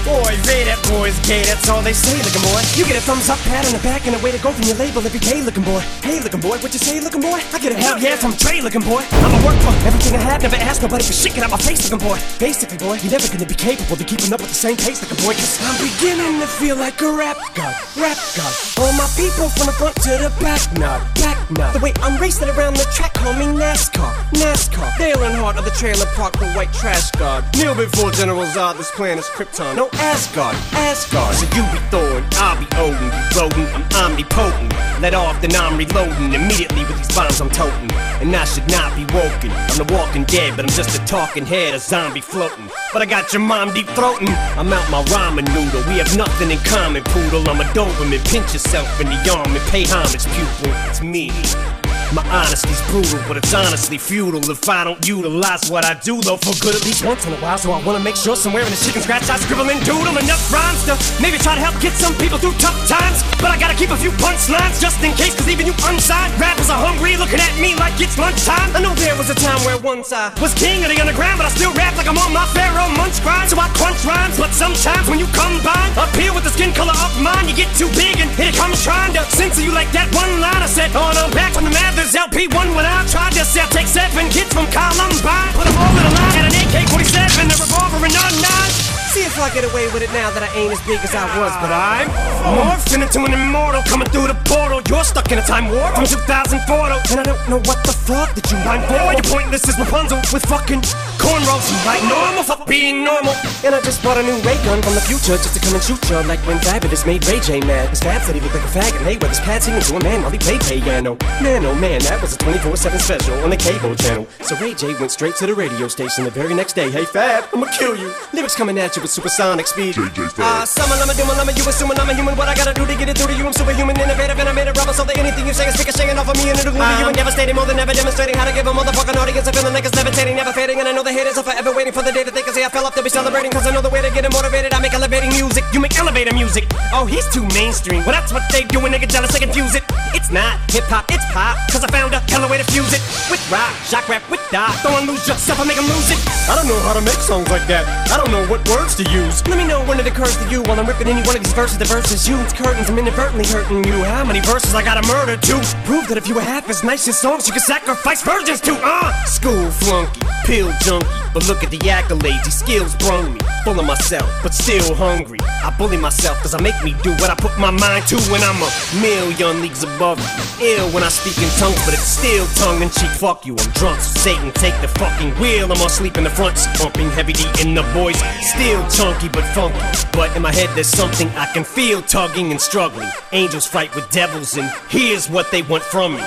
Boy, 0.00 0.32
Ray, 0.48 0.64
that 0.64 0.80
boy's 0.88 1.12
gay, 1.28 1.44
that's 1.44 1.68
all 1.68 1.84
they 1.84 1.92
say, 1.92 2.16
looking 2.24 2.40
boy. 2.40 2.64
You 2.72 2.88
get 2.88 2.96
a 2.96 3.04
thumbs 3.04 3.28
up, 3.28 3.36
pat 3.44 3.68
on 3.68 3.76
the 3.76 3.82
back, 3.84 4.08
and 4.08 4.16
a 4.16 4.20
way 4.24 4.32
to 4.32 4.40
go 4.40 4.48
from 4.48 4.64
your 4.64 4.80
label 4.80 5.04
every 5.04 5.20
day, 5.20 5.44
looking 5.44 5.60
boy. 5.60 5.84
Hey, 6.00 6.24
looking 6.24 6.40
boy, 6.40 6.56
what 6.64 6.72
you 6.72 6.80
say, 6.80 7.04
looking 7.04 7.20
boy? 7.20 7.36
I 7.36 7.60
get 7.60 7.76
a 7.76 7.76
hell 7.76 8.00
yeah 8.00 8.16
from 8.16 8.32
Trey, 8.32 8.64
looking 8.64 8.80
boy. 8.80 9.04
I'ma 9.04 9.36
work 9.44 9.60
for 9.60 9.76
everything 9.84 10.16
I 10.16 10.24
have, 10.24 10.40
never 10.40 10.56
ask 10.56 10.80
nobody 10.80 11.04
for 11.04 11.12
shit, 11.12 11.36
get 11.36 11.44
out 11.44 11.52
my 11.52 11.60
face, 11.60 11.84
looking 11.84 12.00
boy. 12.00 12.16
Basically, 12.40 12.80
boy, 12.80 12.96
you're 13.04 13.12
never 13.12 13.28
gonna 13.28 13.44
be 13.44 13.54
capable 13.54 14.00
of 14.00 14.06
keeping 14.08 14.32
up 14.32 14.40
with 14.40 14.48
the 14.48 14.56
same 14.56 14.80
pace, 14.80 15.04
looking 15.04 15.20
boy, 15.20 15.36
cause 15.36 15.60
I'm 15.60 15.76
beginning 15.84 16.40
to 16.40 16.48
feel 16.48 16.80
like 16.80 16.96
a 17.04 17.12
rap 17.12 17.36
god, 17.52 17.76
rap 18.00 18.16
god. 18.32 18.52
All 18.80 18.96
my 18.96 19.04
people 19.20 19.52
from 19.52 19.68
the 19.68 19.76
front 19.76 20.00
to 20.08 20.16
the 20.16 20.32
back, 20.40 20.72
nod, 20.78 21.14
back 21.14 21.50
nod. 21.50 21.72
The 21.72 21.78
way 21.78 21.92
I'm 22.02 22.20
racing 22.20 22.48
around 22.48 22.74
the 22.74 22.84
track, 22.94 23.14
call 23.14 23.32
me 23.34 23.46
NASCAR, 23.46 24.12
NASCAR. 24.32 24.96
Dale 24.98 25.16
Earnhardt 25.16 25.58
of 25.58 25.64
the 25.64 25.70
trailer 25.70 26.06
park, 26.16 26.32
the 26.38 26.50
white 26.52 26.72
trash 26.72 27.10
god. 27.12 27.44
Kneel 27.56 27.74
before 27.74 28.10
General 28.10 28.44
Zod, 28.46 28.76
this 28.78 28.90
planet's 28.90 29.28
Krypton. 29.28 29.76
No 29.76 29.88
Asgard, 29.94 30.56
Asgard. 30.72 31.34
So 31.36 31.44
you 31.54 31.62
be 31.70 31.78
Thor, 31.90 32.24
I'll 32.42 32.58
be 32.58 32.66
Odin. 32.76 32.98
You 33.04 33.40
rodent, 33.40 33.94
I'm 33.94 34.12
omnipotent. 34.12 34.72
Let 35.00 35.14
off, 35.14 35.40
then 35.40 35.54
I'm 35.54 35.78
reloading 35.78 36.34
immediately 36.34 36.84
with 36.84 36.98
these 36.98 37.14
bombs 37.14 37.40
I'm 37.40 37.50
toting. 37.50 37.90
And 38.20 38.34
I 38.36 38.44
should 38.44 38.68
not 38.68 38.94
be 38.96 39.04
woken. 39.14 39.50
I'm 39.50 39.78
the 39.78 39.88
walking 39.94 40.24
dead, 40.24 40.56
but 40.56 40.66
I'm 40.66 40.72
just 40.72 40.98
a 41.00 41.04
talking 41.06 41.46
head, 41.46 41.74
a 41.74 41.78
zombie 41.78 42.20
floating. 42.20 42.68
But 42.92 43.00
I 43.00 43.06
got 43.06 43.32
your 43.32 43.40
mom 43.40 43.72
deep 43.72 43.86
throating. 43.96 44.28
I'm 44.58 44.72
out 44.72 44.90
my 44.90 45.02
ramen 45.04 45.46
noodle. 45.54 45.80
We 45.88 45.98
have 45.98 46.14
nothing 46.16 46.50
in 46.50 46.58
common, 46.58 47.02
poodle. 47.04 47.48
I'm 47.48 47.60
a 47.60 47.64
Doberman. 47.72 48.20
Pinch 48.28 48.52
yourself 48.52 49.00
in 49.00 49.06
the 49.06 49.16
arm 49.32 49.56
and 49.56 49.64
pay 49.70 49.84
homage, 49.84 50.26
pupil. 50.32 50.72
It's 50.88 51.02
me. 51.02 51.89
My 52.10 52.26
honesty's 52.26 52.82
brutal, 52.90 53.22
but 53.30 53.38
it's 53.38 53.54
honestly 53.54 53.94
futile 53.94 54.42
if 54.50 54.66
I 54.66 54.82
don't 54.82 54.98
utilize 55.06 55.70
what 55.70 55.86
I 55.86 55.94
do, 55.94 56.18
though, 56.18 56.42
for 56.42 56.50
good 56.58 56.74
at 56.74 56.82
least 56.82 57.06
once 57.06 57.22
in 57.22 57.30
a 57.30 57.38
while. 57.38 57.54
So 57.54 57.70
I 57.70 57.78
wanna 57.86 58.02
make 58.02 58.18
sure 58.18 58.34
somewhere 58.34 58.66
in 58.66 58.70
the 58.70 58.82
chicken 58.82 58.98
scratch 58.98 59.30
I 59.30 59.38
scribble 59.38 59.70
and 59.70 59.78
doodle 59.86 60.18
enough 60.18 60.42
rhymes 60.50 60.82
to 60.90 60.98
maybe 61.22 61.38
try 61.38 61.54
to 61.54 61.62
help 61.62 61.78
get 61.78 61.94
some 61.94 62.10
people 62.18 62.34
through 62.42 62.58
tough 62.58 62.74
times. 62.90 63.22
But 63.38 63.54
I 63.54 63.56
gotta 63.62 63.78
keep 63.78 63.94
a 63.94 63.96
few 63.96 64.10
punchlines 64.18 64.82
just 64.82 64.98
in 65.06 65.14
case, 65.14 65.38
cause 65.38 65.46
even 65.46 65.70
you 65.70 65.74
unsigned 65.86 66.34
rappers 66.42 66.66
are 66.66 66.82
hungry, 66.82 67.14
looking 67.14 67.38
at 67.38 67.54
me 67.62 67.78
like 67.78 67.94
it's 68.02 68.18
lunchtime. 68.18 68.74
I 68.74 68.82
know 68.82 68.90
there 68.98 69.14
was 69.14 69.30
a 69.30 69.38
time 69.38 69.62
where 69.62 69.78
once 69.78 70.10
I 70.10 70.34
was 70.42 70.50
king 70.58 70.82
of 70.82 70.90
the 70.90 70.98
underground, 70.98 71.38
but 71.38 71.46
I 71.46 71.54
still 71.54 71.70
rap 71.78 71.94
like 71.94 72.10
I'm 72.10 72.18
on 72.18 72.34
my 72.34 72.42
Pharoahe 72.50 72.90
Monch 72.98 73.22
grind. 73.22 73.54
So 73.54 73.56
I 73.62 73.70
crunch 73.78 74.02
rhymes, 74.02 74.34
but 74.34 74.50
sometimes 74.50 75.06
when 75.06 75.22
you 75.22 75.30
combine 75.30 75.94
up 75.94 76.10
here 76.18 76.34
with 76.34 76.42
the 76.42 76.50
skin 76.50 76.74
color 76.74 76.96
of 77.06 77.14
mine, 77.22 77.46
you 77.46 77.54
get 77.54 77.70
too 77.78 77.86
big 77.94 78.18
and 78.18 78.26
here 78.34 78.50
it 78.50 78.58
comes 78.58 78.82
trying 78.82 79.14
to 79.14 79.22
censor 79.30 79.62
you 79.62 79.70
like 79.70 79.94
that 79.94 80.10
one 80.10 80.42
line 80.42 80.58
I 80.58 80.66
said. 80.66 80.90
On 80.98 81.14
oh 81.14 81.14
no, 81.14 81.30
back 81.30 81.54
from 81.54 81.70
the 81.70 81.74
Mathers 82.00 82.14
LP1 82.14 82.74
when 82.74 82.86
I 82.86 83.04
tried 83.06 83.32
to 83.32 83.44
sell, 83.44 83.68
take 83.68 83.86
seven 83.86 84.30
kids 84.30 84.50
from 84.54 84.64
Columbine, 84.72 85.52
put 85.52 85.66
them 85.66 85.76
all 85.76 85.92
in 85.98 86.06
a 86.06 86.14
line, 86.16 86.32
had 86.32 86.46
an 86.46 86.84
AK-47, 86.84 87.44
a 87.44 87.60
revolver, 87.60 88.06
and 88.06 88.14
a 88.14 88.40
nine. 88.40 88.99
See 89.10 89.26
if 89.26 89.42
I 89.42 89.50
get 89.50 89.66
away 89.66 89.90
with 89.90 90.06
it 90.06 90.12
now 90.14 90.30
that 90.30 90.46
I 90.46 90.50
ain't 90.54 90.70
as 90.70 90.78
big 90.86 91.02
as 91.02 91.10
I 91.18 91.26
was, 91.34 91.50
but 91.58 91.74
I'm 91.74 92.06
morphed 92.54 92.94
into 92.94 93.26
an 93.26 93.34
immortal 93.34 93.82
coming 93.82 94.06
through 94.06 94.30
the 94.30 94.38
portal. 94.46 94.78
You're 94.86 95.02
stuck 95.02 95.34
in 95.34 95.42
a 95.42 95.42
time 95.42 95.66
warp 95.66 95.98
from 95.98 96.06
2004, 96.06 96.62
and 97.10 97.18
I 97.18 97.26
don't 97.26 97.42
know 97.50 97.58
what 97.66 97.82
the 97.82 97.90
fuck 97.90 98.38
that 98.38 98.46
you 98.54 98.58
mind 98.62 98.86
for. 98.86 99.02
You're 99.10 99.26
pointless 99.26 99.66
as 99.66 99.74
Rapunzel 99.82 100.22
with 100.30 100.46
fucking 100.46 100.86
cornrows. 101.18 101.66
You 101.66 101.78
like 101.90 102.06
normal, 102.06 102.46
fuck 102.46 102.70
being 102.70 103.02
normal. 103.02 103.34
And 103.66 103.74
I 103.74 103.82
just 103.82 103.98
bought 103.98 104.14
a 104.14 104.22
new 104.22 104.38
ray 104.46 104.54
gun 104.62 104.78
from 104.78 104.94
the 104.94 105.02
future 105.02 105.34
just 105.34 105.58
to 105.58 105.60
come 105.60 105.74
and 105.74 105.82
shoot 105.82 105.98
you 106.06 106.22
like 106.30 106.38
when 106.46 106.62
Fabolous 106.62 107.02
made 107.02 107.26
Ray 107.26 107.42
J 107.42 107.58
mad. 107.66 107.90
His 107.90 107.98
dad 107.98 108.22
said 108.22 108.38
he 108.38 108.40
looked 108.40 108.54
like 108.54 108.62
a 108.62 108.70
faggot. 108.70 109.02
Hey, 109.02 109.18
with 109.18 109.34
his 109.34 109.42
pad 109.42 109.58
singing 109.58 109.82
to 109.90 109.98
a 109.98 110.02
man 110.06 110.22
while 110.22 110.30
he 110.30 110.38
played 110.38 110.62
piano. 110.62 111.18
Man, 111.42 111.66
oh 111.66 111.74
man, 111.74 111.98
that 112.06 112.22
was 112.22 112.38
a 112.38 112.38
24/7 112.38 113.02
special 113.02 113.34
on 113.42 113.50
the 113.50 113.58
cable 113.58 113.98
channel. 113.98 114.30
So 114.46 114.54
Ray 114.62 114.78
J 114.78 114.94
went 115.02 115.10
straight 115.10 115.34
to 115.42 115.50
the 115.50 115.54
radio 115.58 115.90
station 115.90 116.22
the 116.22 116.30
very 116.30 116.54
next 116.54 116.78
day. 116.78 116.94
Hey 116.94 117.04
Fab, 117.04 117.50
I'ma 117.52 117.66
kill 117.74 117.98
you. 117.98 118.14
Lyrics 118.32 118.54
coming 118.54 118.78
at 118.78 118.94
you 118.94 118.99
with 119.02 119.10
supersonic 119.10 119.66
speed. 119.66 119.96
Ah, 120.38 120.64
summer, 120.64 120.96
I'm 121.00 121.08
a 121.08 121.14
doom, 121.16 121.30
I'm 121.32 121.48
a 121.48 121.52
you 121.52 121.64
assuming 121.64 121.98
I'm 121.98 122.08
a 122.08 122.14
human. 122.14 122.36
What 122.36 122.48
I 122.48 122.54
gotta 122.54 122.74
do 122.76 122.84
to 122.84 122.94
get 122.96 123.08
it 123.08 123.16
through 123.16 123.32
to 123.32 123.36
you? 123.36 123.46
I'm 123.46 123.52
superhuman, 123.52 123.96
innovative, 123.96 124.38
and 124.38 124.48
I 124.48 124.52
made 124.52 124.68
a 124.68 124.72
rubber 124.76 124.92
so 124.92 125.04
that 125.04 125.16
anything 125.16 125.46
you 125.46 125.54
say 125.54 125.68
is 125.68 125.76
ricocheting 125.78 126.16
off 126.18 126.28
of 126.28 126.36
me 126.36 126.50
and 126.50 126.58
it'll 126.58 126.72
glue 126.72 126.84
to 126.84 126.96
you 127.00 127.06
and 127.08 127.16
devastating 127.16 127.56
more 127.56 127.64
than 127.64 127.78
ever, 127.78 127.92
demonstrating 127.92 128.36
how 128.36 128.44
to 128.44 128.52
give 128.52 128.66
a 128.66 128.72
motherfucking 128.72 129.16
audience 129.16 129.48
a 129.48 129.52
feeling 129.52 129.72
like 129.72 129.84
it's 129.84 129.96
levitating, 129.96 130.36
never 130.36 130.52
fading. 130.52 130.78
And 130.80 130.88
I 130.88 130.92
know 130.92 131.02
the 131.02 131.12
haters 131.12 131.38
are 131.38 131.44
forever 131.44 131.72
waiting 131.72 131.92
for 131.92 132.02
the 132.02 132.12
day 132.12 132.24
that 132.24 132.34
they 132.34 132.42
can 132.42 132.52
say 132.52 132.64
I 132.64 132.68
fell 132.68 132.86
off 132.86 132.94
to 132.96 133.02
be 133.02 133.10
celebrating. 133.10 133.50
Cause 133.50 133.66
I 133.66 133.72
know 133.72 133.80
the 133.80 133.90
way 133.90 134.02
to 134.02 134.10
get 134.12 134.22
them 134.22 134.32
motivated. 134.32 134.74
I 134.74 134.80
make 134.80 134.92
elevating 134.92 135.30
music, 135.30 135.64
you 135.72 135.80
make 135.80 135.96
elevator 135.98 136.34
music. 136.34 136.68
Oh, 136.92 137.06
he's 137.06 137.26
too 137.32 137.46
mainstream. 137.56 138.04
Well, 138.04 138.12
that's 138.12 138.32
what 138.32 138.44
they 138.52 138.64
do 138.64 138.80
when 138.80 138.92
they 138.92 138.98
get 138.98 139.10
jealous, 139.10 139.32
they 139.32 139.40
confuse 139.40 139.74
it. 139.74 139.84
It's 140.12 140.30
not 140.30 140.60
hip 140.70 140.84
hop, 140.92 141.06
it's 141.08 141.24
pop. 141.32 141.56
Cause 141.72 141.84
I 141.84 141.88
found 141.88 142.14
a 142.14 142.20
hella 142.28 142.50
way 142.50 142.58
to 142.58 142.66
fuse 142.68 142.92
it 142.92 143.02
with 143.30 143.40
rock, 143.50 143.72
shock 143.88 144.08
rap, 144.08 144.22
with 144.28 144.42
dot. 144.52 144.76
Don't 144.82 145.06
lose 145.06 145.26
yourself, 145.26 145.60
I 145.60 145.64
make 145.64 145.78
them 145.78 145.88
lose 145.88 146.10
it. 146.12 146.20
I 146.50 146.54
don't 146.54 146.66
know 146.66 146.78
how 146.84 146.92
to 146.92 147.00
make 147.00 147.20
songs 147.22 147.48
like 147.48 147.66
that. 147.68 147.86
I 148.10 148.16
don't 148.16 148.30
know 148.30 148.44
what 148.50 148.66
words 148.68 148.89
to 148.96 149.04
use. 149.10 149.46
Let 149.46 149.58
me 149.58 149.66
know 149.66 149.84
when 149.84 150.00
it 150.00 150.06
occurs 150.06 150.36
to 150.36 150.50
you 150.50 150.62
while 150.62 150.78
I'm 150.78 150.86
ripping 150.86 151.08
any 151.08 151.22
one 151.26 151.36
of 151.36 151.42
these 151.42 151.52
verses. 151.52 151.78
The 151.78 151.84
verses 151.84 152.28
you, 152.28 152.38
it's 152.40 152.52
curtains, 152.52 152.88
I'm 152.88 152.98
inadvertently 152.98 153.46
hurting 153.46 153.84
you. 153.84 154.04
How 154.04 154.24
many 154.24 154.40
verses 154.40 154.74
I 154.74 154.82
gotta 154.82 155.06
murder 155.06 155.36
to 155.36 155.54
prove 155.84 156.08
that 156.08 156.16
if 156.16 156.28
you 156.28 156.34
were 156.34 156.40
half 156.40 156.68
as 156.68 156.82
nice 156.82 157.06
as 157.08 157.18
songs, 157.18 157.46
you 157.46 157.52
could 157.52 157.62
sacrifice 157.62 158.22
virgins 158.22 158.60
to? 158.62 158.78
Uh, 158.82 159.12
school 159.24 159.70
flunky, 159.70 160.20
pill 160.44 160.72
junkie, 160.80 161.06
but 161.34 161.46
look 161.48 161.62
at 161.62 161.70
the 161.70 161.78
accolades, 161.78 162.44
these 162.44 162.54
skills 162.54 162.94
brung 162.96 163.34
me. 163.34 163.40
Full 163.64 163.78
of 163.78 163.84
myself, 163.84 164.28
but 164.42 164.54
still 164.54 164.94
hungry. 164.94 165.38
I 165.42 165.74
bully 165.76 165.98
myself 165.98 166.38
cause 166.40 166.54
I 166.54 166.60
make 166.62 166.82
me 166.82 166.94
do 167.02 167.10
what 167.20 167.28
I 167.28 167.34
put 167.34 167.58
my 167.58 167.70
mind 167.70 168.06
to 168.08 168.16
when 168.32 168.40
I'm 168.42 168.56
a 168.62 168.70
million 169.02 169.60
leagues 169.60 169.82
above. 169.82 170.18
Ill 170.62 170.88
when 170.92 171.02
I 171.02 171.10
speak 171.10 171.36
in 171.36 171.50
tongues, 171.60 171.76
but 171.84 171.92
it's 171.92 172.08
still 172.08 172.46
tongue 172.56 172.80
in 172.80 172.88
cheek. 172.88 173.10
Fuck 173.20 173.44
you, 173.44 173.52
I'm 173.52 173.70
drunk. 173.72 174.00
So 174.00 174.18
Satan, 174.20 174.50
take 174.52 174.72
the 174.80 174.88
fucking 174.88 175.32
wheel. 175.36 175.70
I'm 175.70 175.80
asleep 175.84 176.16
in 176.16 176.24
the 176.24 176.30
front, 176.30 176.56
bumping 176.78 177.10
Heavy 177.10 177.34
D 177.34 177.44
and 177.60 177.76
the 177.76 177.82
Boyz. 177.92 178.16
Still 178.40 178.79
chunky 178.88 179.28
but 179.28 179.44
funky. 179.52 179.78
But 180.12 180.34
in 180.36 180.42
my 180.42 180.52
head, 180.52 180.70
there's 180.74 180.88
something 180.88 181.28
I 181.36 181.46
can 181.52 181.64
feel 181.64 182.02
tugging 182.02 182.50
and 182.50 182.60
struggling. 182.60 183.08
Angels 183.32 183.66
fight 183.66 183.94
with 183.94 184.08
devils, 184.10 184.56
and 184.56 184.70
here's 184.88 185.28
what 185.28 185.50
they 185.50 185.62
want 185.62 185.82
from 185.82 186.14
me. 186.14 186.24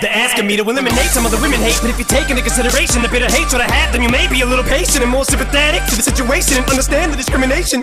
They're 0.00 0.10
asking 0.10 0.46
me 0.46 0.56
to 0.56 0.62
eliminate 0.62 1.12
some 1.12 1.26
of 1.26 1.30
the 1.30 1.38
women 1.38 1.60
hate, 1.60 1.78
but 1.82 1.90
if 1.90 1.98
you 1.98 2.04
take 2.04 2.30
into 2.30 2.40
consideration 2.40 3.02
the 3.02 3.08
bitter 3.08 3.28
hatred 3.28 3.60
I 3.60 3.70
have, 3.70 3.92
then 3.92 4.02
you 4.02 4.08
may 4.08 4.28
be 4.28 4.40
a 4.40 4.46
little 4.46 4.64
patient 4.64 5.02
and 5.02 5.10
more 5.10 5.24
sympathetic 5.24 5.84
to 5.90 5.96
the 5.96 6.02
situation 6.02 6.56
and 6.56 6.64
understand 6.70 7.12
the 7.12 7.16
discrimination. 7.16 7.82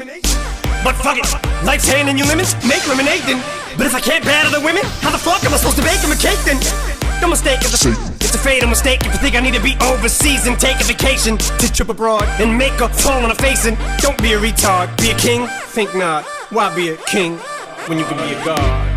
But 0.83 0.95
fuck 0.97 1.17
it, 1.17 1.29
life's 1.63 1.87
handing 1.87 2.17
you 2.17 2.25
lemons, 2.25 2.55
make 2.65 2.81
lemonade 2.87 3.21
then. 3.29 3.37
But 3.77 3.85
if 3.85 3.93
I 3.93 3.99
can't 3.99 4.25
battle 4.25 4.51
the 4.51 4.65
women, 4.65 4.81
how 5.05 5.11
the 5.11 5.21
fuck 5.21 5.43
am 5.45 5.53
I 5.53 5.57
supposed 5.57 5.77
to 5.77 5.83
bake 5.83 6.01
them 6.01 6.11
a 6.11 6.17
cake 6.17 6.41
then? 6.41 6.96
No 7.21 7.27
mistake, 7.29 7.59
it's 7.61 7.85
a, 7.85 7.89
it's 8.15 8.35
a 8.35 8.37
fatal 8.37 8.69
mistake 8.69 9.05
if 9.05 9.13
you 9.13 9.19
think 9.19 9.35
I 9.35 9.39
need 9.39 9.53
to 9.55 9.61
be 9.61 9.75
overseas 9.81 10.47
and 10.47 10.59
take 10.59 10.79
a 10.79 10.83
vacation 10.83 11.37
to 11.37 11.73
trip 11.73 11.89
abroad 11.89 12.23
and 12.39 12.57
make 12.57 12.79
a 12.79 12.89
fall 12.89 13.23
on 13.23 13.31
a 13.31 13.35
face 13.35 13.65
and 13.65 13.77
don't 13.99 14.21
be 14.21 14.33
a 14.33 14.39
retard, 14.39 14.95
be 15.01 15.11
a 15.11 15.17
king? 15.17 15.47
Think 15.67 15.95
not. 15.95 16.25
Why 16.49 16.73
be 16.75 16.89
a 16.89 16.97
king 16.97 17.37
when 17.87 17.97
you 17.97 18.05
can 18.05 18.17
be 18.17 18.33
a 18.33 18.45
god? 18.45 18.96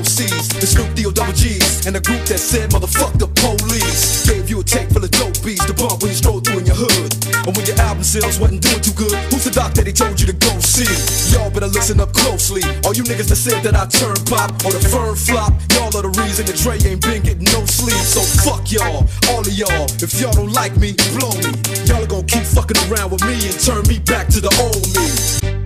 DOCs, 0.00 0.60
the 0.60 0.66
Snoop 0.66 0.88
D-O 0.96 1.10
double 1.10 1.32
G's, 1.32 1.86
and 1.86 1.96
a 1.96 2.00
group 2.00 2.24
that 2.32 2.40
said 2.40 2.70
motherfuck 2.70 3.12
the 3.20 3.28
police. 3.36 4.24
Gave 4.24 4.48
you 4.48 4.60
a 4.60 4.64
tape 4.64 4.88
full 4.88 5.04
of 5.04 5.10
dope 5.10 5.36
beats 5.44 5.64
to 5.66 5.74
bump 5.76 6.00
when 6.00 6.10
you 6.10 6.16
stroll 6.16 6.40
through 6.40 6.64
in 6.64 6.66
your 6.66 6.76
hood. 6.76 7.12
And 7.44 7.52
when 7.52 7.66
your 7.66 7.76
album 7.80 8.04
sales 8.04 8.40
wasn't 8.40 8.64
doing 8.64 8.80
too 8.80 8.96
good, 8.96 9.12
who's 9.28 9.44
the 9.44 9.52
doc 9.52 9.76
that 9.76 9.86
he 9.86 9.92
told 9.92 10.16
you 10.20 10.26
to 10.26 10.32
go 10.32 10.52
see? 10.60 10.88
Y'all 11.36 11.50
better 11.52 11.68
listen 11.68 12.00
up 12.00 12.12
closely. 12.16 12.64
All 12.88 12.96
you 12.96 13.04
niggas 13.04 13.28
that 13.28 13.36
said 13.36 13.60
that 13.60 13.76
I 13.76 13.84
turn 13.92 14.16
pop 14.24 14.56
or 14.64 14.72
the 14.72 14.80
firm 14.88 15.16
flop, 15.16 15.52
y'all 15.76 15.92
are 15.92 16.04
the 16.04 16.14
reason 16.24 16.48
that 16.48 16.56
Dre 16.56 16.80
ain't 16.80 17.04
been 17.04 17.20
getting 17.20 17.48
no 17.52 17.60
sleep. 17.68 18.00
So 18.00 18.24
fuck 18.40 18.72
y'all, 18.72 19.04
all 19.28 19.44
of 19.44 19.52
y'all. 19.52 19.84
If 20.00 20.16
y'all 20.16 20.32
don't 20.32 20.52
like 20.52 20.76
me, 20.80 20.96
blow 21.12 21.32
me. 21.44 21.52
Y'all 21.84 22.00
are 22.00 22.08
gonna 22.08 22.24
keep 22.24 22.44
fucking 22.48 22.80
around 22.88 23.12
with 23.12 23.20
me 23.28 23.36
and 23.36 23.56
turn 23.60 23.84
me 23.84 24.00
back 24.00 24.32
to 24.32 24.40
the 24.40 24.52
old 24.64 24.80
me. 24.96 25.59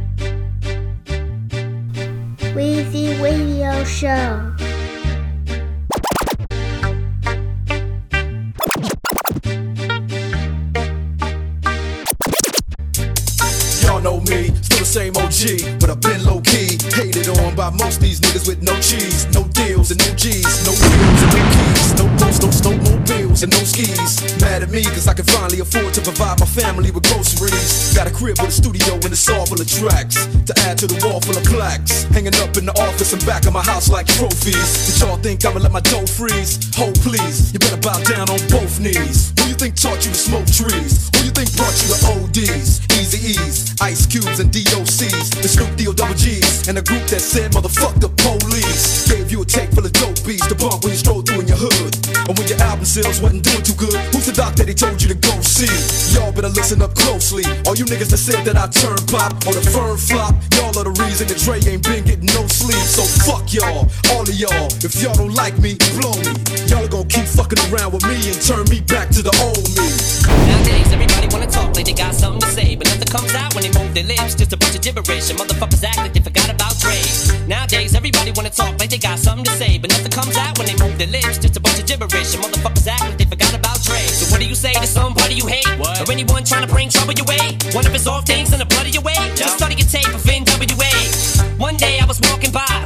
Weezy 2.55 3.21
Radio 3.21 3.83
Show. 3.83 4.55
Y'all 13.83 14.01
know 14.01 14.21
me, 14.21 14.55
still 14.63 14.79
the 14.79 14.85
same 14.85 15.17
OG, 15.17 15.81
but 15.81 15.91
I've 15.91 16.01
been 16.01 16.25
low 16.25 16.41
key. 16.43 16.79
Hated 16.95 17.27
on 17.27 17.57
by 17.57 17.71
most 17.71 18.01
these 18.01 18.21
niggas 18.21 18.47
with 18.47 18.63
no 18.63 18.79
cheese, 18.79 19.27
no 19.35 19.43
deals 19.49 19.91
and 19.91 19.99
no 20.07 20.15
G's, 20.15 20.47
no 20.65 20.71
wheels 20.71 21.23
and 21.27 21.35
no 21.35 21.43
keys, 21.59 21.95
no 21.99 22.07
boats, 22.23 22.39
no 22.41 22.49
snowmobiles 22.55 23.43
and 23.43 23.51
no 23.51 23.59
skis. 23.67 24.41
Mad 24.41 24.63
at 24.63 24.71
me 24.71 24.85
cause 24.85 25.09
I 25.09 25.15
can 25.15 25.25
finally 25.25 25.59
afford 25.59 25.93
to 25.95 26.01
provide 26.01 26.39
my 26.39 26.47
family 26.47 26.93
with 26.93 27.03
groceries. 27.03 27.93
Got 27.97 28.07
a 28.07 28.13
crib 28.13 28.39
with 28.39 28.51
a 28.51 28.53
studio 28.53 28.95
and 28.95 29.07
it's 29.07 29.29
all 29.29 29.45
full 29.45 29.61
of 29.61 29.67
tracks. 29.67 30.29
To 30.45 30.53
add 30.69 30.77
to 30.79 30.87
the 30.87 31.01
wall 31.01 31.21
full 31.25 31.39
of 31.41 31.45
plaques. 31.45 32.05
Hanging 32.13 32.37
up 32.45 32.57
in 32.61 32.67
the 32.67 32.77
office 32.77 33.15
and 33.15 33.25
back 33.25 33.47
of 33.47 33.55
my 33.55 33.63
house 33.63 33.89
like 33.89 34.07
trophies. 34.07 34.93
Did 34.93 35.01
y'all 35.01 35.17
think 35.17 35.41
I'ma 35.45 35.61
let 35.61 35.73
my 35.73 35.81
dough 35.81 36.05
freeze? 36.05 36.61
Hold 36.77 37.01
please, 37.01 37.49
you 37.53 37.59
better 37.59 37.81
bow 37.81 37.97
down 38.05 38.29
on 38.29 38.37
both 38.53 38.77
knees. 38.77 39.33
Who 39.41 39.49
you 39.49 39.57
think 39.57 39.73
taught 39.81 40.05
you 40.05 40.13
to 40.13 40.21
smoke 40.21 40.45
trees? 40.45 41.09
Who 41.17 41.25
you 41.25 41.33
think 41.33 41.49
brought 41.57 41.73
you 41.81 41.89
to 41.97 41.99
ODs? 42.13 42.85
Eazy-E's, 42.93 43.73
Ice 43.81 44.05
Cubes 44.05 44.37
and 44.41 44.53
DOCs. 44.53 45.33
The 45.41 45.49
Snoop 45.49 45.73
D-O 45.77 45.93
double 45.97 46.13
G's. 46.13 46.69
And 46.69 46.77
a 46.77 46.85
group 46.85 47.09
that 47.09 47.25
said 47.25 47.53
motherfuck 47.53 47.97
the 48.01 48.13
police. 48.21 49.09
Gave 49.09 49.33
you 49.33 49.41
a 49.41 49.47
tape 49.49 49.73
full 49.73 49.85
of 49.85 49.93
dope 49.97 50.21
beats 50.29 50.45
to 50.49 50.55
bump 50.55 50.85
when 50.85 50.93
you 50.93 51.01
stroll 51.01 51.23
through 51.25 51.41
in 51.41 51.49
your 51.49 51.57
hood. 51.57 51.97
And 52.29 52.37
when 52.37 52.49
your 52.49 52.61
album 52.61 52.85
sales 52.85 53.21
wasn't 53.21 53.45
doing 53.45 53.65
too 53.65 53.77
good, 53.81 53.97
who's 54.13 54.29
the 54.29 54.37
doc 54.37 54.61
that 54.61 54.69
he 54.69 54.75
told 54.75 55.01
you 55.01 55.09
to 55.09 55.17
go 55.17 55.33
see? 55.41 55.73
Y'all 56.13 56.33
better 56.33 56.53
listen 56.53 56.81
up 56.83 56.95
closely. 56.95 57.45
All 57.65 57.77
you 57.77 57.85
niggas 57.89 58.13
that 58.13 58.21
said 58.21 58.45
that 58.45 58.57
I 58.57 58.69
turn 58.69 59.01
pop 59.09 59.33
or 59.49 59.53
the 59.53 59.65
firm 59.65 59.97
flop, 59.97 60.34
y'all 60.57 60.75
are 60.79 60.87
the 60.87 60.95
reason 61.05 61.29
that 61.29 61.39
Dre 61.43 61.61
ain't 61.71 61.83
been 61.83 62.05
getting 62.05 62.31
no 62.35 62.47
sleep. 62.47 62.81
So 62.85 63.03
fuck 63.25 63.53
y'all, 63.53 63.89
all 64.15 64.23
of 64.23 64.35
y'all. 64.35 64.69
If 64.85 65.01
y'all 65.03 65.15
don't 65.15 65.35
like 65.35 65.57
me, 65.59 65.77
blow 65.99 66.15
me. 66.23 66.33
Y'all 66.69 66.85
are 66.85 66.93
gonna 66.93 67.09
keep 67.09 67.27
fucking 67.27 67.61
around 67.71 67.93
with 67.93 68.05
me 68.07 68.17
and 68.29 68.39
turn 68.41 68.65
me 68.69 68.81
back 68.85 69.11
to 69.15 69.23
the 69.23 69.33
old 69.43 69.65
me. 69.77 69.89
Nowadays, 70.49 70.89
everybody 70.93 71.27
wanna 71.31 71.51
talk 71.51 71.75
like 71.77 71.87
they 71.87 71.97
got 71.97 72.15
something 72.15 72.41
to 72.41 72.51
say, 72.55 72.75
but 72.77 72.87
nothing 72.89 73.11
comes 73.11 73.35
out 73.35 73.55
when 73.55 73.63
they 73.65 73.73
move 73.73 73.93
their 73.95 74.07
lips. 74.07 74.35
Just 74.35 74.53
a 74.53 74.57
bunch 74.57 74.75
of 74.75 74.83
gibberish, 74.83 75.31
and 75.31 75.39
motherfuckers 75.39 75.85
act 75.85 75.99
like 75.99 76.13
they 76.13 76.21
forgot 76.21 76.49
about 76.51 76.75
Dre. 76.79 76.99
Nowadays, 77.47 77.95
everybody 77.95 78.33
wanna 78.33 78.51
talk 78.51 78.79
like 78.81 78.91
they 78.91 78.99
got 78.99 79.19
something 79.19 79.45
to 79.45 79.55
say, 79.57 79.79
but 79.79 79.91
nothing 79.91 80.11
comes 80.11 80.37
out 80.37 80.59
when 80.59 80.67
they 80.67 80.77
move 80.81 80.97
their 80.99 81.11
lips. 81.11 81.39
Just 81.39 81.57
a 81.57 81.61
bunch 81.61 81.79
of 81.79 81.87
gibberish, 81.87 82.35
and 82.35 82.43
motherfuckers 82.43 82.87
act 82.87 83.03
like 83.03 83.19
they 83.19 83.27
forgot 83.27 83.53
about 83.55 83.83
Dre. 83.83 84.01
So 84.09 84.31
what 84.33 84.41
do 84.41 84.47
you 84.47 84.55
say 84.55 84.73
to 84.75 84.87
somebody 84.87 85.35
you 85.35 85.47
hate, 85.47 85.69
or 85.79 86.11
anyone 86.11 86.45
trying 86.45 86.67
to 86.67 86.73
bring 86.73 86.89
trouble 86.89 87.15
your 87.15 87.27
way? 87.27 87.59
One 87.73 87.87
of 87.87 87.93
his 87.93 88.07
off 88.07 88.25
things 88.27 88.53
in 88.53 88.59
the 88.59 88.67
blood 88.67 88.87
of 88.87 88.95
your 88.95 89.03
way. 89.03 89.17
Just 89.35 89.59
study 89.59 89.75
your 89.75 89.89
tape 89.89 90.14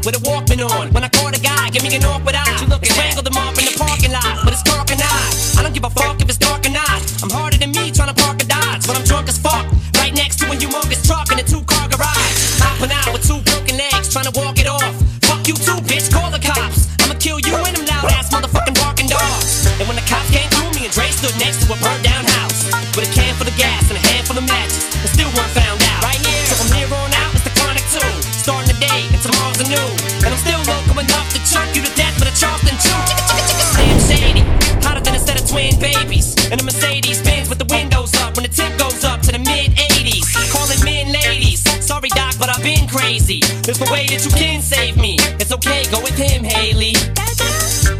with 0.04 0.14
a 0.14 0.22
Walkman 0.22 0.62
on 0.62 0.92
when 0.92 1.02
I 1.02 1.08
call 1.08 1.30
the 1.30 1.38
guy, 1.38 1.70
give 1.70 1.82
me 1.82 1.94
an 1.96 2.04
awkward 2.04 2.34
eye. 2.34 2.46
And 2.60 2.86
strangled 2.86 3.26
him 3.26 3.36
off 3.36 3.58
in 3.58 3.64
the 3.66 3.74
parking 3.78 4.12
lot, 4.12 4.44
but 4.44 4.52
it's 4.52 4.62
dark 4.62 4.90
and 4.90 5.00
I. 5.00 5.58
I 5.58 5.62
don't 5.62 5.74
give 5.74 5.84
a 5.84 5.90
fuck 5.90 6.20
if 6.20 6.28
it's 6.28 6.38
dark 6.38 6.66
or 6.66 6.70
not. 6.70 7.00
I'm 7.22 7.30
harder 7.30 7.58
than 7.58 7.72
me 7.72 7.90
trying 7.90 8.12
to 8.12 8.18
park 8.18 8.42
a 8.42 8.46
Dodge 8.46 8.86
when 8.86 8.96
I'm 8.96 9.04
drunk 9.04 9.28
as 9.28 9.38
fuck. 9.38 9.66
Right 9.98 10.14
next 10.14 10.38
to 10.38 10.46
a 10.46 10.54
humongous 10.54 11.02
truck 11.06 11.32
in 11.32 11.38
a 11.38 11.46
two 11.46 11.62
car 11.66 11.88
garage. 11.88 12.38
Hopping 12.62 12.92
out 12.94 13.10
with 13.10 13.26
two 13.26 13.40
broken 13.42 13.74
legs, 13.74 14.12
trying 14.12 14.30
to 14.30 14.34
walk 14.38 14.58
it 14.58 14.68
off. 14.68 14.94
Fuck 15.26 15.48
you 15.48 15.54
too, 15.58 15.78
bitch, 15.88 16.12
call 16.12 16.30
the 16.30 16.38
cops. 16.38 16.86
I'ma 17.02 17.18
kill 17.18 17.40
you 17.42 17.56
and 17.58 17.74
them 17.74 17.86
loud 17.86 18.12
ass 18.14 18.30
motherfucking 18.30 18.78
barking 18.78 19.08
dogs. 19.10 19.66
And 19.78 19.88
when 19.88 19.96
the 19.98 20.06
cops 20.06 20.30
came 20.30 20.48
through, 20.54 20.70
me 20.78 20.86
and 20.86 20.94
Dre 20.94 21.10
stood 21.10 21.34
next 21.42 21.66
to 21.66 21.74
a 21.74 21.78
And 36.50 36.60
a 36.60 36.64
Mercedes 36.64 37.20
Benz 37.22 37.48
with 37.48 37.58
the 37.58 37.68
windows 37.68 38.14
up 38.16 38.36
when 38.36 38.44
the 38.44 38.48
tip 38.48 38.72
goes 38.78 39.04
up 39.04 39.20
to 39.22 39.32
the 39.32 39.38
mid 39.38 39.76
80s. 39.76 40.24
Calling 40.52 40.80
men 40.84 41.12
ladies. 41.12 41.60
Sorry, 41.84 42.08
Doc, 42.08 42.34
but 42.38 42.48
I've 42.48 42.62
been 42.62 42.88
crazy. 42.88 43.40
There's 43.64 43.80
no 43.80 43.90
way 43.92 44.06
that 44.06 44.24
you 44.24 44.30
can 44.32 44.62
save 44.62 44.96
me. 44.96 45.16
It's 45.36 45.52
okay, 45.52 45.84
go 45.90 46.00
with 46.00 46.16
him, 46.16 46.44
Hailie. 46.44 46.96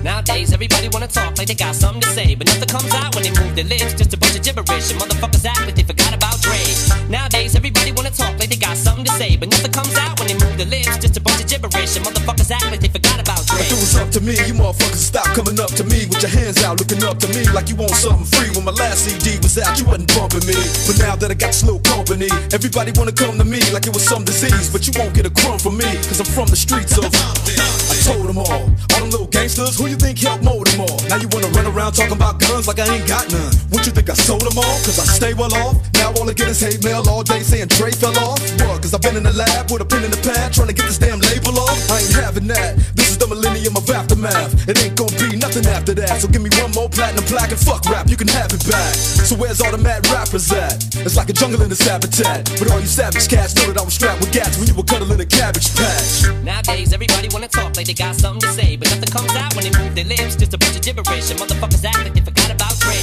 Nowadays, 0.03 0.53
everybody 0.53 0.89
wanna 0.89 1.09
talk 1.09 1.37
like 1.37 1.49
they 1.49 1.55
got 1.55 1.75
something 1.75 2.01
to 2.01 2.09
say, 2.09 2.35
but 2.35 2.47
nothing 2.47 2.69
comes 2.69 2.93
out 2.95 3.15
when 3.15 3.25
they 3.25 3.35
move 3.37 3.55
their 3.55 3.69
lips. 3.69 3.93
Just 3.95 4.15
a 4.15 4.17
bunch 4.17 4.37
of 4.37 4.43
gibberish, 4.43 4.91
and 4.93 5.01
motherfuckers 5.01 5.45
act 5.45 5.67
like 5.67 5.75
they 5.75 5.83
forgot 5.83 6.15
about 6.15 6.41
Dre. 6.41 6.61
Nowadays, 7.09 7.55
everybody 7.55 7.93
wanna 7.93 8.11
talk 8.11 8.39
like 8.39 8.49
they 8.49 8.57
got 8.57 8.77
something 8.77 9.05
to 9.05 9.13
say, 9.13 9.37
but 9.37 9.51
nothing 9.51 9.73
comes 9.73 9.97
out 9.97 10.19
when 10.19 10.29
they 10.29 10.39
move 10.41 10.57
their 10.57 10.71
lips. 10.73 10.97
Just 10.99 11.17
a 11.17 11.21
bunch 11.21 11.41
of 11.43 11.49
gibberish, 11.49 11.97
and 11.97 12.05
motherfuckers 12.07 12.51
act 12.51 12.71
like 12.71 12.81
they 12.81 12.89
forgot 12.89 13.21
about 13.21 13.48
Up 13.97 14.11
to 14.11 14.21
me, 14.21 14.37
you 14.45 14.53
motherfuckers 14.53 15.01
stop 15.01 15.25
coming 15.33 15.59
up 15.59 15.73
to 15.73 15.85
me 15.85 16.05
with 16.13 16.21
your 16.21 16.31
hands 16.31 16.63
out, 16.63 16.79
looking 16.79 17.03
up 17.05 17.19
to 17.19 17.29
me 17.33 17.49
like 17.57 17.69
you 17.69 17.77
want 17.77 17.97
something 17.97 18.27
free. 18.27 18.51
When 18.53 18.65
my 18.65 18.73
last 18.73 19.09
CD 19.09 19.41
was 19.41 19.57
out, 19.57 19.79
you 19.79 19.87
wasn't 19.87 20.13
bumping 20.13 20.45
me. 20.45 20.57
But 20.85 21.01
now 21.01 21.17
that 21.17 21.31
I 21.31 21.35
got 21.35 21.55
slow 21.55 21.79
company, 21.81 22.29
everybody 22.53 22.93
wanna 22.93 23.13
come 23.13 23.39
to 23.39 23.45
me 23.45 23.61
like 23.73 23.87
it 23.87 23.95
was 23.95 24.05
some 24.05 24.25
disease. 24.25 24.69
But 24.69 24.87
you 24.87 24.93
won't 25.01 25.15
get 25.15 25.25
a 25.25 25.33
crumb 25.33 25.59
from 25.59 25.79
me, 25.79 25.89
cause 26.05 26.21
I'm 26.21 26.29
from 26.29 26.49
the 26.53 26.57
streets 26.57 26.99
of. 26.99 27.09
I 27.09 27.97
told 28.05 28.29
them 28.29 28.39
all, 28.39 28.69
all 28.69 29.01
them 29.01 29.11
little 29.11 29.27
gangsters, 29.27 29.79
who 29.79 29.89
you 29.89 29.97
think 29.97 30.19
helped 30.21 30.45
mold 30.45 30.69
them 30.69 30.85
all? 30.85 31.01
Now 31.09 31.17
you 31.17 31.29
wanna 31.33 31.49
run 31.57 31.67
around 31.67 31.97
talking 31.97 32.15
about 32.17 32.41
guns 32.41 32.69
like 32.69 32.79
I 32.79 32.87
ain't 32.93 33.09
got 33.09 33.25
none. 33.33 33.53
What 33.73 33.87
you 33.87 33.93
think 33.93 34.11
I 34.11 34.15
sold 34.15 34.45
them 34.45 34.59
all? 34.59 34.77
Cause 34.85 35.01
I 35.01 35.07
stay 35.09 35.33
well 35.33 35.53
off. 35.65 35.81
Now 35.95 36.13
all 36.13 36.29
I 36.29 36.35
get 36.35 36.49
is 36.49 36.61
hate 36.61 36.85
mail 36.85 37.03
all 37.09 37.23
day 37.23 37.41
saying 37.41 37.69
Dre 37.73 37.91
fell 37.91 38.17
off. 38.21 38.39
What? 38.61 38.85
Cause 38.85 38.93
I've 38.93 39.03
been 39.03 39.17
in 39.17 39.25
the 39.25 39.33
lab 39.33 39.71
with 39.73 39.81
a 39.81 39.89
pen 39.89 40.05
in 40.05 40.11
the 40.11 40.21
pad 40.21 40.53
trying 40.53 40.69
to 40.69 40.77
get 40.77 40.85
this 40.87 40.99
damn 40.99 41.21
label 41.21 41.57
off. 41.57 41.79
I 41.91 42.05
ain't 42.05 42.13
having 42.13 42.47
that. 42.53 42.77
This 42.95 43.08
millennium 43.29 43.77
of 43.77 43.89
aftermath. 43.91 44.69
It 44.69 44.81
ain't 44.83 44.97
gonna 44.97 45.15
be 45.21 45.37
nothing 45.37 45.67
after 45.67 45.95
that. 45.95 46.21
So 46.21 46.29
give 46.29 46.43
me 46.43 46.51
one 46.61 46.73
more 46.73 46.89
platinum 46.89 47.25
plaque 47.25 47.53
and 47.53 47.61
fuck 47.61 47.85
rap, 47.87 48.09
you 48.09 48.17
can 48.17 48.29
have 48.29 48.53
it 48.53 48.65
back. 48.67 48.95
So 49.29 49.37
where's 49.37 49.61
all 49.61 49.71
the 49.71 49.79
mad 49.79 50.09
rappers 50.09 50.51
at? 50.53 50.83
It's 51.05 51.17
like 51.17 51.29
a 51.29 51.33
jungle 51.33 51.63
in 51.63 51.69
this 51.69 51.85
habitat. 51.85 52.49
But 52.59 52.71
all 52.73 52.81
you 52.81 52.89
savage 52.89 53.29
cats 53.29 53.55
know 53.55 53.69
that 53.71 53.79
I 53.79 53.85
was 53.85 53.95
strapped 53.95 54.21
with 54.21 54.33
gats 54.33 54.57
when 54.59 54.67
you 54.67 54.75
were 54.75 54.89
cuddling 54.89 55.21
a 55.21 55.27
cabbage 55.27 55.69
patch. 55.77 56.27
Nowadays, 56.43 56.93
everybody 56.93 57.29
wanna 57.29 57.49
talk 57.49 57.77
like 57.77 57.87
they 57.87 57.95
got 57.95 58.17
something 58.17 58.41
to 58.49 58.51
say, 58.57 58.77
but 58.77 58.89
nothing 58.89 59.13
comes 59.13 59.35
out 59.37 59.55
when 59.55 59.65
they 59.69 59.75
move 59.79 59.95
their 59.95 60.09
lips. 60.09 60.37
Just 60.37 60.55
a 60.55 60.59
bunch 60.59 60.77
of 60.77 60.83
gibberish, 60.83 61.31
and 61.31 61.39
motherfuckers 61.39 61.85
act 61.85 62.01
like 62.05 62.15
they 62.15 62.25
forgot 62.25 62.51
about 62.51 62.75
Dre. 62.81 62.97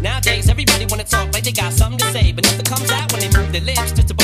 Nowadays, 0.00 0.48
everybody 0.48 0.86
wanna 0.86 1.04
talk 1.04 1.32
like 1.34 1.44
they 1.44 1.52
got 1.52 1.72
something 1.72 1.98
to 1.98 2.08
say, 2.12 2.32
but 2.32 2.44
nothing 2.44 2.66
comes 2.66 2.90
out 2.90 3.10
when 3.12 3.20
they 3.20 3.30
move 3.36 3.50
their 3.50 3.66
lips. 3.66 3.92
Just 3.92 4.10
a 4.10 4.14
bunch 4.14 4.21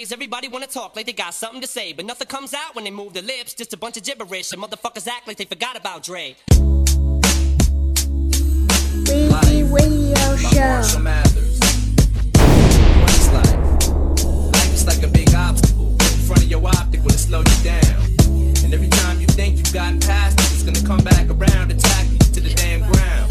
Nowadays, 0.00 0.12
everybody 0.12 0.48
wanna 0.48 0.66
talk 0.66 0.96
like 0.96 1.04
they 1.04 1.12
got 1.12 1.34
something 1.34 1.60
to 1.60 1.66
say, 1.66 1.92
but 1.92 2.06
nothing 2.06 2.26
comes 2.26 2.54
out 2.54 2.74
when 2.74 2.84
they 2.84 2.90
move 2.90 3.12
their 3.12 3.22
lips. 3.22 3.52
Just 3.52 3.74
a 3.74 3.76
bunch 3.76 3.98
of 3.98 4.02
gibberish, 4.02 4.50
and 4.50 4.62
motherfuckers 4.62 5.06
act 5.06 5.28
like 5.28 5.36
they 5.36 5.44
forgot 5.44 5.76
about 5.76 6.02
Dre. 6.02 6.36
Weezy 9.04 9.70
Radio 9.70 10.36
Show. 10.38 10.78
What's 13.02 13.28
life? 13.28 13.52
Life 14.54 14.72
is 14.72 14.86
like 14.86 15.02
a 15.02 15.08
big 15.08 15.34
obstacle 15.34 15.90
in 15.90 16.20
front 16.24 16.44
of 16.44 16.48
your 16.48 16.66
optic 16.66 17.02
will 17.02 17.12
it 17.12 17.18
slow 17.18 17.40
you 17.40 17.62
down. 17.62 18.00
And 18.64 18.72
every 18.72 18.88
time 18.88 19.20
you 19.20 19.26
think 19.26 19.58
you've 19.58 19.74
gotten 19.74 20.00
past 20.00 20.40
it, 20.40 20.50
it's 20.54 20.62
gonna 20.62 20.80
come 20.86 21.04
back 21.04 21.28
around, 21.28 21.72
attack 21.72 22.06
you 22.10 22.16
to 22.18 22.40
the 22.40 22.54
damn 22.54 22.80
ground. 22.90 23.30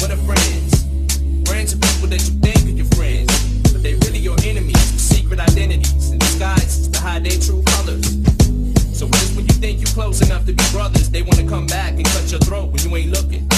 What 0.00 0.10
are 0.10 0.16
friends? 0.24 0.86
Friends 1.46 1.74
are 1.74 1.80
people 1.84 2.08
that 2.08 2.22
you 2.24 2.40
think 2.40 2.64
are 2.64 2.76
your 2.80 2.86
friends, 2.96 3.28
but 3.72 3.82
they 3.82 3.92
really 3.96 4.20
your 4.20 4.38
enemies 4.42 4.72
with 4.72 4.89
secret 5.30 5.48
identities 5.48 6.10
and 6.10 6.18
disguises 6.18 6.88
to 6.88 7.00
hide 7.00 7.24
their 7.24 7.38
true 7.38 7.62
colors. 7.62 8.04
So 8.98 9.06
just 9.06 9.36
when 9.36 9.46
you 9.46 9.54
think 9.54 9.78
you're 9.78 9.94
close 9.94 10.20
enough 10.22 10.44
to 10.46 10.52
be 10.52 10.64
brothers, 10.72 11.08
they 11.08 11.22
wanna 11.22 11.46
come 11.48 11.66
back 11.66 11.92
and 11.92 12.04
cut 12.04 12.28
your 12.32 12.40
throat 12.40 12.72
when 12.72 12.82
you 12.82 12.96
ain't 12.96 13.12
looking. 13.12 13.48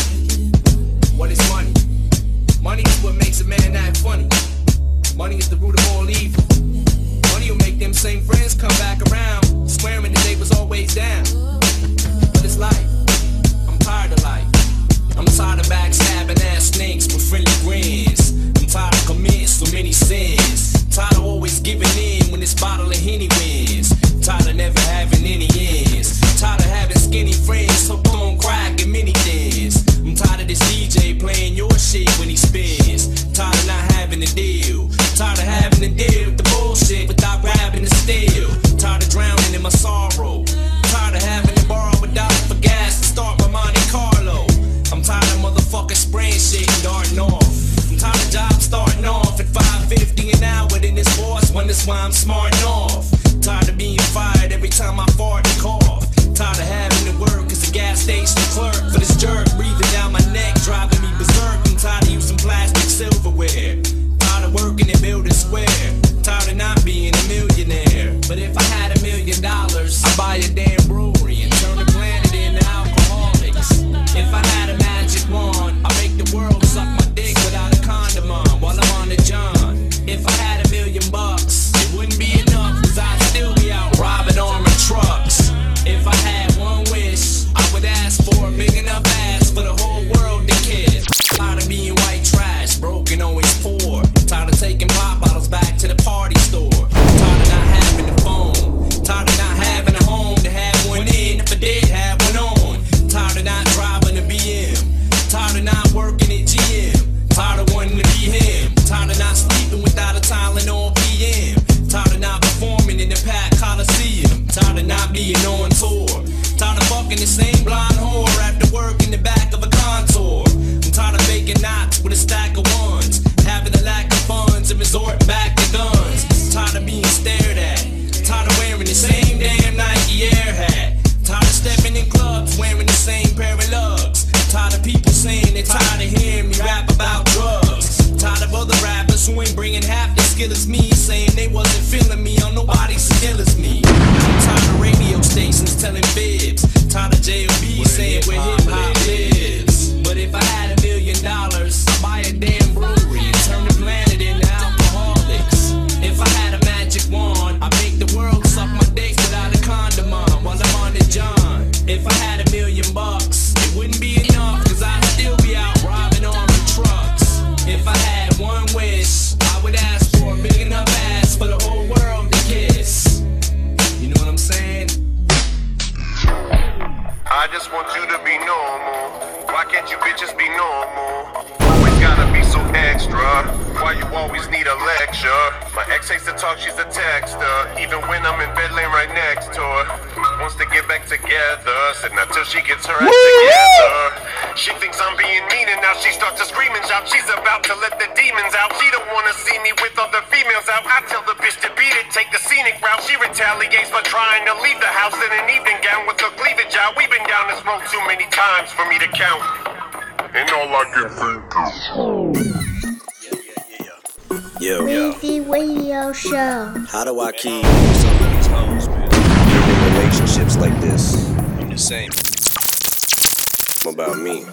About 223.84 224.16
me. 224.18 224.44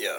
Yeah. 0.00 0.16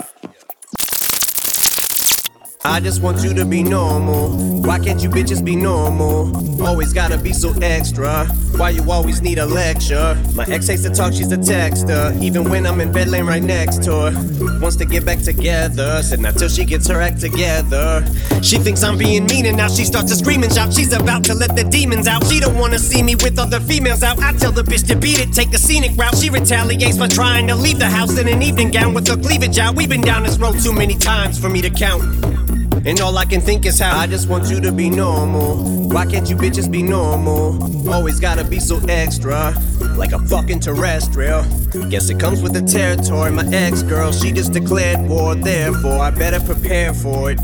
I 2.66 2.80
just 2.80 3.02
want 3.02 3.22
you 3.22 3.34
to 3.34 3.44
be 3.44 3.62
normal. 3.62 4.30
Why 4.62 4.80
can't 4.80 5.04
you 5.04 5.10
bitches 5.10 5.44
be 5.44 5.54
normal? 5.54 6.64
Always 6.66 6.94
gotta 6.94 7.18
be 7.18 7.34
so 7.34 7.54
extra. 7.62 8.26
Why 8.56 8.70
you 8.70 8.90
always 8.90 9.22
need 9.22 9.38
a 9.38 9.46
lecture? 9.46 10.18
My 10.34 10.46
ex 10.46 10.68
hates 10.68 10.84
to 10.84 10.90
talk, 10.90 11.12
she's 11.12 11.30
a 11.34 11.38
texter. 11.38 12.18
Even 12.22 12.50
when 12.50 12.66
I'm 12.66 12.80
in 12.80 12.94
bed 12.94 13.10
laying 13.10 13.26
right 13.26 13.44
next 13.44 13.84
to 13.84 13.92
her. 13.92 14.60
Wants 14.62 14.78
to 14.78 14.86
get 14.86 15.04
back 15.04 15.20
together. 15.20 16.02
Said 16.04 16.22
not 16.22 16.38
till 16.38 16.48
she 16.48 16.64
gets 16.64 16.88
her 16.88 17.02
act 17.02 17.20
together. 17.20 18.06
She 18.42 18.58
thinks 18.60 18.82
I'm 18.82 18.98
being 18.98 19.26
mean 19.26 19.46
and 19.46 19.58
now 19.58 19.68
she 19.68 19.84
starts 19.84 20.10
to 20.12 20.16
scream 20.16 20.44
and 20.44 20.54
shout. 20.54 20.74
She's 20.74 20.94
about 20.94 21.26
to 21.26 21.34
let 21.34 21.58
the 21.58 21.66
demons 21.66 22.08
out. 22.08 22.26
She 22.28 22.40
don't 22.40 22.58
wanna 22.58 22.80
see 22.80 23.04
me 23.04 23.16
with 23.16 23.40
other 23.40 23.60
females 23.60 24.04
out. 24.04 24.20
I 24.20 24.32
tell 24.38 24.54
the 24.54 24.64
bitch 24.64 24.88
to 24.88 24.96
beat 24.96 25.20
it, 25.20 25.34
take 25.34 25.54
a 25.54 25.58
scenic 25.58 25.98
route. 25.98 26.18
She 26.18 26.30
retaliates 26.30 26.98
by 26.98 27.10
trying 27.10 27.46
to 27.48 27.56
leave 27.56 27.80
the 27.80 27.90
house 27.90 28.18
in 28.18 28.30
an 28.30 28.42
evening 28.42 28.72
gown 28.72 28.94
with 28.94 29.06
her 29.10 29.18
cleavage 29.18 29.60
out. 29.60 29.76
We've 29.76 29.90
been 29.90 30.00
down 30.00 30.24
this 30.24 30.38
road 30.40 30.62
too 30.62 30.72
many 30.72 30.96
times 30.96 31.38
for 31.38 31.50
me 31.50 31.62
to 31.62 31.70
count. 31.70 32.53
And 32.86 33.00
all 33.00 33.18
I 33.18 33.24
can 33.24 33.40
think 33.40 33.66
is 33.66 33.80
how 33.80 33.98
I 33.98 34.08
just 34.08 34.28
want 34.28 34.50
you 34.50 34.60
to 34.60 34.72
be 34.72 34.90
normal. 34.90 35.88
Why 35.88 36.06
can't 36.06 36.30
you 36.30 36.36
bitches 36.36 36.70
be 36.70 36.84
normal? 36.84 37.90
Always 37.90 38.20
gotta 38.20 38.44
be 38.44 38.60
so 38.60 38.78
extra, 38.90 39.54
like 39.96 40.12
a 40.12 40.20
fucking 40.20 40.60
terrestrial. 40.60 41.44
Guess 41.90 42.10
it 42.10 42.20
comes 42.20 42.42
with 42.42 42.54
the 42.54 42.62
territory. 42.62 43.32
My 43.32 43.46
ex 43.54 43.84
girl, 43.84 44.12
she 44.12 44.34
just 44.34 44.52
declared 44.52 45.00
war, 45.08 45.34
therefore 45.34 46.00
I 46.00 46.12
better 46.12 46.42
prepare 46.42 46.94
for 46.94 47.32
it. 47.32 47.40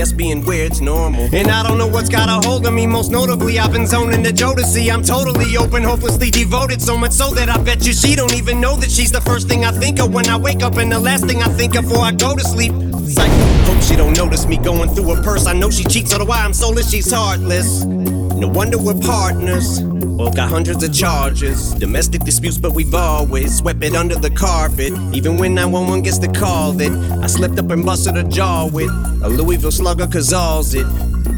Guess 0.00 0.12
being 0.12 0.46
weird's 0.46 0.80
normal. 0.80 1.28
And 1.30 1.48
I 1.48 1.62
don't 1.62 1.76
know 1.76 1.86
what's 1.86 2.08
got 2.08 2.30
a 2.30 2.48
hold 2.48 2.66
of 2.66 2.72
me. 2.72 2.86
Most 2.86 3.10
notably, 3.10 3.58
I've 3.58 3.70
been 3.70 3.86
zoning 3.86 4.22
the 4.22 4.30
Jodeci. 4.30 4.90
I'm 4.90 5.02
totally 5.02 5.58
open, 5.58 5.82
hopelessly 5.82 6.30
devoted. 6.30 6.80
So 6.80 6.96
much 6.96 7.12
so 7.12 7.28
that 7.34 7.50
I 7.50 7.62
bet 7.62 7.84
you 7.84 7.92
she 7.92 8.16
don't 8.16 8.32
even 8.32 8.62
know 8.62 8.76
that 8.76 8.90
she's 8.90 9.12
the 9.12 9.20
first 9.20 9.46
thing 9.46 9.66
I 9.66 9.72
think 9.72 10.00
of 10.00 10.14
when 10.14 10.26
I 10.30 10.38
wake 10.38 10.62
up 10.62 10.78
and 10.78 10.90
the 10.90 10.98
last 10.98 11.26
thing 11.26 11.42
I 11.42 11.48
think 11.48 11.76
of 11.76 11.84
before 11.84 12.02
I 12.02 12.12
go 12.12 12.34
to 12.34 12.42
sleep. 12.42 12.72
Psych. 13.10 13.30
Hope 13.66 13.82
she 13.82 13.94
don't 13.94 14.16
notice 14.16 14.46
me 14.46 14.56
going 14.56 14.88
through 14.88 15.16
her 15.16 15.22
purse. 15.22 15.44
I 15.44 15.52
know 15.52 15.68
she 15.68 15.84
cheats, 15.84 16.14
otherwise 16.14 16.46
I'm 16.46 16.54
soulless. 16.54 16.90
She's 16.90 17.12
heartless. 17.12 17.84
No 18.40 18.48
wonder 18.48 18.78
we're 18.78 18.98
partners. 18.98 19.82
Both 19.82 20.34
got 20.34 20.48
hundreds 20.48 20.82
of 20.82 20.94
charges. 20.94 21.74
Domestic 21.74 22.22
disputes, 22.22 22.56
but 22.56 22.72
we've 22.72 22.94
always 22.94 23.58
swept 23.58 23.84
it 23.84 23.94
under 23.94 24.14
the 24.14 24.30
carpet. 24.30 24.94
Even 25.12 25.36
when 25.36 25.54
911 25.54 26.00
gets 26.00 26.18
the 26.18 26.28
call 26.28 26.72
that 26.72 26.90
I 27.22 27.26
slipped 27.26 27.58
up 27.58 27.70
and 27.70 27.84
busted 27.84 28.16
a 28.16 28.24
jaw 28.24 28.66
with 28.66 28.88
a 29.22 29.28
Louisville 29.28 29.70
slugger, 29.70 30.06
cause 30.06 30.32
all's 30.32 30.72
it 30.72 30.86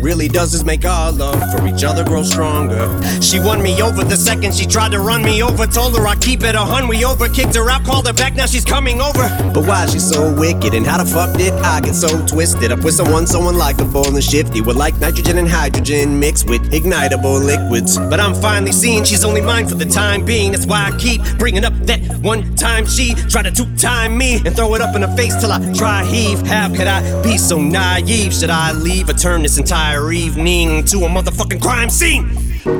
really 0.03 0.29
does 0.29 0.53
is 0.55 0.65
make 0.65 0.85
our 0.85 1.13
love 1.13 1.41
for 1.53 1.67
each 1.67 1.85
other 1.85 2.05
grow 2.05 2.23
stronger. 2.23 2.87
She 3.21 3.39
won 3.39 3.63
me 3.63 3.81
over 3.83 4.05
the 4.05 4.17
second 4.17 4.55
she 4.55 4.67
tried 4.67 4.93
to 4.93 4.99
run 4.99 5.23
me 5.23 5.43
over. 5.43 5.67
Told 5.67 5.97
her 5.97 6.07
I 6.07 6.17
keep 6.17 6.43
it 6.43 6.55
a 6.55 6.61
hun. 6.61 6.89
We 6.89 7.05
over 7.05 7.29
kicked 7.29 7.55
her 7.57 7.71
out, 7.71 7.85
called 7.85 8.07
her 8.07 8.13
back. 8.13 8.35
Now 8.35 8.47
she's 8.47 8.65
coming 8.65 9.01
over. 9.01 9.29
But 9.55 9.67
why 9.67 9.87
she 9.87 9.99
so 9.99 10.35
wicked? 10.35 10.75
And 10.75 10.87
how 10.87 10.99
the 10.99 11.05
fuck 11.05 11.37
did 11.37 11.53
I 11.55 11.81
get 11.81 11.95
so 11.95 12.09
twisted? 12.27 12.73
Up 12.73 12.85
with 12.85 12.95
someone 12.95 13.27
so 13.27 13.41
unlikable 13.41 14.07
and 14.07 14.23
shifty. 14.23 14.61
With 14.61 14.77
like 14.77 14.99
nitrogen 15.01 15.39
and 15.39 15.49
hydrogen 15.49 16.19
mixed 16.19 16.49
with 16.49 16.63
ignitable 16.73 17.45
liquids. 17.45 17.99
But 17.99 18.21
I'm 18.21 18.35
finally 18.35 18.73
seeing 18.73 19.05
she's 19.05 19.25
only 19.25 19.41
mine 19.41 19.67
for 19.67 19.75
the 19.75 19.87
time 19.87 20.25
being. 20.25 20.53
That's 20.53 20.67
why 20.67 20.91
I 20.93 20.97
keep 20.99 21.21
bringing 21.39 21.65
up 21.65 21.75
that 21.87 22.01
one 22.19 22.55
time 22.57 22.87
she 22.87 23.15
tried 23.15 23.45
to 23.45 23.51
two 23.51 23.75
time 23.77 24.17
me 24.17 24.37
and 24.45 24.55
throw 24.55 24.75
it 24.75 24.81
up 24.81 24.95
in 24.95 25.03
her 25.03 25.17
face 25.17 25.35
till 25.41 25.53
I 25.53 25.59
try 25.75 26.05
heave. 26.05 26.41
How 26.47 26.69
could 26.69 26.87
I 26.87 27.23
be 27.23 27.37
so 27.39 27.61
naive? 27.61 28.33
Should 28.33 28.51
I 28.51 28.73
leave 28.73 29.09
or 29.09 29.15
turn 29.15 29.43
this 29.43 29.59
entire 29.59 29.72
evening 29.73 30.85
to 30.85 30.99
a 30.99 31.09
motherfucking 31.09 31.61
crime 31.61 31.89
scene? 31.89 32.29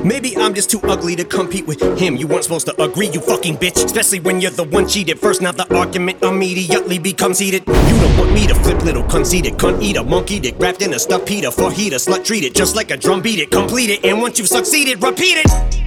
Maybe 0.07 0.37
I'm 0.37 0.53
just 0.55 0.71
too 0.71 0.81
ugly 0.83 1.17
to 1.17 1.25
compete 1.25 1.67
with 1.67 1.81
him. 1.99 2.17
You 2.17 2.27
weren't 2.27 2.45
supposed 2.45 2.67
to 2.67 2.83
agree, 2.83 3.09
you 3.09 3.21
fucking 3.21 3.57
bitch. 3.57 3.85
Especially 3.85 4.21
when 4.21 4.41
you're 4.41 4.51
the 4.51 4.65
one 4.65 4.87
cheated 4.87 5.19
first. 5.19 5.41
Now 5.41 5.53
the 5.53 5.67
argument 5.75 6.23
immediately 6.23 6.99
becomes 6.99 7.39
heated. 7.39 7.67
You 7.67 7.75
don't 8.01 8.19
want 8.19 8.33
me 8.33 8.47
to 8.47 8.55
flip 8.55 8.83
little 8.83 9.05
conceited 9.05 9.55
cunt 9.55 9.83
eat 9.83 9.97
a 9.97 10.03
monkey 10.03 10.39
dick 10.39 10.55
wrapped 10.59 10.83
in 10.83 10.93
a 10.93 10.99
stuffed 10.99 11.27
Peter 11.27 11.51
for 11.51 11.73
heater 11.73 11.97
slut 11.97 12.25
treat 12.25 12.45
it 12.45 12.55
just 12.55 12.77
like 12.77 12.91
a 12.91 12.97
drum 12.97 13.23
beat 13.23 13.39
it 13.39 13.51
complete 13.51 13.91
it 13.91 14.05
and 14.05 14.21
once 14.21 14.39
you've 14.39 14.49
succeeded 14.49 15.03
repeat 15.03 15.39
it. 15.39 15.82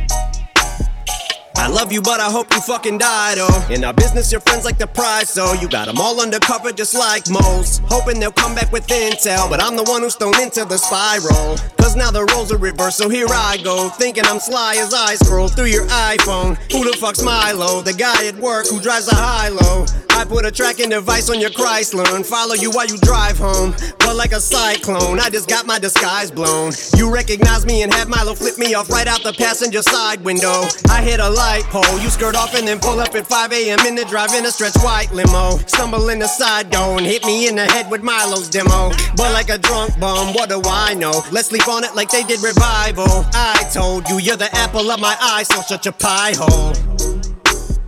I 1.57 1.67
love 1.67 1.91
you, 1.91 2.01
but 2.01 2.19
I 2.19 2.29
hope 2.29 2.53
you 2.53 2.61
fucking 2.61 2.97
died, 2.97 3.37
oh. 3.39 3.67
In 3.71 3.83
our 3.83 3.93
business, 3.93 4.31
your 4.31 4.41
friends 4.41 4.65
like 4.65 4.77
the 4.77 4.87
prize, 4.87 5.29
so 5.29 5.53
you 5.53 5.67
got 5.67 5.87
them 5.87 5.99
all 5.99 6.21
undercover 6.21 6.71
just 6.71 6.93
like 6.93 7.29
moles. 7.29 7.81
Hoping 7.85 8.19
they'll 8.19 8.31
come 8.31 8.55
back 8.55 8.71
with 8.71 8.85
intel, 8.87 9.49
but 9.49 9.61
I'm 9.61 9.75
the 9.75 9.83
one 9.83 10.01
who's 10.01 10.15
thrown 10.15 10.39
into 10.41 10.65
the 10.65 10.77
spiral. 10.77 11.57
Cause 11.77 11.95
now 11.95 12.11
the 12.11 12.25
roles 12.33 12.51
are 12.51 12.57
reversed, 12.57 12.97
so 12.97 13.09
here 13.09 13.27
I 13.29 13.57
go. 13.63 13.89
Thinking 13.89 14.25
I'm 14.25 14.39
sly 14.39 14.75
as 14.77 14.93
I 14.93 15.15
scroll 15.15 15.47
through 15.47 15.67
your 15.67 15.85
iPhone. 15.87 16.57
Who 16.71 16.83
the 16.83 16.97
fuck's 16.97 17.23
Milo? 17.23 17.81
The 17.81 17.93
guy 17.93 18.27
at 18.27 18.35
work 18.35 18.67
who 18.67 18.79
drives 18.81 19.07
a 19.07 19.15
high 19.15 19.49
low. 19.49 19.85
I 20.09 20.23
put 20.23 20.45
a 20.45 20.51
tracking 20.51 20.89
device 20.89 21.29
on 21.29 21.41
your 21.41 21.49
Chrysler 21.49 22.15
and 22.15 22.25
follow 22.25 22.55
you 22.55 22.71
while 22.71 22.87
you 22.87 22.97
drive 22.99 23.37
home. 23.37 23.75
But 23.99 24.15
like 24.15 24.31
a 24.31 24.39
cyclone, 24.39 25.19
I 25.19 25.29
just 25.29 25.49
got 25.49 25.65
my 25.67 25.77
disguise 25.77 26.31
blown. 26.31 26.71
You 26.95 27.13
recognize 27.13 27.65
me 27.65 27.83
and 27.83 27.93
have 27.93 28.07
Milo 28.07 28.33
flip 28.33 28.57
me 28.57 28.73
off 28.73 28.89
right 28.89 29.07
out 29.07 29.23
the 29.23 29.33
passenger 29.33 29.81
side 29.81 30.23
window. 30.23 30.63
I 30.89 31.03
hit 31.03 31.19
a 31.19 31.29
light 31.45 31.65
pole, 31.65 31.99
you 31.99 32.09
skirt 32.09 32.35
off 32.35 32.55
and 32.55 32.67
then 32.67 32.79
pull 32.79 32.99
up 32.99 33.13
at 33.13 33.27
5 33.27 33.53
a.m. 33.53 33.79
in 33.85 33.93
the 33.93 34.03
drive 34.05 34.33
in 34.33 34.45
a 34.45 34.51
stretch 34.51 34.75
white 34.77 35.11
limo. 35.13 35.57
Stumble 35.67 36.09
in 36.09 36.17
the 36.17 36.27
side 36.27 36.71
door 36.71 36.97
and 36.97 37.05
hit 37.05 37.23
me 37.23 37.47
in 37.47 37.55
the 37.55 37.65
head 37.65 37.89
with 37.91 38.01
Milo's 38.01 38.49
demo. 38.49 38.89
But 39.15 39.31
like 39.31 39.49
a 39.49 39.59
drunk 39.59 39.99
bum, 39.99 40.33
what 40.33 40.49
do 40.49 40.59
I 40.65 40.95
know? 40.95 41.21
Let's 41.31 41.49
sleep 41.49 41.67
on 41.67 41.83
it 41.83 41.93
like 41.93 42.09
they 42.09 42.23
did 42.23 42.41
revival. 42.41 43.25
I 43.33 43.69
told 43.71 44.09
you 44.09 44.17
you're 44.17 44.37
the 44.37 44.49
apple 44.55 44.89
of 44.89 44.99
my 44.99 45.15
eye, 45.21 45.43
so 45.43 45.61
shut 45.61 45.85
your 45.85 45.93
pie 45.93 46.33
hole. 46.35 46.73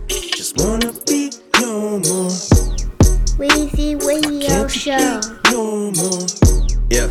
Just 0.06 0.56
wanna 0.58 0.92
be 1.06 1.32
normal. 1.60 2.30
Weezy 3.40 3.90
Radio 4.06 4.68
Show. 4.68 5.20
normal. 5.50 6.16
Yeah. 6.90 7.10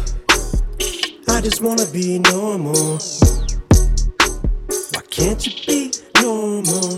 I 1.29 1.41
just 1.41 1.61
wanna 1.61 1.85
be 1.87 2.19
normal. 2.19 2.99
Why 4.93 5.01
can't 5.09 5.45
you 5.45 5.53
be 5.67 6.06
no 6.27 6.61
more. 6.61 6.97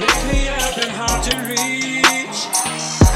Lately 0.00 0.48
I've 0.48 0.76
been 0.80 0.94
hard 0.96 1.20
to 1.28 1.34
reach. 1.44 2.38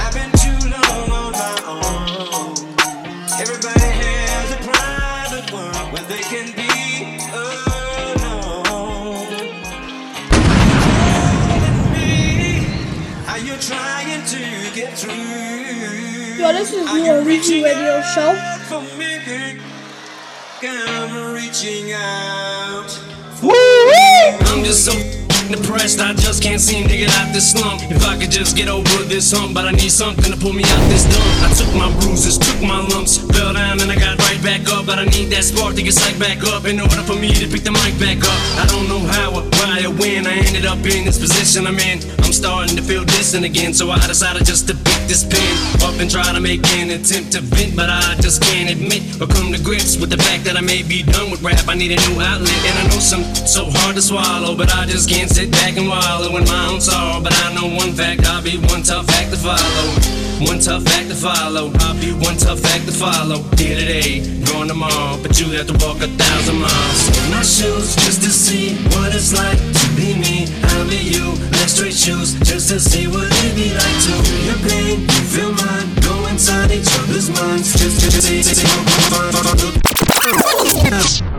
I've 0.02 0.12
been 0.12 0.32
too 0.44 0.58
long 0.68 1.08
on 1.20 1.32
my 1.32 1.56
own. 1.64 2.52
Everybody 3.40 3.88
has 4.02 4.48
a 4.52 4.60
private 4.68 5.46
world 5.50 5.92
where 5.92 6.06
they 6.12 6.22
can 6.32 6.54
be. 6.54 6.66
Trying 13.60 14.24
to 14.24 14.38
get 14.72 14.96
through. 14.96 15.12
Yo, 15.12 16.52
this 16.52 16.72
is 16.72 17.04
your 17.04 17.22
Reaching 17.22 17.64
Radio 17.64 18.00
Show. 18.00 18.38
I'm 20.62 21.34
reaching 21.34 21.92
out. 21.92 23.07
I'm 24.46 24.64
just 24.64 24.84
so 24.84 24.92
depressed, 25.48 26.00
I 26.00 26.12
just 26.14 26.42
can't 26.42 26.60
seem 26.60 26.88
to 26.88 26.96
get 26.96 27.10
out 27.16 27.32
this 27.32 27.52
slump. 27.52 27.82
If 27.90 28.04
I 28.04 28.18
could 28.18 28.30
just 28.30 28.56
get 28.56 28.68
over 28.68 29.02
this 29.04 29.32
hump, 29.32 29.54
but 29.54 29.66
I 29.66 29.72
need 29.72 29.90
something 29.90 30.30
to 30.30 30.36
pull 30.36 30.52
me 30.52 30.62
out 30.64 30.84
this 30.90 31.04
dump. 31.04 31.24
I 31.42 31.52
took 31.54 31.72
my 31.74 31.90
bruises, 32.00 32.38
took 32.38 32.60
my 32.60 32.80
lumps, 32.88 33.18
fell 33.32 33.54
down 33.54 33.80
and 33.80 33.90
I 33.90 33.96
got 33.96 34.17
back 34.42 34.68
up. 34.68 34.86
But 34.86 34.98
I 34.98 35.04
need 35.04 35.30
that 35.34 35.44
spark 35.44 35.74
to 35.76 35.82
get 35.82 35.94
psyched 35.94 36.18
back 36.18 36.42
up 36.44 36.64
in 36.64 36.80
order 36.80 37.02
for 37.02 37.14
me 37.14 37.32
to 37.34 37.46
pick 37.46 37.62
the 37.62 37.72
mic 37.72 37.94
back 37.98 38.18
up. 38.22 38.40
I 38.58 38.66
don't 38.66 38.88
know 38.88 39.00
how 39.00 39.34
or 39.38 39.44
why 39.58 39.84
or 39.86 39.94
when 39.94 40.26
I 40.26 40.42
ended 40.44 40.66
up 40.66 40.78
in 40.86 41.04
this 41.04 41.18
position 41.18 41.66
I'm 41.66 41.78
in. 41.78 42.02
I'm 42.24 42.32
starting 42.32 42.76
to 42.76 42.82
feel 42.82 43.04
distant 43.04 43.44
again, 43.44 43.72
so 43.72 43.90
I 43.90 43.98
decided 44.06 44.44
just 44.44 44.68
to 44.68 44.74
pick 44.74 45.02
this 45.08 45.24
pen 45.24 45.54
up 45.82 45.98
and 46.00 46.10
try 46.10 46.28
to 46.32 46.40
make 46.40 46.60
an 46.76 46.90
attempt 46.90 47.32
to 47.32 47.40
vent, 47.40 47.74
but 47.74 47.88
I 47.90 48.16
just 48.20 48.42
can't 48.42 48.68
admit 48.68 49.20
or 49.20 49.26
come 49.26 49.52
to 49.52 49.60
grips 49.62 49.96
with 49.96 50.10
the 50.10 50.18
fact 50.18 50.44
that 50.44 50.56
I 50.56 50.60
may 50.60 50.82
be 50.82 51.02
done 51.02 51.30
with 51.30 51.42
rap. 51.42 51.68
I 51.68 51.74
need 51.74 51.92
a 51.92 52.00
new 52.08 52.20
outlet, 52.20 52.60
and 52.68 52.76
I 52.78 52.84
know 52.92 53.00
some 53.00 53.24
so 53.46 53.64
hard 53.68 53.96
to 53.96 54.02
swallow, 54.02 54.56
but 54.56 54.68
I 54.74 54.86
just 54.86 55.08
can't 55.08 55.30
sit 55.30 55.50
back 55.52 55.76
and 55.76 55.88
wallow 55.88 56.36
in 56.36 56.44
my 56.44 56.68
own 56.68 56.80
sorrow. 56.80 57.22
But 57.22 57.32
I 57.44 57.54
know 57.54 57.68
one 57.74 57.92
fact, 57.92 58.26
I'll 58.26 58.42
be 58.42 58.58
one 58.68 58.82
tough 58.82 59.08
act 59.10 59.30
to 59.30 59.38
follow. 59.38 60.18
One 60.40 60.60
tough 60.60 60.86
act 60.86 61.08
to 61.08 61.16
follow. 61.16 61.72
I'll 61.80 61.98
be 62.00 62.12
one 62.12 62.36
tough 62.36 62.64
act 62.66 62.86
to 62.86 62.92
follow. 62.92 63.42
Here 63.56 63.74
eh? 63.74 63.80
today, 63.80 64.27
gone 64.44 64.68
tomorrow, 64.68 65.18
but 65.22 65.38
you 65.40 65.46
have 65.56 65.66
to 65.66 65.76
walk 65.84 66.00
a 66.02 66.08
thousand 66.08 66.58
miles. 66.60 67.00
In 67.24 67.30
my 67.30 67.42
shoes, 67.42 67.96
just 68.04 68.22
to 68.22 68.30
see 68.30 68.76
what 68.94 69.14
it's 69.14 69.32
like 69.32 69.58
to 69.58 69.86
be 69.96 70.14
me. 70.18 70.46
I'll 70.74 70.88
be 70.88 70.98
you. 70.98 71.32
Left 71.58 71.70
straight 71.70 71.94
shoes, 71.94 72.34
just 72.40 72.68
to 72.70 72.80
see 72.80 73.06
what 73.06 73.26
it'd 73.26 73.54
be 73.56 73.72
like 73.74 73.98
to 74.06 74.12
feel 74.22 74.42
your 74.48 74.60
pain. 74.68 75.00
You 75.00 75.24
feel 75.32 75.52
mine. 75.52 75.88
Go 76.02 76.26
inside 76.28 76.70
each 76.70 76.90
other's 77.00 77.30
minds, 77.30 77.72
just 77.74 78.00
to 78.00 78.10
see. 78.22 78.42
Don't 81.10 81.37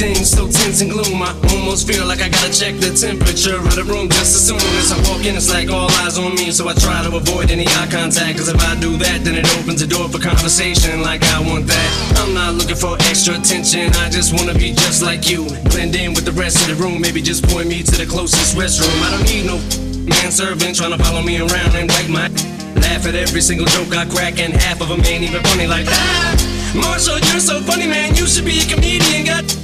Everything's 0.00 0.30
so 0.30 0.48
tense 0.48 0.80
and 0.80 0.90
gloom. 0.90 1.20
I 1.20 1.36
almost 1.52 1.86
feel 1.86 2.06
like 2.06 2.22
I 2.24 2.30
gotta 2.32 2.48
check 2.48 2.80
the 2.80 2.88
temperature 2.88 3.60
of 3.60 3.68
the 3.76 3.84
room 3.84 4.08
just 4.08 4.32
as 4.32 4.48
soon 4.48 4.56
as 4.80 4.88
I 4.88 4.96
walk 5.04 5.28
in. 5.28 5.36
It's 5.36 5.52
like 5.52 5.68
all 5.68 5.92
eyes 6.00 6.16
on 6.16 6.32
me, 6.40 6.50
so 6.52 6.64
I 6.68 6.72
try 6.72 7.04
to 7.04 7.12
avoid 7.12 7.50
any 7.50 7.68
eye 7.68 7.88
contact. 7.92 8.40
Cause 8.40 8.48
if 8.48 8.56
I 8.64 8.80
do 8.80 8.96
that, 8.96 9.20
then 9.28 9.36
it 9.36 9.44
opens 9.60 9.84
the 9.84 9.86
door 9.86 10.08
for 10.08 10.16
conversation 10.16 11.02
like 11.02 11.20
I 11.36 11.44
want 11.44 11.66
that. 11.68 11.90
I'm 12.16 12.32
not 12.32 12.54
looking 12.56 12.80
for 12.80 12.96
extra 13.12 13.36
attention, 13.36 13.92
I 14.00 14.08
just 14.08 14.32
wanna 14.32 14.56
be 14.56 14.72
just 14.72 15.04
like 15.04 15.28
you. 15.28 15.44
Blend 15.68 15.92
in 15.92 16.16
with 16.16 16.24
the 16.24 16.32
rest 16.32 16.64
of 16.64 16.72
the 16.72 16.80
room, 16.80 16.96
maybe 17.04 17.20
just 17.20 17.44
point 17.44 17.68
me 17.68 17.82
to 17.84 17.92
the 17.92 18.08
closest 18.08 18.56
restroom. 18.56 18.96
I 19.04 19.12
don't 19.12 19.28
need 19.28 19.44
no 19.44 19.60
manservant 20.08 20.80
trying 20.80 20.96
to 20.96 21.00
follow 21.04 21.20
me 21.20 21.44
around 21.44 21.76
and 21.76 21.92
wipe 21.92 22.08
my. 22.08 22.32
Laugh 22.80 23.04
at 23.04 23.12
every 23.12 23.44
single 23.44 23.68
joke 23.68 23.92
I 23.92 24.08
crack, 24.08 24.40
and 24.40 24.56
half 24.56 24.80
of 24.80 24.88
them 24.88 25.04
ain't 25.04 25.28
even 25.28 25.44
funny 25.44 25.68
like 25.68 25.84
that. 25.84 26.40
Marshall, 26.72 27.20
you're 27.28 27.44
so 27.44 27.60
funny, 27.68 27.84
man. 27.84 28.16
You 28.16 28.24
should 28.24 28.48
be 28.48 28.64
a 28.64 28.64
comedian. 28.64 29.59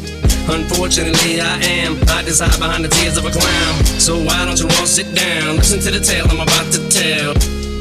Unfortunately, 0.49 1.41
I 1.41 1.59
am. 1.83 1.97
I 2.09 2.23
just 2.23 2.41
hide 2.41 2.59
behind 2.59 2.85
the 2.85 2.89
tears 2.89 3.17
of 3.17 3.27
a 3.27 3.31
clown. 3.31 3.75
So 3.99 4.19
why 4.23 4.45
don't 4.45 4.59
you 4.59 4.69
all 4.79 4.87
sit 4.87 5.15
down? 5.15 5.57
Listen 5.57 5.81
to 5.81 5.91
the 5.91 6.01
tale 6.01 6.27
I'm 6.31 6.41
about 6.41 6.73
to 6.73 6.81
tell. 6.89 7.35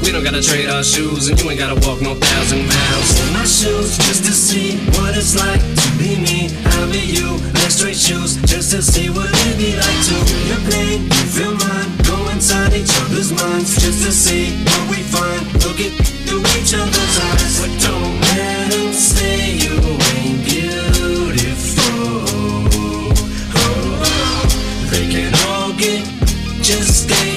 We 0.04 0.12
don't 0.12 0.24
gotta 0.24 0.42
trade 0.42 0.70
our 0.70 0.84
shoes, 0.84 1.30
and 1.30 1.40
you 1.40 1.50
ain't 1.50 1.60
gotta 1.60 1.80
walk 1.88 2.02
no 2.02 2.16
thousand 2.16 2.68
miles. 2.68 3.10
In 3.22 3.34
my 3.34 3.46
shoes, 3.46 3.98
just 4.06 4.26
to 4.26 4.34
see 4.34 4.78
what 4.98 5.16
it's 5.18 5.36
like 5.36 5.62
to 5.62 5.88
be 5.98 6.20
me. 6.20 6.50
I'll 6.78 6.92
be 6.92 7.00
you. 7.00 7.40
Straight 7.66 7.98
shoes, 7.98 8.38
just 8.44 8.72
to 8.72 8.82
see 8.82 9.10
what 9.10 9.28
it'd 9.28 9.58
be 9.58 9.76
like 9.76 10.02
to 10.08 10.16
your 10.48 10.62
pain. 10.72 11.04
You 11.04 11.26
feel 11.34 11.56
mine. 11.58 11.90
Go 12.06 12.30
inside 12.30 12.74
each 12.74 12.94
other's 13.02 13.34
minds, 13.34 13.76
just 13.82 14.06
to 14.06 14.12
see 14.14 14.54
what 14.64 14.90
we 14.92 15.04
find. 15.04 15.42
Look 15.66 15.80
it 15.82 15.92
through 16.30 16.46
each 16.56 16.74
other's 16.74 17.18
eyes. 17.28 17.60
But 17.60 17.74
don't 17.82 18.22
let 18.22 18.74
'em 18.76 18.94
say 18.94 19.58
you 19.58 19.76
ain't 20.16 20.45
stay 26.96 27.35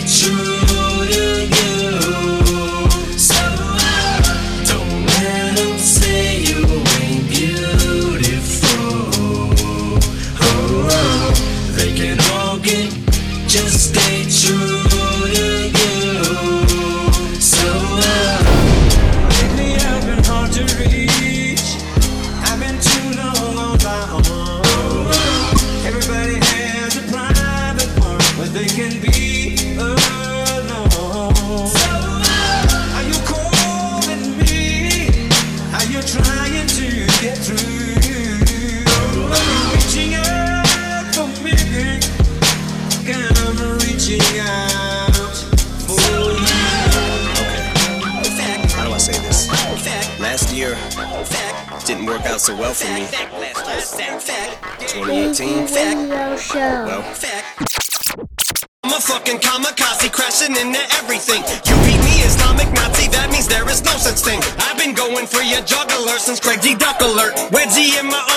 didn't 52.39 52.39
out 52.39 52.41
so 52.41 52.57
well 52.57 52.75
for 52.75 52.87
me. 52.95 53.07
2018. 54.87 55.67
Weezy 55.67 56.55
Well, 56.87 57.05
I'm 58.85 58.93
a 58.93 59.01
fucking 59.01 59.39
kamikaze 59.39 60.13
crashing 60.13 60.57
into 60.57 60.81
everything. 60.99 61.43
You 61.67 61.75
beat 61.85 62.01
me 62.05 62.23
Islamic 62.23 62.73
Nazi, 62.73 63.09
that 63.09 63.31
means 63.31 63.49
there 63.49 63.69
is 63.69 63.83
no 63.85 63.93
such 63.99 64.21
thing. 64.21 64.41
I've 64.59 64.79
been 64.79 64.95
going 64.95 65.27
for 65.27 65.43
your 65.43 65.63
juggler 65.63 66.19
since 66.19 66.41
Craig 66.41 66.63
G. 66.63 66.75
Duck 66.75 67.01
alert. 67.01 67.35
Wedgie 67.51 67.99
in 67.99 68.07
my 68.07 68.28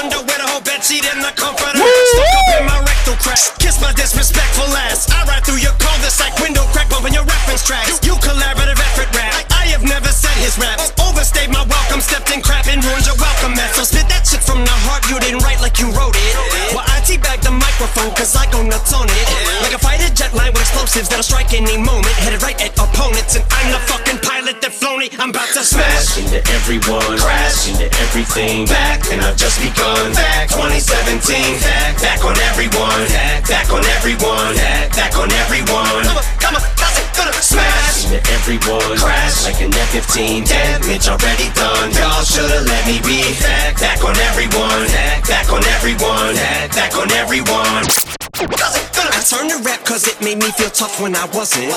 any 21.62 21.78
moment. 21.78 22.14
Headed 22.26 22.42
right 22.42 22.58
at 22.58 22.74
opponents, 22.78 23.38
and 23.38 23.46
I'm 23.54 23.70
the 23.72 23.82
fucking 23.86 24.20
pilot 24.26 24.62
that 24.62 24.74
flown. 24.74 25.06
I'm 25.18 25.30
about 25.30 25.50
to 25.54 25.64
smash 25.66 26.18
into 26.18 26.42
everyone, 26.58 27.18
crash 27.18 27.70
into 27.70 27.90
everything. 28.02 28.66
Back, 28.66 29.06
and 29.14 29.22
I've 29.22 29.38
just 29.38 29.62
begun. 29.62 30.14
Back 30.14 30.50
2017, 30.50 31.58
back, 31.62 31.98
back 32.02 32.22
on 32.26 32.38
everyone. 32.54 33.02
Back, 33.10 33.48
back 33.48 33.70
on 33.74 33.86
everyone. 33.98 34.54
Back, 34.58 34.94
back 34.94 35.14
on 35.18 35.30
everyone. 35.46 36.06
Come 36.42 36.58
on, 36.58 36.64
that's 36.78 37.02
gonna 37.18 37.34
smash 37.34 38.06
into 38.06 38.22
everyone. 38.38 38.98
Crash 38.98 39.46
like 39.46 39.62
an 39.62 39.74
F-15. 39.74 40.46
Damage 40.46 41.08
already 41.10 41.50
done. 41.58 41.90
Y'all 41.98 42.26
should've 42.26 42.66
let 42.66 42.84
me 42.86 43.02
be. 43.06 43.22
Back, 43.42 43.78
back 43.82 44.02
on 44.06 44.18
everyone. 44.30 44.86
Back, 44.94 45.26
back 45.26 45.48
on 45.50 45.64
everyone. 45.78 46.34
Back, 46.36 46.70
back 46.74 46.94
on 46.98 47.10
everyone. 47.18 48.21
I 48.42 49.22
turned 49.22 49.54
to 49.54 49.62
rap 49.62 49.86
cause 49.86 50.10
it 50.10 50.18
made 50.18 50.42
me 50.42 50.50
feel 50.58 50.74
tough 50.74 50.98
when 50.98 51.14
I 51.14 51.30
wasn't. 51.30 51.70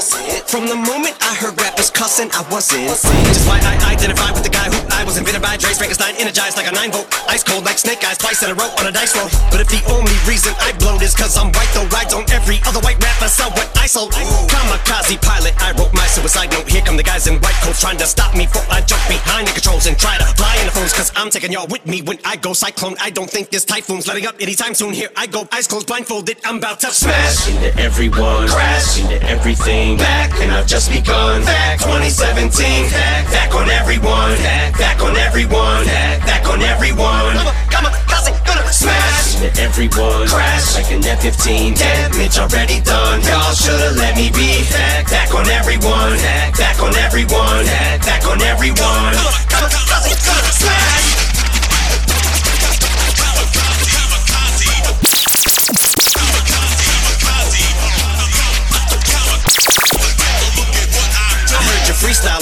From 0.49 0.65
the 0.65 0.75
moment 0.75 1.12
I 1.21 1.37
heard 1.37 1.61
rappers 1.61 1.91
cussing, 1.93 2.33
I 2.33 2.41
wasn't. 2.49 2.89
Is 2.89 3.45
why 3.45 3.61
I 3.61 3.77
identify 3.93 4.33
with 4.33 4.45
the 4.45 4.49
guy 4.49 4.73
who 4.73 4.81
I 4.89 5.05
was 5.05 5.21
invented 5.21 5.43
by 5.43 5.61
Dre 5.61 5.77
Frankenstein, 5.77 6.17
energized 6.17 6.57
like 6.57 6.65
a 6.65 6.73
9 6.73 6.93
volt. 6.93 7.05
Ice 7.29 7.45
cold 7.45 7.69
like 7.69 7.77
snake 7.77 8.01
eyes, 8.01 8.17
twice 8.17 8.41
in 8.43 8.49
a 8.49 8.57
row 8.57 8.73
on 8.81 8.89
a 8.89 8.93
dice 8.93 9.12
roll. 9.12 9.29
But 9.53 9.61
if 9.61 9.69
the 9.69 9.85
only 9.93 10.17
reason 10.25 10.57
I 10.65 10.73
blowed 10.81 11.03
is 11.05 11.12
cause 11.12 11.37
I'm 11.37 11.53
white, 11.53 11.69
though 11.77 11.85
I 11.93 12.09
don't 12.09 12.25
every 12.33 12.65
other 12.65 12.81
white 12.81 12.97
rapper 12.97 13.29
sell 13.29 13.53
what 13.53 13.69
I 13.77 13.85
sold. 13.85 14.17
Kamikaze 14.49 15.21
pilot, 15.21 15.53
I 15.61 15.77
wrote 15.77 15.93
my 15.93 16.07
suicide 16.09 16.49
note. 16.49 16.65
Here 16.65 16.81
come 16.81 16.97
the 16.97 17.05
guys 17.05 17.29
in 17.29 17.45
white 17.45 17.61
coats 17.61 17.85
trying 17.85 18.01
to 18.01 18.09
stop 18.09 18.33
me 18.33 18.49
before 18.49 18.65
I 18.73 18.81
jump 18.81 19.05
behind 19.05 19.49
the 19.49 19.53
controls 19.53 19.85
and 19.85 19.99
try 20.01 20.17
to 20.17 20.25
fly 20.33 20.57
in 20.65 20.65
the 20.65 20.73
phones. 20.73 20.97
Cause 20.97 21.12
I'm 21.12 21.29
taking 21.29 21.53
y'all 21.53 21.69
with 21.69 21.85
me 21.85 22.01
when 22.01 22.17
I 22.25 22.37
go 22.41 22.57
cyclone. 22.57 22.97
I 23.05 23.11
don't 23.11 23.29
think 23.29 23.51
this 23.51 23.67
typhoon's 23.69 24.09
letting 24.09 24.25
up 24.25 24.41
anytime 24.41 24.73
soon. 24.73 24.95
Here 24.97 25.12
I 25.12 25.27
go, 25.27 25.45
eyes 25.53 25.69
closed, 25.69 25.89
blindfolded. 25.89 26.41
I'm 26.45 26.54
about 26.59 26.79
to 26.81 26.91
smash 26.91 27.49
into 27.49 27.73
everyone, 27.81 28.47
crash 28.49 29.01
into 29.01 29.21
everything. 29.25 29.97
Back, 29.97 30.31
and 30.41 30.53
I've 30.53 30.67
just 30.67 30.91
begun. 30.91 31.43
Back 31.45 31.79
2017, 31.81 32.91
back, 32.91 33.25
back 33.31 33.55
on 33.55 33.71
everyone, 33.71 34.37
back, 34.39 34.77
back 34.79 35.01
on 35.03 35.17
everyone, 35.17 35.85
back, 35.85 36.21
back 36.27 36.49
on 36.49 36.61
everyone. 36.63 37.35
Kamikaze, 37.73 38.35
gonna 38.47 38.73
smash 38.73 39.41
into 39.41 39.51
everyone, 39.63 40.29
crash 40.29 40.75
like 40.77 40.93
an 40.93 41.05
F-15. 41.05 41.79
Damage 41.79 42.39
already 42.39 42.81
done. 42.83 43.23
Y'all 43.23 43.55
should've 43.55 43.97
let 43.97 44.17
me 44.17 44.31
be. 44.31 44.63
Back, 44.71 45.11
back 45.11 45.35
on 45.35 45.49
everyone, 45.49 46.15
back, 46.19 46.57
back 46.59 46.83
on 46.83 46.95
everyone, 46.97 47.65
back, 47.65 48.01
back 48.05 48.25
on 48.27 48.41
everyone. 48.43 49.15
Kamikaze, 49.51 50.13
gonna 50.23 50.53
smash. 50.53 50.94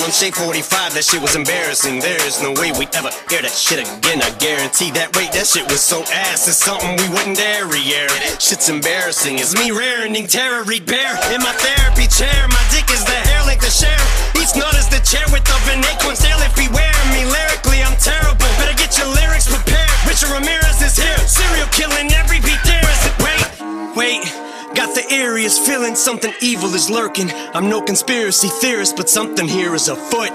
On 0.03 0.11
Shade 0.11 0.35
45, 0.35 0.99
that 0.99 1.07
shit 1.07 1.22
was 1.22 1.39
embarrassing. 1.39 2.03
There 2.03 2.18
is 2.26 2.43
no 2.43 2.51
way 2.59 2.74
we 2.74 2.91
ever 2.91 3.14
hear 3.30 3.39
that 3.39 3.55
shit 3.55 3.78
again. 3.87 4.18
I 4.18 4.35
guarantee 4.43 4.91
that 4.99 5.14
rate, 5.14 5.30
that 5.30 5.47
shit 5.47 5.62
was 5.70 5.78
so 5.78 6.03
ass. 6.11 6.51
It's 6.51 6.59
something 6.59 6.99
we 6.99 7.07
wouldn't 7.14 7.39
dare 7.39 7.70
re-air. 7.70 8.11
Shit's 8.43 8.66
embarrassing. 8.66 9.39
It's 9.39 9.55
me 9.55 9.70
rearing 9.70 10.14
terror, 10.26 10.66
bear. 10.66 11.12
In 11.30 11.39
my 11.39 11.55
therapy 11.55 12.11
chair, 12.11 12.35
my 12.51 12.64
dick 12.74 12.91
is 12.91 13.07
the 13.07 13.14
hair 13.14 13.47
length 13.47 13.62
to 13.62 13.70
share. 13.70 14.03
Each 14.35 14.51
nut 14.59 14.74
is 14.74 14.91
the 14.91 14.99
chair 15.07 15.22
with 15.30 15.47
the 15.47 15.55
vernacular 15.70 16.18
stale 16.18 16.43
if 16.43 16.59
he 16.59 16.66
wear 16.74 16.93
me. 17.14 17.22
Lyrically, 17.22 17.80
I'm 17.87 17.95
terrible. 18.03 18.51
Better 18.59 18.74
get 18.74 18.99
your 18.99 19.07
lyrics 19.07 19.47
prepared. 19.47 19.95
Richard 20.03 20.35
Ramirez 20.35 20.83
is 20.83 20.99
here. 20.99 21.18
Serial 21.30 21.70
killing 21.70 22.11
every 22.18 22.43
beat 22.43 22.59
there 22.66 22.85
is 22.85 23.03
it. 23.07 23.14
Wait, 23.22 23.43
wait. 23.95 24.52
Got 24.75 24.97
the 24.97 25.05
eeriest 25.12 25.66
feeling 25.68 25.95
something 25.95 26.33
evil 26.41 26.73
is 26.73 26.89
lurking. 26.89 27.29
I'm 27.53 27.68
no 27.68 27.83
conspiracy 27.85 28.49
theorist, 28.49 28.97
but 28.97 29.09
something 29.09 29.47
here 29.47 29.75
is 29.75 29.89
afoot. 29.89 30.33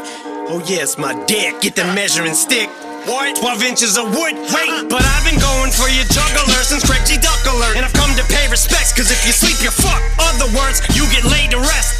Oh 0.53 0.61
yeah, 0.69 0.85
it's 0.85 0.97
my 0.97 1.17
dick. 1.25 1.57
Get 1.61 1.73
the 1.73 1.85
measuring 1.97 2.37
stick. 2.37 2.69
What? 3.09 3.33
12 3.33 3.63
inches 3.65 3.97
of 3.97 4.13
wood. 4.13 4.37
Wait, 4.37 4.69
uh-huh. 4.69 4.93
but 4.93 5.01
I've 5.01 5.25
been 5.25 5.41
going 5.41 5.73
for 5.73 5.89
your 5.89 6.05
juggler 6.13 6.61
since 6.61 6.85
Craig 6.85 7.01
G. 7.09 7.17
Duck 7.17 7.41
alert. 7.49 7.81
And 7.81 7.83
I've 7.87 7.97
come 7.97 8.13
to 8.13 8.25
pay 8.29 8.45
respects, 8.51 8.93
cause 8.93 9.09
if 9.09 9.17
you 9.25 9.33
sleep, 9.33 9.57
you're 9.57 9.73
fuck. 9.73 10.03
Other 10.21 10.45
words, 10.53 10.85
you 10.93 11.09
get 11.09 11.25
laid 11.25 11.49
to 11.57 11.59
rest. 11.59 11.97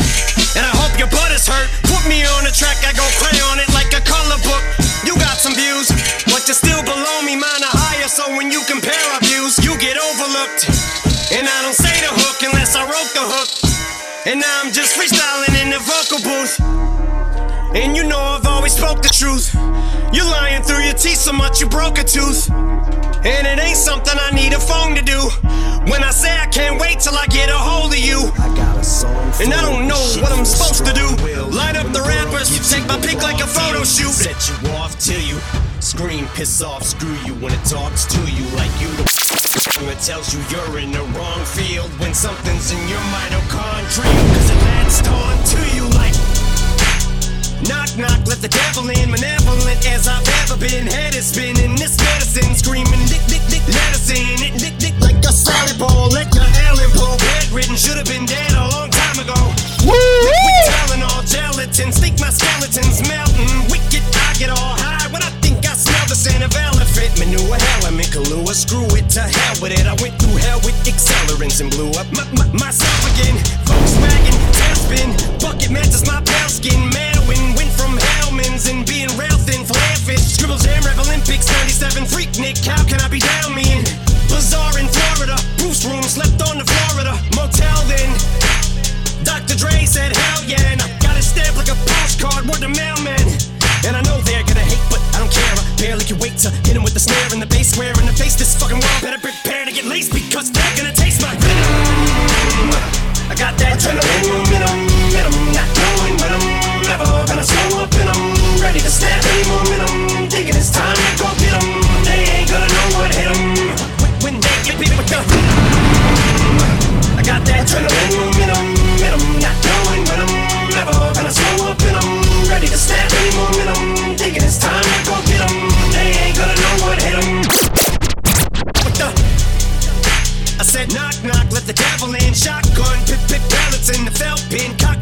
And 0.54 0.62
I 0.62 0.74
hope 0.78 0.94
your 1.02 1.10
butt 1.10 1.34
is 1.34 1.50
hurt. 1.50 1.74
Put 1.90 2.06
me 2.06 2.22
on 2.38 2.46
a 2.46 2.54
track, 2.54 2.78
I 2.86 2.94
go 2.94 3.06
cray 3.18 3.40
on 3.50 3.58
it 3.58 3.70
like 3.74 3.90
a 3.98 4.04
color 4.06 4.38
book. 4.46 4.62
You 5.02 5.18
got 5.18 5.42
some 5.42 5.58
views, 5.58 5.90
but 6.30 6.46
you're 6.46 6.60
still 6.60 6.86
below 6.86 7.18
me, 7.26 7.34
mine 7.34 7.64
are 7.66 7.78
higher. 7.90 8.12
So 8.12 8.30
when 8.38 8.54
you 8.54 8.62
compare 8.70 9.02
our 9.18 9.24
views, 9.26 9.58
you 9.66 9.74
get 9.82 9.98
overlooked. 9.98 10.70
And 11.32 11.44
I 11.44 11.58
don't 11.62 11.76
the 12.08 12.16
hook 12.24 12.40
unless 12.44 12.76
I 12.76 12.88
wrote 12.88 13.12
the 13.12 13.26
hook. 13.28 13.50
And 14.28 14.40
now 14.40 14.62
I'm 14.64 14.72
just 14.72 14.96
freestyling 14.96 15.56
in 15.60 15.76
the 15.76 15.82
vocal 15.84 16.24
booth. 16.24 16.56
And 17.76 17.96
you 17.98 18.04
know 18.08 18.20
I've 18.20 18.48
always 18.48 18.74
spoke 18.74 19.02
the 19.04 19.12
truth. 19.12 19.52
You're 20.16 20.32
lying 20.40 20.64
through 20.64 20.84
your 20.88 20.96
teeth 20.96 21.20
so 21.20 21.34
much 21.34 21.60
you 21.60 21.68
broke 21.68 22.00
a 22.00 22.06
tooth. 22.08 22.50
And 23.28 23.44
it 23.44 23.60
ain't 23.60 23.76
something 23.76 24.16
I 24.16 24.32
need 24.32 24.54
a 24.54 24.60
phone 24.60 24.96
to 24.96 25.04
do. 25.04 25.20
When 25.92 26.04
I 26.04 26.12
say 26.12 26.32
I 26.32 26.48
can't 26.48 26.80
wait 26.80 27.00
till 27.04 27.16
I 27.16 27.28
get 27.28 27.50
a 27.50 27.60
hold 27.60 27.92
of 27.92 28.00
you. 28.00 28.32
I 28.40 28.56
got 28.56 28.78
a 28.78 28.84
song 28.84 29.32
And 29.44 29.52
I 29.52 29.60
don't 29.60 29.88
know 29.88 30.00
what 30.24 30.32
I'm 30.32 30.46
supposed 30.46 30.86
to 30.88 30.94
do. 30.96 31.08
Light 31.52 31.76
up 31.76 31.92
the 31.92 32.04
rappers, 32.08 32.48
take 32.72 32.88
my 32.88 33.00
pic 33.00 33.20
like 33.20 33.44
a 33.44 33.48
photo 33.48 33.84
shoot. 33.84 34.16
Set 34.16 34.40
you 34.48 34.56
off 34.80 34.96
till 35.00 35.20
you 35.20 35.40
scream, 35.80 36.28
piss 36.36 36.62
off, 36.62 36.84
screw 36.84 37.16
you 37.28 37.34
when 37.44 37.52
it 37.52 37.64
talks 37.66 38.06
to 38.06 38.20
you 38.32 38.44
like 38.56 38.72
you 38.80 38.92
the 38.96 39.17
it 39.32 40.00
tells 40.00 40.34
you 40.34 40.40
you're 40.52 40.80
in 40.80 40.92
the 40.92 41.04
wrong 41.16 41.44
field 41.44 41.90
when 42.00 42.14
something's 42.14 42.72
in 42.72 42.88
your 42.88 43.02
mitochondria. 43.12 44.08
Cause 44.08 44.50
it 44.50 44.60
latched 44.64 45.08
on 45.10 45.36
to 45.52 45.60
you 45.76 45.86
like 46.00 46.16
Knock, 47.68 47.90
knock, 47.98 48.22
let 48.30 48.40
the 48.40 48.48
devil 48.48 48.88
in. 48.88 49.10
Malevolent 49.10 49.82
as 49.90 50.08
I've 50.08 50.24
ever 50.46 50.56
been. 50.62 50.86
Head 50.86 51.16
is 51.16 51.34
spinning. 51.34 51.76
This 51.76 51.98
medicine 51.98 52.54
screaming. 52.54 53.04
Dick, 53.10 53.24
dick, 53.28 53.42
dick. 53.50 53.66
Let 53.68 53.92
us 53.98 54.08
in 54.14 54.40
it. 54.46 54.54
Dick, 54.62 54.78
dick, 54.78 54.94
like 55.02 55.18
a 55.26 55.34
salad 55.34 55.76
bowl. 55.82 56.08
Let 56.14 56.30
your 56.32 56.46
Allen 56.70 56.92
pull. 56.94 57.18
Bedridden. 57.18 57.76
Should 57.76 57.98
have 57.98 58.08
been 58.08 58.30
dead 58.30 58.54
a 58.54 58.70
long 58.78 58.94
time 58.94 59.18
ago. 59.18 59.40
With 59.84 60.70
Tylenol, 60.70 61.26
gelatin. 61.26 61.92
Think 61.92 62.22
my 62.22 62.30
skeleton's 62.30 63.02
melting. 63.10 63.68
Wicked, 63.74 64.06
I 64.14 64.38
it 69.58 69.62
with 69.62 69.72
it. 69.72 69.86
I 69.88 69.96
went 70.02 70.20
through 70.20 70.38
hell 70.38 70.60
with 70.64 70.76
accelerants 70.86 71.62
and 71.62 71.70
blew 71.72 71.90
up 71.92 72.08
my, 72.14 72.26
my, 72.34 72.48
myself 72.54 73.02
again. 73.14 73.36
Volkswagen, 73.66 74.36
tailspin. 74.54 75.42
Bucket 75.42 75.72
matches 75.72 76.06
my 76.06 76.22
pale 76.22 76.50
skin. 76.50 76.97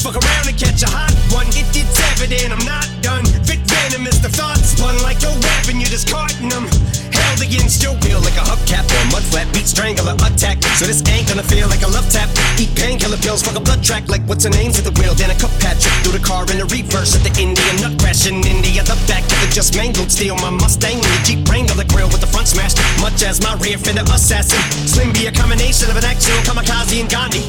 Fuck 0.05 0.21
around 0.21 0.45
and 0.45 0.53
catch 0.53 0.85
a 0.85 0.89
hot 0.93 1.09
one. 1.33 1.49
It, 1.57 1.65
it's 1.73 1.97
evident 2.13 2.53
I'm 2.53 2.61
not 2.61 2.85
done. 3.01 3.25
Vic 3.41 3.57
venom 3.65 4.05
is 4.05 4.21
the 4.21 4.29
thought 4.29 4.61
spun 4.61 4.93
like 5.01 5.17
your 5.25 5.33
weapon. 5.33 5.81
You're 5.81 5.89
discarding 5.89 6.45
them. 6.45 6.69
Held 7.09 7.41
against 7.41 7.81
your 7.81 7.97
will 8.05 8.21
like 8.21 8.37
a 8.37 8.45
hubcap 8.45 8.85
or 8.85 9.01
a 9.01 9.07
mud 9.09 9.25
flap. 9.25 9.49
Beat 9.49 9.65
strangler 9.65 10.13
attack. 10.21 10.61
So 10.77 10.85
this 10.85 11.01
ain't 11.09 11.25
gonna 11.25 11.41
feel 11.41 11.65
like 11.73 11.81
a 11.81 11.89
love 11.89 12.05
tap. 12.13 12.29
Eat 12.61 12.69
painkiller 12.77 13.17
pills, 13.17 13.41
fuck 13.41 13.57
a 13.57 13.63
blood 13.65 13.81
track 13.81 14.05
like 14.05 14.21
what's 14.29 14.45
her 14.45 14.53
name's 14.53 14.77
at 14.77 14.85
the 14.85 14.93
wheel. 15.01 15.17
Then 15.17 15.33
a 15.33 15.37
cup 15.41 15.49
trip 15.57 15.97
through 16.05 16.13
the 16.13 16.21
car 16.21 16.45
in 16.53 16.61
the 16.61 16.69
reverse 16.69 17.17
at 17.17 17.25
the 17.25 17.33
Indian 17.41 17.75
nut 17.81 17.97
crash 17.97 18.29
in 18.29 18.45
India. 18.45 18.85
The 18.85 18.93
back 19.09 19.25
of 19.25 19.41
the 19.41 19.49
just 19.49 19.73
mangled 19.73 20.13
steel. 20.13 20.37
My 20.37 20.53
Mustang 20.53 21.01
in 21.01 21.09
the 21.17 21.21
Jeep 21.25 21.41
Wrangler 21.49 21.81
grill 21.89 22.13
with 22.13 22.21
the 22.21 22.29
front 22.29 22.45
smashed. 22.45 22.77
Much 23.01 23.25
as 23.25 23.41
my 23.41 23.57
rear 23.57 23.81
fender 23.81 24.05
assassin. 24.05 24.61
Slim 24.85 25.09
be 25.17 25.25
a 25.25 25.33
combination 25.33 25.89
of 25.89 25.97
an 25.97 26.05
actual 26.05 26.37
kamikaze 26.45 27.01
and 27.01 27.09
Gandhi. 27.09 27.41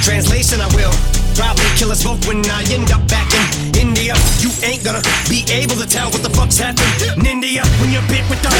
Translation, 0.00 0.64
I 0.64 0.72
will 0.72 1.21
probably 1.34 1.64
kill 1.76 1.90
us 1.90 2.04
both 2.04 2.26
when 2.26 2.44
I 2.50 2.62
end 2.72 2.90
up 2.92 3.06
back 3.08 3.28
in 3.32 3.44
India. 3.88 4.14
You 4.40 4.50
ain't 4.62 4.84
gonna 4.84 5.02
be 5.28 5.44
able 5.52 5.76
to 5.76 5.86
tell 5.86 6.10
what 6.10 6.22
the 6.22 6.30
fuck's 6.30 6.58
happened 6.58 6.92
in 7.16 7.26
India 7.26 7.62
when 7.80 7.90
you're 7.90 8.04
bit 8.08 8.24
with 8.28 8.40
the 8.42 8.50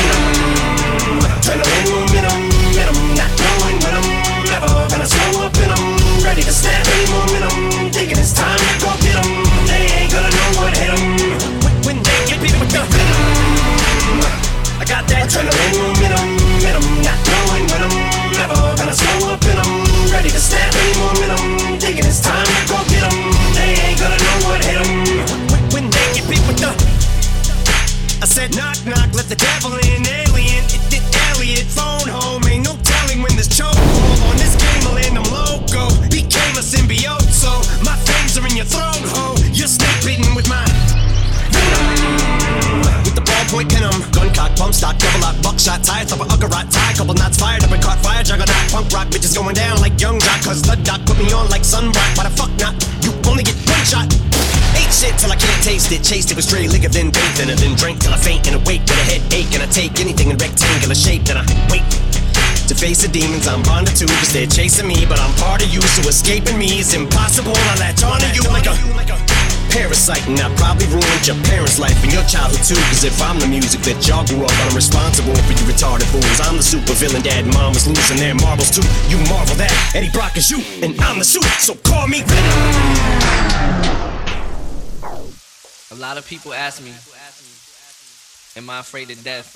adrenaline 1.42 1.88
momentum, 1.92 2.38
momentum, 2.56 2.98
not 3.18 3.30
knowing 3.40 3.76
when 3.82 3.94
I'm 3.98 4.08
never 4.48 4.72
gonna 4.88 5.06
slow 5.06 5.44
up 5.46 5.54
and 5.58 5.72
I'm 5.72 6.24
ready 6.24 6.42
to 6.42 6.52
snap 6.52 6.86
any 6.86 7.06
momentum. 7.12 7.92
Thinking 7.92 8.18
it's 8.18 8.32
time 8.32 8.58
to 8.58 8.74
go 8.80 8.90
get 9.04 9.16
'em. 9.20 9.28
They 9.68 9.82
ain't 9.98 10.10
gonna 10.12 10.30
know 10.30 10.48
what 10.60 10.76
hit 10.76 10.90
'em. 10.92 11.02
When 11.84 12.02
they 12.02 12.18
get 12.28 12.40
bit 12.40 12.54
with 12.60 12.72
the 12.72 12.82
I 14.80 14.84
got 14.84 15.06
that 15.08 15.28
adrenaline 15.28 15.76
momentum, 15.78 16.26
momentum, 16.40 16.86
not 17.06 17.18
knowing 17.28 17.64
when 17.70 17.80
I'm 17.86 17.96
never 18.38 18.58
gonna 18.78 18.94
slow 18.94 19.32
up 19.32 19.44
and 19.50 19.58
I'm 19.60 20.12
ready 20.12 20.30
to 20.30 20.40
snap 20.40 20.74
any 20.74 20.92
said 28.43 28.57
knock 28.57 28.78
knock, 28.86 29.14
let 29.14 29.26
the 29.28 29.36
devil 29.36 29.72
in, 29.86 30.03
alien. 30.03 30.64
It 30.66 30.82
did 30.90 31.05
Elliot, 31.30 31.66
phone 31.66 32.09
home, 32.09 32.43
ain't 32.51 32.64
no 32.64 32.74
telling 32.82 33.22
when 33.22 33.34
this 33.36 33.49
chokehold 33.49 34.18
on 34.26 34.36
this 34.36 34.55
camel 34.59 34.99
and 34.99 35.18
I'm 35.18 35.28
loco. 35.30 35.86
Became 36.11 36.55
a 36.59 36.64
symbiote, 36.64 37.30
so 37.30 37.51
my 37.86 37.95
fangs 38.03 38.36
are 38.38 38.47
in 38.47 38.57
your 38.57 38.66
throat, 38.66 38.99
ho. 39.14 39.34
You're 39.55 39.70
snake 39.70 40.03
bitten 40.03 40.34
with 40.34 40.49
mine. 40.49 40.74
With 43.07 43.14
the 43.14 43.22
ballpoint 43.22 43.70
pin 43.70 43.84
'em, 43.84 43.95
um, 43.95 44.11
gun 44.11 44.28
cock, 44.34 44.57
pump 44.57 44.74
stock, 44.74 44.99
double 44.99 45.20
lock, 45.20 45.36
buckshot, 45.43 45.82
tie 45.84 46.03
up 46.03 46.18
a 46.18 46.26
uckerot, 46.34 46.66
tie, 46.70 46.95
couple 46.95 47.14
knots 47.14 47.38
fired 47.38 47.62
up 47.62 47.70
and 47.70 47.82
caught 47.82 48.03
fire, 48.03 48.22
juggernaut, 48.24 48.64
punk 48.72 48.90
rock, 48.93 49.09
bitches 49.09 49.34
going 49.34 49.55
down 49.55 49.80
like 49.80 50.01
young 50.01 50.18
jock, 50.18 50.43
cause 50.43 50.62
the 50.62 50.76
doc 50.82 51.01
put 51.07 51.18
me 51.18 51.30
on 51.32 51.49
like 51.49 51.64
sun 51.64 51.86
rock, 51.93 52.11
why 52.16 52.24
the 52.24 52.34
fuck 52.34 52.51
not? 52.59 52.74
You 53.05 53.12
only 53.30 53.45
get 53.45 53.57
one 53.70 53.84
shot. 53.84 54.61
Shit 54.93 55.16
till 55.18 55.32
I 55.32 55.36
can't 55.40 55.62
taste 55.64 55.90
it. 55.90 56.05
Chased 56.05 56.30
it 56.30 56.36
with 56.36 56.45
straight 56.45 56.70
liquor, 56.70 56.93
then 56.93 57.09
bathed 57.11 57.40
in 57.40 57.49
it. 57.49 57.59
Then 57.59 57.74
drank 57.74 58.05
till 58.05 58.12
I 58.12 58.20
faint 58.20 58.47
and 58.47 58.61
awake 58.61 58.84
with 58.84 59.01
a 59.01 59.07
headache. 59.09 59.51
And 59.57 59.64
I 59.64 59.68
take 59.72 59.99
anything 59.99 60.30
in 60.30 60.36
rectangular 60.36 60.95
shape, 60.95 61.24
then 61.24 61.40
I 61.40 61.45
wait. 61.72 61.82
To 62.70 62.74
face 62.78 63.03
the 63.03 63.09
demons 63.09 63.49
I'm 63.49 63.62
bonded 63.64 63.97
to, 63.99 64.07
cause 64.07 64.32
they're 64.32 64.47
chasing 64.47 64.86
me, 64.86 65.05
but 65.05 65.18
I'm 65.18 65.34
part 65.36 65.61
of 65.64 65.68
you, 65.74 65.82
so 65.82 66.09
escaping 66.09 66.57
me 66.57 66.78
is 66.78 66.95
impossible. 66.95 67.53
I 67.53 67.74
latch 67.80 68.05
onto 68.05 68.28
you 68.36 68.47
like 68.49 68.70
a 68.70 68.76
parasite, 69.72 70.24
and 70.28 70.38
I 70.38 70.49
probably 70.57 70.86
ruined 70.86 71.26
your 71.26 71.36
parents' 71.49 71.80
life 71.80 71.97
and 72.05 72.12
your 72.12 72.22
childhood 72.24 72.62
too. 72.62 72.78
Cause 72.93 73.03
if 73.03 73.20
I'm 73.20 73.40
the 73.40 73.49
music 73.49 73.80
that 73.88 73.99
y'all 74.07 74.24
grew 74.24 74.45
up 74.45 74.53
on, 74.62 74.70
I'm 74.70 74.76
responsible 74.76 75.34
for 75.34 75.53
you 75.53 75.64
retarded 75.66 76.07
fools. 76.12 76.38
I'm 76.45 76.57
the 76.57 76.62
super 76.62 76.95
villain, 76.95 77.22
dad 77.22 77.45
and 77.45 77.53
mom 77.53 77.74
is 77.74 77.88
losing 77.88 78.20
their 78.20 78.36
marbles 78.36 78.70
too. 78.70 78.86
You 79.11 79.18
marvel 79.26 79.57
that 79.57 79.72
Eddie 79.97 80.12
Brock 80.12 80.36
is 80.36 80.49
you, 80.49 80.62
and 80.84 80.95
I'm 81.01 81.18
the 81.18 81.24
suit, 81.24 81.45
so 81.59 81.74
call 81.82 82.07
me 82.07 82.22
A 85.93 85.95
lot 85.97 86.16
of 86.16 86.26
people 86.26 86.55
ask 86.55 86.80
me, 86.80 86.90
Am 88.57 88.70
I 88.70 88.80
afraid 88.80 89.11
of 89.11 89.22
death? 89.22 89.53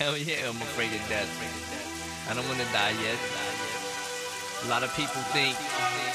Hell 0.00 0.16
yeah, 0.16 0.48
I'm 0.48 0.56
afraid 0.56 0.96
of 0.96 1.04
death. 1.12 1.28
I 2.30 2.32
don't 2.32 2.48
want 2.48 2.56
to 2.56 2.64
die 2.72 2.96
yet. 3.04 3.20
A 4.64 4.68
lot 4.72 4.82
of 4.82 4.88
people 4.96 5.20
think 5.36 5.52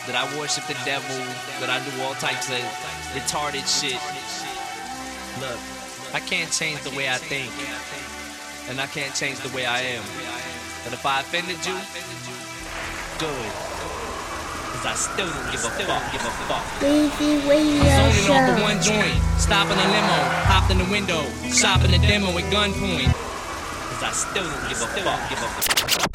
that 0.10 0.18
I 0.18 0.26
worship 0.40 0.66
the 0.66 0.78
devil, 0.90 1.22
that 1.62 1.70
I 1.70 1.78
do 1.86 2.02
all 2.02 2.18
types 2.18 2.50
of 2.50 2.66
retarded 3.14 3.62
shit. 3.70 4.02
Look, 5.38 5.62
I 6.18 6.20
can't 6.20 6.52
change 6.52 6.82
the 6.82 6.98
way 6.98 7.10
I 7.10 7.22
think, 7.22 7.54
and 8.70 8.82
I 8.82 8.88
can't 8.88 9.14
change 9.14 9.38
the 9.38 9.56
way 9.56 9.68
I 9.68 9.82
am. 9.82 10.04
But 10.84 10.94
if 10.94 11.06
I 11.06 11.22
offended 11.22 11.62
you, 11.62 11.78
good. 13.22 13.83
Cause 14.84 14.92
I 14.92 15.16
still 15.16 15.32
don't 15.32 15.48
give 15.48 15.64
a 15.64 15.72
fuck, 15.80 16.12
give 16.12 16.20
a 16.20 16.32
fuck. 16.44 16.60
Weezy 16.84 17.40
Radio 17.48 17.88
Zoning 17.88 18.28
off 18.36 18.52
of 18.52 18.60
Show. 18.60 18.68
one 18.68 18.80
joint, 18.84 19.16
stopping 19.40 19.80
a 19.80 19.88
limo, 19.88 20.20
hopped 20.44 20.72
in 20.72 20.78
the 20.78 20.84
window, 20.92 21.24
shopping 21.56 21.92
the 21.92 22.00
demo 22.04 22.36
at 22.36 22.44
gunpoint. 22.52 23.08
Cause 23.16 24.04
I 24.04 24.12
still 24.12 24.44
don't 24.44 24.68
give 24.68 24.84
a 24.84 24.88
fuck, 24.92 25.30
give 25.32 25.40
a 25.40 25.48
fuck. 25.56 26.12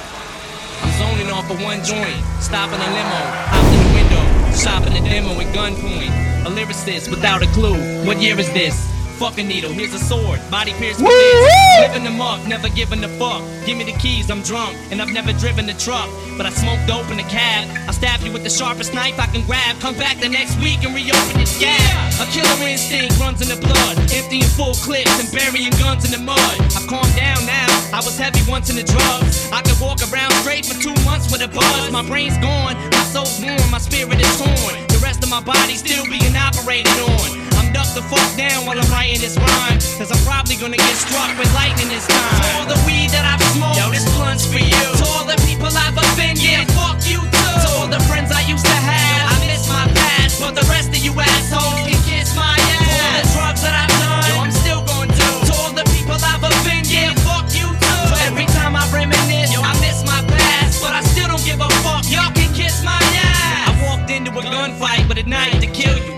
I'm 0.85 0.93
zoning 1.01 1.33
off 1.33 1.49
of 1.51 1.57
one 1.65 1.81
joint, 1.83 2.21
stopping 2.45 2.77
a 2.77 2.91
limo, 2.93 3.21
hopped 3.49 3.73
in 3.73 3.81
the 3.89 3.93
window, 3.97 4.25
shopping 4.53 4.93
the 4.93 5.01
demo 5.01 5.33
at 5.41 5.49
gunpoint. 5.57 6.13
A 6.45 6.51
lyricist 6.53 7.09
without 7.09 7.43
a 7.43 7.47
clue. 7.57 8.05
What 8.05 8.21
year 8.21 8.39
is 8.39 8.53
this? 8.53 8.77
Fucking 9.19 9.49
needle, 9.49 9.73
here's 9.73 9.93
a 9.95 9.99
sword, 9.99 10.39
body 10.49 10.71
pierced 10.79 11.03
with 11.03 11.11
this. 11.11 11.91
Living 11.91 12.05
them 12.05 12.21
up, 12.21 12.39
never 12.47 12.69
giving 12.69 13.03
a 13.03 13.09
fuck. 13.19 13.43
Give 13.67 13.77
me 13.77 13.83
the 13.83 13.99
keys, 13.99 14.31
I'm 14.31 14.43
drunk, 14.43 14.79
and 14.93 15.03
I've 15.03 15.11
never 15.11 15.33
driven 15.33 15.69
a 15.69 15.75
truck. 15.75 16.09
But 16.37 16.47
I 16.47 16.51
smoke 16.51 16.79
dope 16.87 17.11
in 17.11 17.19
a 17.19 17.27
cab. 17.27 17.67
I 17.89 17.93
stab 17.93 18.23
you 18.23 18.31
with 18.31 18.45
the 18.45 18.51
sharpest 18.51 18.95
knife 18.95 19.19
I 19.19 19.27
can 19.27 19.45
grab. 19.45 19.75
Come 19.81 19.99
back 19.99 20.19
the 20.23 20.29
next 20.29 20.55
week 20.63 20.87
and 20.87 20.95
reopen 20.95 21.35
this 21.35 21.59
gap. 21.59 21.83
A 22.23 22.31
killer 22.31 22.63
instinct 22.63 23.19
runs 23.19 23.43
in 23.43 23.51
the 23.51 23.59
blood, 23.59 23.99
emptying 24.15 24.47
full 24.55 24.75
clips 24.87 25.11
and 25.19 25.27
burying 25.35 25.75
guns 25.83 26.07
in 26.07 26.15
the 26.15 26.23
mud. 26.23 26.55
I've 26.79 26.87
calmed 26.87 27.11
down 27.19 27.43
now. 27.43 27.67
I 27.91 27.99
was 27.99 28.17
heavy 28.17 28.47
once 28.49 28.71
in 28.71 28.77
the 28.77 28.87
drugs. 28.87 29.51
I 29.51 29.63
could 29.63 29.81
walk 29.83 29.99
around 30.15 30.31
straight 30.47 30.63
for 30.65 30.79
two 30.79 30.95
months 31.03 31.27
with 31.33 31.43
a 31.43 31.49
buzz. 31.49 31.91
My 31.91 32.07
brain's 32.07 32.39
gone, 32.39 32.79
my 32.95 33.03
soul's 33.11 33.43
warm, 33.43 33.67
my 33.75 33.83
spirit 33.83 34.23
is 34.23 34.31
torn. 34.39 34.79
The 34.95 35.01
rest 35.03 35.25
of 35.25 35.29
my 35.29 35.43
body 35.43 35.75
still 35.75 36.07
being 36.07 36.39
operated 36.39 36.95
on. 37.03 37.48
I'm 37.77 37.85
the 37.95 38.03
fuck 38.09 38.31
down 38.37 38.65
while 38.65 38.79
I'm 38.79 38.89
writing 38.89 39.21
this 39.21 39.37
rhyme. 39.37 39.79
Cause 39.99 40.09
I'm 40.15 40.23
probably 40.25 40.57
gonna 40.57 40.79
get 40.79 40.97
struck 40.97 41.29
with 41.37 41.51
lightning 41.53 41.89
this 41.89 42.07
time. 42.07 42.41
To 42.41 42.49
all 42.57 42.67
the 42.71 42.79
weed 42.87 43.11
that 43.11 43.27
I've 43.27 43.43
smoked, 43.53 43.77
yo, 43.77 43.91
this 43.91 44.07
blunt's 44.15 44.47
for 44.47 44.63
you. 44.63 44.85
To 45.03 45.05
all 45.13 45.27
the 45.27 45.37
people 45.45 45.69
I've 45.69 45.97
offended, 45.99 46.41
yeah, 46.41 46.65
fuck 46.73 47.03
you 47.05 47.21
too. 47.21 47.55
To 47.65 47.69
all 47.77 47.89
the 47.91 48.01
friends 48.09 48.31
I 48.33 48.47
used 48.47 48.65
to 48.65 48.79
have, 48.79 49.23
I 49.33 49.37
miss 49.45 49.69
my 49.69 49.85
past. 49.93 50.41
But 50.41 50.55
the 50.55 50.65
rest 50.71 50.95
of 50.95 51.01
you 51.03 51.13
assholes 51.13 51.85
can 51.85 52.01
kiss 52.09 52.33
my 52.39 52.57
ass. 52.57 52.87
To 52.87 52.95
all 53.03 53.15
the 53.19 53.27
drugs 53.35 53.63
that 53.67 53.75
I've 53.75 53.95
done, 54.01 54.23
yo, 54.31 54.35
I'm 54.47 54.55
still 54.55 54.83
gonna 54.87 55.11
do. 55.13 55.31
To 55.51 55.53
all 55.61 55.73
the 55.75 55.87
people 55.93 56.17
I've 56.17 56.41
offended, 56.41 56.89
yeah, 56.89 57.13
fuck 57.27 57.51
you 57.53 57.69
too. 57.69 58.03
Every 58.31 58.47
time 58.57 58.79
I 58.79 58.87
reminisce, 58.95 59.53
yo, 59.53 59.61
I 59.61 59.75
miss 59.83 60.07
my 60.07 60.23
past. 60.25 60.81
But 60.81 60.95
I 60.95 61.03
still 61.03 61.29
don't 61.29 61.45
give 61.45 61.61
a 61.61 61.69
fuck, 61.85 62.07
y'all 62.09 62.33
can 62.33 62.49
kiss 62.55 62.81
my 62.81 62.97
ass. 62.97 63.69
I 63.69 63.73
walked 63.83 64.09
into 64.09 64.31
a 64.31 64.43
gunfight 64.47 65.11
with 65.11 65.19
a 65.19 65.27
knife 65.27 65.59
to 65.61 65.67
kill 65.67 65.99
you. 65.99 66.18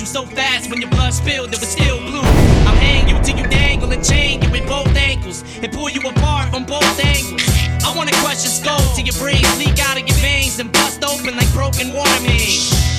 You 0.00 0.06
so 0.06 0.24
fast 0.24 0.70
when 0.70 0.80
your 0.80 0.88
blood 0.88 1.12
spilled, 1.12 1.52
it 1.52 1.60
was 1.60 1.68
still 1.68 1.98
blue. 2.00 2.24
I'll 2.64 2.80
hang 2.80 3.06
you 3.06 3.22
till 3.22 3.36
you 3.36 3.46
dangle 3.50 3.92
and 3.92 4.02
chain 4.02 4.40
you 4.40 4.50
with 4.50 4.66
both 4.66 4.88
ankles 4.96 5.44
and 5.60 5.70
pull 5.70 5.90
you 5.90 6.00
apart 6.00 6.48
from 6.48 6.64
both 6.64 7.04
angles. 7.04 7.44
I 7.84 7.92
wanna 7.94 8.12
crush 8.24 8.40
your 8.40 8.48
skull 8.48 8.80
till 8.96 9.04
your 9.04 9.14
brains 9.20 9.44
leak 9.58 9.78
out 9.78 10.00
of 10.00 10.08
your 10.08 10.16
veins 10.16 10.58
and 10.58 10.72
bust 10.72 11.04
open 11.04 11.36
like 11.36 11.52
broken 11.52 11.92
water. 11.92 12.32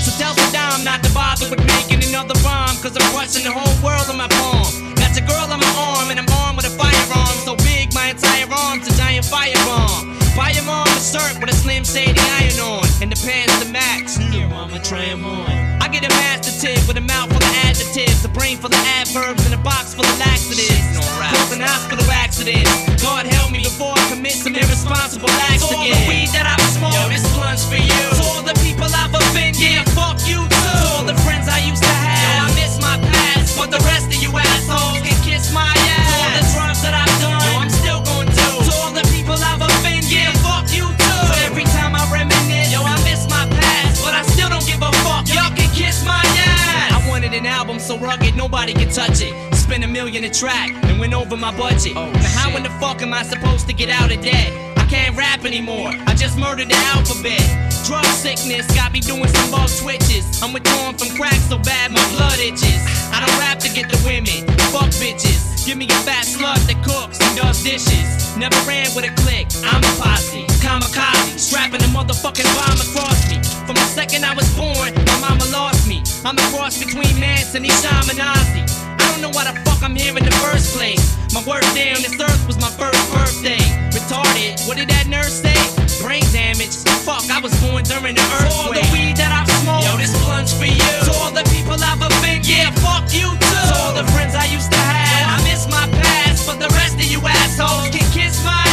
So 0.06 0.14
tell 0.22 0.36
Saddam 0.36 0.86
not 0.86 1.02
to 1.02 1.12
bother 1.12 1.50
with 1.50 1.66
making 1.66 2.08
another 2.08 2.38
rhyme, 2.46 2.78
cause 2.78 2.96
I'm 2.96 3.10
crushing 3.18 3.46
the 3.46 3.52
whole 3.52 3.74
world 3.84 4.08
in 4.08 4.18
my 4.18 4.28
palm. 4.28 5.01
Got 5.12 5.20
your 5.20 5.28
girl 5.28 5.52
on 5.52 5.60
my 5.60 5.74
arm 5.76 6.08
and 6.08 6.18
I'm 6.24 6.30
armed 6.40 6.56
with 6.56 6.72
a 6.72 6.76
firearm 6.80 7.36
so 7.44 7.60
big 7.68 7.94
my 7.94 8.16
entire 8.16 8.48
arm's 8.48 8.88
a 8.88 8.96
giant 8.96 9.28
firebomb. 9.28 10.16
Firebomb 10.32 10.88
a 10.88 11.02
shirt 11.04 11.36
with 11.36 11.52
a 11.52 11.54
slim 11.54 11.84
shady 11.84 12.16
iron 12.40 12.56
on 12.64 12.88
and 13.04 13.12
the 13.12 13.20
pants 13.20 13.60
to 13.60 13.68
match. 13.68 14.16
Here, 14.32 14.48
mama, 14.48 14.80
try 14.80 15.04
'em 15.12 15.26
on. 15.26 15.52
I 15.84 15.90
get 15.92 16.08
a 16.08 16.12
master 16.16 16.56
tip 16.56 16.80
with 16.88 16.96
a 16.96 17.04
mouth 17.04 17.28
full 17.28 17.44
of 17.44 17.56
adjectives, 17.68 18.24
a 18.24 18.30
brain 18.30 18.56
full 18.56 18.72
of 18.72 18.84
adverbs, 19.04 19.44
and 19.44 19.54
a 19.54 19.58
box 19.58 19.94
full 19.94 20.08
of 20.08 20.18
laxatives. 20.18 20.80
Cause 21.20 21.52
an 21.52 21.60
hospital 21.60 22.08
accident. 22.10 22.64
God 23.04 23.28
help 23.28 23.52
me 23.52 23.60
before 23.68 23.92
I 23.92 24.04
commit 24.16 24.40
some 24.40 24.56
irresponsible 24.56 25.30
acts 25.52 25.68
again. 25.68 25.76
all 25.76 25.92
the 25.92 26.08
weed 26.08 26.30
that 26.32 26.48
I've 26.48 26.64
smoked, 26.72 26.96
yo, 26.96 27.10
this 27.12 27.28
blunt's 27.36 27.66
for 27.68 27.76
you. 27.76 28.04
To 28.16 28.24
all 28.32 28.44
the 28.48 28.56
people 28.64 28.88
I've 28.88 29.12
offended, 29.14 29.60
yeah, 29.60 29.84
fuck 29.92 30.24
you 30.24 30.40
too. 30.48 30.72
To 30.80 30.88
all 30.96 31.04
the 31.04 31.20
friends 31.28 31.50
I 31.52 31.60
used 31.68 31.84
to 31.84 31.90
have, 31.90 32.24
yo, 32.24 32.48
I 32.48 32.50
miss 32.56 32.80
my 32.80 32.96
past. 33.12 33.41
But 33.58 33.70
the 33.72 33.82
rest 33.86 34.08
of 34.08 34.20
you 34.22 34.32
assholes 34.36 35.02
can 35.02 35.18
kiss 35.24 35.54
my 35.54 35.68
ass. 35.68 36.08
To 36.08 36.16
all 36.18 36.32
the 36.34 36.46
drugs 36.54 36.82
that 36.82 36.96
I've 36.98 37.16
done, 37.22 37.40
yo, 37.40 37.52
I'm 37.62 37.70
still 37.70 38.02
gonna 38.02 38.32
do. 38.32 38.50
To 38.68 38.74
all 38.82 38.92
the 38.92 39.06
people 39.14 39.38
I've 39.38 39.62
offended, 39.62 40.12
yeah, 40.12 40.32
fuck 40.42 40.66
you 40.74 40.88
too. 40.88 41.20
So 41.30 41.34
every 41.46 41.66
time 41.76 41.94
I 41.96 42.04
reminisce, 42.12 42.72
yo, 42.72 42.82
I 42.82 42.96
miss 43.06 43.30
my 43.30 43.46
past. 43.60 44.04
But 44.04 44.14
I 44.14 44.24
still 44.34 44.50
don't 44.50 44.66
give 44.66 44.82
a 44.82 44.92
fuck, 45.06 45.28
y'all 45.30 45.54
can 45.54 45.70
kiss 45.76 46.04
my 46.06 46.22
ass. 46.24 46.92
I 46.98 47.10
wanted 47.10 47.34
an 47.34 47.46
album 47.46 47.80
so 47.80 47.98
rugged 47.98 48.36
nobody 48.36 48.74
can 48.74 48.90
touch 48.90 49.22
it. 49.22 49.34
Spent 49.56 49.84
a 49.84 49.88
million 49.88 50.24
a 50.24 50.30
track 50.30 50.72
and 50.90 51.00
went 51.00 51.14
over 51.14 51.38
my 51.38 51.56
budget. 51.56 51.94
Oh, 51.96 52.12
now 52.12 52.34
how 52.40 52.58
in 52.58 52.64
the 52.64 52.74
fuck 52.82 53.02
am 53.02 53.14
I 53.14 53.24
supposed 53.24 53.68
to 53.68 53.74
get 53.74 53.90
out 53.90 54.12
of 54.12 54.22
debt? 54.22 54.72
Can't 54.92 55.16
rap 55.16 55.46
anymore. 55.46 55.96
I 56.04 56.14
just 56.14 56.38
murdered 56.38 56.68
the 56.68 56.76
alphabet. 56.92 57.40
Drug 57.88 58.04
sickness 58.12 58.68
got 58.76 58.92
me 58.92 59.00
doing 59.00 59.26
some 59.32 59.50
bug 59.50 59.70
switches. 59.70 60.28
I'm 60.44 60.52
withdrawn 60.52 61.00
from 61.00 61.16
crack 61.16 61.40
so 61.48 61.58
bad 61.60 61.96
my 61.96 62.04
blood 62.12 62.36
itches. 62.44 62.84
I 63.16 63.24
don't 63.24 63.40
rap 63.40 63.58
to 63.64 63.72
get 63.72 63.88
the 63.88 63.96
women. 64.04 64.44
Fuck 64.76 64.92
bitches. 65.00 65.64
Give 65.66 65.78
me 65.78 65.86
a 65.88 66.00
fat 66.04 66.28
slut 66.28 66.60
that 66.68 66.76
cooks 66.84 67.24
and 67.24 67.38
does 67.40 67.64
dishes. 67.64 68.36
Never 68.36 68.60
ran 68.68 68.92
with 68.92 69.08
a 69.08 69.16
click. 69.24 69.48
I'm 69.64 69.80
a 69.80 69.94
posse. 69.96 70.44
Kamikaze. 70.60 71.40
Strapping 71.40 71.80
a 71.88 71.90
motherfucking 71.96 72.52
bomb 72.60 72.84
across 72.84 73.32
me. 73.32 73.40
From 73.64 73.80
the 73.80 73.88
second 73.96 74.26
I 74.26 74.36
was 74.36 74.52
born, 74.60 74.92
my 75.08 75.18
mama 75.24 75.48
lost 75.56 75.88
me. 75.88 76.04
I'm 76.28 76.36
a 76.36 76.44
cross 76.52 76.76
between 76.84 77.16
Manson 77.16 77.64
Esham 77.64 78.12
and 78.12 78.20
Ozzy. 78.20 78.81
I 79.02 79.12
don't 79.12 79.22
know 79.22 79.34
why 79.34 79.50
the 79.50 79.58
fuck 79.66 79.82
I'm 79.82 79.96
here 79.96 80.16
in 80.16 80.24
the 80.24 80.36
first 80.46 80.78
place. 80.78 81.02
My 81.34 81.42
work 81.44 81.66
day 81.74 81.92
on 81.92 82.02
this 82.06 82.14
earth 82.20 82.46
was 82.46 82.60
my 82.62 82.70
first 82.78 83.02
birthday. 83.12 83.62
Retarded, 83.90 84.68
what 84.68 84.78
did 84.78 84.90
that 84.90 85.08
nurse 85.08 85.42
say? 85.42 85.58
Brain 86.04 86.24
damage. 86.32 86.76
Fuck, 87.06 87.26
I 87.30 87.40
was 87.42 87.54
born 87.62 87.84
during 87.84 88.16
the 88.16 88.26
earthquake. 88.38 88.52
To 88.52 88.62
all 88.62 88.74
the 88.74 88.86
weed 88.94 89.18
that 89.18 89.32
I've 89.34 89.50
smoked, 89.62 89.86
yo, 89.86 89.98
this 89.98 90.14
blunt's 90.26 90.54
for 90.54 90.70
you. 90.70 90.94
To 91.08 91.14
all 91.22 91.32
the 91.32 91.46
people 91.50 91.78
I've 91.78 92.02
offended, 92.02 92.46
yeah, 92.46 92.70
fuck 92.82 93.10
you 93.10 93.30
too. 93.32 93.64
To 93.70 93.76
all 93.82 93.94
the 93.94 94.06
friends 94.14 94.36
I 94.36 94.46
used 94.46 94.72
to 94.72 94.78
have, 94.78 95.26
yo, 95.26 95.34
I 95.34 95.38
miss 95.50 95.66
my 95.70 95.86
past. 96.02 96.46
But 96.46 96.60
the 96.60 96.70
rest 96.78 96.96
of 96.96 97.08
you 97.10 97.20
assholes 97.26 97.90
can 97.90 98.06
kiss 98.14 98.38
my 98.46 98.71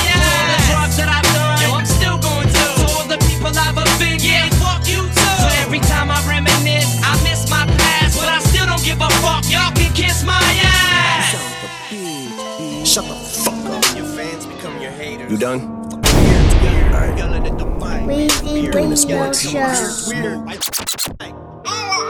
You 15.29 15.37
done? 15.37 15.61
Weezy 18.09 18.73
Doing 18.73 18.89
this 18.89 19.05
Radio. 19.05 19.31
Show. 19.35 19.59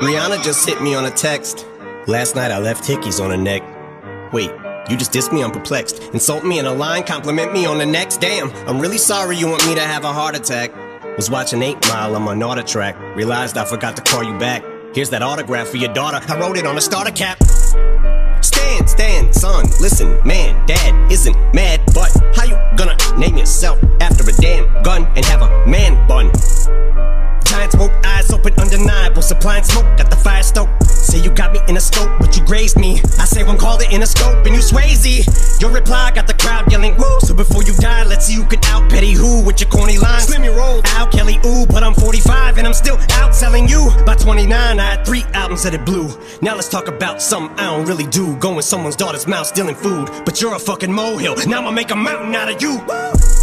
Rihanna 0.01 0.45
just 0.45 0.65
hit 0.69 0.81
me 0.81 0.95
on 0.95 1.05
a 1.05 1.11
text. 1.11 1.67
Last 2.07 2.37
night 2.37 2.53
I 2.53 2.59
left 2.59 2.85
hickeys 2.85 3.21
on 3.21 3.31
her 3.31 3.37
neck. 3.37 3.63
Wait, 4.33 4.53
you 4.89 4.97
just 4.97 5.11
dissed 5.13 5.33
me? 5.33 5.43
I'm 5.43 5.51
perplexed. 5.51 6.01
Insult 6.15 6.45
me 6.45 6.61
in 6.61 6.67
a 6.67 6.73
line, 6.73 7.03
compliment 7.03 7.53
me 7.53 7.67
on 7.67 7.79
the 7.79 7.87
next. 7.87 8.21
Damn, 8.21 8.53
I'm 8.69 8.79
really 8.81 8.99
sorry 8.99 9.37
you 9.37 9.49
want 9.49 9.67
me 9.67 9.75
to 9.75 9.81
have 9.81 10.05
a 10.05 10.13
heart 10.13 10.37
attack. 10.37 10.73
Was 11.17 11.29
watching 11.29 11.61
8 11.61 11.89
Mile 11.89 12.15
on 12.15 12.23
my 12.23 12.37
NordicTrack. 12.37 13.17
Realized 13.17 13.59
I 13.59 13.65
forgot 13.65 13.97
to 13.97 14.03
call 14.03 14.23
you 14.23 14.39
back. 14.39 14.63
Here's 14.95 15.11
that 15.11 15.23
autograph 15.23 15.67
for 15.67 15.79
your 15.79 15.93
daughter. 15.93 16.21
I 16.33 16.39
wrote 16.39 16.57
it 16.57 16.67
on 16.67 16.79
a 16.79 16.81
starter 16.81 17.11
cap. 17.11 17.41
Handstand, 18.69 19.35
son, 19.35 19.65
listen, 19.81 20.21
man, 20.27 20.55
dad 20.67 21.11
isn't 21.11 21.35
mad, 21.55 21.81
but 21.95 22.15
how 22.37 22.45
you 22.45 22.55
gonna 22.77 22.95
name 23.17 23.39
yourself 23.39 23.83
after 24.03 24.29
a 24.29 24.33
damn 24.43 24.83
gun 24.83 25.07
and 25.17 25.25
have 25.25 25.41
a 25.41 25.67
man 25.67 26.07
bun? 26.07 26.31
Giant 27.49 27.73
smoke, 27.73 27.93
eyes 28.05 28.31
open, 28.31 28.53
undeniable. 28.61 29.23
Supplying 29.23 29.65
smoke 29.65 29.87
at 29.99 30.11
the 30.11 30.17
fire 30.17 30.43
stoke. 30.43 30.69
Say 30.83 31.19
you 31.23 31.31
got 31.31 31.53
me 31.53 31.61
in 31.67 31.79
a 31.79 31.81
scope, 31.81 32.11
but 32.21 32.37
you 32.37 32.45
grazed 32.45 32.77
me. 32.79 33.01
I 33.19 33.25
say 33.25 33.43
one 33.43 33.57
call 33.57 33.81
it 33.81 33.91
in 33.91 34.03
a 34.03 34.07
scope, 34.07 34.45
and 34.45 34.55
you 34.55 34.61
Swayze. 34.61 35.59
Your 35.59 35.71
reply 35.71 36.11
got 36.15 36.27
the 36.27 36.35
crowd 36.35 36.71
yelling 36.71 36.95
woo. 36.97 37.21
So 37.21 37.33
before 37.35 37.63
you 37.63 37.73
die, 37.77 38.05
let's 38.05 38.27
see 38.27 38.35
who 38.35 38.45
can 38.45 38.63
out 38.65 38.91
Petty 38.91 39.13
who 39.13 39.43
with 39.47 39.63
your 39.63 39.71
corny 39.71 39.97
lines. 39.97 40.25
Slim 40.25 40.45
your 40.45 40.57
roll, 40.57 40.83
Al 40.85 41.09
Kelly, 41.09 41.39
ooh, 41.47 41.67
but 41.67 41.83
I'm 41.83 41.95
45 41.95 42.59
and 42.59 42.67
I'm 42.67 42.75
still 42.75 42.99
outselling 43.17 43.67
you. 43.67 43.91
By 44.05 44.15
29, 44.15 44.79
I 44.79 44.83
had 44.83 45.07
three 45.07 45.25
albums 45.33 45.63
that 45.63 45.73
it 45.73 45.87
blew. 45.87 46.09
Now 46.43 46.55
let's 46.55 46.69
talk 46.69 46.87
about 46.89 47.23
something 47.23 47.59
I 47.59 47.75
don't 47.75 47.87
really 47.87 48.07
do. 48.09 48.37
Going 48.37 48.61
someone's 48.61 48.97
daughter's 48.97 49.27
mouth, 49.27 49.47
stealing 49.47 49.75
food. 49.75 50.11
But 50.27 50.43
you're 50.43 50.55
a 50.55 50.59
fucking 50.59 50.93
molehill. 50.93 51.37
Now 51.47 51.61
I'ma 51.61 51.71
make 51.71 51.91
a 51.93 51.97
mountain 51.97 52.35
out 52.35 52.53
of 52.53 52.61
you. 52.61 52.79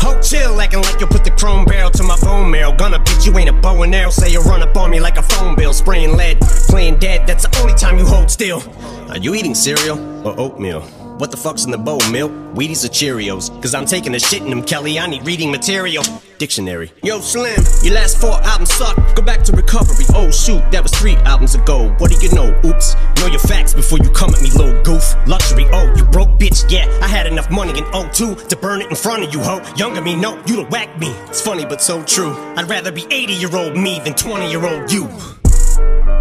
Ho 0.05 0.21
chill, 0.21 0.61
acting 0.61 0.83
like 0.83 0.99
you 0.99 1.07
put 1.07 1.23
the 1.23 1.31
chrome 1.31 1.65
barrel 1.65 1.89
to 1.89 2.03
my 2.03 2.15
bone 2.21 2.51
marrow. 2.51 2.71
Gonna 2.71 2.99
bitch, 2.99 3.25
you 3.25 3.35
ain't 3.39 3.49
a 3.49 3.53
bow 3.53 3.81
and 3.81 3.95
arrow. 3.95 4.11
Say 4.11 4.31
you 4.31 4.39
run 4.41 4.61
up 4.61 4.77
on 4.77 4.91
me 4.91 4.99
like 4.99 5.17
a 5.17 5.23
phone 5.23 5.55
bill, 5.55 5.73
spraying 5.73 6.15
lead, 6.15 6.39
playing 6.69 6.99
dead. 6.99 7.25
That's 7.25 7.47
the 7.47 7.59
only 7.59 7.73
time 7.73 7.97
you 7.97 8.05
hold 8.05 8.29
still. 8.29 8.61
Are 9.09 9.17
you 9.17 9.33
eating 9.33 9.55
cereal 9.55 9.97
or 10.23 10.39
oatmeal? 10.39 11.04
What 11.17 11.31
the 11.31 11.37
fuck's 11.37 11.63
in 11.63 11.71
the 11.71 11.77
bowl, 11.77 12.01
milk? 12.11 12.29
Wheaties 12.55 12.83
or 12.83 12.89
Cheerios? 12.89 13.49
Cause 13.61 13.73
I'm 13.73 13.85
taking 13.85 14.13
a 14.15 14.19
shit 14.19 14.41
in 14.41 14.49
them, 14.49 14.61
Kelly. 14.61 14.99
I 14.99 15.07
need 15.07 15.25
reading 15.25 15.49
material. 15.49 16.03
Dictionary. 16.39 16.91
Yo, 17.03 17.21
Slim, 17.21 17.55
your 17.83 17.93
last 17.93 18.19
four 18.19 18.33
albums 18.43 18.73
suck. 18.73 18.97
Go 19.15 19.21
back 19.21 19.41
to 19.43 19.53
recovery. 19.53 20.03
Oh, 20.13 20.29
shoot, 20.29 20.61
that 20.71 20.83
was 20.83 20.91
three 20.91 21.15
albums 21.23 21.55
ago. 21.55 21.95
What 21.99 22.11
do 22.11 22.17
you 22.17 22.33
know? 22.33 22.53
Oops. 22.65 22.95
Know 23.21 23.27
your 23.27 23.39
facts 23.39 23.73
before 23.73 23.99
you 23.99 24.09
come 24.09 24.33
at 24.33 24.41
me, 24.41 24.51
little 24.51 24.81
goof. 24.83 25.15
Luxury, 25.25 25.65
oh, 25.71 25.93
you 25.95 26.03
broke 26.03 26.31
bitch. 26.37 26.69
Yeah, 26.69 26.85
I 27.01 27.07
had 27.07 27.27
enough 27.27 27.49
money 27.49 27.79
in 27.79 27.85
02 28.11 28.35
to 28.35 28.55
burn 28.57 28.81
it 28.81 28.89
in 28.89 28.97
front 28.97 29.23
of 29.23 29.33
you, 29.33 29.39
ho. 29.39 29.61
Younger 29.77 30.01
me, 30.01 30.17
no, 30.17 30.43
you'd 30.45 30.69
whack 30.69 30.99
me. 30.99 31.11
It's 31.29 31.39
funny, 31.39 31.63
but 31.63 31.81
so 31.81 32.03
true. 32.03 32.33
I'd 32.57 32.69
rather 32.69 32.91
be 32.91 33.05
80 33.09 33.33
year 33.33 33.55
old 33.55 33.77
me 33.77 34.01
than 34.03 34.15
20 34.15 34.49
year 34.49 34.65
old 34.65 34.91
you. 34.91 35.07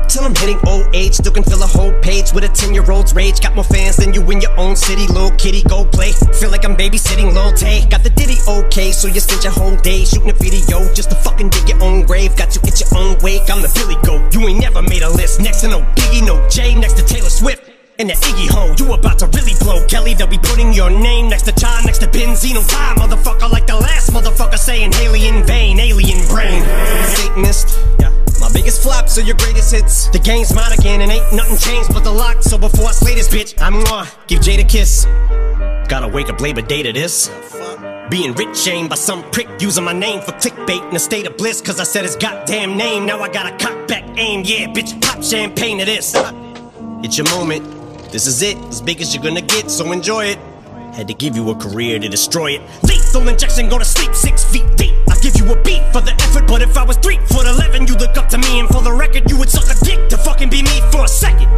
Till 0.09 0.24
I'm 0.24 0.35
hitting 0.35 0.59
old 0.66 0.94
age, 0.94 1.14
still 1.14 1.32
can 1.32 1.43
fill 1.43 1.62
a 1.62 1.66
whole 1.66 1.93
page 2.01 2.32
with 2.32 2.44
a 2.44 2.48
10 2.48 2.74
year 2.74 2.89
old's 2.90 3.14
rage. 3.14 3.40
Got 3.40 3.55
more 3.55 3.64
fans 3.64 3.97
than 3.97 4.14
you 4.14 4.22
in 4.31 4.40
your 4.40 4.56
own 4.59 4.76
city, 4.76 5.06
little 5.09 5.31
kitty, 5.32 5.62
go 5.62 5.85
play. 5.85 6.12
Feel 6.12 6.51
like 6.51 6.64
I'm 6.64 6.76
babysitting 6.76 7.32
Lil 7.32 7.52
Tay. 7.52 7.86
Got 7.89 8.02
the 8.02 8.10
ditty 8.10 8.36
okay, 8.48 8.93
so 8.93 9.09
you 9.09 9.20
spent 9.20 9.44
your 9.44 9.52
whole 9.52 9.76
day 9.76 10.05
shooting 10.05 10.31
a 10.31 10.35
video 10.35 10.93
just 10.94 11.10
to 11.10 11.16
fucking 11.16 11.51
dig 11.51 11.68
your 11.68 11.82
own 11.82 12.06
grave. 12.06 12.36
Got 12.36 12.55
you 12.55 12.62
at 12.66 12.78
your 12.81 12.90
own 12.97 13.18
wake, 13.22 13.48
I'm 13.51 13.62
the 13.62 13.68
Philly 13.68 13.97
goat. 14.05 14.32
You 14.32 14.48
ain't 14.48 14.60
never 14.60 14.82
made 14.82 15.02
a 15.02 15.10
list. 15.10 15.40
Next 15.40 15.60
to 15.62 15.68
no 15.68 15.81
Biggie, 15.97 16.26
no 16.26 16.48
Jay, 16.48 16.74
next 16.74 16.94
to 16.94 17.05
Taylor 17.05 17.31
Swift. 17.31 17.70
And 17.98 18.10
the 18.10 18.14
Iggy 18.14 18.51
Ho, 18.51 18.74
you 18.76 18.93
about 18.93 19.20
to 19.20 19.26
really 19.28 19.55
blow, 19.60 19.86
Kelly. 19.86 20.14
They'll 20.14 20.26
be 20.26 20.39
putting 20.39 20.72
your 20.72 20.90
name 20.90 21.28
next 21.28 21.43
to 21.44 21.52
Ja, 21.56 21.81
next 21.85 21.98
to 21.98 22.06
Benzino 22.06 22.66
Die, 22.68 22.94
motherfucker, 22.98 23.51
like 23.51 23.68
the 23.68 23.76
last 23.76 24.10
motherfucker 24.10 24.59
saying 24.59 24.93
Hailie 24.93 25.28
in 25.28 25.44
vain, 25.44 25.78
alien 25.78 26.26
brain. 26.26 26.62
Satanist, 27.06 27.78
yeah. 28.01 28.14
My 28.45 28.53
biggest 28.53 28.83
flops 28.83 29.16
are 29.16 29.23
your 29.23 29.37
greatest 29.37 29.73
hits. 29.73 30.09
The 30.11 30.19
game's 30.19 30.55
mine 30.55 30.73
again, 30.79 31.01
and 31.01 31.11
ain't 31.11 31.33
nothing 31.33 31.57
changed 31.57 31.95
but 31.95 32.05
the 32.05 32.12
lock. 32.12 32.43
So 32.43 32.59
before 32.59 32.89
I 32.89 32.93
slay 32.93 33.15
this 33.15 33.27
bitch, 33.27 33.59
I'm 33.59 33.83
gonna 33.85 34.07
give 34.27 34.43
Jade 34.43 34.61
a 34.61 34.65
kiss. 34.65 35.07
Gotta 35.89 36.09
wake 36.09 36.29
up 36.29 36.39
Labor 36.43 36.61
Day 36.61 36.83
to 36.83 36.93
this. 36.93 37.31
Being 38.11 38.35
rich 38.35 38.55
shamed 38.55 38.91
by 38.91 38.97
some 38.97 39.23
prick 39.31 39.49
using 39.61 39.83
my 39.83 39.95
name 39.95 40.21
for 40.21 40.33
clickbait 40.33 40.87
in 40.91 40.95
a 40.95 40.99
state 40.99 41.27
of 41.27 41.39
bliss. 41.39 41.62
Cause 41.62 41.81
I 41.81 41.85
said 41.85 42.03
his 42.03 42.16
goddamn 42.16 42.77
name. 42.77 43.07
Now 43.07 43.21
I 43.21 43.31
got 43.31 43.51
a 43.51 43.57
cock 43.57 43.89
back 43.89 44.05
aim. 44.19 44.43
Yeah, 44.45 44.66
bitch, 44.66 45.01
pop 45.01 45.25
champagne 45.25 45.79
to 45.79 45.87
this. 45.87 46.15
It's 47.03 47.16
your 47.16 47.29
moment. 47.31 47.65
This 48.12 48.27
is 48.27 48.43
it, 48.43 48.59
as 48.69 48.83
big 48.83 49.01
as 49.01 49.15
you're 49.15 49.25
gonna 49.25 49.41
get, 49.41 49.71
so 49.71 49.91
enjoy 49.91 50.27
it. 50.27 50.39
Had 50.95 51.09
to 51.09 51.15
give 51.15 51.35
you 51.35 51.51
a 51.51 51.57
career 51.57 51.99
to 51.99 52.09
destroy 52.09 52.53
it. 52.53 52.62
Lethal 52.85 53.27
injection, 53.27 53.69
go 53.69 53.79
to 53.79 53.85
sleep 53.85 54.15
six 54.15 54.45
feet 54.45 54.65
deep. 54.77 54.95
I 55.11 55.16
give 55.19 55.37
you 55.37 55.53
a 55.53 55.61
beat 55.62 55.83
for 55.93 56.01
the 56.01 56.12
effort, 56.23 56.47
but 56.47 56.62
if 56.62 56.77
I 56.77 56.85
was 56.85 56.97
three 56.99 57.19
foot 57.27 57.49
eleven, 57.49 57.89
you 57.89 57.95
look 57.95 58.16
up 58.16 58.29
to 58.29 58.39
me, 58.39 58.61
and 58.61 58.69
for 58.69 58.81
the 58.81 58.93
record, 58.93 59.29
you 59.29 59.37
would 59.37 59.51
suck 59.51 59.66
a 59.66 59.85
dick 59.85 60.09
to 60.11 60.16
fucking 60.16 60.51
be 60.51 60.62
me 60.62 60.81
for 60.93 61.05
a 61.05 61.09
second. 61.09 61.51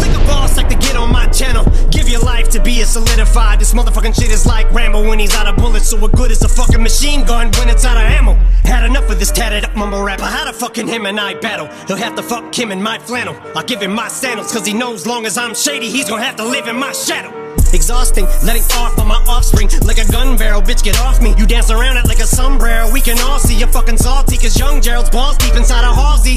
Think 0.00 0.16
a 0.16 0.18
boss 0.26 0.56
like 0.56 0.70
to 0.70 0.76
get 0.76 0.96
on 0.96 1.12
my 1.12 1.26
channel. 1.26 1.66
Give 1.90 2.08
your 2.08 2.22
life 2.22 2.48
to 2.48 2.62
be 2.62 2.80
a 2.80 2.86
solidified. 2.86 3.60
This 3.60 3.74
motherfucking 3.74 4.14
shit 4.18 4.30
is 4.30 4.46
like 4.46 4.72
Rambo 4.72 5.06
when 5.06 5.18
he's 5.18 5.36
out 5.36 5.46
of 5.46 5.56
bullets, 5.56 5.90
so 5.90 5.98
what 5.98 6.12
good 6.12 6.30
is 6.30 6.42
a 6.42 6.48
fucking 6.48 6.82
machine 6.82 7.26
gun 7.26 7.52
when 7.58 7.68
it's 7.68 7.84
out 7.84 7.98
of 7.98 8.04
ammo? 8.04 8.34
Had 8.64 8.84
enough 8.84 9.10
of 9.10 9.18
this 9.18 9.30
tatted 9.30 9.66
up 9.66 9.76
mumble 9.76 10.02
rapper. 10.02 10.24
How 10.24 10.46
the 10.46 10.54
fucking 10.54 10.88
him 10.88 11.04
and 11.04 11.20
I 11.20 11.34
battle? 11.34 11.66
He'll 11.88 11.96
have 11.96 12.16
to 12.16 12.22
fuck 12.22 12.58
him 12.58 12.72
in 12.72 12.82
my 12.82 12.98
flannel. 12.98 13.36
I'll 13.54 13.64
give 13.64 13.82
him 13.82 13.92
my 13.92 14.08
sandals, 14.08 14.50
cause 14.50 14.66
he 14.66 14.72
knows 14.72 15.06
long 15.06 15.26
as 15.26 15.36
I'm 15.36 15.54
shady, 15.54 15.90
he's 15.90 16.08
gonna 16.08 16.24
have 16.24 16.36
to 16.36 16.44
live 16.44 16.68
in 16.68 16.76
my 16.76 16.92
shadow. 16.92 17.47
Exhausting, 17.72 18.24
letting 18.44 18.62
off 18.74 18.98
on 18.98 19.06
my 19.08 19.22
offspring 19.28 19.68
like 19.84 19.98
a 19.98 20.10
gun 20.10 20.36
barrel. 20.36 20.62
Bitch, 20.62 20.82
get 20.82 20.98
off 21.00 21.20
me. 21.20 21.34
You 21.36 21.46
dance 21.46 21.70
around 21.70 21.96
it 21.96 22.06
like 22.06 22.18
a 22.18 22.26
sombrero. 22.26 22.90
We 22.92 23.00
can 23.00 23.18
all 23.20 23.38
see 23.38 23.56
you're 23.56 23.68
fucking 23.68 23.98
salty, 23.98 24.36
cause 24.36 24.58
young 24.58 24.80
Gerald's 24.80 25.10
balls 25.10 25.36
deep 25.36 25.54
inside 25.54 25.84
a 25.84 25.94
Halsey. 25.94 26.36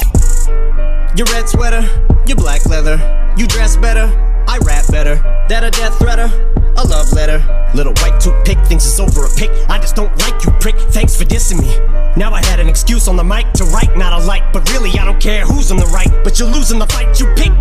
Your 1.15 1.25
red 1.27 1.47
sweater, 1.47 1.81
your 2.27 2.37
black 2.37 2.65
leather. 2.65 2.97
You 3.37 3.47
dress 3.47 3.77
better, 3.77 4.07
I 4.47 4.57
rap 4.59 4.85
better. 4.91 5.15
That 5.47 5.63
a 5.63 5.71
death 5.71 5.97
threater, 5.97 6.29
a 6.77 6.83
love 6.83 7.11
letter. 7.13 7.39
Little 7.73 7.93
white 7.95 8.19
toothpick 8.19 8.59
thinks 8.65 8.85
it's 8.85 8.99
over 8.99 9.25
a 9.25 9.29
pick. 9.37 9.51
I 9.69 9.77
just 9.79 9.95
don't 9.95 10.15
like 10.19 10.43
you, 10.43 10.51
prick. 10.59 10.75
Thanks 10.91 11.15
for 11.15 11.23
dissing 11.23 11.61
me. 11.61 11.77
Now 12.17 12.33
I 12.33 12.43
had 12.43 12.59
an 12.59 12.67
excuse 12.67 13.07
on 13.07 13.15
the 13.15 13.23
mic 13.23 13.51
to 13.53 13.63
write, 13.65 13.95
not 13.97 14.11
a 14.11 14.25
light. 14.25 14.51
But 14.51 14.69
really, 14.71 14.91
I 14.99 15.05
don't 15.05 15.21
care 15.21 15.45
who's 15.45 15.71
on 15.71 15.77
the 15.77 15.85
right. 15.87 16.11
But 16.23 16.39
you're 16.39 16.51
losing 16.51 16.79
the 16.79 16.87
fight 16.87 17.19
you 17.19 17.27
pick. 17.35 17.51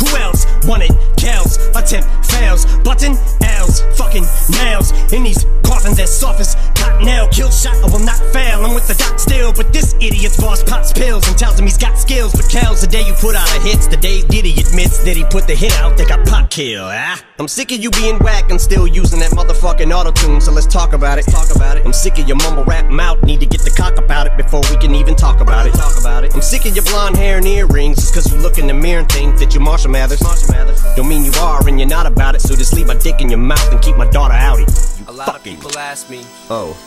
Who 0.00 0.16
else 0.16 0.46
wanted 0.64 0.90
Kells? 1.16 1.58
Attempt 1.74 2.08
fails. 2.26 2.66
Button 2.82 3.16
L's. 3.40 3.80
Fucking 3.96 4.24
nails. 4.50 4.92
In 5.12 5.24
these 5.24 5.44
coffins 5.62 5.98
as 5.98 6.12
soft 6.12 6.40
as 6.40 6.56
cottonelle. 6.74 7.30
Kill 7.32 7.50
shot, 7.50 7.76
I 7.76 7.86
will 7.86 8.04
not 8.04 8.18
fail. 8.32 8.64
I'm 8.64 8.74
with 8.74 8.88
the 8.88 8.94
doc 8.94 9.18
still. 9.18 9.52
But 9.52 9.72
this 9.72 9.94
idiot's 10.00 10.40
boss 10.40 10.62
pops 10.62 10.92
pills 10.92 11.26
and 11.28 11.36
tells 11.38 11.58
him 11.58 11.66
he's 11.66 11.78
got 11.78 11.98
skills. 11.98 12.32
But 12.32 12.48
Kells, 12.48 12.80
the 12.80 12.86
day 12.86 13.06
you 13.06 13.14
put 13.14 13.34
out 13.36 13.48
a 13.56 13.60
hits, 13.60 13.86
the 13.86 13.96
day 13.96 14.22
Diddy 14.22 14.52
admits 14.60 15.02
that 15.04 15.16
he 15.16 15.24
put 15.24 15.46
the 15.46 15.54
hit 15.54 15.72
out, 15.78 15.96
they 15.96 16.04
got 16.04 16.26
pop 16.26 16.50
kill. 16.50 16.84
Ah? 16.84 17.20
I'm 17.36 17.48
sick 17.48 17.72
of 17.72 17.78
you 17.82 17.90
being 17.90 18.16
whack 18.20 18.48
and 18.52 18.60
still 18.60 18.86
using 18.86 19.18
that 19.18 19.32
motherfucking 19.32 19.92
auto 19.92 20.12
tune. 20.12 20.40
So 20.40 20.52
let's 20.52 20.68
talk 20.68 20.92
about 20.92 21.18
it. 21.18 21.22
Talk 21.22 21.52
about 21.52 21.76
it. 21.76 21.84
I'm 21.84 21.92
sick 21.92 22.16
of 22.20 22.28
your 22.28 22.36
mumble 22.36 22.62
rap 22.62 22.88
mouth. 22.88 23.20
Need 23.24 23.40
to 23.40 23.46
get 23.46 23.60
the 23.62 23.70
cock 23.76 23.98
about 23.98 24.28
it 24.28 24.36
before 24.36 24.60
we 24.70 24.76
can 24.76 24.94
even 24.94 25.16
talk 25.16 25.40
about 25.40 25.66
it. 25.66 25.74
Talk 25.74 25.98
about 25.98 26.22
it. 26.22 26.32
I'm 26.32 26.42
sick 26.42 26.64
of 26.64 26.76
your 26.76 26.84
blonde 26.84 27.16
hair 27.16 27.38
and 27.38 27.46
earrings. 27.46 27.96
Just 27.96 28.14
cause 28.14 28.32
you 28.32 28.38
look 28.38 28.58
in 28.58 28.68
the 28.68 28.74
mirror 28.74 29.00
and 29.00 29.10
think 29.10 29.36
that 29.40 29.52
you're 29.52 29.64
Marshall 29.64 29.90
Mathers. 29.90 30.22
Marshall 30.22 30.54
Mathers. 30.54 30.80
Don't 30.94 31.08
mean 31.08 31.24
you 31.24 31.32
are 31.40 31.66
and 31.66 31.80
you're 31.80 31.88
not 31.88 32.06
about 32.06 32.36
it. 32.36 32.40
So 32.40 32.54
just 32.54 32.72
leave 32.72 32.86
my 32.86 32.94
dick 32.94 33.20
in 33.20 33.28
your 33.28 33.40
mouth 33.40 33.72
and 33.72 33.82
keep 33.82 33.96
my 33.96 34.08
daughter 34.12 34.34
out 34.34 34.60
of 34.60 34.68
you. 34.68 35.04
A 35.08 35.12
lot 35.12 35.34
of 35.34 35.42
people 35.42 35.76
ask 35.76 36.08
me, 36.08 36.22
Oh, 36.50 36.78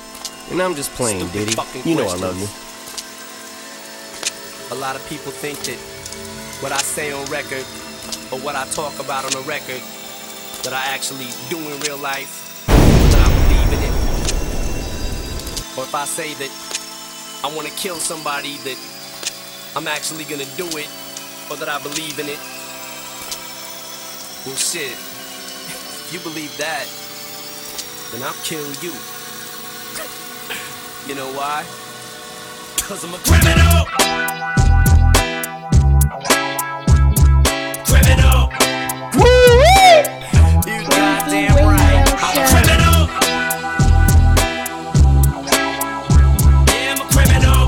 and 0.50 0.62
I'm 0.62 0.76
just 0.76 0.92
playing, 0.94 1.28
Diddy. 1.32 1.56
You 1.84 1.96
know 1.96 2.08
I 2.08 2.16
love 2.16 2.40
you. 2.40 2.48
a 4.74 4.80
lot 4.80 4.96
of 4.96 5.06
people 5.10 5.34
think 5.34 5.60
that 5.68 5.78
what 6.64 6.72
I 6.72 6.78
say 6.78 7.12
on 7.12 7.26
record 7.26 7.66
or 8.32 8.40
what 8.40 8.56
I 8.56 8.66
talk 8.68 8.98
about 9.00 9.26
on 9.26 9.32
the 9.32 9.46
record 9.46 9.82
that 10.64 10.74
I 10.74 10.94
actually 10.94 11.30
do 11.50 11.58
in 11.58 11.80
real 11.82 11.98
life, 11.98 12.66
that 12.68 13.22
I 13.22 13.30
believe 13.38 13.72
in 13.78 13.82
it. 13.88 13.96
Or 15.78 15.84
if 15.84 15.94
I 15.94 16.06
say 16.06 16.34
that 16.36 16.52
I 17.44 17.56
want 17.56 17.68
to 17.68 17.74
kill 17.76 17.98
somebody, 17.98 18.58
that 18.66 18.78
I'm 19.76 19.88
actually 19.88 20.24
gonna 20.26 20.50
do 20.58 20.66
it, 20.78 20.90
or 21.50 21.56
that 21.58 21.70
I 21.70 21.82
believe 21.82 22.20
in 22.20 22.28
it. 22.28 22.40
Well, 24.46 24.56
shit. 24.56 24.94
If 24.94 26.14
you 26.14 26.20
believe 26.20 26.56
that, 26.58 26.88
then 28.12 28.24
I'll 28.24 28.34
kill 28.44 28.66
you. 28.82 28.94
You 31.08 31.16
know 31.16 31.32
why? 31.34 31.64
Cause 32.88 33.04
I'm 33.04 33.14
a! 33.14 33.18
Criminal! 33.20 34.67
Goddamn 41.46 41.68
right. 41.68 42.06
I'm 42.20 42.38
a 42.38 42.46
criminal! 42.50 43.08
Yeah, 46.74 46.94
I'm 46.94 47.02
a 47.02 47.08
criminal. 47.14 47.68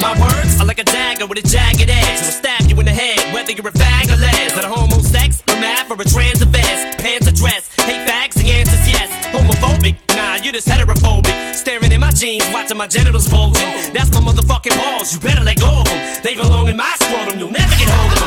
My 0.00 0.12
words 0.20 0.60
are 0.60 0.66
like 0.66 0.78
a 0.80 0.84
dagger 0.84 1.26
with 1.26 1.38
a 1.38 1.42
jagged 1.42 1.88
edge. 1.88 2.20
It'll 2.20 2.32
stab 2.32 2.62
you 2.68 2.78
in 2.78 2.86
the 2.86 2.92
head, 2.92 3.32
whether 3.32 3.52
you're 3.52 3.68
a 3.68 3.72
fag 3.72 4.08
or 4.12 4.16
les. 4.16 4.52
That 4.54 4.64
a 4.64 4.68
homo 4.68 4.98
sex, 5.00 5.42
a 5.48 5.52
math, 5.60 5.90
or 5.90 6.00
a 6.00 6.04
trans 6.04 6.42
vest. 6.42 6.98
Pants 6.98 7.28
or 7.28 7.32
dress, 7.32 7.74
hate 7.80 8.06
fags, 8.08 8.34
the 8.34 8.50
answer's 8.50 8.86
yes. 8.88 9.08
Homophobic, 9.32 9.96
nah, 10.16 10.36
you're 10.42 10.52
just 10.52 10.68
heterophobic. 10.68 11.54
Staring 11.54 11.92
in 11.92 12.00
my 12.00 12.10
jeans, 12.10 12.44
watching 12.52 12.76
my 12.76 12.86
genitals 12.86 13.28
bulging. 13.28 13.92
That's 13.92 14.10
my 14.12 14.20
motherfucking 14.20 14.76
balls, 14.76 15.12
you 15.14 15.20
better 15.20 15.44
let 15.44 15.58
go 15.60 15.80
of 15.80 15.84
them. 15.86 16.22
They 16.22 16.34
belong 16.34 16.68
in 16.68 16.76
my 16.76 16.94
scrotum, 17.00 17.38
you'll 17.38 17.50
never 17.50 17.76
get 17.76 17.88
hold 17.88 18.12
of 18.12 18.19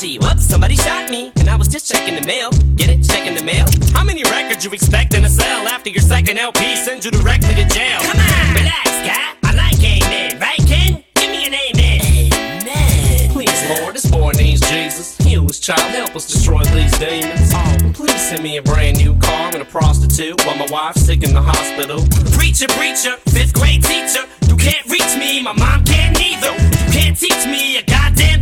me, 0.00 0.18
Versace. 0.18 0.22
Whoops, 0.22 0.44
somebody 0.46 0.76
shot 0.76 1.10
me. 1.10 1.32
And 1.36 1.48
I 1.48 1.56
was 1.56 1.68
just 1.68 1.90
checking 1.90 2.14
the 2.14 2.26
mail. 2.26 2.50
Get 2.76 2.88
it? 2.88 3.02
Checking 3.04 3.34
the 3.34 3.44
mail. 3.44 3.66
How 3.92 4.04
many 4.04 4.22
records 4.24 4.64
you 4.64 4.70
expecting 4.72 5.22
to 5.22 5.28
sell 5.28 5.68
after 5.68 5.90
your 5.90 6.02
second 6.02 6.38
LP 6.38 6.76
sends 6.76 7.04
you 7.04 7.10
directly 7.10 7.54
to 7.54 7.64
jail? 7.66 8.00
Come 8.00 8.20
on, 8.20 8.54
relax, 8.54 8.90
guy. 9.04 9.34
I 9.42 9.52
like 9.54 9.82
amen, 9.82 10.38
right, 10.40 10.58
Ken? 10.66 11.04
Give 11.14 11.30
me 11.30 11.46
an 11.46 11.54
amen. 11.54 12.32
Amen. 12.32 13.30
Please, 13.30 13.68
Lord, 13.68 13.94
this 13.94 14.10
boy 14.10 14.32
name's 14.32 14.60
Jesus. 14.60 15.16
Heal 15.18 15.46
his 15.46 15.60
child, 15.60 15.90
help 15.92 16.16
us 16.16 16.26
destroy 16.30 16.62
these 16.64 16.96
demons. 16.98 17.52
Oh, 17.54 17.92
please 17.94 18.20
send 18.20 18.42
me 18.42 18.56
a 18.58 18.62
brand 18.62 18.98
new 18.98 19.14
car 19.18 19.50
and 19.52 19.62
a 19.62 19.64
prostitute 19.64 20.44
while 20.46 20.56
my 20.56 20.66
wife's 20.70 21.02
sick 21.02 21.22
in 21.22 21.34
the 21.34 21.42
hospital. 21.42 22.04
Preacher, 22.32 22.68
preacher, 22.68 23.16
fifth 23.28 23.54
grade 23.54 23.82
teacher. 23.82 24.24
You 24.48 24.56
can't 24.56 24.86
reach 24.86 25.16
me, 25.18 25.42
my 25.42 25.52
mom 25.52 25.84
can't 25.84 26.18
neither. 26.18 26.52
You 26.52 26.92
can't 26.92 27.18
teach 27.18 27.46
me 27.46 27.78
a 27.78 27.82
goddamn 27.82 28.12
thing, 28.12 28.41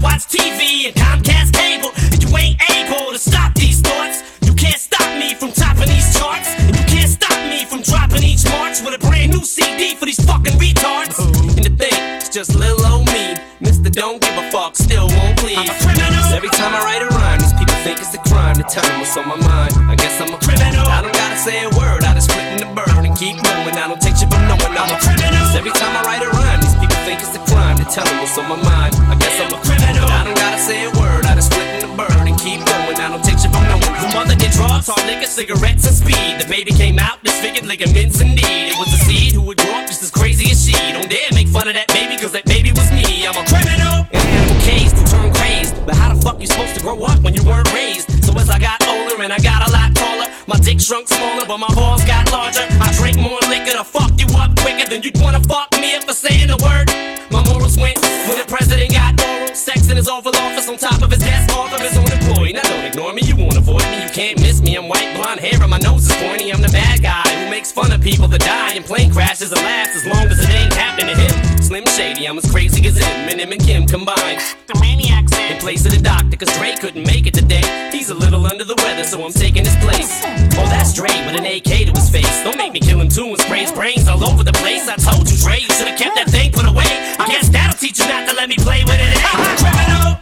watch 0.00 0.26
TV 0.26 0.88
and 0.88 0.94
Comcast 0.96 1.52
cable. 1.52 1.92
And 2.12 2.20
you 2.22 2.28
ain't 2.36 2.58
able 2.70 3.12
to 3.12 3.18
stop 3.18 3.54
these 3.54 3.80
thoughts. 3.80 4.22
You 4.42 4.52
can't 4.54 4.80
stop 4.80 5.06
me 5.18 5.34
from 5.34 5.52
topping 5.52 5.88
these 5.88 6.08
charts. 6.18 6.48
And 6.58 6.76
you 6.76 6.84
can't 6.84 7.10
stop 7.10 7.38
me 7.48 7.64
from 7.64 7.82
dropping 7.82 8.24
each 8.24 8.44
March 8.48 8.80
with 8.82 8.96
a 8.96 8.98
brand 8.98 9.32
new 9.32 9.44
CD 9.44 9.94
for 9.94 10.06
these 10.06 10.20
fucking 10.24 10.56
retards. 10.56 11.16
Uh-huh. 11.20 11.56
And 11.56 11.64
the 11.64 11.74
thing, 11.76 12.00
it's 12.16 12.28
just 12.28 12.54
little 12.56 12.84
old 12.86 13.06
me. 13.12 13.36
Mr. 13.60 13.92
Don't 13.92 14.20
give 14.20 14.36
a 14.36 14.50
fuck, 14.50 14.76
still 14.76 15.06
won't 15.08 15.36
please. 15.38 15.58
I'm 15.58 15.68
a 15.68 15.76
criminal. 15.84 16.24
Every 16.32 16.48
time 16.50 16.72
I 16.74 16.80
write 16.84 17.02
a 17.02 17.08
rhyme, 17.12 17.40
these 17.40 17.52
people 17.52 17.76
think 17.84 18.00
it's 18.00 18.14
a 18.14 18.22
crime 18.24 18.56
to 18.56 18.64
tell 18.64 18.84
them 18.84 19.00
what's 19.00 19.16
on 19.16 19.28
my 19.28 19.36
mind. 19.36 19.72
I 19.92 19.94
guess 19.96 20.16
I'm 20.20 20.32
a 20.32 20.40
criminal. 20.40 20.86
I 20.88 21.02
don't 21.02 21.12
gotta 21.12 21.36
say 21.36 21.64
a 21.64 21.70
word, 21.76 22.04
I 22.04 22.14
just 22.14 22.30
split 22.30 22.46
in 22.56 22.58
the 22.64 22.70
bird 22.72 23.04
and 23.04 23.12
keep 23.16 23.36
going. 23.36 23.76
I 23.76 23.88
don't 23.88 24.00
take 24.00 24.16
shit 24.16 24.32
from 24.32 24.48
no 24.48 24.56
one, 24.56 24.72
I'm 24.72 24.88
a 24.88 24.98
criminal. 25.00 25.44
Every 25.52 25.72
time 25.76 25.92
I 25.92 26.02
write 26.08 26.24
a 26.24 26.30
rhyme, 26.32 26.69
think 27.04 27.20
it's 27.20 27.34
a 27.34 27.42
crime 27.48 27.76
to 27.78 27.86
tell 27.88 28.04
them 28.04 28.18
what's 28.20 28.36
on 28.36 28.48
my 28.48 28.60
mind. 28.60 28.94
I 29.08 29.16
guess 29.16 29.34
I'm 29.40 29.52
a 29.52 29.60
criminal. 29.64 30.06
I 30.08 30.24
don't 30.24 30.36
gotta 30.36 30.58
say 30.58 30.84
a 30.84 30.90
word, 30.98 31.24
I 31.24 31.34
just 31.34 31.52
split 31.52 31.66
in 31.80 31.88
the 31.88 31.92
bird 31.96 32.12
and 32.12 32.36
keep 32.38 32.60
going. 32.64 32.96
I 32.96 33.08
don't 33.08 33.24
take 33.24 33.38
shit 33.38 33.52
from 33.52 33.64
no 33.68 33.80
one. 33.80 33.94
The 34.00 34.10
mother 34.12 34.36
did 34.36 34.52
drugs, 34.52 34.88
hard 34.88 35.04
liquor, 35.06 35.26
cigarettes, 35.26 35.86
and 35.88 35.96
speed. 35.96 36.40
The 36.40 36.48
baby 36.48 36.72
came 36.72 36.98
out 36.98 37.22
disfigured, 37.24 37.66
ligaments 37.66 38.20
and 38.20 38.34
need. 38.36 38.72
It 38.72 38.78
was 38.78 38.92
a 38.92 39.00
seed 39.04 39.32
who 39.32 39.42
would 39.48 39.58
grow 39.58 39.80
up 39.80 39.86
just 39.86 40.02
as 40.02 40.10
crazy 40.10 40.50
as 40.52 40.60
she. 40.60 40.76
Don't 40.92 41.08
dare 41.08 41.30
make 41.32 41.48
fun 41.48 41.68
of 41.68 41.74
that 41.74 41.88
baby, 41.88 42.20
cause 42.20 42.32
that 42.32 42.44
baby 42.44 42.72
was 42.72 42.90
me. 42.92 43.26
I'm 43.26 43.36
a 43.36 43.44
criminal. 43.48 44.04
An 44.12 44.20
animal 44.20 44.60
caged 44.60 44.96
to 44.96 45.04
turn 45.08 45.32
crazed. 45.32 45.74
But 45.86 45.96
how 45.96 46.14
the 46.14 46.20
fuck 46.20 46.40
you 46.40 46.46
supposed 46.46 46.74
to 46.76 46.82
grow 46.82 47.00
up 47.04 47.20
when 47.20 47.34
you 47.34 47.42
weren't 47.44 47.72
raised? 47.72 48.19
I 48.50 48.58
got 48.58 48.82
older 48.86 49.22
and 49.22 49.32
I 49.32 49.38
got 49.38 49.68
a 49.68 49.72
lot 49.72 49.94
taller, 49.94 50.26
my 50.46 50.58
dick 50.58 50.80
shrunk 50.80 51.08
smaller, 51.08 51.46
but 51.46 51.58
my 51.58 51.72
balls 51.74 52.04
got 52.04 52.30
larger. 52.32 52.66
I 52.80 52.92
drink 52.98 53.16
more 53.18 53.38
liquor 53.48 53.76
to 53.78 53.84
fuck 53.84 54.12
you 54.18 54.26
up 54.36 54.58
quicker 54.58 54.88
than 54.88 55.02
you'd 55.02 55.18
wanna 55.20 55.40
fuck 55.44 55.70
me 55.80 55.94
if 55.94 56.04
for 56.04 56.12
saying 56.12 56.48
the 56.48 56.58
word. 56.58 56.90
My 57.30 57.42
morals 57.46 57.78
went 57.78 57.98
when 58.26 58.38
the 58.38 58.46
president 58.48 58.92
got 58.92 59.14
oral 59.22 59.54
sex 59.54 59.88
in 59.88 59.96
his 59.96 60.08
Oval 60.08 60.34
Office 60.36 60.68
on 60.68 60.76
top 60.76 61.02
of 61.02 61.10
his 61.10 61.20
desk, 61.20 61.56
off 61.56 61.72
of 61.72 61.80
his 61.80 61.96
own 61.96 62.10
employee. 62.10 62.52
Now 62.52 62.62
don't 62.62 62.84
ignore 62.84 63.12
me, 63.12 63.22
you 63.22 63.36
won't 63.36 63.56
avoid 63.56 63.84
me, 63.90 64.02
you 64.02 64.10
can't 64.10 64.40
miss 64.40 64.60
me. 64.60 64.74
I'm 64.76 64.88
white, 64.88 65.14
blonde 65.14 65.40
hair, 65.40 65.60
and 65.60 65.70
my 65.70 65.78
nose 65.78 66.10
is 66.10 66.16
pointy. 66.16 66.52
I'm 66.52 66.62
the 66.62 66.68
bad 66.68 67.02
guy 67.02 67.22
who 67.22 67.50
makes 67.50 67.70
fun 67.70 67.92
of 67.92 68.00
people 68.00 68.26
that 68.28 68.40
die 68.40 68.74
in 68.74 68.82
plane 68.82 69.12
crashes 69.12 69.52
and 69.52 69.62
laughs 69.62 69.94
as 69.94 70.06
long 70.06 70.26
as 70.26 70.40
it 70.40 70.50
ain't 70.50 70.72
happening 70.72 71.14
to 71.14 71.20
him. 71.20 71.39
Slim 71.70 71.86
Shady, 71.86 72.26
I'm 72.26 72.36
as 72.36 72.50
crazy 72.50 72.84
as 72.88 72.98
him, 72.98 73.30
and 73.30 73.38
him 73.38 73.52
and 73.52 73.62
Kim 73.62 73.86
combined. 73.86 74.42
The 74.66 74.74
maniac's 74.80 75.30
in. 75.38 75.54
In 75.54 75.58
place 75.62 75.86
of 75.86 75.92
the 75.94 76.02
doctor, 76.02 76.36
cause 76.36 76.50
Dre 76.58 76.74
couldn't 76.74 77.06
make 77.06 77.28
it 77.28 77.34
today. 77.34 77.62
He's 77.94 78.10
a 78.10 78.14
little 78.14 78.44
under 78.44 78.64
the 78.64 78.74
weather, 78.82 79.04
so 79.04 79.22
I'm 79.22 79.30
taking 79.30 79.64
his 79.64 79.76
place. 79.76 80.18
Oh, 80.58 80.66
that's 80.66 80.92
Dre 80.94 81.06
with 81.30 81.38
an 81.38 81.46
AK 81.46 81.86
to 81.86 81.94
his 81.94 82.10
face. 82.10 82.26
Don't 82.42 82.58
make 82.58 82.72
me 82.72 82.80
kill 82.80 83.00
him 83.00 83.08
too 83.08 83.22
and 83.30 83.38
spray 83.38 83.60
his 83.60 83.70
brains 83.70 84.08
all 84.08 84.18
over 84.26 84.42
the 84.42 84.50
place. 84.58 84.88
I 84.88 84.96
told 84.96 85.30
you, 85.30 85.38
Dre, 85.38 85.62
you 85.62 85.70
should've 85.78 85.94
kept 85.94 86.18
that 86.18 86.26
thing 86.26 86.50
put 86.50 86.66
away. 86.66 86.90
I 87.22 87.30
guess 87.30 87.48
that'll 87.50 87.78
teach 87.78 88.00
you 88.00 88.08
not 88.10 88.26
to 88.28 88.34
let 88.34 88.48
me 88.48 88.56
play 88.58 88.82
with 88.82 88.98
it. 88.98 89.14
Hey, 89.14 89.54
criminal! 89.62 90.18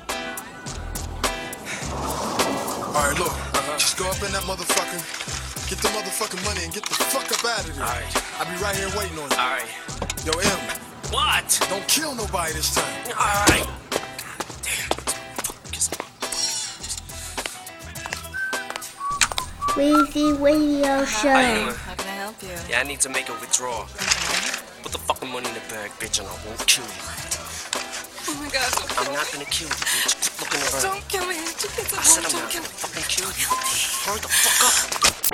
Oh. 1.96 2.92
Alright, 2.92 3.16
look. 3.16 3.32
Just 3.80 3.96
go 3.96 4.04
up 4.04 4.20
in 4.20 4.28
that 4.36 4.44
motherfucker, 4.44 5.00
get 5.64 5.80
the 5.80 5.88
motherfucking 5.96 6.44
money, 6.44 6.68
and 6.68 6.74
get 6.74 6.84
the 6.84 6.92
fuck 7.08 7.24
up 7.32 7.40
out 7.40 7.64
of 7.64 7.72
there. 7.72 7.88
Alright. 7.88 8.04
I'll 8.36 8.44
be 8.44 8.60
right 8.60 8.76
here 8.76 8.92
waiting 8.92 9.16
on 9.16 9.32
you. 9.32 9.40
Alright. 9.40 9.64
Yo, 10.28 10.36
M, 10.44 10.78
What? 11.10 11.66
don't 11.70 11.88
kill 11.88 12.14
nobody 12.14 12.52
this 12.52 12.74
time. 12.74 12.84
Alright. 13.16 13.66
Weezy 19.72 20.38
Radio 20.40 21.04
Show. 21.04 21.28
How 21.28 21.94
can 21.94 22.06
I 22.08 22.16
help 22.20 22.42
you? 22.42 22.48
Yeah, 22.68 22.80
I 22.80 22.82
need 22.82 23.00
to 23.00 23.08
make 23.08 23.28
a 23.28 23.32
withdrawal. 23.34 23.86
Put 24.82 24.92
the 24.92 24.98
fucking 24.98 25.30
money 25.30 25.48
in 25.48 25.54
the 25.54 25.60
bag, 25.70 25.90
bitch, 26.00 26.18
and 26.18 26.28
I 26.28 26.32
won't 26.44 26.66
kill 26.66 26.84
you. 26.84 27.38
Oh 28.28 28.34
my 28.42 28.50
god, 28.50 28.70
don't 28.72 29.08
I'm 29.08 29.14
not 29.14 29.32
gonna 29.32 29.46
kill 29.46 29.68
you, 29.68 29.74
bitch. 29.74 30.12
Keep 30.20 30.40
looking 30.40 30.60
around. 30.60 30.82
Don't 30.82 31.08
kill 31.08 31.26
me. 31.26 31.36
I 31.38 32.02
said 32.02 32.26
I'm 32.26 32.32
not 32.32 32.52
gonna 32.52 32.68
fucking 32.68 33.08
kill 33.08 33.32
you. 33.32 33.48
Hurry 34.04 34.20
the 34.20 34.28
fuck 34.28 35.24
up. 35.24 35.27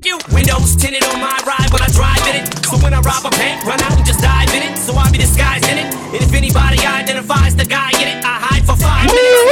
You 0.00 0.18
windows 0.32 0.74
tinted 0.74 1.04
on 1.04 1.20
my 1.20 1.36
ride 1.44 1.68
but 1.70 1.82
I 1.82 1.88
drive 1.92 2.26
in 2.26 2.42
it. 2.42 2.64
So 2.64 2.78
when 2.78 2.94
I 2.94 3.00
rob 3.00 3.26
a 3.26 3.30
bank, 3.36 3.62
run 3.66 3.80
out 3.82 3.92
and 3.92 4.06
just 4.06 4.20
dive 4.20 4.48
in 4.54 4.62
it. 4.62 4.78
So 4.78 4.94
I 4.94 5.10
be 5.10 5.18
disguised 5.18 5.68
in 5.68 5.76
it. 5.76 5.94
And 5.94 6.22
if 6.22 6.32
anybody 6.32 6.78
identifies 6.80 7.54
the 7.54 7.66
guy 7.66 7.90
in 8.00 8.08
it, 8.08 8.24
I 8.24 8.40
hide 8.40 8.64
for 8.64 8.74
five 8.74 9.06
minutes. 9.06 9.51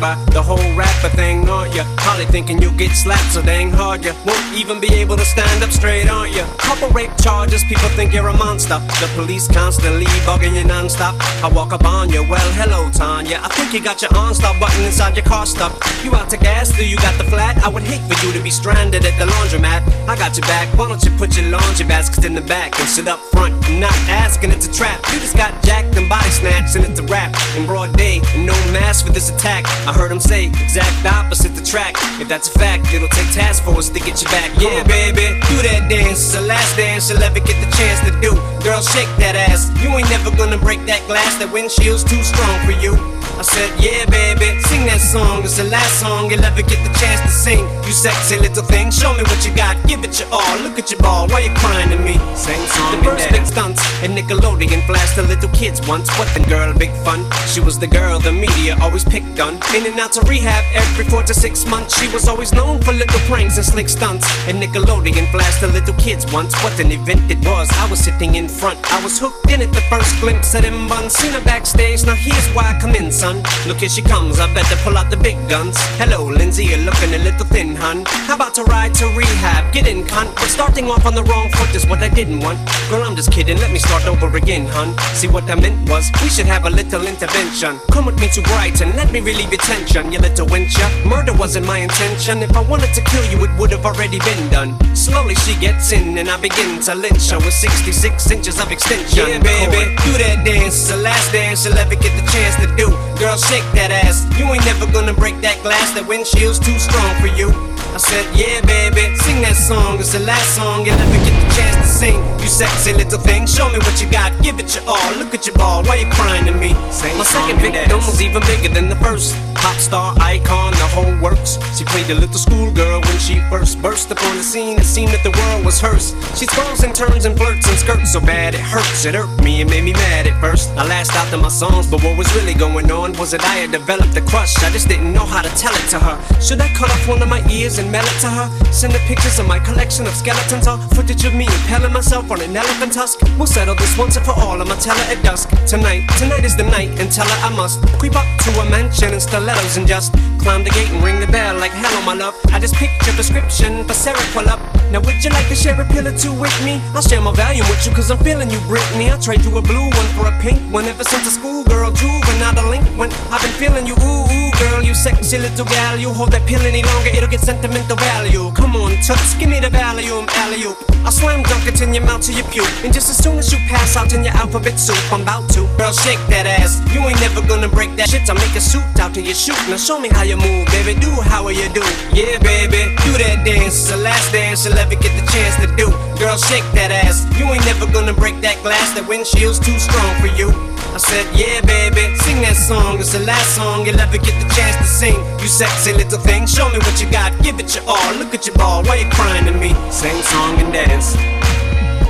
By 0.00 0.14
the 0.32 0.42
whole 0.42 0.58
rapper 0.76 1.08
thing, 1.16 1.48
aren't 1.48 1.74
you? 1.74 1.82
Probably 1.96 2.26
thinking 2.26 2.60
you 2.62 2.70
get 2.72 2.90
slapped 2.92 3.32
so 3.32 3.42
dang 3.42 3.70
hard 3.70 4.04
you 4.04 4.12
won't 4.26 4.54
even 4.54 4.80
be 4.80 4.92
able 4.94 5.16
to 5.16 5.24
stand 5.24 5.62
up 5.62 5.70
straight, 5.70 6.08
aren't 6.08 6.34
you? 6.34 6.44
Couple 6.58 6.88
rape 6.90 7.10
charges, 7.20 7.64
people 7.64 7.88
think 7.90 8.12
you're 8.12 8.28
a 8.28 8.36
monster. 8.36 8.78
The 9.00 9.10
police 9.14 9.48
constantly 9.48 10.06
bugging 10.26 10.54
you 10.54 10.64
non-stop. 10.64 11.14
I 11.42 11.48
walk 11.52 11.72
up 11.72 11.84
on 11.84 12.10
you, 12.10 12.22
well, 12.28 12.50
hello, 12.52 12.90
Tanya. 12.90 13.40
I 13.42 13.48
think 13.48 13.72
you 13.72 13.80
got 13.82 14.02
your 14.02 14.14
on-stop 14.16 14.58
button 14.60 14.84
inside 14.84 15.16
your 15.16 15.24
car 15.24 15.46
stuck. 15.46 15.72
You 16.04 16.14
out 16.14 16.30
to 16.30 16.36
gas, 16.36 16.70
do 16.76 16.86
you 16.86 16.96
got 16.96 17.16
the 17.18 17.24
flat? 17.24 17.58
I 17.64 17.68
would 17.68 17.82
hate 17.82 18.02
for 18.10 18.26
you 18.26 18.32
to 18.32 18.40
be 18.42 18.50
stranded 18.50 19.04
at 19.04 19.18
the 19.18 19.26
laundromat. 19.26 19.82
I 20.08 20.16
got 20.16 20.36
your 20.36 20.46
back, 20.46 20.68
why 20.78 20.88
don't 20.88 21.02
you 21.04 21.10
put 21.12 21.36
your 21.36 21.50
laundry 21.50 21.86
baskets 21.86 22.24
in 22.24 22.34
the 22.34 22.42
back 22.42 22.78
and 22.78 22.88
sit 22.88 23.08
up 23.08 23.20
front? 23.38 23.54
I'm 23.66 23.80
not 23.80 23.94
asking, 24.10 24.50
it's 24.50 24.66
a 24.66 24.72
trap. 24.72 24.98
You 25.12 25.20
just 25.20 25.36
got 25.36 25.62
jacked 25.62 25.96
and 25.96 26.08
body 26.08 26.30
snatched 26.30 26.74
and 26.74 26.84
it's 26.84 26.98
a 26.98 27.04
rap. 27.04 27.30
In 27.56 27.66
broad 27.66 27.96
day, 27.96 28.20
and 28.34 28.46
no 28.46 28.54
mask 28.74 29.06
for 29.06 29.12
this 29.12 29.30
attack. 29.30 29.64
I 29.86 29.92
heard 29.92 30.10
him 30.10 30.20
say, 30.20 30.46
exact 30.46 31.06
opposite 31.06 31.54
the 31.54 31.64
track. 31.64 31.94
If 32.20 32.28
that's 32.28 32.48
a 32.54 32.58
fact, 32.58 32.92
it'll 32.92 33.08
take 33.08 33.30
task 33.32 33.62
force 33.62 33.88
to 33.90 34.00
get 34.00 34.20
you 34.20 34.28
back. 34.28 34.50
Yeah, 34.60 34.82
baby, 34.82 35.38
do 35.48 35.56
that 35.68 35.86
dance. 35.88 36.18
It's 36.18 36.32
the 36.32 36.42
last 36.42 36.76
dance 36.76 37.10
you'll 37.10 37.22
ever 37.22 37.40
get 37.40 37.56
the 37.64 37.70
chance 37.76 38.00
to 38.08 38.12
do. 38.20 38.34
Girl, 38.64 38.82
shake 38.82 39.10
that 39.22 39.36
ass. 39.36 39.70
You 39.82 39.90
ain't 39.90 40.10
never 40.10 40.34
gonna 40.36 40.58
break 40.58 40.84
that 40.86 41.06
glass. 41.06 41.38
That 41.38 41.52
windshield's 41.52 42.04
too 42.04 42.22
strong 42.22 42.58
for 42.66 42.72
you. 42.82 43.17
I 43.38 43.42
said, 43.42 43.70
yeah, 43.78 44.02
baby, 44.10 44.58
sing 44.66 44.82
that 44.90 44.98
song. 44.98 45.46
It's 45.46 45.62
the 45.62 45.70
last 45.70 46.02
song 46.02 46.26
you'll 46.28 46.42
ever 46.42 46.58
get 46.58 46.82
the 46.82 46.90
chance 46.98 47.22
to 47.22 47.30
sing. 47.30 47.62
You 47.86 47.94
sexy 47.94 48.34
little 48.34 48.66
thing, 48.66 48.90
show 48.90 49.14
me 49.14 49.22
what 49.22 49.46
you 49.46 49.54
got. 49.54 49.78
Give 49.86 50.02
it 50.02 50.18
your 50.18 50.26
all. 50.34 50.58
Look 50.66 50.74
at 50.74 50.90
your 50.90 50.98
ball. 50.98 51.28
Why 51.30 51.46
you 51.46 51.54
crying 51.54 51.88
to 51.94 51.98
me? 52.02 52.18
Same 52.34 52.58
song. 52.66 52.98
The 52.98 53.14
first 53.14 53.30
big 53.30 53.46
stunts 53.46 53.78
And 54.02 54.18
Nickelodeon 54.18 54.82
flashed 54.90 55.14
the 55.14 55.22
little 55.22 55.50
kids 55.54 55.78
once. 55.86 56.10
What 56.18 56.26
the 56.34 56.42
girl, 56.50 56.74
big 56.74 56.90
fun. 57.06 57.22
She 57.46 57.60
was 57.60 57.78
the 57.78 57.86
girl 57.86 58.18
the 58.18 58.32
media 58.32 58.74
always 58.82 59.04
picked 59.04 59.38
on. 59.38 59.54
In 59.70 59.86
and 59.86 59.94
out 60.02 60.18
to 60.18 60.20
rehab 60.26 60.64
every 60.74 61.04
four 61.04 61.22
to 61.22 61.32
six 61.32 61.64
months. 61.64 61.94
She 61.94 62.10
was 62.10 62.26
always 62.26 62.52
known 62.52 62.82
for 62.82 62.92
little 62.92 63.20
pranks 63.30 63.56
and 63.56 63.64
slick 63.64 63.88
stunts. 63.88 64.26
And 64.48 64.58
Nickelodeon 64.60 65.30
flashed 65.30 65.60
the 65.60 65.68
little 65.68 65.94
kids 65.94 66.26
once. 66.32 66.58
What 66.64 66.74
an 66.80 66.90
event 66.90 67.30
it 67.30 67.38
was. 67.46 67.70
I 67.78 67.88
was 67.88 68.00
sitting 68.00 68.34
in 68.34 68.48
front. 68.48 68.82
I 68.90 68.98
was 69.04 69.20
hooked 69.20 69.46
in 69.52 69.62
at 69.62 69.72
the 69.72 69.82
first 69.82 70.18
glimpse 70.18 70.56
of 70.56 70.62
them 70.62 70.88
buns. 70.88 71.12
Seen 71.12 71.30
her 71.38 71.44
backstage. 71.44 72.04
Now 72.04 72.18
here's 72.18 72.48
why 72.50 72.74
I 72.74 72.80
come 72.80 72.96
in, 72.96 73.12
son. 73.12 73.27
Look, 73.66 73.78
here 73.78 73.88
she 73.88 74.02
comes. 74.02 74.40
I 74.40 74.52
better 74.54 74.76
pull 74.82 74.96
out 74.96 75.10
the 75.10 75.16
big 75.16 75.36
guns. 75.48 75.76
Hello, 76.00 76.24
Lindsay. 76.24 76.64
You're 76.64 76.78
looking 76.78 77.12
a 77.14 77.18
little 77.18 77.46
thin, 77.46 77.76
hun. 77.76 78.04
How 78.06 78.34
about 78.34 78.54
to 78.54 78.64
ride 78.64 78.94
to 78.94 79.06
rehab? 79.16 79.72
Get 79.72 79.86
in, 79.86 80.04
cunt. 80.04 80.34
But 80.34 80.48
starting 80.48 80.90
off 80.90 81.04
on 81.04 81.14
the 81.14 81.24
wrong 81.24 81.50
foot 81.50 81.74
is 81.74 81.86
what 81.86 82.02
I 82.02 82.08
didn't 82.08 82.40
want. 82.40 82.58
Girl, 82.88 83.02
I'm 83.02 83.16
just 83.16 83.30
kidding. 83.32 83.58
Let 83.58 83.72
me 83.72 83.78
start 83.78 84.06
over 84.06 84.34
again, 84.36 84.66
hun. 84.66 84.96
See 85.14 85.28
what 85.28 85.50
I 85.50 85.54
meant 85.54 85.88
was 85.88 86.10
we 86.22 86.28
should 86.28 86.46
have 86.46 86.64
a 86.64 86.70
little 86.70 87.06
intervention. 87.06 87.78
Come 87.90 88.06
with 88.06 88.18
me 88.20 88.28
to 88.28 88.42
Brighton. 88.42 88.90
Let 88.96 89.12
me 89.12 89.20
relieve 89.20 89.50
your 89.50 89.60
tension, 89.60 90.12
you 90.12 90.18
little 90.18 90.46
wincher. 90.46 90.88
Murder 91.04 91.34
wasn't 91.34 91.66
my 91.66 91.78
intention. 91.78 92.42
If 92.42 92.56
I 92.56 92.60
wanted 92.60 92.94
to 92.94 93.02
kill 93.02 93.24
you, 93.30 93.44
it 93.44 93.50
would 93.58 93.70
have 93.72 93.84
already 93.84 94.18
been 94.20 94.48
done. 94.50 94.78
Slowly 94.96 95.34
she 95.34 95.54
gets 95.60 95.92
in 95.92 96.16
and 96.18 96.28
I 96.28 96.40
begin 96.40 96.80
to 96.82 96.94
lynch 96.94 97.30
her 97.30 97.38
with 97.38 97.54
66 97.54 98.30
inches 98.30 98.60
of 98.60 98.70
extension. 98.72 99.28
Yeah, 99.28 99.38
baby, 99.38 99.94
do 100.04 100.12
that 100.18 100.42
dance. 100.44 100.74
It's 100.78 100.90
the 100.90 100.96
last 100.96 101.32
dance 101.32 101.64
she'll 101.64 101.76
ever 101.76 101.94
get 101.94 102.12
the 102.16 102.26
chance 102.30 102.56
to 102.56 102.68
do. 102.76 102.88
Girl, 103.18 103.36
shake 103.36 103.66
that 103.74 103.90
ass. 103.90 104.22
You 104.38 104.46
ain't 104.46 104.62
never 104.62 104.86
gonna 104.94 105.12
break 105.12 105.42
that 105.42 105.58
glass. 105.66 105.90
That 105.98 106.06
windshield's 106.06 106.62
too 106.62 106.78
strong 106.78 107.10
for 107.18 107.26
you. 107.26 107.50
I 107.90 107.98
said, 107.98 108.22
yeah, 108.30 108.62
baby, 108.62 109.10
sing 109.26 109.42
that 109.42 109.58
song. 109.58 109.98
It's 109.98 110.14
the 110.14 110.22
last 110.22 110.54
song 110.54 110.86
you'll 110.86 110.94
ever 110.94 111.18
get 111.26 111.34
the 111.34 111.50
chance 111.50 111.82
to 111.82 111.88
sing. 111.90 112.18
You 112.38 112.46
sexy 112.46 112.94
little 112.94 113.18
thing, 113.18 113.50
show 113.50 113.66
me 113.74 113.82
what 113.82 113.98
you 113.98 114.06
got. 114.06 114.30
Give 114.38 114.54
it 114.62 114.70
your 114.70 114.86
all. 114.86 115.10
Look 115.18 115.34
at 115.34 115.50
your 115.50 115.58
ball. 115.58 115.82
Why 115.82 115.98
you 115.98 116.06
crying 116.14 116.46
to 116.46 116.54
me? 116.54 116.78
My 117.18 117.26
second 117.26 117.58
victim 117.58 117.98
was 118.06 118.22
even 118.22 118.38
bigger 118.46 118.70
than 118.70 118.86
the 118.86 118.94
first. 119.02 119.34
Pop 119.60 119.76
star 119.76 120.14
icon, 120.20 120.72
the 120.72 120.88
whole 120.94 121.14
works. 121.20 121.58
She 121.76 121.84
played 121.84 122.10
a 122.10 122.14
little 122.14 122.38
schoolgirl 122.38 123.00
when 123.00 123.18
she 123.18 123.40
first 123.50 123.80
burst 123.82 124.10
upon 124.10 124.36
the 124.36 124.42
scene. 124.42 124.78
It 124.78 124.84
seemed 124.84 125.12
that 125.12 125.22
the 125.22 125.30
world 125.30 125.64
was 125.64 125.80
hers. 125.80 126.14
She 126.38 126.46
twirls 126.46 126.82
and 126.84 126.94
turns 126.94 127.24
and 127.24 127.36
flirts 127.36 127.68
and 127.68 127.78
skirts 127.78 128.12
so 128.12 128.20
bad 128.20 128.54
it 128.54 128.60
hurts. 128.60 129.04
It 129.04 129.14
hurt 129.14 129.30
me 129.42 129.60
and 129.60 129.70
made 129.70 129.84
me 129.84 129.92
mad 129.92 130.26
at 130.26 130.40
first. 130.40 130.70
I 130.76 130.86
lashed 130.86 131.14
out 131.16 131.28
to 131.30 131.36
my 131.36 131.48
songs, 131.48 131.90
but 131.90 132.02
what 132.02 132.16
was 132.16 132.32
really 132.34 132.54
going 132.54 132.90
on 132.90 133.12
was 133.14 133.32
that 133.32 133.44
I 133.44 133.56
had 133.62 133.72
developed 133.72 134.16
a 134.16 134.22
crush. 134.22 134.56
I 134.62 134.70
just 134.70 134.88
didn't 134.88 135.12
know 135.12 135.26
how 135.26 135.42
to 135.42 135.50
tell 135.56 135.74
it 135.74 135.88
to 135.90 135.98
her. 135.98 136.16
Should 136.40 136.60
I 136.60 136.68
cut 136.74 136.90
off 136.90 137.08
one 137.08 137.22
of 137.22 137.28
my 137.28 137.42
ears 137.50 137.78
and 137.78 137.90
mail 137.90 138.04
it 138.04 138.20
to 138.20 138.30
her? 138.30 138.46
Send 138.72 138.92
her 138.92 139.04
pictures 139.06 139.38
of 139.38 139.46
my 139.46 139.58
collection 139.58 140.06
of 140.06 140.14
skeletons 140.14 140.66
or 140.66 140.78
footage 140.94 141.24
of 141.24 141.34
me 141.34 141.46
impaling 141.46 141.92
myself 141.92 142.30
on 142.30 142.40
an 142.40 142.56
elephant 142.56 142.92
tusk? 142.92 143.20
We'll 143.36 143.46
settle 143.46 143.74
this 143.74 143.96
once 143.98 144.16
and 144.16 144.24
for 144.24 144.32
all. 144.32 144.60
I'ma 144.60 144.76
tell 144.76 144.96
her 144.96 145.12
at 145.12 145.22
dusk. 145.22 145.50
Tonight, 145.66 146.08
tonight 146.18 146.44
is 146.44 146.56
the 146.56 146.64
night, 146.64 146.90
and 147.00 147.10
tell 147.10 147.26
her 147.26 147.46
I 147.46 147.50
must 147.56 147.82
creep 147.98 148.16
up 148.16 148.26
to 148.44 148.50
a 148.60 148.64
mansion 148.70 149.12
in 149.12 149.20
stilettos 149.48 149.76
and 149.78 149.86
just 149.86 150.12
climb 150.38 150.62
the 150.62 150.70
gate 150.70 150.90
and 150.90 151.02
ring 151.02 151.20
the 151.20 151.26
bell 151.26 151.56
like 151.56 151.72
hello, 151.74 152.04
my 152.04 152.14
love. 152.14 152.34
I 152.52 152.58
just 152.60 152.74
picked 152.74 153.06
your 153.06 153.14
prescription 153.14 153.84
for 153.84 153.94
Seroquel 153.94 154.46
up. 154.46 154.60
Now 154.92 155.00
would 155.00 155.24
you 155.24 155.30
like 155.30 155.48
to 155.48 155.54
share 155.54 155.80
a 155.80 155.84
pill 155.84 156.06
or 156.06 156.16
two 156.16 156.32
with 156.32 156.52
me? 156.64 156.80
I'll 156.94 157.02
share 157.02 157.20
my 157.20 157.32
Valium 157.32 157.68
with 157.70 157.86
you 157.86 157.92
cause 157.92 158.10
I'm 158.10 158.18
feeling 158.18 158.50
you, 158.50 158.58
Britney. 158.68 159.10
I'll 159.10 159.20
trade 159.20 159.44
you 159.44 159.56
a 159.56 159.62
blue 159.62 159.88
one 159.88 160.08
for 160.16 160.26
a 160.28 160.34
pink 160.40 160.60
one. 160.72 160.84
Ever 160.84 161.04
since 161.04 161.26
a 161.26 161.30
schoolgirl, 161.30 161.92
juvenile 161.92 162.54
delinquent, 162.54 163.12
I've 163.32 163.40
been 163.40 163.56
feeling 163.56 163.86
you, 163.86 163.94
ooh, 163.94 164.24
ooh, 164.28 164.37
girl, 164.58 164.82
you 164.82 164.94
sexy 164.94 165.38
little 165.38 165.64
gal. 165.64 165.96
You 165.96 166.12
hold 166.12 166.32
that 166.32 166.46
pill 166.46 166.60
any 166.62 166.82
longer, 166.82 167.10
it'll 167.10 167.28
get 167.28 167.40
sentimental 167.40 167.96
value. 167.96 168.50
Come 168.52 168.76
on, 168.76 168.92
touch, 169.02 169.38
give 169.38 169.48
me 169.48 169.60
the 169.60 169.68
Valium, 169.68 170.28
alley 170.42 170.62
oop. 170.62 170.76
I'll 171.04 171.12
slam 171.12 171.42
dunk 171.44 171.66
it 171.66 171.80
in 171.80 171.94
your 171.94 172.04
mouth 172.04 172.22
till 172.22 172.36
you 172.36 172.44
puke. 172.44 172.68
And 172.84 172.92
just 172.92 173.08
as 173.08 173.16
soon 173.16 173.38
as 173.38 173.50
you 173.52 173.58
pass 173.68 173.96
out 173.96 174.12
in 174.12 174.24
your 174.24 174.34
alphabet 174.34 174.78
soup, 174.78 174.98
I'm 175.12 175.22
about 175.22 175.48
to. 175.54 175.64
Girl, 175.78 175.92
shake 175.92 176.20
that 176.28 176.46
ass. 176.46 176.82
You 176.92 177.00
ain't 177.00 177.20
never 177.20 177.40
gonna 177.46 177.68
break 177.68 177.94
that 177.96 178.10
shit. 178.10 178.28
I'll 178.28 178.36
make 178.36 178.54
a 178.54 178.60
suit 178.60 178.84
out 179.00 179.14
till 179.14 179.24
your 179.24 179.34
shoot. 179.34 179.58
Now 179.70 179.76
show 179.76 179.98
me 180.00 180.08
how 180.08 180.22
you 180.22 180.36
move, 180.36 180.66
baby. 180.68 180.98
Do 181.00 181.10
how 181.22 181.48
you 181.48 181.68
do. 181.70 181.84
Yeah, 182.12 182.38
baby, 182.42 182.92
do 183.06 183.12
that 183.24 183.42
dance. 183.46 183.78
It's 183.78 183.90
the 183.90 183.96
last 183.96 184.32
dance 184.32 184.66
you'll 184.66 184.78
ever 184.78 184.96
get 184.96 185.14
the 185.16 185.24
chance 185.32 185.56
to 185.62 185.68
do. 185.76 185.88
Girl, 186.18 186.36
shake 186.36 186.66
that 186.74 186.90
ass. 186.90 187.24
You 187.38 187.46
ain't 187.46 187.64
never 187.64 187.86
gonna 187.92 188.12
break 188.12 188.40
that 188.42 188.60
glass. 188.62 188.92
That 188.94 189.08
windshield's 189.08 189.58
too 189.58 189.78
strong 189.78 190.12
for 190.20 190.28
you. 190.36 190.77
I 190.94 190.98
said, 190.98 191.26
yeah, 191.36 191.60
baby, 191.62 192.16
sing 192.24 192.40
that 192.42 192.56
song. 192.56 192.98
It's 192.98 193.12
the 193.12 193.20
last 193.20 193.54
song 193.54 193.86
you'll 193.86 194.00
ever 194.00 194.18
get 194.18 194.34
the 194.42 194.48
chance 194.54 194.76
to 194.76 194.84
sing. 194.84 195.18
You 195.38 195.46
sexy 195.46 195.92
little 195.92 196.18
thing, 196.18 196.46
show 196.46 196.68
me 196.70 196.78
what 196.78 197.00
you 197.00 197.10
got. 197.10 197.30
Give 197.42 197.58
it 197.60 197.74
your 197.74 197.84
all. 197.86 198.14
Look 198.16 198.34
at 198.34 198.46
your 198.46 198.56
ball. 198.56 198.82
Why 198.84 198.96
you 198.96 199.08
crying 199.10 199.46
to 199.46 199.52
me? 199.52 199.74
Same 199.90 200.22
song 200.22 200.58
and 200.58 200.72
dance. 200.72 201.14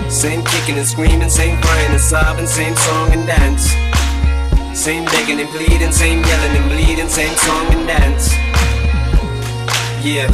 Same 0.08 0.42
kicking 0.42 0.78
and 0.78 0.86
screaming, 0.86 1.28
same 1.28 1.60
crying 1.60 1.90
and 1.92 2.00
sobbing, 2.00 2.46
same 2.46 2.74
song 2.76 3.12
and 3.12 3.26
dance. 3.26 3.68
Same 4.72 5.04
begging 5.04 5.38
and 5.38 5.48
pleading, 5.50 5.92
same 5.92 6.24
yelling 6.24 6.56
and 6.56 6.70
bleeding, 6.70 7.08
same 7.08 7.36
song 7.36 7.66
and 7.74 7.86
dance. 7.86 8.32
Yeah, 10.02 10.30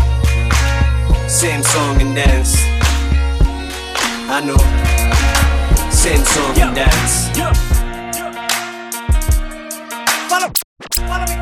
same 1.27 1.63
song 1.63 2.01
and 2.01 2.15
dance. 2.15 2.55
I 4.31 4.41
know, 4.47 4.59
same 5.91 6.25
song 6.25 6.61
and 6.61 6.77
dance. 6.77 7.84
Follow, 10.35 10.51
follow 11.07 11.27
me. 11.31 11.37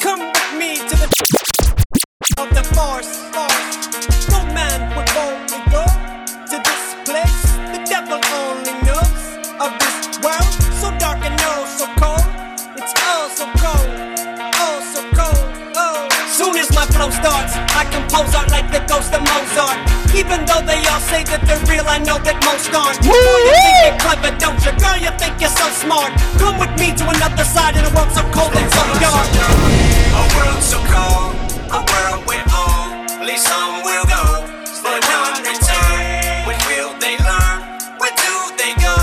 Come 0.00 0.18
with 0.18 0.52
me 0.58 0.74
to 0.78 0.96
the 0.98 1.06
of 2.38 2.48
the 2.50 2.64
force. 2.74 3.22
force. 3.30 4.28
No 4.32 4.42
man 4.52 4.90
would 4.96 5.06
boldly 5.14 5.62
go 5.70 5.84
to 6.50 6.56
this 6.66 6.84
place. 7.04 7.42
The 7.70 7.86
devil 7.86 8.18
only 8.34 8.74
knows 8.82 9.22
of 9.62 9.78
this 9.78 10.18
world. 10.24 10.52
So 10.80 10.90
dark 10.98 11.24
and 11.24 11.40
oh 11.42 11.64
so 11.78 11.95
flow 16.92 17.10
starts, 17.10 17.54
I 17.74 17.84
compose 17.90 18.34
art 18.34 18.50
like 18.50 18.68
the 18.70 18.82
ghost 18.86 19.12
of 19.14 19.22
Mozart. 19.22 19.78
Even 20.14 20.44
though 20.46 20.62
they 20.64 20.80
all 20.88 21.02
say 21.12 21.22
that 21.28 21.42
they're 21.44 21.60
real, 21.68 21.86
I 21.86 21.98
know 21.98 22.18
that 22.22 22.38
most 22.46 22.72
aren't. 22.72 22.98
Boy, 23.04 23.12
you 23.12 23.54
think 23.60 23.76
you're 23.84 24.00
clever, 24.00 24.32
don't 24.38 24.60
you? 24.64 24.72
Girl, 24.80 24.98
you 24.98 25.12
think 25.20 25.36
you're 25.40 25.52
so 25.52 25.66
smart. 25.76 26.12
Come 26.40 26.56
with 26.58 26.72
me 26.80 26.94
to 26.96 27.04
another 27.04 27.44
side 27.44 27.76
of 27.76 27.84
the 27.84 27.92
world 27.92 28.10
so 28.14 28.22
cold 28.32 28.52
and 28.56 28.68
so 28.72 28.84
dark. 29.02 29.28
A 30.16 30.22
world 30.36 30.62
so 30.62 30.78
cold, 30.88 31.36
a 31.68 31.80
world 31.84 32.20
we're 32.24 32.46
on. 32.54 33.04
Only 33.20 33.36
some 33.36 33.84
will 33.84 34.06
go, 34.08 34.24
but 34.80 35.00
none 35.10 35.36
return. 35.44 36.00
When 36.48 36.58
will 36.70 36.92
they 37.02 37.20
learn? 37.20 37.58
Where 38.00 38.14
do 38.16 38.34
they 38.56 38.72
go? 38.80 38.96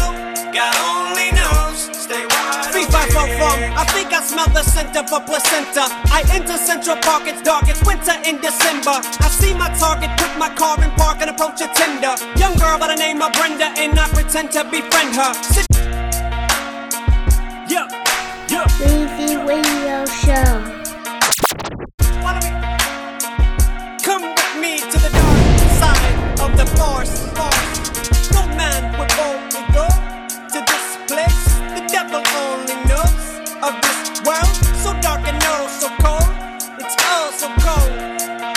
God 0.50 0.74
only 0.90 1.30
knows. 1.38 1.92
Stay 1.94 2.24
wide 2.26 2.72
Three, 2.74 2.88
five, 2.90 3.10
four, 3.14 3.28
four. 3.38 3.54
I 3.78 3.86
think 3.94 4.03
I 4.14 4.22
smell 4.22 4.48
the 4.50 4.62
scent 4.62 4.96
of 4.96 5.12
a 5.12 5.20
placenta. 5.26 5.90
I 6.14 6.24
enter 6.32 6.56
Central 6.58 6.98
Park, 6.98 7.24
it's 7.26 7.42
dark, 7.42 7.68
it's 7.68 7.84
winter 7.84 8.14
in 8.30 8.38
December. 8.42 9.02
I 9.02 9.28
see 9.30 9.54
my 9.56 9.70
target, 9.80 10.12
put 10.18 10.38
my 10.38 10.54
car 10.54 10.78
in 10.84 10.92
park 10.92 11.22
and 11.22 11.32
approach 11.32 11.62
a 11.62 11.68
tender. 11.74 12.14
Young 12.38 12.56
girl 12.58 12.78
by 12.78 12.94
the 12.94 12.96
name 12.96 13.22
of 13.24 13.34
Brenda, 13.34 13.74
and 13.76 13.98
I 14.00 14.08
pretend 14.10 14.52
to 14.52 14.64
befriend 14.66 15.16
her. 15.16 15.34
Sit- 15.42 15.66
yeah, 17.68 17.90
yeah. 18.50 18.66
Weezy 18.86 19.34
Radio 19.48 20.06
Show. 20.22 20.62
Come 24.04 24.22
with 24.22 24.56
me 24.62 24.78
to 24.78 24.98
the 25.02 25.10
dark 25.10 25.42
side 25.82 26.40
of 26.40 26.56
the 26.56 26.66
force. 26.78 27.18
force. 27.34 27.63
Of 33.64 33.80
this 33.80 34.20
world. 34.28 34.56
So 34.84 34.92
dark 35.00 35.24
and 35.24 35.40
oh 35.48 35.64
so 35.72 35.88
cold. 36.04 36.28
It's 36.84 36.96
oh 37.00 37.32
so 37.32 37.48
cold. 37.64 37.92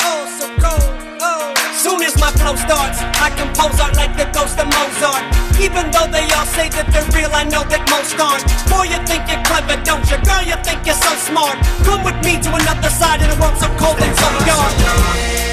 Oh 0.03 0.23
so 0.27 0.47
cold. 0.59 0.91
Oh. 1.23 1.55
Soon 1.79 2.03
as 2.03 2.19
my 2.19 2.31
flow 2.35 2.59
starts, 2.59 2.99
I 3.23 3.31
compose 3.39 3.79
art 3.79 3.95
like 3.95 4.19
the 4.19 4.27
ghost 4.35 4.59
of 4.59 4.67
Mozart. 4.67 5.23
Even 5.63 5.95
though 5.95 6.11
they 6.11 6.27
all 6.35 6.49
say 6.59 6.69
that 6.75 6.91
they're 6.91 7.07
real, 7.15 7.31
I 7.31 7.45
know 7.47 7.63
that 7.71 7.87
most 7.87 8.19
aren't. 8.19 8.43
Boy, 8.67 8.91
you 8.91 8.99
think 9.07 9.31
you're 9.31 9.43
clever, 9.47 9.79
don't 9.87 10.03
you? 10.11 10.19
Girl, 10.27 10.43
you 10.43 10.59
think 10.67 10.83
you're 10.83 10.99
so 10.99 11.13
smart. 11.23 11.57
Come 11.87 12.03
with 12.03 12.19
me 12.27 12.43
to 12.43 12.51
another 12.51 12.91
side 12.91 13.23
of 13.23 13.31
the 13.31 13.39
world 13.39 13.57
so 13.63 13.71
cold 13.79 14.03
and 14.03 14.15
so 14.19 14.29
dark. 14.43 14.75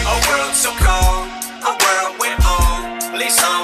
A 0.09 0.15
world 0.34 0.55
so 0.57 0.71
cold, 0.81 1.30
a 1.61 1.71
world 1.77 2.17
we're. 2.17 2.34
Only 3.13 3.30
some 3.30 3.62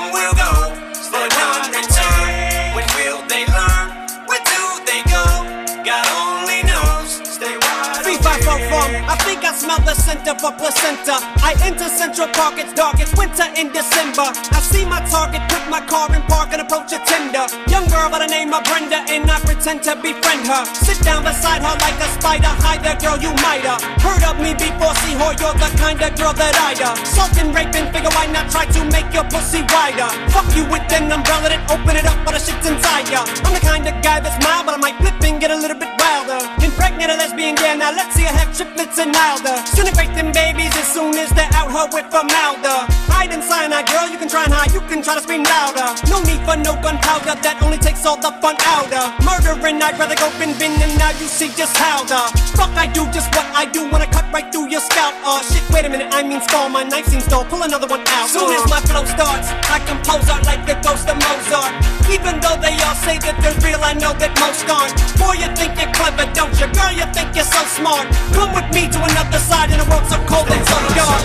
smell 9.60 9.80
the 9.84 9.94
scent 9.94 10.23
of 10.27 10.40
a 10.40 10.52
placenta. 10.56 11.19
I 11.44 11.52
enter 11.68 11.91
Central 11.91 12.31
Park, 12.31 12.56
it's 12.57 12.72
dark, 12.73 12.95
it's 13.03 13.11
winter 13.19 13.44
in 13.60 13.76
December. 13.76 14.31
I 14.56 14.60
see 14.64 14.86
my 14.86 15.03
target, 15.11 15.44
put 15.52 15.68
my 15.68 15.84
car 15.84 16.07
in 16.15 16.23
park 16.31 16.56
and 16.56 16.61
approach 16.64 16.95
a 16.95 16.99
tender. 17.03 17.44
Young 17.68 17.84
girl 17.91 18.07
by 18.07 18.19
the 18.23 18.31
name 18.31 18.53
of 18.56 18.64
Brenda, 18.64 18.69
and 18.69 18.78
I 18.78 18.78
pretend 19.60 19.84
to 19.84 19.94
befriend 19.99 20.48
her. 20.48 20.64
Sit 20.72 21.03
down 21.03 21.19
beside 21.22 21.60
her 21.60 21.76
like 21.84 21.99
a 21.99 22.07
spider. 22.15 22.48
Hi 22.64 22.80
there, 22.80 22.95
girl, 22.95 23.19
you 23.19 23.36
might 23.44 23.68
have 23.68 23.84
heard 23.99 24.23
of 24.23 24.40
me 24.40 24.56
before. 24.56 24.95
See 25.03 25.19
her, 25.19 25.36
you're 25.36 25.57
the 25.60 25.68
kind 25.76 25.99
of 25.99 26.15
girl 26.15 26.31
that 26.31 26.56
I'd 26.56 26.80
uh, 26.80 26.95
Salt 27.03 27.36
and 27.44 27.52
figure 27.91 28.07
why 28.15 28.31
not 28.31 28.48
try 28.48 28.64
to 28.64 28.81
make 28.88 29.11
your 29.11 29.27
pussy 29.27 29.60
wider? 29.76 30.07
Fuck 30.31 30.48
you 30.56 30.64
with 30.72 30.88
an 30.95 31.11
umbrella 31.11 31.52
that 31.52 31.60
open 31.68 31.99
it 31.99 32.07
up, 32.07 32.15
but 32.23 32.40
the 32.40 32.40
shit's 32.40 32.72
inside 32.72 33.11
ya. 33.11 33.27
I'm 33.44 33.52
the 33.52 33.60
kind 33.60 33.84
of 33.84 33.99
guy 33.99 34.23
that's 34.23 34.40
mild, 34.40 34.64
but 34.64 34.76
I 34.76 34.80
might 34.80 34.95
flip 35.03 35.19
and 35.27 35.44
get 35.44 35.52
a 35.52 35.60
little 35.60 35.76
bit 35.76 35.91
wilder. 35.99 36.40
Impregnate 36.64 37.11
a 37.11 37.19
lesbian, 37.19 37.60
yeah, 37.60 37.76
now 37.76 37.91
let's 37.91 38.15
see 38.15 38.23
her 38.23 38.31
have 38.31 38.56
triplets 38.56 38.95
and 38.95 39.11
milder. 39.11 39.60
Integrate 39.76 40.15
them 40.15 40.31
babies 40.31 40.72
as 40.80 40.88
soon 40.88 41.19
as 41.19 41.36
they're 41.36 41.52
out 41.60 41.68
her 41.68 41.91
with 41.91 42.07
formaldehyde. 42.07 42.88
Hide 43.11 43.36
in 43.36 43.44
cyanide, 43.44 43.91
girl, 43.91 44.07
you 44.07 44.15
can 44.15 44.31
try 44.31 44.48
and 44.48 44.56
hide, 44.56 44.72
you 44.72 44.80
can 44.88 45.03
try 45.03 45.19
to 45.19 45.23
scream 45.23 45.44
louder. 45.44 45.91
No 46.07 46.23
need 46.23 46.40
for 46.48 46.56
no 46.56 46.80
gunpowder, 46.80 47.36
that 47.44 47.60
only 47.60 47.77
takes 47.77 48.07
all 48.07 48.15
the 48.15 48.31
fun 48.40 48.56
out 48.64 48.88
of 48.95 49.19
murdering. 49.60 49.81
I'd 49.81 49.99
rather 49.99 50.15
go 50.15 50.30
bin 50.40 50.57
bin, 50.57 50.72
and 50.81 50.98
now 50.98 51.11
you 51.19 51.27
see 51.27 51.49
just 51.56 51.76
how 51.77 52.03
the 52.03 52.19
fuck 52.56 52.72
I 52.76 52.88
do 52.88 53.06
just 53.11 53.34
what 53.36 53.45
I 53.56 53.65
do 53.65 53.84
when 53.91 54.02
I 54.02 54.06
cut 54.06 54.26
right 54.34 54.52
through 54.52 54.69
your 54.69 54.81
scalp. 54.81 55.15
Oh 55.23 55.41
shit, 55.44 55.64
wait 55.72 55.86
a 55.86 55.90
minute, 55.90 56.10
I 56.11 56.23
mean 56.23 56.41
skull, 56.41 56.69
my 56.69 56.84
knife 56.84 57.07
seems 57.07 57.27
dull. 57.27 57.45
Pull 57.45 57.64
another 57.64 57.88
one 57.88 58.02
out. 58.07 58.30
Soon 58.30 58.52
as 58.53 58.64
my 58.69 58.80
flow 58.81 59.06
starts, 59.06 59.49
I 59.69 59.80
compose 59.86 60.30
art 60.30 60.45
like 60.45 60.65
the 60.65 60.76
ghost 60.84 61.07
of 61.10 61.18
Mozart. 61.19 61.73
Even 62.10 62.40
though 62.41 62.57
they 62.57 62.76
all 62.84 62.95
say 62.95 63.18
that 63.19 63.36
they're 63.41 63.60
real, 63.64 63.81
I 63.84 63.94
know 63.94 64.14
that 64.18 64.34
most 64.40 64.65
aren't. 64.69 64.95
Boy, 65.19 65.40
you 65.40 65.49
think 65.56 65.77
you're 65.80 65.91
clever, 65.94 66.26
don't 66.34 66.53
you? 66.60 66.68
Girl, 66.73 66.94
you 66.94 67.07
think 67.14 67.36
you're 67.36 67.48
so 67.48 67.61
smart. 67.77 68.07
Come 68.34 68.53
with 68.56 68.69
me 68.73 68.90
to 68.90 68.99
another 68.99 69.40
side 69.40 69.72
in 69.72 69.80
a 69.80 69.88
world 69.88 70.06
so 70.10 70.18
cold 70.26 70.48
and 70.49 70.64
so 70.65 70.77
dark. 70.95 71.22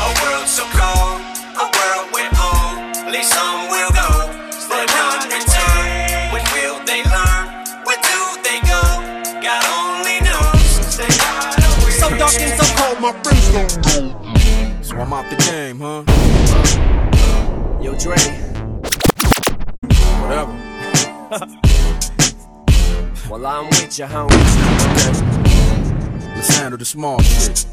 A 0.00 0.08
world 0.22 0.48
so 0.48 0.64
cold, 0.72 1.20
a 1.56 1.66
world 1.68 2.06
where 2.14 2.30
only 2.40 3.22
some 3.22 3.68
will 3.68 3.90
go. 3.92 3.99
Awake. 12.30 12.38
So 12.38 12.38
dark 12.38 12.42
and 12.42 12.60
so 12.60 12.74
cold, 12.76 13.00
my 13.00 13.12
friends 13.22 13.46
don't 13.52 13.72
go. 13.84 14.82
So 14.82 14.96
I'm 14.96 15.12
out 15.12 15.30
the 15.30 15.36
game, 15.36 15.80
huh? 15.80 16.04
Yo, 17.82 17.94
Dre. 17.98 18.18
Whatever. 20.20 21.56
Well, 23.30 23.46
I'm 23.46 23.66
with 23.66 23.96
you, 23.96 24.06
homies. 24.06 24.56
Let's 26.34 26.56
handle 26.56 26.78
the 26.78 26.84
small 26.84 27.20
shit. 27.22 27.64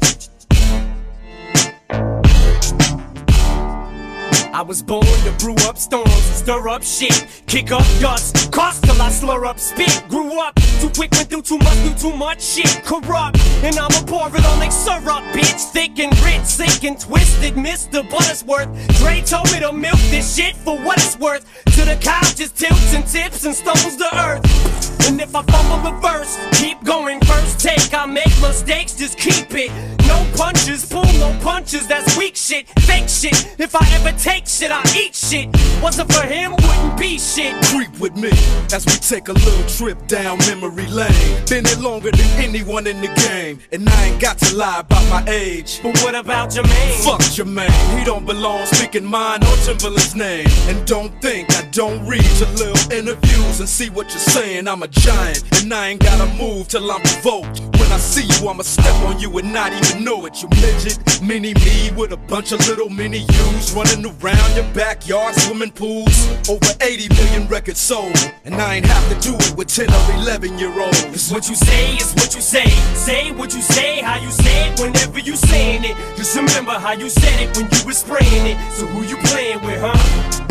I 4.52 4.62
was 4.62 4.82
born 4.82 5.04
to 5.04 5.32
brew 5.38 5.54
up 5.68 5.76
storms, 5.76 6.12
stir 6.12 6.68
up 6.68 6.82
shit, 6.82 7.26
kick 7.46 7.70
up 7.70 7.84
dust, 8.00 8.50
cost 8.50 8.82
till 8.82 9.00
I 9.00 9.10
slur 9.10 9.44
up 9.44 9.60
spit. 9.60 10.04
Grew 10.08 10.40
up 10.40 10.54
too 10.80 10.90
quick, 10.90 11.12
went 11.12 11.28
through 11.28 11.42
too 11.42 11.58
much, 11.58 11.76
do 11.82 11.94
too 11.94 12.16
much 12.16 12.42
shit, 12.42 12.82
corrupt. 12.84 13.38
And 13.62 13.76
I'ma 13.76 14.02
pour 14.06 14.28
it 14.28 14.44
on 14.44 14.58
like 14.58 14.72
syrup, 14.72 15.22
bitch. 15.34 15.70
Thick 15.72 15.98
and 15.98 16.18
rich, 16.20 16.44
sick 16.44 16.84
and 16.84 16.98
twisted, 16.98 17.54
Mr. 17.54 18.02
Buttersworth. 18.08 18.68
Dre 18.98 19.20
told 19.20 19.52
me 19.52 19.60
to 19.60 19.72
milk 19.72 20.00
this 20.10 20.36
shit 20.36 20.56
for 20.56 20.78
what 20.78 20.98
it's 20.98 21.18
worth. 21.18 21.44
To 21.76 21.84
the 21.84 21.96
couch, 22.00 22.36
just 22.36 22.56
tilts 22.56 22.94
and 22.94 23.06
tips 23.06 23.44
and 23.44 23.54
stumbles 23.54 23.96
to 23.96 24.08
earth. 24.16 25.08
And 25.08 25.20
if 25.20 25.34
I 25.34 25.42
fumble 25.42 25.88
a 25.88 26.00
verse, 26.00 26.38
keep 26.52 26.82
going 26.84 27.20
first 27.20 27.60
take. 27.60 27.94
I 27.94 28.06
make 28.06 28.32
mistakes, 28.40 28.94
just 28.94 29.18
keep 29.18 29.48
it. 29.54 29.70
No 30.06 30.26
punches, 30.36 30.84
pull 30.84 31.04
no 31.18 31.36
punches, 31.42 31.86
that's 31.88 32.16
weak 32.16 32.36
shit, 32.36 32.68
fake 32.80 33.08
shit. 33.08 33.54
If 33.58 33.74
I 33.74 33.86
ever 33.96 34.16
take 34.18 34.37
shit, 34.46 34.70
I 34.70 34.82
eat 34.96 35.14
shit. 35.14 35.48
Wasn't 35.82 36.12
for 36.12 36.22
him, 36.22 36.52
wouldn't 36.52 36.98
be 36.98 37.18
shit. 37.18 37.54
Creep 37.66 37.98
with 37.98 38.16
me 38.16 38.30
as 38.72 38.84
we 38.86 38.92
take 38.92 39.28
a 39.28 39.32
little 39.32 39.68
trip 39.68 40.06
down 40.06 40.38
memory 40.46 40.86
lane. 40.86 41.46
Been 41.48 41.64
here 41.64 41.78
longer 41.78 42.10
than 42.10 42.26
anyone 42.38 42.86
in 42.86 43.00
the 43.00 43.08
game, 43.28 43.60
and 43.72 43.88
I 43.88 44.04
ain't 44.06 44.20
got 44.20 44.38
to 44.38 44.54
lie 44.54 44.80
about 44.80 45.08
my 45.08 45.24
age. 45.30 45.80
But 45.82 45.98
what 46.02 46.14
about 46.14 46.50
Jermaine? 46.50 47.04
Fuck 47.04 47.20
Jermaine, 47.20 47.98
he 47.98 48.04
don't 48.04 48.26
belong 48.26 48.66
speaking 48.66 49.04
mine 49.04 49.42
or 49.42 49.56
Timbaland's 49.64 50.14
name. 50.14 50.48
And 50.68 50.86
don't 50.86 51.12
think 51.22 51.50
I 51.56 51.62
don't 51.70 52.06
read 52.06 52.24
your 52.38 52.50
little 52.50 52.92
interviews 52.92 53.60
and 53.60 53.68
see 53.68 53.88
what 53.90 54.10
you're 54.10 54.18
saying. 54.18 54.68
I'm 54.68 54.82
a 54.82 54.88
giant, 54.88 55.44
and 55.62 55.72
I 55.72 55.88
ain't 55.88 56.02
gotta 56.02 56.30
move 56.34 56.68
till 56.68 56.90
I'm 56.90 57.00
provoked. 57.02 57.77
When 57.88 57.94
I 57.94 58.00
see 58.00 58.26
you, 58.26 58.46
I'ma 58.50 58.64
step 58.64 58.94
on 59.06 59.18
you 59.18 59.38
and 59.38 59.50
not 59.50 59.72
even 59.72 60.04
know 60.04 60.26
it. 60.26 60.42
You 60.42 60.48
midget, 60.60 61.22
mini 61.22 61.54
me 61.54 61.90
with 61.96 62.12
a 62.12 62.18
bunch 62.18 62.52
of 62.52 62.60
little 62.68 62.90
mini 62.90 63.20
yous 63.20 63.72
running 63.72 64.04
around 64.04 64.54
your 64.54 64.66
backyard, 64.74 65.34
swimming 65.36 65.70
pools. 65.70 66.28
Over 66.50 66.70
80 66.82 67.08
million 67.14 67.48
records 67.48 67.80
sold, 67.80 68.14
and 68.44 68.56
I 68.56 68.74
ain't 68.74 68.84
have 68.84 69.08
to 69.08 69.26
do 69.26 69.34
it 69.36 69.56
with 69.56 69.68
10 69.68 69.88
or 69.88 70.20
11 70.20 70.58
year 70.58 70.78
olds. 70.78 71.02
It's 71.04 71.32
what 71.32 71.48
you 71.48 71.54
say, 71.54 71.96
is 71.96 72.12
what 72.12 72.34
you 72.34 72.42
say. 72.42 72.68
Say 72.92 73.32
what 73.32 73.54
you 73.54 73.62
say, 73.62 74.02
how 74.02 74.20
you 74.20 74.32
say 74.32 74.68
it 74.68 74.78
whenever 74.78 75.18
you 75.20 75.34
saying 75.34 75.84
it. 75.84 75.96
Just 76.14 76.36
remember 76.36 76.72
how 76.72 76.92
you 76.92 77.08
said 77.08 77.40
it 77.40 77.56
when 77.56 77.70
you 77.72 77.86
was 77.86 77.96
spraying 77.96 78.48
it. 78.48 78.58
So 78.72 78.84
who 78.84 79.02
you 79.04 79.16
playing 79.28 79.64
with, 79.64 79.80
huh? 79.80 80.47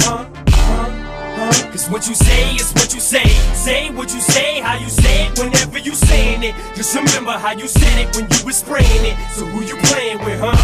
Cause 1.71 1.89
what 1.89 2.07
you 2.07 2.15
say 2.15 2.55
is 2.55 2.71
what 2.73 2.93
you 2.93 2.99
say. 2.99 3.27
Say 3.53 3.89
what 3.91 4.13
you 4.13 4.19
say, 4.19 4.59
how 4.59 4.77
you 4.77 4.89
say 4.89 5.27
it 5.27 5.39
whenever 5.39 5.79
you 5.79 5.93
saying 5.93 6.43
it. 6.43 6.55
Just 6.75 6.95
remember 6.95 7.31
how 7.31 7.51
you 7.51 7.67
said 7.67 7.99
it 7.99 8.15
when 8.15 8.27
you 8.29 8.45
was 8.45 8.57
spraying 8.57 9.05
it. 9.05 9.17
So 9.31 9.45
who 9.45 9.63
you 9.63 9.77
playing 9.87 10.19
with, 10.25 10.39
huh? 10.39 10.55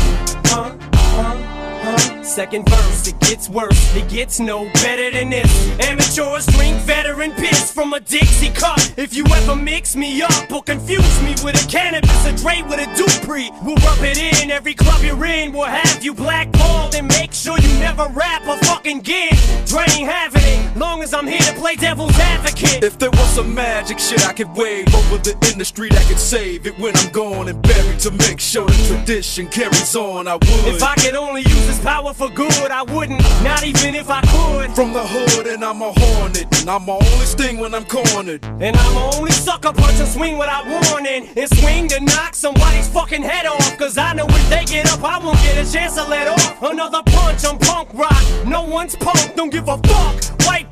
Huh? 0.46 0.76
Huh? 0.94 1.43
Huh? 1.84 2.24
Second 2.24 2.68
verse, 2.70 3.08
it 3.08 3.20
gets 3.20 3.50
worse. 3.50 3.96
It 3.96 4.08
gets 4.10 4.40
no 4.40 4.64
better 4.76 5.12
than 5.12 5.30
this. 5.30 5.52
Amateurs 5.80 6.46
drink 6.48 6.78
veteran 6.84 7.32
piss 7.34 7.72
from 7.72 7.94
a 7.94 8.00
Dixie 8.00 8.50
cup. 8.52 8.80
If 8.98 9.14
you 9.14 9.26
ever 9.26 9.56
mix 9.56 9.96
me 9.96 10.22
up 10.22 10.52
or 10.52 10.64
confuse 10.64 11.22
me 11.22 11.36
with 11.44 11.56
a 11.56 11.68
Canibus, 11.68 12.26
a 12.26 12.36
Dre 12.38 12.62
with 12.64 12.80
a 12.80 12.88
Dupri, 12.96 13.52
we'll 13.66 13.76
rub 13.76 14.00
it 14.02 14.18
in. 14.18 14.50
Every 14.50 14.74
club 14.74 15.04
you're 15.04 15.26
in, 15.26 15.52
we'll 15.52 15.66
have 15.66 16.04
you 16.04 16.14
blackballed 16.14 16.96
and 16.96 17.08
make 17.10 17.34
sure 17.34 17.60
you 17.60 17.68
never 17.80 18.08
rap 18.14 18.44
a 18.48 18.58
fucking 18.66 19.02
gig. 19.02 19.36
Dre 19.66 19.84
ain't 19.92 20.10
having 20.10 20.44
it, 20.44 20.78
long 20.78 21.04
as 21.04 21.14
I'm 21.14 21.28
here 21.28 21.42
to 21.42 21.54
play 21.54 21.76
devil's 21.76 22.18
advocate. 22.18 22.84
If 22.84 22.98
there 22.98 23.12
was 23.12 23.30
some 23.30 23.54
magic 23.54 24.00
shit 24.00 24.26
I 24.26 24.32
could 24.32 24.56
wave 24.56 24.88
over 24.96 25.18
the 25.18 25.36
industry 25.52 25.90
that 25.90 26.08
could 26.08 26.20
save 26.20 26.66
it 26.66 26.80
when 26.80 26.96
I'm 26.96 27.12
gone 27.12 27.50
and 27.50 27.62
buried 27.62 28.00
to 28.00 28.12
make 28.12 28.40
sure 28.40 28.66
the 28.66 28.96
tradition 28.96 29.48
carries 29.50 29.96
on, 29.96 30.30
I 30.30 30.36
would. 30.36 30.66
If 30.66 30.82
I 30.82 30.96
could 30.96 31.16
only 31.16 31.42
use 31.42 31.73
this 31.74 31.84
power 31.84 32.14
for 32.14 32.30
good, 32.30 32.72
I 32.72 32.84
wouldn't. 32.84 33.22
Not 33.44 33.64
even 33.64 33.96
if 33.96 34.10
I 34.10 34.22
could. 34.22 34.76
From 34.76 34.94
the 34.94 35.04
hood, 35.06 35.48
and 35.48 35.64
I'm 35.64 35.82
a 35.82 35.92
hornet, 35.92 36.48
and 36.60 36.70
I'm 36.70 36.86
my 36.86 36.94
only 36.94 37.26
sting 37.26 37.58
when 37.58 37.74
I'm 37.74 37.86
cornered. 37.86 38.44
And 38.60 38.76
I'm 38.76 38.98
a 38.98 39.16
only 39.16 39.32
sucker 39.32 39.74
punch 39.74 40.00
and 40.00 40.08
swing 40.08 40.38
without 40.38 40.66
warning. 40.68 41.30
And 41.36 41.50
swing 41.58 41.88
to 41.90 42.00
knock 42.00 42.36
somebody's 42.36 42.88
fucking 42.90 43.24
head 43.24 43.46
off. 43.46 43.78
Cause 43.78 43.98
I 43.98 44.14
know 44.14 44.26
if 44.28 44.50
they 44.50 44.66
get 44.66 44.92
up, 44.92 45.04
I 45.04 45.18
won't 45.18 45.38
get 45.40 45.56
a 45.58 45.72
chance 45.72 45.96
to 45.96 46.04
let 46.04 46.28
off. 46.28 46.62
Another 46.62 47.02
punch 47.06 47.46
on 47.46 47.58
punk 47.60 47.90
rock. 47.94 48.24
No 48.46 48.64
one's 48.64 48.96
punk, 48.96 49.36
don't 49.36 49.52
give 49.52 49.68
a 49.68 49.78
fuck. 49.78 50.16
White 50.46 50.63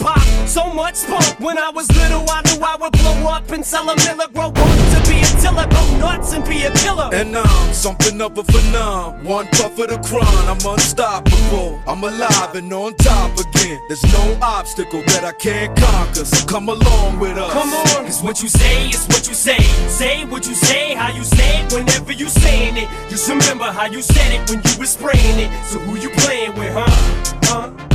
so 0.51 0.73
much 0.73 0.95
spunk. 0.95 1.39
When 1.39 1.57
I 1.57 1.69
was 1.69 1.87
little, 1.95 2.25
I 2.29 2.41
knew 2.47 2.59
I 2.61 2.75
would 2.75 2.91
blow 2.91 3.29
up 3.29 3.49
and 3.51 3.65
sell 3.65 3.89
a 3.89 3.95
miller. 3.95 4.27
Grow 4.33 4.47
up 4.47 4.79
to 4.93 4.99
be 5.09 5.21
a 5.21 5.31
tiller, 5.39 5.65
go 5.65 5.97
nuts 5.97 6.33
and 6.33 6.43
be 6.43 6.63
a 6.63 6.71
killer. 6.83 7.09
And 7.13 7.37
I'm 7.37 7.73
something 7.73 8.19
of 8.19 8.37
a 8.37 8.43
phenom. 8.43 9.23
One 9.23 9.47
puff 9.47 9.79
of 9.79 9.87
the 9.87 9.97
crown, 10.03 10.43
I'm 10.51 10.59
unstoppable. 10.73 11.79
I'm 11.87 12.03
alive 12.03 12.53
and 12.55 12.71
on 12.73 12.95
top 12.95 13.31
again. 13.39 13.79
There's 13.87 14.03
no 14.11 14.37
obstacle 14.41 15.01
that 15.03 15.23
I 15.23 15.31
can't 15.31 15.71
conquer. 15.77 16.25
So 16.25 16.45
come 16.45 16.67
along 16.67 17.19
with 17.19 17.37
us. 17.37 17.53
Come 17.53 17.73
on, 17.73 18.05
cause 18.05 18.21
what 18.21 18.43
you 18.43 18.49
say 18.49 18.89
is 18.89 19.07
what 19.07 19.25
you 19.29 19.33
say. 19.33 19.61
Say 19.87 20.25
what 20.25 20.45
you 20.45 20.55
say, 20.55 20.93
how 20.95 21.15
you 21.15 21.23
say 21.23 21.61
it 21.61 21.71
whenever 21.71 22.11
you 22.11 22.27
saying 22.27 22.75
it. 22.75 22.89
Just 23.09 23.29
remember 23.29 23.71
how 23.71 23.85
you 23.85 24.01
said 24.01 24.33
it 24.33 24.49
when 24.49 24.61
you 24.65 24.79
was 24.79 24.89
spraying 24.89 25.39
it. 25.39 25.49
So 25.67 25.79
who 25.79 25.97
you 25.97 26.09
playing 26.09 26.55
with, 26.55 26.73
huh? 26.73 27.31
Huh? 27.43 27.90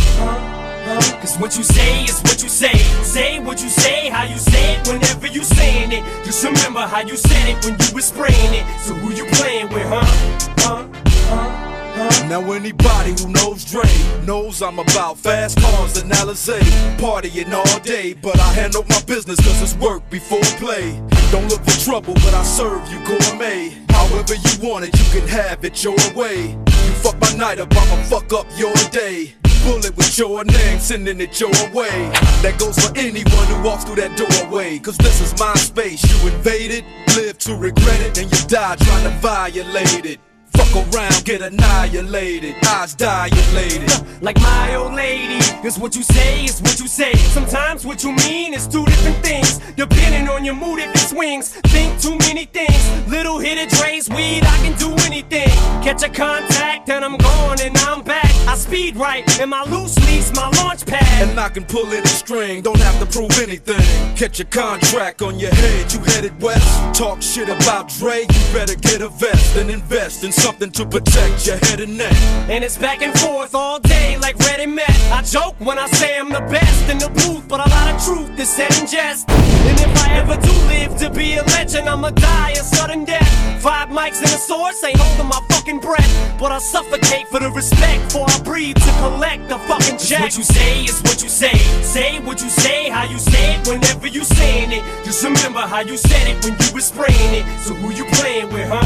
Cause 1.21 1.37
what 1.39 1.57
you 1.57 1.63
say 1.63 2.05
is 2.05 2.21
what 2.23 2.43
you 2.43 2.49
say. 2.49 2.77
Say 3.03 3.39
what 3.41 3.63
you 3.63 3.69
say, 3.69 4.09
how 4.09 4.25
you 4.25 4.39
say 4.39 4.77
it 4.77 4.89
whenever 4.89 5.27
you 5.27 5.45
saying 5.45 5.93
it. 5.93 6.03
Just 6.25 6.45
remember 6.45 6.81
how 6.81 7.01
you 7.01 7.17
said 7.17 7.49
it 7.49 7.65
when 7.65 7.75
you 7.81 7.95
was 7.95 8.07
spraying 8.07 8.55
it. 8.55 8.65
So 8.81 8.95
who 8.95 9.13
you 9.15 9.27
playing 9.33 9.69
with, 9.69 9.87
huh? 9.87 10.05
Huh? 10.59 10.89
Huh? 11.29 11.67
Now 12.29 12.53
anybody 12.53 13.15
who 13.19 13.33
knows 13.33 13.65
Dre 13.65 13.89
knows 14.27 14.61
I'm 14.61 14.79
about 14.79 15.17
fast 15.17 15.59
cars 15.61 15.97
and 15.97 16.11
Alizé 16.13 16.59
Partying 16.99 17.53
all 17.53 17.81
day, 17.81 18.15
but 18.15 18.39
I 18.39 18.53
handle 18.53 18.85
my 18.89 19.01
business 19.03 19.39
cause 19.39 19.63
it's 19.63 19.75
work 19.77 20.09
before 20.11 20.43
play 20.59 21.01
Don't 21.31 21.49
look 21.49 21.65
for 21.65 21.81
trouble, 21.85 22.15
but 22.15 22.35
I 22.35 22.43
serve 22.43 22.87
you 22.93 22.99
gourmet 23.07 23.71
However 23.91 24.35
you 24.35 24.69
want 24.69 24.85
it, 24.85 24.99
you 24.99 25.21
can 25.21 25.29
have 25.29 25.65
it 25.65 25.83
your 25.83 25.97
way 26.15 26.51
You 26.51 26.93
fuck 27.01 27.19
my 27.21 27.33
night 27.35 27.61
up, 27.61 27.69
I'ma 27.71 28.03
fuck 28.03 28.33
up 28.33 28.47
your 28.59 28.75
day 28.91 29.35
Bullet 29.67 29.97
with 29.97 30.17
your 30.17 30.45
name, 30.45 30.79
sending 30.79 31.21
it 31.21 31.41
your 31.41 31.51
way. 31.75 32.11
That 32.43 32.57
goes 32.59 32.79
for 32.79 32.97
anyone 32.97 33.47
who 33.51 33.63
walks 33.63 33.85
through 33.85 33.97
that 33.97 34.17
doorway. 34.17 34.79
Cause 34.79 34.97
this 34.99 35.21
is 35.21 35.39
my 35.39 35.55
space, 35.55 36.03
you 36.07 36.31
invaded, 36.31 36.85
Live 37.17 37.39
to 37.39 37.57
regret 37.57 38.01
it, 38.01 38.19
and 38.19 38.31
you 38.31 38.47
die 38.47 38.77
trying 38.77 39.05
to 39.05 39.19
violate 39.19 40.07
it 40.07 40.21
Get 41.27 41.43
annihilated, 41.43 42.55
eyes 42.65 42.95
dilated. 42.95 43.91
Like 44.23 44.41
my 44.41 44.77
old 44.77 44.95
lady, 44.95 45.41
cause 45.61 45.77
what 45.77 45.97
you 45.97 46.05
say 46.05 46.45
is 46.45 46.63
what 46.63 46.79
you 46.79 46.87
say. 46.87 47.15
Sometimes 47.15 47.85
what 47.85 48.05
you 48.05 48.13
mean 48.13 48.55
is 48.55 48.69
two 48.69 48.85
different 48.87 49.17
things. 49.25 49.59
Depending 49.75 50.29
on 50.29 50.45
your 50.45 50.55
mood, 50.55 50.79
if 50.79 50.95
it 50.95 50.99
swings. 50.99 51.51
Think 51.67 52.01
too 52.01 52.17
many 52.19 52.45
things. 52.45 53.09
Little 53.09 53.39
hit 53.39 53.59
of 53.59 53.77
Dre's 53.77 54.09
weed, 54.09 54.45
I 54.45 54.57
can 54.59 54.79
do 54.79 54.95
anything. 55.05 55.49
Catch 55.83 56.05
a 56.05 56.09
contact, 56.09 56.89
and 56.89 57.05
I'm 57.05 57.17
gone, 57.17 57.61
and 57.61 57.77
I'm 57.79 58.03
back. 58.03 58.31
I 58.47 58.55
speed 58.55 58.97
right, 58.97 59.25
and 59.41 59.51
my 59.51 59.65
loose 59.65 59.97
lease, 60.07 60.33
my 60.33 60.49
launch 60.63 60.87
pad. 60.87 61.29
And 61.29 61.41
I 61.41 61.49
can 61.49 61.65
pull 61.65 61.87
any 61.89 62.07
string, 62.07 62.63
don't 62.63 62.81
have 62.81 63.01
to 63.01 63.07
prove 63.07 63.37
anything. 63.41 63.83
Catch 64.17 64.39
a 64.39 64.45
contract 64.45 65.23
on 65.23 65.41
your 65.41 65.53
head, 65.53 65.93
you 65.93 65.99
headed 66.01 66.41
west. 66.41 66.97
Talk 66.97 67.21
shit 67.21 67.49
about 67.49 67.89
Dre, 67.89 68.21
you 68.21 68.53
better 68.55 68.77
get 68.77 69.01
a 69.03 69.09
vest 69.09 69.57
and 69.57 69.71
invest 69.71 70.23
in 70.23 70.31
something 70.31 70.66
to 70.73 70.87
protect 70.87 71.47
your 71.47 71.57
head 71.57 71.81
and 71.81 71.97
neck. 71.99 72.17
And 72.49 72.65
it's 72.65 72.77
back 72.77 73.03
and 73.03 73.13
forth 73.19 73.55
all 73.55 73.79
day 73.79 74.17
like 74.19 74.37
Red 74.39 74.61
and 74.61 74.75
Meth. 74.75 75.13
I 75.13 75.23
joke 75.23 75.55
when 75.59 75.79
I 75.79 75.87
say 75.89 76.19
I'm 76.19 76.31
the 76.31 76.41
best 76.51 76.91
in 76.91 76.99
the 76.99 77.09
booth, 77.09 77.47
but 77.49 77.61
a 77.61 77.69
lot 77.69 77.95
of 77.95 78.05
truth 78.05 78.39
is 78.39 78.49
said 78.49 78.73
in 78.79 78.87
jest. 78.87 79.29
And 79.29 79.79
if 79.81 79.93
I 80.05 80.15
ever 80.17 80.37
do 80.37 80.53
live 80.69 80.97
to 80.99 81.11
be 81.11 81.35
a 81.35 81.43
legend, 81.57 81.89
I'ma 81.89 82.11
die 82.11 82.51
a 82.53 82.65
sudden 82.65 83.05
death. 83.05 83.29
Five 83.63 83.89
mics 83.89 84.19
and 84.19 84.27
a 84.27 84.39
source, 84.39 84.83
ain't 84.85 84.99
holding 84.99 85.29
my 85.29 85.41
fucking 85.51 85.81
breath. 85.81 86.39
But 86.39 86.53
I 86.53 86.59
suffocate 86.59 87.29
for 87.29 87.41
the 87.41 87.51
respect, 87.51 88.13
for 88.13 88.25
I 88.29 88.41
breathe 88.43 88.77
to 88.77 88.93
collect 89.01 89.49
the 89.49 89.59
fucking 89.59 89.99
check. 89.99 90.21
What 90.21 90.37
you 90.37 90.45
say 90.45 90.85
is 90.85 91.01
what 91.03 91.23
you 91.23 91.29
say. 91.29 91.57
Say 91.83 92.19
what 92.21 92.43
you 92.43 92.51
say, 92.51 92.89
how 92.89 93.05
you 93.05 93.19
say 93.19 93.57
it 93.57 93.69
whenever 93.69 94.07
you 94.07 94.25
saying 94.25 94.73
it. 94.73 94.83
Just 95.05 95.23
remember 95.23 95.61
how 95.61 95.81
you 95.81 95.97
said 95.97 96.29
it 96.29 96.45
when 96.45 96.55
you 96.59 96.75
was 96.75 96.87
spraying 96.87 97.35
it. 97.35 97.45
So 97.61 97.75
who 97.75 97.93
you 97.93 98.05
playing 98.17 98.53
with, 98.53 98.69
huh? 98.69 98.85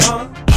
Huh? 0.00 0.47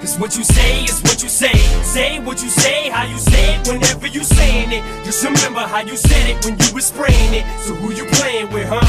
Cause 0.00 0.18
what 0.18 0.36
you 0.36 0.44
say 0.44 0.84
is 0.84 1.02
what 1.02 1.22
you 1.22 1.28
say. 1.28 1.54
Say 1.82 2.20
what 2.20 2.42
you 2.42 2.48
say, 2.48 2.88
how 2.88 3.04
you 3.04 3.18
say 3.18 3.56
it 3.56 3.68
whenever 3.68 4.06
you 4.06 4.22
saying 4.22 4.70
it. 4.72 4.82
Just 5.04 5.24
remember 5.24 5.60
how 5.60 5.80
you 5.80 5.96
said 5.96 6.30
it 6.30 6.44
when 6.44 6.58
you 6.58 6.74
was 6.74 6.86
spraying 6.86 7.34
it. 7.34 7.44
So 7.60 7.74
who 7.74 7.92
you 7.92 8.06
playing 8.12 8.52
with, 8.52 8.68
huh? 8.68 8.80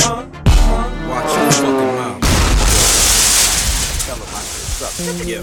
Huh? 0.00 0.26
Huh? 0.46 1.08
Watch 1.08 1.30
your 1.36 1.50
fucking 1.52 1.94
mouth. 1.96 2.20
Tell 4.06 4.16
said 4.18 4.26
suck. 4.76 5.26
Yeah. 5.26 5.42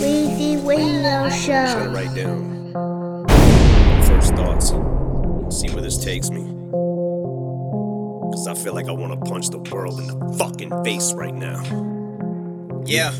Weezy 0.00 0.62
Shut 1.30 1.68
Show. 1.70 1.82
it 1.84 1.94
right 1.94 2.14
down. 2.14 2.74
First 4.04 4.34
thoughts. 4.34 4.68
See 5.56 5.70
where 5.72 5.82
this 5.82 5.96
takes 5.96 6.30
me. 6.30 6.42
Cause 8.32 8.48
I 8.48 8.54
feel 8.54 8.74
like 8.74 8.88
I 8.88 8.92
wanna 8.92 9.16
punch 9.16 9.48
the 9.50 9.58
world 9.58 9.98
in 10.00 10.06
the 10.06 10.36
fucking 10.38 10.84
face 10.84 11.12
right 11.14 11.34
now. 11.34 11.62
Yeah. 12.84 13.12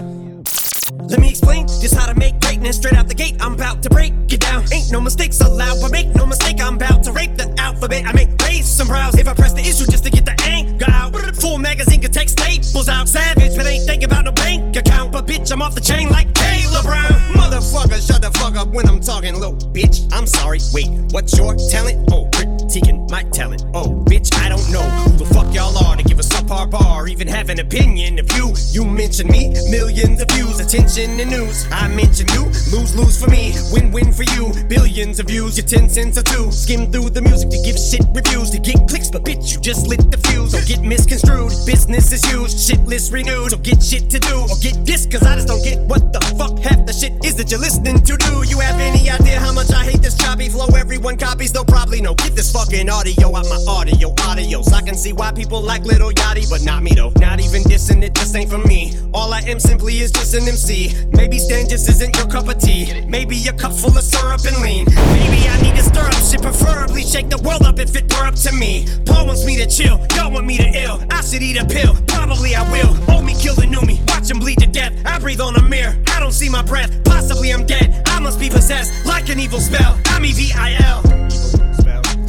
Let 1.03 1.21
me 1.21 1.31
explain 1.31 1.67
just 1.67 1.95
how 1.95 2.07
to 2.07 2.15
make 2.15 2.41
greatness 2.41 2.77
straight 2.77 2.95
out 2.95 3.09
the 3.09 3.15
gate. 3.15 3.37
I'm 3.41 3.55
about 3.55 3.83
to 3.83 3.91
break 3.91 4.13
it 4.31 4.41
down. 4.41 4.65
Ain't 4.73 4.91
no 4.91 5.01
mistakes 5.01 5.41
allowed, 5.41 5.81
but 5.81 5.91
make 5.91 6.15
no 6.15 6.27
mistake, 6.27 6.61
I'm 6.61 6.77
about 6.77 7.03
to 7.05 7.13
rape 7.13 7.37
the 7.37 7.55
alphabet. 7.59 8.07
I 8.07 8.13
may 8.13 8.29
raise 8.43 8.67
some 8.67 8.89
brows 8.89 9.19
if 9.19 9.29
I 9.29 9.35
press 9.35 9.53
the 9.53 9.61
issue 9.61 9.87
just 9.87 10.05
to 10.05 10.11
get 10.11 10.25
the 10.25 10.37
anger 10.45 10.87
out. 10.89 11.15
Full 11.41 11.59
magazine 11.59 12.01
can 12.01 12.11
take 12.11 12.29
staples 12.29 12.89
out. 12.89 13.09
Savage, 13.09 13.57
but 13.57 13.67
ain't 13.67 13.85
thinking 13.85 14.07
about 14.07 14.25
no 14.25 14.33
bank 14.33 14.77
account. 14.77 15.13
But 15.13 15.27
bitch, 15.27 15.53
I'm 15.53 15.61
off 15.61 15.75
the 15.75 15.81
chain 15.81 16.09
like 16.09 16.33
Taylor 16.33 16.83
Brown. 16.83 17.13
Motherfucker, 17.35 18.01
shut 18.07 18.23
the 18.23 18.31
fuck 18.39 18.57
up 18.57 18.69
when 18.69 18.89
I'm 18.89 19.01
talking 19.01 19.39
low. 19.39 19.53
Bitch, 19.53 20.11
I'm 20.13 20.27
sorry. 20.27 20.61
Wait, 20.73 20.89
what's 21.13 21.37
your 21.37 21.55
talent? 21.71 22.09
Oh, 22.13 22.31
critiquing 22.65 23.09
my 23.11 23.23
talent. 23.25 23.65
Oh, 23.75 24.03
bitch, 24.09 24.35
I 24.41 24.49
don't 24.49 24.71
know 24.71 24.83
who 24.83 25.17
the 25.17 25.27
fuck 25.27 25.53
y'all 25.55 25.77
are 25.85 25.97
to 25.97 26.03
give 26.03 26.19
a 26.19 26.23
subpar 26.23 26.71
bar, 26.71 27.07
even 27.09 27.29
have 27.29 27.49
an 27.51 27.61
opinion 27.61 28.19
of 28.19 28.31
you. 28.33 28.55
You 28.71 28.85
mention 28.85 29.29
me, 29.29 29.51
millions 29.71 30.21
of 30.21 30.29
views, 30.31 30.61
attention 30.61 31.21
and 31.21 31.31
news. 31.31 31.67
I 31.71 31.89
mention 31.89 32.27
you, 32.33 32.45
lose 32.73 32.97
lose 32.97 33.23
for 33.23 33.31
me, 33.31 33.55
win 33.73 33.93
win 33.93 34.13
for 34.13 34.25
you. 34.35 34.53
Billions 34.69 35.21
of 35.21 35.27
views, 35.27 35.57
your 35.57 35.67
ten 35.67 35.89
cents 35.89 36.19
or 36.19 36.23
two. 36.23 36.51
Skim 36.51 36.91
through 36.91 37.11
the 37.11 37.23
music 37.23 37.51
to 37.51 37.59
give 37.63 37.79
shit 37.79 38.05
reviews 38.15 38.51
to 38.51 38.59
get 38.59 38.89
clicks, 38.89 39.11
but 39.11 39.25
bitch, 39.25 39.55
you 39.55 39.61
just 39.61 39.87
lit 39.87 40.11
the 40.11 40.19
fuse. 40.29 40.53
Don't 40.53 40.67
get 40.67 40.83
misconstrued, 40.83 41.53
business 41.67 42.13
is 42.13 42.25
huge, 42.25 42.55
shit 42.57 42.81
list 42.85 43.13
renewed. 43.13 43.51
So 43.51 43.59
get 43.59 43.83
shit 43.83 44.11
to 44.11 44.19
do, 44.19 44.47
or 44.49 44.57
get 44.61 44.85
this, 44.85 45.07
cause 45.07 45.23
I 45.23 45.37
just 45.37 45.49
don't 45.49 45.63
get 45.63 45.79
what 45.81 46.13
the 46.13 46.21
fuck 46.39 46.59
half 46.59 46.87
the 46.87 46.93
shit 46.93 47.13
is 47.25 47.37
that 47.37 47.51
you're 47.51 47.61
listening 47.61 48.03
to. 48.03 48.17
Do 48.17 48.43
you 48.49 48.61
have 48.61 48.81
any 48.81 49.11
idea 49.11 49.39
how 49.39 49.53
much 49.53 49.71
I 49.73 49.85
hate 49.85 50.03
this 50.03 50.17
choppy 50.17 50.49
flow? 50.49 50.67
Everyone 50.77 51.17
copies, 51.17 51.53
they'll 51.53 51.65
probably 51.65 52.01
know. 52.01 52.15
Get 52.15 52.35
this 52.35 52.51
fucking 52.55 52.89
audio 52.89 53.35
out 53.35 53.47
my 53.51 53.59
audio, 53.67 54.15
audios. 54.31 54.73
I 54.73 54.81
can 54.81 54.95
see 54.95 55.13
why 55.13 55.33
people 55.33 55.61
like 55.61 55.83
Lil 55.83 56.13
Yachty, 56.13 56.49
but 56.49 56.63
not 56.63 56.85
me 56.85 56.93
though. 56.95 57.13
Not 57.17 57.41
even 57.41 57.63
dissing 57.63 58.01
it, 58.05 58.15
just 58.15 58.37
ain't 58.37 58.49
for 58.49 58.59
me. 58.59 58.95
All 59.13 59.35
I 59.35 59.41
am 59.41 59.59
simply 59.59 59.99
is 59.99 60.13
just 60.13 60.35
an 60.35 60.47
MC. 60.47 60.95
Maybe 61.13 61.41
Stan 61.41 61.69
just 61.69 61.89
isn't 61.89 62.17
your 62.17 62.29
cup 62.29 62.47
of 62.49 62.59
tea. 62.59 63.05
Maybe 63.09 63.37
a 63.49 63.53
cup 63.53 63.73
full 63.73 63.99
of 63.99 64.05
syrup 64.05 64.45
and 64.47 64.57
lean. 64.63 64.85
Maybe 64.87 65.49
I 65.49 65.61
need 65.63 65.75
to 65.75 65.83
stir 65.83 66.07
up 66.07 66.15
shit, 66.15 66.43
preferably 66.43 67.03
shake 67.03 67.29
the 67.29 67.39
world 67.39 67.63
up 67.63 67.81
if 67.81 67.97
it 67.97 68.05
were 68.15 68.25
up 68.25 68.37
to 68.47 68.53
me. 68.53 68.87
Paul 69.05 69.27
wants 69.27 69.45
me 69.45 69.57
to 69.57 69.67
chill, 69.67 69.99
y'all 70.15 70.31
want 70.31 70.47
me 70.47 70.57
to 70.59 70.69
ill. 70.85 71.03
I 71.11 71.23
should 71.23 71.43
eat 71.43 71.61
a 71.61 71.67
pill, 71.67 71.97
probably 72.07 72.55
I 72.55 72.63
will. 72.71 72.95
Old 73.11 73.25
me 73.25 73.35
kill 73.35 73.57
the 73.57 73.67
new 73.67 73.83
me, 73.83 74.01
watch 74.07 74.31
him 74.31 74.39
bleed 74.39 74.61
to 74.61 74.69
death. 74.69 74.93
I 75.05 75.19
breathe 75.19 75.41
on 75.41 75.57
a 75.57 75.63
mirror, 75.63 75.97
I 76.07 76.21
don't 76.21 76.33
see 76.33 76.49
my 76.49 76.63
breath. 76.63 76.93
Possibly 77.05 77.53
I'm 77.53 77.67
dead, 77.67 78.01
I 78.07 78.21
must 78.21 78.39
be 78.39 78.49
possessed 78.49 79.05
like 79.05 79.29
an 79.29 79.41
evil 79.41 79.61
spell. 79.61 79.99
I'm 80.07 80.25
E 80.25 80.29
E-V-I-L. 80.29 81.14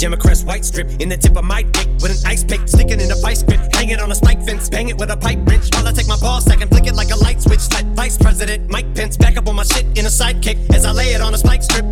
Democrats 0.05 0.43
white 0.43 0.63
strip 0.63 0.87
in 1.01 1.09
the 1.09 1.17
tip 1.17 1.35
of 1.35 1.43
my 1.43 1.63
dick 1.63 1.87
with 1.99 2.11
an 2.11 2.29
ice 2.29 2.43
pick 2.43 2.67
sticking 2.67 2.99
in 2.99 3.09
a 3.09 3.15
vice 3.15 3.41
grip, 3.41 3.59
hanging 3.73 3.99
on 3.99 4.11
a 4.11 4.13
spike 4.13 4.39
fence, 4.43 4.69
bang 4.69 4.87
it 4.87 4.95
with 4.95 5.09
a 5.09 5.17
pipe 5.17 5.39
wrench 5.47 5.73
while 5.73 5.87
I 5.87 5.91
take 5.93 6.07
my 6.07 6.17
ball 6.17 6.39
sack 6.41 6.61
and 6.61 6.69
flick 6.69 6.85
it 6.85 6.93
like 6.93 7.09
a 7.09 7.15
light 7.15 7.41
switch. 7.41 7.61
Let 7.71 7.85
Vice 7.97 8.15
President 8.15 8.69
Mike 8.69 8.93
Pence 8.93 9.17
back 9.17 9.35
up 9.35 9.47
on 9.47 9.55
my 9.55 9.63
shit 9.63 9.83
in 9.97 10.05
a 10.05 10.13
sidekick 10.13 10.71
as 10.75 10.85
I 10.85 10.91
lay 10.91 11.13
it 11.13 11.21
on 11.21 11.33
a 11.33 11.39
spike 11.39 11.63
strip. 11.63 11.83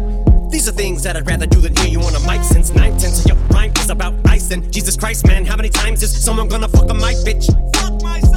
These 0.51 0.69
are 0.69 0.73
things 0.73 1.01
that 1.01 1.17
I'd 1.17 1.25
rather 1.25 1.47
do 1.47 1.59
than 1.59 1.75
hear 1.77 1.87
you 1.87 2.01
on 2.01 2.13
a 2.13 2.19
mic 2.19 2.43
since 2.43 2.71
nine 2.75 2.95
tenths 2.99 3.21
of 3.21 3.25
your 3.25 3.37
rhyme 3.47 3.73
is 3.77 3.89
about 3.89 4.13
icing. 4.27 4.69
Jesus 4.69 4.95
Christ, 4.95 5.25
man, 5.25 5.43
how 5.43 5.55
many 5.55 5.69
times 5.69 6.03
is 6.03 6.13
someone 6.23 6.47
gonna 6.47 6.67
fuck 6.67 6.91
a 6.91 6.93
mic, 6.93 7.17
bitch? 7.25 7.47
Fuck. 7.75 8.32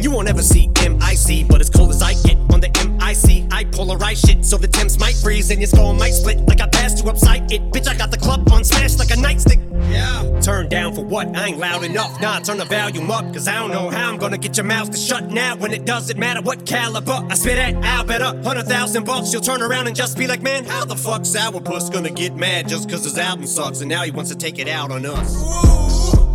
You 0.00 0.10
won't 0.12 0.28
ever 0.28 0.42
see 0.42 0.68
MIC, 0.68 1.48
but 1.48 1.60
as 1.60 1.70
cold 1.70 1.90
as 1.90 2.00
I 2.00 2.14
get 2.22 2.36
on 2.52 2.60
the 2.60 2.68
MIC, 2.68 3.52
I 3.52 3.64
polarize 3.64 4.24
shit 4.24 4.44
so 4.44 4.56
the 4.56 4.68
temps 4.68 4.98
might 4.98 5.16
freeze 5.16 5.50
and 5.50 5.60
your 5.60 5.66
skull 5.66 5.92
might 5.92 6.12
split 6.12 6.38
like 6.46 6.60
I 6.60 6.68
passed 6.68 7.02
you 7.02 7.10
upside 7.10 7.50
it. 7.50 7.62
Bitch, 7.72 7.88
I 7.88 7.96
got 7.96 8.10
the 8.10 8.16
club 8.16 8.48
on 8.52 8.62
smash 8.62 8.96
like 8.98 9.10
a 9.10 9.14
nightstick. 9.14 9.60
Yeah. 9.90 10.40
Turn 10.40 10.68
down 10.68 10.94
for 10.94 11.04
what? 11.04 11.34
I 11.36 11.48
ain't 11.48 11.58
loud 11.58 11.82
enough. 11.82 12.20
Nah, 12.20 12.38
turn 12.40 12.58
the 12.58 12.64
volume 12.64 13.10
up, 13.10 13.24
cause 13.32 13.48
I 13.48 13.54
don't 13.54 13.70
know 13.70 13.90
how 13.90 14.08
I'm 14.08 14.18
gonna 14.18 14.38
get 14.38 14.56
your 14.56 14.66
mouth 14.66 14.90
to 14.90 14.96
shut 14.96 15.30
now 15.30 15.56
when 15.56 15.72
it 15.72 15.84
doesn't 15.84 16.18
matter 16.18 16.42
what 16.42 16.64
caliber. 16.64 17.26
I 17.28 17.34
spit 17.34 17.58
at 17.58 17.74
I'll 17.84 18.04
bet 18.04 18.22
a 18.22 18.40
hundred 18.42 18.66
thousand 18.66 19.04
bucks. 19.04 19.32
You'll 19.32 19.42
turn 19.42 19.62
around 19.62 19.88
and 19.88 19.96
just 19.96 20.16
be 20.16 20.26
like, 20.26 20.42
man, 20.42 20.64
how 20.64 20.84
the 20.84 20.96
fuck 20.96 21.22
Sourpuss 21.22 21.92
gonna 21.92 22.10
get 22.10 22.36
mad 22.36 22.68
just 22.68 22.88
cause 22.88 23.04
his 23.04 23.18
album 23.18 23.46
sucks 23.46 23.80
and 23.80 23.88
now 23.88 24.02
he 24.02 24.10
wants 24.12 24.30
to 24.30 24.36
take 24.36 24.58
it 24.58 24.68
out 24.68 24.92
on 24.92 25.04
us? 25.06 26.25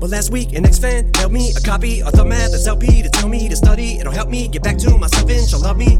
But 0.00 0.10
last 0.10 0.30
week, 0.30 0.52
an 0.54 0.64
ex-fan 0.64 1.10
mailed 1.16 1.32
me 1.32 1.52
a 1.56 1.60
copy 1.60 2.02
of 2.02 2.12
the 2.12 2.24
Mathers 2.24 2.68
LP 2.68 3.02
to 3.02 3.08
tell 3.08 3.28
me 3.28 3.48
to 3.48 3.56
study. 3.56 3.98
It'll 3.98 4.12
help 4.12 4.28
me 4.28 4.46
get 4.46 4.62
back 4.62 4.78
to 4.78 4.96
myself 4.96 5.28
and 5.28 5.48
she'll 5.48 5.60
love 5.60 5.76
me. 5.76 5.98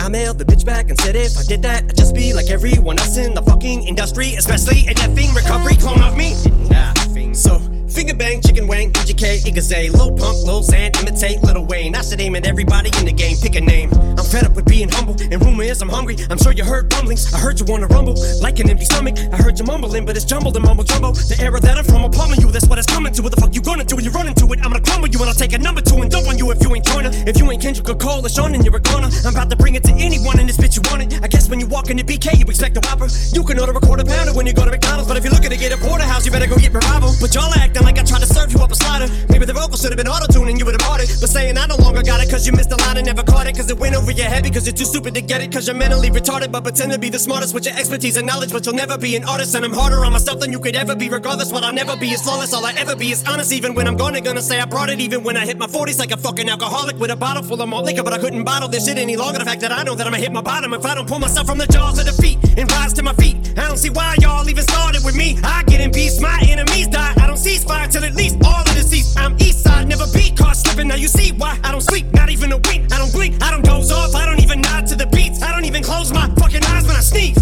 I 0.00 0.08
mailed 0.08 0.38
the 0.38 0.44
bitch 0.44 0.64
back 0.64 0.90
and 0.90 0.98
said 1.00 1.14
if 1.14 1.38
I 1.38 1.44
did 1.44 1.62
that, 1.62 1.84
I'd 1.84 1.96
just 1.96 2.14
be 2.14 2.32
like 2.32 2.50
everyone 2.50 2.98
else 2.98 3.16
in 3.16 3.34
the 3.34 3.42
fucking 3.42 3.86
industry, 3.86 4.34
especially 4.34 4.86
an 4.88 4.94
effing 4.96 5.34
recovery 5.34 5.76
clone 5.76 6.02
of 6.02 6.16
me. 6.16 6.34
Nah, 6.68 6.92
so 7.32 7.58
finger 7.96 8.14
bang, 8.14 8.42
chicken 8.42 8.66
wang, 8.68 8.92
PGK, 8.92 9.40
Igaze, 9.48 9.90
Lil 9.96 10.12
Pump, 10.12 10.36
Lil 10.44 10.60
Xan, 10.60 10.92
imitate 11.00 11.42
Lil 11.42 11.64
Wayne. 11.64 11.94
I 11.96 12.02
should 12.02 12.20
aim 12.20 12.36
at 12.36 12.46
everybody 12.46 12.90
in 12.98 13.06
the 13.06 13.12
game, 13.12 13.38
pick 13.40 13.56
a 13.56 13.60
name. 13.62 13.88
I'm 14.20 14.24
fed 14.24 14.44
up 14.44 14.54
with 14.54 14.66
being 14.66 14.90
humble, 14.90 15.16
and 15.18 15.42
rumor 15.42 15.64
is 15.64 15.80
I'm 15.80 15.88
hungry. 15.88 16.16
I'm 16.28 16.36
sure 16.36 16.52
you 16.52 16.62
heard 16.62 16.92
rumblings. 16.92 17.32
I 17.32 17.38
heard 17.38 17.58
you 17.58 17.64
wanna 17.64 17.86
rumble 17.86 18.14
like 18.42 18.60
an 18.60 18.68
empty 18.68 18.84
stomach. 18.84 19.16
I 19.32 19.36
heard 19.40 19.58
you 19.58 19.64
mumbling, 19.64 20.04
but 20.04 20.14
it's 20.14 20.26
jumbled 20.26 20.56
and 20.56 20.64
mumble 20.66 20.84
jumbo. 20.84 21.12
The 21.12 21.40
era 21.40 21.58
that 21.58 21.78
I'm 21.78 21.84
from, 21.84 22.04
I'm 22.04 22.10
palming 22.10 22.40
you. 22.40 22.50
That's 22.50 22.68
what 22.68 22.78
it's 22.78 22.86
coming 22.86 23.14
to. 23.14 23.22
What 23.22 23.34
the 23.34 23.40
fuck 23.40 23.54
you 23.54 23.62
gonna 23.62 23.84
do 23.84 23.96
when 23.96 24.04
you 24.04 24.10
run 24.10 24.28
into 24.28 24.44
it? 24.52 24.60
I'm 24.60 24.72
gonna 24.72 24.84
crumble 24.84 25.08
you 25.08 25.18
and 25.20 25.30
I'll 25.30 25.34
take 25.34 25.54
a 25.54 25.58
number 25.58 25.80
two 25.80 25.96
and 25.96 26.10
dump 26.10 26.28
on 26.28 26.36
you 26.36 26.50
if 26.50 26.60
you 26.60 26.74
ain't 26.76 26.84
Joyner. 26.84 27.10
If 27.24 27.40
you 27.40 27.50
ain't 27.50 27.62
Kendrick 27.62 27.88
or 27.88 27.96
Cole 27.96 28.20
or 28.20 28.28
Sean, 28.28 28.52
then 28.52 28.62
you're 28.62 28.76
a 28.76 28.80
goner. 28.80 29.08
I'm 29.24 29.32
about 29.32 29.48
to 29.48 29.56
bring 29.56 29.74
it 29.74 29.84
to 29.84 29.92
anyone 29.96 30.38
in 30.38 30.46
this 30.46 30.58
bitch 30.58 30.76
you 30.76 30.82
want 30.92 31.00
it. 31.00 31.24
I 31.24 31.28
guess 31.28 31.48
when 31.48 31.60
you 31.60 31.66
walk 31.66 31.88
into 31.88 32.04
BK, 32.04 32.36
you 32.36 32.44
expect 32.44 32.76
a 32.76 32.80
whopper. 32.84 33.08
You 33.32 33.42
can 33.42 33.58
order 33.58 33.72
a 33.72 33.80
quarter 33.80 34.04
pounder 34.04 34.34
when 34.36 34.44
you 34.44 34.52
go 34.52 34.66
to 34.66 34.70
McDonald's, 34.70 35.08
but 35.08 35.16
if 35.16 35.24
you're 35.24 35.32
looking 35.32 35.50
to 35.50 35.56
get 35.56 35.72
a 35.72 35.78
porterhouse, 35.80 36.26
you 36.26 36.32
better 36.32 36.46
go 36.46 36.56
get 36.56 36.74
revival. 36.74 37.16
But 37.20 37.34
y'all 37.34 37.54
acting 37.54 37.85
like 37.86 37.98
I 37.98 38.02
tried 38.02 38.20
to 38.20 38.26
serve 38.26 38.52
you 38.52 38.58
up 38.58 38.72
a 38.72 38.74
slider. 38.74 39.06
Maybe 39.30 39.46
the 39.46 39.52
vocals 39.52 39.80
should 39.80 39.92
have 39.94 39.96
been 39.96 40.08
auto-tuned 40.08 40.50
and 40.50 40.58
you 40.58 40.64
would 40.66 40.74
have 40.74 40.86
bought 40.88 41.00
it. 41.00 41.08
But 41.20 41.30
saying 41.30 41.56
I 41.56 41.66
no 41.66 41.76
longer 41.76 42.02
got 42.02 42.20
it 42.20 42.28
cause 42.28 42.44
you 42.46 42.52
missed 42.52 42.70
the 42.70 42.76
line 42.84 42.96
and 42.96 43.06
never 43.06 43.22
caught 43.22 43.46
it. 43.46 43.56
Cause 43.56 43.70
it 43.70 43.78
went 43.78 43.94
over 43.94 44.10
your 44.10 44.26
head 44.26 44.42
because 44.42 44.66
you're 44.66 44.74
too 44.74 44.84
stupid 44.84 45.14
to 45.14 45.22
get 45.22 45.40
it. 45.40 45.52
Cause 45.52 45.68
you're 45.68 45.76
mentally 45.76 46.10
retarded, 46.10 46.50
but 46.50 46.64
pretend 46.64 46.90
to 46.92 46.98
be 46.98 47.08
the 47.08 47.18
smartest 47.18 47.54
with 47.54 47.64
your 47.64 47.76
expertise 47.76 48.16
and 48.16 48.26
knowledge. 48.26 48.52
But 48.52 48.66
you'll 48.66 48.74
never 48.74 48.98
be 48.98 49.14
an 49.14 49.24
artist, 49.24 49.54
and 49.54 49.64
I'm 49.64 49.72
harder 49.72 50.04
on 50.04 50.12
myself 50.12 50.40
than 50.40 50.50
you 50.50 50.58
could 50.58 50.74
ever 50.74 50.96
be. 50.96 51.08
Regardless, 51.08 51.52
what 51.52 51.62
I'll 51.62 51.72
never 51.72 51.96
be 51.96 52.10
is 52.10 52.22
flawless. 52.22 52.52
All 52.52 52.66
I 52.66 52.72
ever 52.76 52.96
be 52.96 53.12
is 53.12 53.22
honest. 53.28 53.52
Even 53.52 53.74
when 53.74 53.86
I'm 53.86 53.96
gonna, 53.96 54.20
gonna 54.20 54.42
say 54.42 54.60
I 54.60 54.64
brought 54.64 54.90
it. 54.90 55.00
Even 55.00 55.22
when 55.22 55.36
I 55.36 55.46
hit 55.46 55.56
my 55.56 55.68
40s 55.68 55.98
like 56.00 56.10
a 56.10 56.16
fucking 56.16 56.48
alcoholic 56.48 56.98
with 56.98 57.12
a 57.12 57.16
bottle 57.16 57.44
full 57.44 57.62
of 57.62 57.68
malt 57.68 57.84
liquor. 57.84 58.02
But 58.02 58.14
I 58.14 58.18
couldn't 58.18 58.44
bottle 58.44 58.68
this 58.68 58.86
shit 58.86 58.98
any 58.98 59.16
longer. 59.16 59.38
The 59.38 59.44
fact 59.44 59.60
that 59.60 59.70
I 59.70 59.84
know 59.84 59.94
that 59.94 60.06
I'ma 60.06 60.16
hit 60.16 60.32
my 60.32 60.42
bottom 60.42 60.74
if 60.74 60.84
I 60.84 60.94
don't 60.94 61.08
pull 61.08 61.20
myself 61.20 61.46
from 61.46 61.58
the 61.58 61.66
jaws 61.66 61.98
of 62.00 62.06
defeat 62.06 62.38
and 62.58 62.70
rise 62.72 62.92
to 62.94 63.02
my 63.02 63.12
feet. 63.14 63.36
I 63.58 63.68
don't 63.68 63.78
see 63.78 63.90
why 63.90 64.16
y'all 64.20 64.48
even 64.48 64.64
started 64.64 65.04
with 65.04 65.14
me. 65.14 65.38
I 65.44 65.62
get 65.64 65.80
in 65.80 65.92
peace, 65.92 66.20
my 66.20 66.38
enemies 66.48 66.88
die. 66.88 67.14
I 67.16 67.26
don't 67.26 67.38
cease 67.38 67.64
fire 67.76 67.88
till 67.88 68.04
at 68.04 68.14
least 68.14 68.36
all 68.44 68.60
of 68.60 68.74
the 68.74 68.82
seats. 68.82 69.16
I'm 69.16 69.34
east 69.38 69.62
side, 69.64 69.88
never 69.88 70.06
beat, 70.12 70.36
car 70.36 70.54
slipping. 70.54 70.88
Now 70.88 70.96
you 70.96 71.08
see 71.08 71.32
why 71.32 71.58
I 71.62 71.72
don't 71.72 71.80
sleep, 71.80 72.06
not 72.12 72.30
even 72.30 72.52
a 72.52 72.58
wink. 72.68 72.92
I 72.92 72.98
don't 72.98 73.12
blink, 73.12 73.42
I 73.42 73.50
don't 73.50 73.64
doze 73.64 73.92
off, 73.92 74.14
I 74.14 74.24
don't 74.26 74.42
even 74.42 74.60
nod 74.60 74.86
to 74.88 74.94
the 74.96 75.06
beats. 75.06 75.42
I 75.42 75.52
don't 75.52 75.64
even 75.64 75.82
close 75.82 76.12
my 76.12 76.28
fucking 76.40 76.64
eyes 76.64 76.86
when 76.86 76.96
I 76.96 77.04
sneeze. 77.12 77.38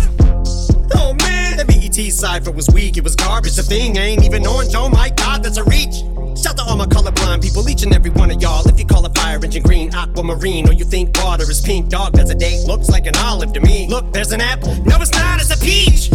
Oh 0.95 1.15
man, 1.25 1.57
the 1.57 1.65
BET 1.65 1.99
cipher 2.13 2.51
was 2.51 2.69
weak, 2.71 2.97
it 2.97 3.05
was 3.05 3.15
garbage. 3.17 3.57
The 3.57 3.63
thing 3.63 3.97
ain't 3.97 4.25
even 4.25 4.47
orange, 4.47 4.75
oh 4.75 4.89
my 4.89 5.09
god, 5.11 5.43
that's 5.43 5.59
a 5.59 5.65
reach. 5.65 5.97
Shout 6.43 6.57
to 6.59 6.65
all 6.65 6.77
my 6.77 6.87
colorblind 6.87 7.43
people, 7.43 7.69
each 7.69 7.85
and 7.85 7.95
every 7.95 8.11
one 8.11 8.31
of 8.31 8.43
y'all. 8.43 8.67
If 8.69 8.79
you 8.79 8.87
call 8.87 9.07
a 9.07 9.11
fire 9.11 9.39
engine 9.43 9.63
green, 9.63 9.95
aquamarine, 9.95 10.69
or 10.69 10.73
you 10.73 10.85
think 10.85 11.17
water 11.23 11.49
is 11.49 11.61
pink, 11.61 11.89
dog, 11.89 12.13
that's 12.13 12.31
a 12.31 12.35
date. 12.35 12.67
Looks 12.67 12.89
like 12.89 13.07
an 13.07 13.17
olive 13.19 13.53
to 13.53 13.61
me. 13.61 13.87
Look, 13.89 14.13
there's 14.13 14.33
an 14.33 14.41
apple. 14.41 14.75
No, 14.85 14.97
it's 15.01 15.13
not, 15.13 15.41
it's 15.41 15.55
a 15.55 15.59
peach. 15.65 16.11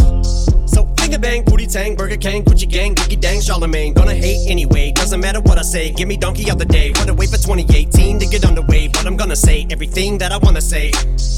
So 1.10 1.14
finger 1.14 1.28
bang, 1.28 1.44
booty 1.44 1.66
tang, 1.66 1.96
Burger 1.96 2.16
King, 2.16 2.44
Gucci 2.44 2.70
gang, 2.70 2.94
Biggie 2.94 3.20
dang, 3.20 3.40
Charlemagne. 3.40 3.92
Gonna 3.94 4.14
hate 4.14 4.48
anyway, 4.48 4.92
doesn't 4.92 5.18
matter 5.18 5.40
what 5.40 5.58
I 5.58 5.62
say. 5.62 5.90
Give 5.90 6.06
me 6.06 6.16
donkey 6.16 6.48
of 6.48 6.58
the 6.58 6.64
day. 6.64 6.92
Wanna 6.94 7.14
wait 7.14 7.30
for 7.30 7.36
2018 7.36 8.20
to 8.20 8.26
get 8.26 8.44
underway, 8.44 8.86
but 8.86 9.04
I'm 9.06 9.16
gonna 9.16 9.34
say 9.34 9.66
everything 9.70 10.18
that 10.18 10.30
I 10.30 10.38
wanna 10.38 10.60
say. 10.60 10.92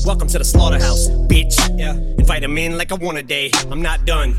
Welcome 0.05 0.29
to 0.29 0.39
the 0.39 0.45
slaughterhouse, 0.45 1.09
bitch. 1.09 1.57
Yeah, 1.79 1.95
invite 2.19 2.43
him 2.43 2.59
in 2.59 2.77
like 2.77 2.93
I 2.93 2.97
want 2.97 3.17
a 3.17 3.23
day. 3.23 3.51
I'm 3.71 3.81
not 3.81 4.05
done. 4.05 4.37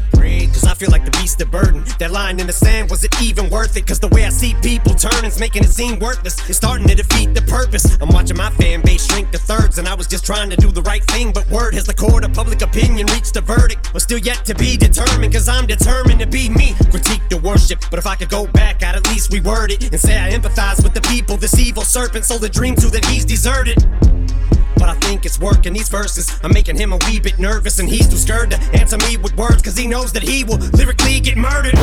Cause 0.54 0.66
I 0.66 0.74
feel 0.74 0.90
like 0.92 1.06
the 1.06 1.12
beast 1.12 1.42
of 1.42 1.52
burden. 1.52 1.84
That 2.00 2.12
line 2.12 2.40
in 2.40 2.48
the 2.48 2.54
sand, 2.54 2.90
was 2.90 3.04
it 3.04 3.14
even 3.22 3.50
worth 3.50 3.76
it? 3.78 3.86
Cause 3.88 4.00
the 4.00 4.08
way 4.10 4.26
I 4.26 4.30
see 4.30 4.56
people 4.62 4.94
turning's 4.94 5.40
making 5.40 5.64
it 5.64 5.70
seem 5.70 6.00
worthless. 6.00 6.38
It's 6.48 6.58
starting 6.58 6.88
to 6.88 6.96
defeat 6.96 7.34
the 7.34 7.42
purpose. 7.44 7.98
I'm 8.02 8.10
watching 8.10 8.38
my 8.38 8.50
fan 8.52 8.82
base 8.82 9.06
shrink 9.08 9.32
to 9.32 9.38
thirds, 9.38 9.78
and 9.78 9.88
I 9.88 9.96
was 9.96 10.08
just 10.08 10.26
trying 10.26 10.50
to 10.50 10.56
do 10.56 10.72
the 10.72 10.82
right 10.84 11.04
thing. 11.06 11.32
But 11.34 11.50
word 11.50 11.74
has 11.74 11.86
the 11.86 11.94
court 11.94 12.24
of 12.24 12.34
public 12.34 12.62
opinion 12.62 13.08
reached 13.08 13.36
a 13.36 13.42
verdict. 13.42 13.90
But 13.94 14.02
still 14.02 14.20
yet 14.20 14.46
to 14.46 14.56
be 14.56 14.78
determined, 14.78 15.23
cause 15.32 15.48
I'm 15.48 15.68
determined 15.68 16.20
to 16.20 16.28
be 16.28 16.50
me. 16.50 16.74
Critique 16.90 17.28
the 17.30 17.38
worship, 17.38 17.80
but 17.90 18.00
if 18.00 18.08
I 18.08 18.16
could 18.16 18.30
go 18.30 18.48
back, 18.48 18.84
I'd 18.84 18.95
at 18.95 19.08
least 19.10 19.32
reword 19.32 19.72
it 19.72 19.84
and 19.91 20.00
say 20.00 20.20
I 20.20 20.32
empathize 20.32 20.84
with 20.84 20.94
the 20.94 21.02
people. 21.02 21.38
This 21.38 21.58
evil 21.60 21.84
serpent 21.84 22.26
sold 22.26 22.44
a 22.44 22.50
dream 22.50 22.76
to 22.76 22.88
that 22.88 23.06
he's 23.06 23.26
deserted. 23.26 23.78
But 24.76 24.90
I 24.90 24.95
think 24.95 25.26
it's 25.26 25.40
working 25.40 25.74
these 25.74 25.88
verses. 25.88 26.40
I'm 26.44 26.52
making 26.52 26.78
him 26.78 26.94
a 26.94 26.98
wee 27.08 27.20
bit 27.20 27.40
nervous, 27.40 27.80
and 27.80 27.88
he's 27.88 28.08
too 28.08 28.18
scared 28.18 28.52
to 28.52 28.58
answer 28.74 28.98
me 28.98 29.18
with 29.18 29.36
words, 29.38 29.62
cause 29.62 29.78
he 29.78 29.88
knows 29.88 30.12
that 30.14 30.24
he 30.24 30.44
will 30.44 30.58
lyrically 30.58 31.20
get 31.20 31.38
murdered. 31.38 31.76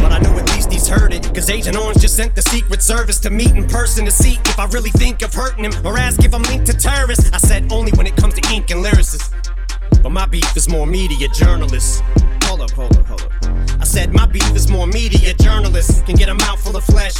But 0.00 0.12
I 0.12 0.18
know 0.20 0.38
at 0.38 0.48
least 0.54 0.72
he's 0.72 0.88
heard 0.88 1.12
it, 1.12 1.24
cause 1.34 1.50
Agent 1.50 1.76
Orange 1.76 2.00
just 2.00 2.16
sent 2.16 2.34
the 2.34 2.42
Secret 2.42 2.80
Service 2.80 3.18
to 3.20 3.30
meet 3.30 3.50
in 3.50 3.66
person 3.66 4.04
to 4.04 4.10
see 4.10 4.38
if 4.46 4.58
I 4.58 4.66
really 4.66 4.90
think 4.90 5.22
of 5.22 5.34
hurting 5.34 5.64
him 5.64 5.86
or 5.86 5.98
ask 5.98 6.24
if 6.24 6.34
I'm 6.34 6.42
linked 6.44 6.66
to 6.66 6.74
terrorists. 6.74 7.30
I 7.32 7.38
said 7.38 7.70
only 7.72 7.92
when 7.92 8.06
it 8.06 8.16
comes 8.16 8.34
to 8.34 8.52
ink 8.52 8.70
and 8.70 8.84
lyricists. 8.84 9.61
But 10.02 10.10
my 10.10 10.26
beef 10.26 10.56
is 10.56 10.68
more 10.68 10.86
media 10.86 11.28
journalists. 11.28 12.02
Hold 12.44 12.62
up, 12.62 12.70
hold 12.72 12.96
up, 12.96 13.06
hold 13.06 13.22
up. 13.22 13.32
I 13.80 13.84
said 13.84 14.12
my 14.12 14.26
beef 14.26 14.54
is 14.54 14.68
more 14.70 14.86
media 14.86 15.32
journalists 15.34 16.02
can 16.02 16.16
get 16.16 16.28
a 16.28 16.34
mouthful 16.34 16.76
of 16.76 16.84
flesh. 16.84 17.14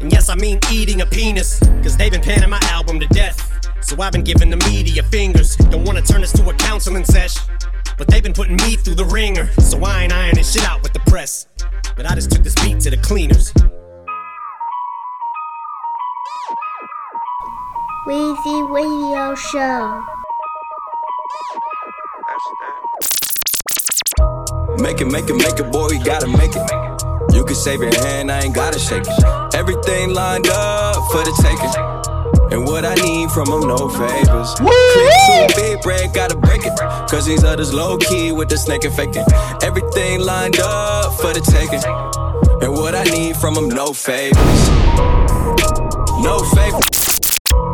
And 0.00 0.10
yes, 0.10 0.28
I 0.28 0.34
mean 0.34 0.58
eating 0.70 1.00
a 1.02 1.06
penis, 1.06 1.60
cause 1.82 1.96
they've 1.96 2.10
been 2.10 2.20
panning 2.20 2.50
my 2.50 2.60
album 2.64 2.98
to 3.00 3.06
death. 3.08 3.38
So 3.80 4.00
I've 4.00 4.12
been 4.12 4.24
giving 4.24 4.50
the 4.50 4.56
media 4.68 5.04
fingers. 5.04 5.56
Don't 5.56 5.84
wanna 5.84 6.02
turn 6.02 6.22
this 6.22 6.32
to 6.32 6.48
a 6.48 6.54
counseling 6.54 7.04
sesh. 7.04 7.36
But 7.96 8.08
they've 8.08 8.22
been 8.22 8.34
putting 8.34 8.56
me 8.56 8.76
through 8.76 8.96
the 8.96 9.04
ringer. 9.04 9.48
So 9.60 9.82
I 9.84 10.02
ain't 10.02 10.12
ironing 10.12 10.44
shit 10.44 10.64
out 10.64 10.82
with 10.82 10.92
the 10.92 11.00
press. 11.00 11.46
But 11.96 12.10
I 12.10 12.14
just 12.14 12.30
took 12.30 12.42
this 12.42 12.54
beat 12.56 12.80
to 12.80 12.90
the 12.90 12.98
cleaners. 12.98 13.52
Weezy 18.06 18.70
Radio 18.70 19.34
Show. 19.34 20.15
Make 24.78 25.00
it, 25.00 25.06
make 25.06 25.28
it, 25.28 25.34
make 25.34 25.58
it, 25.58 25.72
boy, 25.72 25.88
you 25.90 26.04
gotta 26.04 26.26
make 26.28 26.54
it. 26.54 27.34
You 27.34 27.44
can 27.44 27.54
save 27.56 27.80
your 27.80 27.94
hand, 27.94 28.30
I 28.30 28.42
ain't 28.42 28.54
gotta 28.54 28.78
shake 28.78 29.04
it. 29.06 29.54
Everything 29.54 30.14
lined 30.14 30.48
up 30.48 30.96
for 31.10 31.22
the 31.24 31.32
taking. 31.42 32.52
And 32.52 32.64
what 32.66 32.84
I 32.84 32.94
need 32.94 33.30
from 33.30 33.46
them, 33.46 33.66
no 33.66 33.88
favors. 33.88 34.54
Click 34.54 35.12
too 35.26 35.60
big, 35.60 35.82
bread, 35.82 36.14
gotta 36.14 36.36
break 36.36 36.64
it. 36.64 36.72
Cause 37.10 37.26
these 37.26 37.42
others 37.44 37.72
low 37.74 37.96
key 37.96 38.32
with 38.32 38.48
the 38.48 38.56
snake 38.56 38.84
and 38.84 38.94
faking. 38.94 39.24
Everything 39.62 40.20
lined 40.20 40.58
up 40.60 41.14
for 41.14 41.32
the 41.32 41.40
taking. 41.40 41.82
And 42.62 42.72
what 42.72 42.94
I 42.94 43.04
need 43.04 43.36
from 43.36 43.54
them, 43.54 43.68
no 43.68 43.92
favors. 43.92 44.36
No 46.22 46.38
favors. 46.54 47.20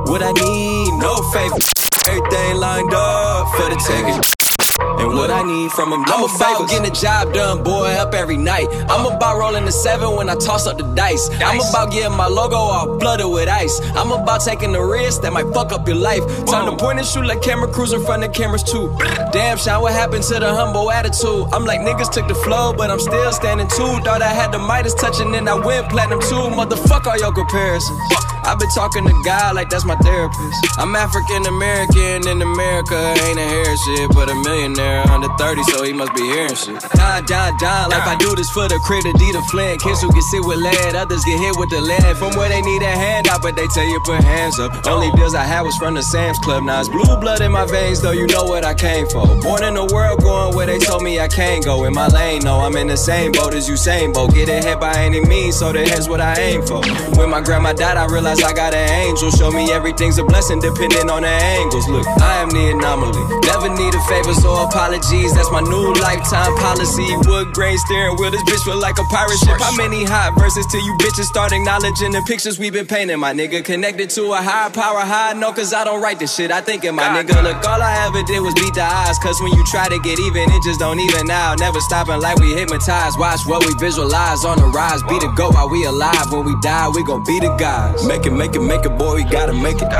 What 0.07 0.23
I 0.23 0.33
need, 0.33 0.99
no 0.99 1.17
favors. 1.33 1.71
Everything 2.09 2.57
lined 2.57 2.93
up 2.95 3.49
for 3.57 3.69
the 3.69 3.77
taking. 3.87 4.42
And 4.81 5.15
what 5.15 5.31
I 5.31 5.43
need 5.43 5.71
from 5.73 5.91
no 5.91 6.03
I'm 6.07 6.25
about 6.25 6.69
getting 6.69 6.85
the 6.85 6.91
job 6.91 7.35
done, 7.35 7.63
boy, 7.63 7.91
up 7.93 8.15
every 8.15 8.37
night. 8.37 8.69
I'm 8.89 9.05
about 9.07 9.39
rolling 9.39 9.65
the 9.65 9.73
seven 9.73 10.17
when 10.17 10.31
I 10.31 10.35
toss 10.35 10.67
up 10.67 10.79
the 10.79 10.85
dice. 10.95 11.29
I'm 11.45 11.61
about 11.61 11.93
getting 11.93 12.17
my 12.17 12.27
logo 12.27 12.57
all 12.57 12.99
blooded 12.99 13.29
with 13.29 13.49
ice. 13.49 13.81
I'm 13.95 14.13
about 14.13 14.41
taking 14.41 14.73
the 14.73 14.83
risk 14.83 15.23
that 15.23 15.33
might 15.33 15.53
fuck 15.53 15.73
up 15.73 15.87
your 15.87 15.97
life. 15.97 16.23
Time 16.47 16.71
to 16.71 16.77
point 16.77 16.99
and 16.99 17.07
shoot 17.07 17.27
like 17.27 17.43
camera 17.43 17.71
crews 17.71 17.93
in 17.93 18.03
front 18.05 18.25
of 18.25 18.33
cameras 18.33 18.63
too. 18.63 18.95
Damn, 19.33 19.59
Sean, 19.59 19.83
what 19.83 19.93
happened 19.93 20.25
to 20.25 20.39
the 20.39 20.55
humble 20.55 20.91
attitude? 20.91 21.49
I'm 21.53 21.65
like 21.65 21.81
niggas 21.81 22.11
took 22.11 22.29
the 22.29 22.35
flow, 22.35 22.73
but 22.73 22.91
I'm 22.91 23.01
still 23.01 23.33
standing 23.33 23.69
too. 23.69 24.01
Thought 24.05 24.23
I 24.23 24.29
had 24.29 24.53
the 24.53 24.59
Midas 24.59 24.95
touching, 24.95 25.35
and 25.35 25.49
I 25.49 25.55
went 25.55 25.91
platinum 25.91 26.21
too. 26.21 26.49
Motherfuck 26.57 27.07
all 27.07 27.19
your 27.19 27.33
comparisons. 27.33 27.99
I've 28.45 28.59
been 28.59 28.71
talking 28.71 29.05
to 29.07 29.15
God 29.25 29.55
like 29.55 29.71
that's 29.71 29.85
my 29.85 29.97
therapist. 29.97 30.67
I'm 30.79 30.97
African 30.97 31.47
American 31.47 32.27
in 32.27 32.43
America, 32.43 32.97
ain't 33.23 33.39
a 33.39 33.47
hair 33.47 33.77
shit, 33.77 34.11
but 34.15 34.29
a 34.29 34.35
millionaire 34.63 35.03
under 35.11 35.29
30, 35.39 35.63
so 35.65 35.83
he 35.83 35.93
must 35.93 36.15
be 36.15 36.23
hearing 36.23 36.55
shit. 36.55 36.81
Die, 36.95 37.21
die, 37.23 37.53
die, 37.59 37.87
like 37.87 38.07
I 38.07 38.17
do 38.19 38.35
this 38.35 38.51
for 38.51 38.69
the 38.69 38.79
critter, 38.79 39.13
D 39.19 39.33
the 39.33 39.43
flint. 39.51 39.83
Kids 39.83 40.01
who 40.01 40.11
can 40.13 40.23
sit 40.23 40.45
with 40.45 40.59
lead, 40.59 40.95
others 40.95 41.25
get 41.25 41.39
hit 41.39 41.57
with 41.59 41.71
the 41.71 41.81
lead. 41.81 42.17
From 42.17 42.35
where 42.37 42.49
they 42.49 42.63
need 42.63 42.83
a 42.83 42.91
hand 42.91 43.29
out, 43.29 43.43
but 43.43 43.57
they 43.57 43.67
tell 43.69 43.85
you 43.85 44.01
put 44.05 44.23
hands 44.23 44.59
up. 44.59 44.87
Only 44.87 45.11
deals 45.13 45.35
I 45.35 45.45
had 45.45 45.63
was 45.63 45.77
from 45.77 45.95
the 45.95 46.03
Sam's 46.03 46.39
Club. 46.39 46.63
Now 46.65 46.81
it's 46.81 46.89
blue 46.89 47.17
blood 47.17 47.41
in 47.41 47.51
my 47.51 47.67
veins, 47.67 48.01
though 48.01 48.13
you 48.13 48.27
know 48.27 48.45
what 48.45 48.65
I 48.65 48.75
came 48.75 49.07
for. 49.09 49.27
Born 49.41 49.65
in 49.65 49.75
the 49.75 49.87
world, 49.93 50.21
going 50.23 50.55
where 50.55 50.67
they 50.67 50.79
told 50.79 51.03
me 51.03 51.19
I 51.19 51.29
can't 51.29 51.65
go. 51.65 51.85
In 51.85 51.95
my 51.95 52.09
lane, 52.09 52.43
no, 52.45 52.61
I'm 52.61 52.77
in 52.77 52.87
the 52.87 52.97
same 52.97 53.33
boat 53.33 53.55
as 53.55 53.69
Usain 53.69 54.13
Bolt. 54.15 54.35
Get 54.35 54.49
ahead 54.49 54.79
by 54.79 54.95
any 54.97 55.25
means, 55.25 55.59
so 55.59 55.73
the 55.73 55.85
head's 55.85 56.09
what 56.09 56.21
I 56.21 56.39
aim 56.39 56.63
for. 56.63 56.83
When 57.19 57.31
my 57.31 57.41
grandma 57.41 57.73
died, 57.73 57.97
I 57.97 58.07
realized 58.07 58.43
I 58.43 58.53
got 58.53 58.75
an 58.75 58.89
angel. 58.89 59.31
Show 59.31 59.51
me 59.51 59.73
everything's 59.73 60.19
a 60.19 60.25
blessing, 60.25 60.61
depending 60.61 61.11
on 61.11 61.23
the 61.23 61.35
angles. 61.59 61.89
Look, 61.89 62.07
I 62.07 62.43
am 62.43 62.51
the 62.51 62.71
anomaly. 62.71 63.23
Never 63.47 63.69
needed 63.69 64.03
favors 64.09 64.45
or 64.53 64.69
apologies. 64.69 65.35
That's 65.35 65.51
my 65.51 65.61
new 65.61 65.93
lifetime 65.97 66.55
policy. 66.57 67.09
Wood 67.25 67.53
grain 67.53 67.79
steering 67.79 68.17
wheel. 68.17 68.31
This 68.31 68.43
bitch 68.45 68.65
feel 68.65 68.79
like 68.79 68.99
a 68.99 69.05
pirate 69.09 69.39
ship. 69.39 69.57
How 69.59 69.75
many 69.77 70.05
hot 70.05 70.37
verses 70.39 70.67
till 70.67 70.85
you 70.85 70.95
bitches 71.01 71.25
start 71.25 71.53
acknowledging 71.53 72.13
the 72.13 72.23
pictures 72.27 72.59
we 72.59 72.71
been 72.71 72.87
painting? 72.87 73.19
My 73.19 73.33
nigga 73.33 73.65
connected 73.65 74.11
to 74.11 74.33
a 74.33 74.41
higher 74.43 74.71
power. 74.71 75.01
High 75.01 75.33
no, 75.33 75.53
cause 75.53 75.73
I 75.73 75.85
don't 75.85 76.03
write 76.03 76.19
this 76.19 76.35
shit. 76.35 76.51
I 76.51 76.61
think 76.61 76.85
it, 76.85 76.93
my 76.93 77.09
nigga. 77.09 77.43
Look, 77.43 77.65
all 77.65 77.81
I 77.81 78.07
ever 78.07 78.23
did 78.23 78.41
was 78.41 78.55
beat 78.55 78.75
the 78.75 78.85
odds. 78.85 79.19
Cause 79.19 79.41
when 79.41 79.53
you 79.53 79.65
try 79.67 79.89
to 79.89 79.99
get 80.01 80.19
even, 80.21 80.45
it 80.51 80.63
just 80.63 80.81
don't 80.81 81.01
even 81.01 81.31
out. 81.31 81.59
Never 81.59 81.81
stopping 81.81 82.21
like 82.21 82.39
we 82.39 82.53
hypnotized. 82.55 83.19
Watch 83.19 83.41
what 83.47 83.65
we 83.65 83.73
visualize 83.81 84.45
on 84.45 84.59
the 84.59 84.67
rise. 84.67 85.03
Be 85.05 85.19
the 85.19 85.33
go 85.37 85.51
while 85.51 85.69
we 85.69 85.85
alive. 85.85 86.33
When 86.33 86.45
we 86.45 86.55
die, 86.61 86.89
we 86.89 87.03
gon' 87.05 87.25
be 87.25 87.41
the 87.41 87.55
guys. 87.57 88.05
Make 88.07 88.27
it, 88.27 88.33
make 88.33 88.55
it, 88.55 88.61
make 88.61 88.85
it, 88.85 88.97
boy, 88.99 89.15
we 89.17 89.25
gotta 89.25 89.53
make 89.53 89.81
it. 89.81 89.91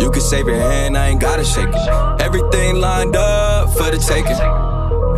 You 0.00 0.10
can 0.10 0.22
save 0.22 0.46
your 0.46 0.56
hand, 0.56 0.96
I 0.96 1.08
ain't 1.08 1.20
gotta 1.20 1.44
shake 1.44 1.68
it. 1.68 2.20
Everything 2.20 2.76
lined 2.76 3.14
up 3.14 3.51
for 3.72 3.90
the 3.90 3.98
taking. 3.98 4.36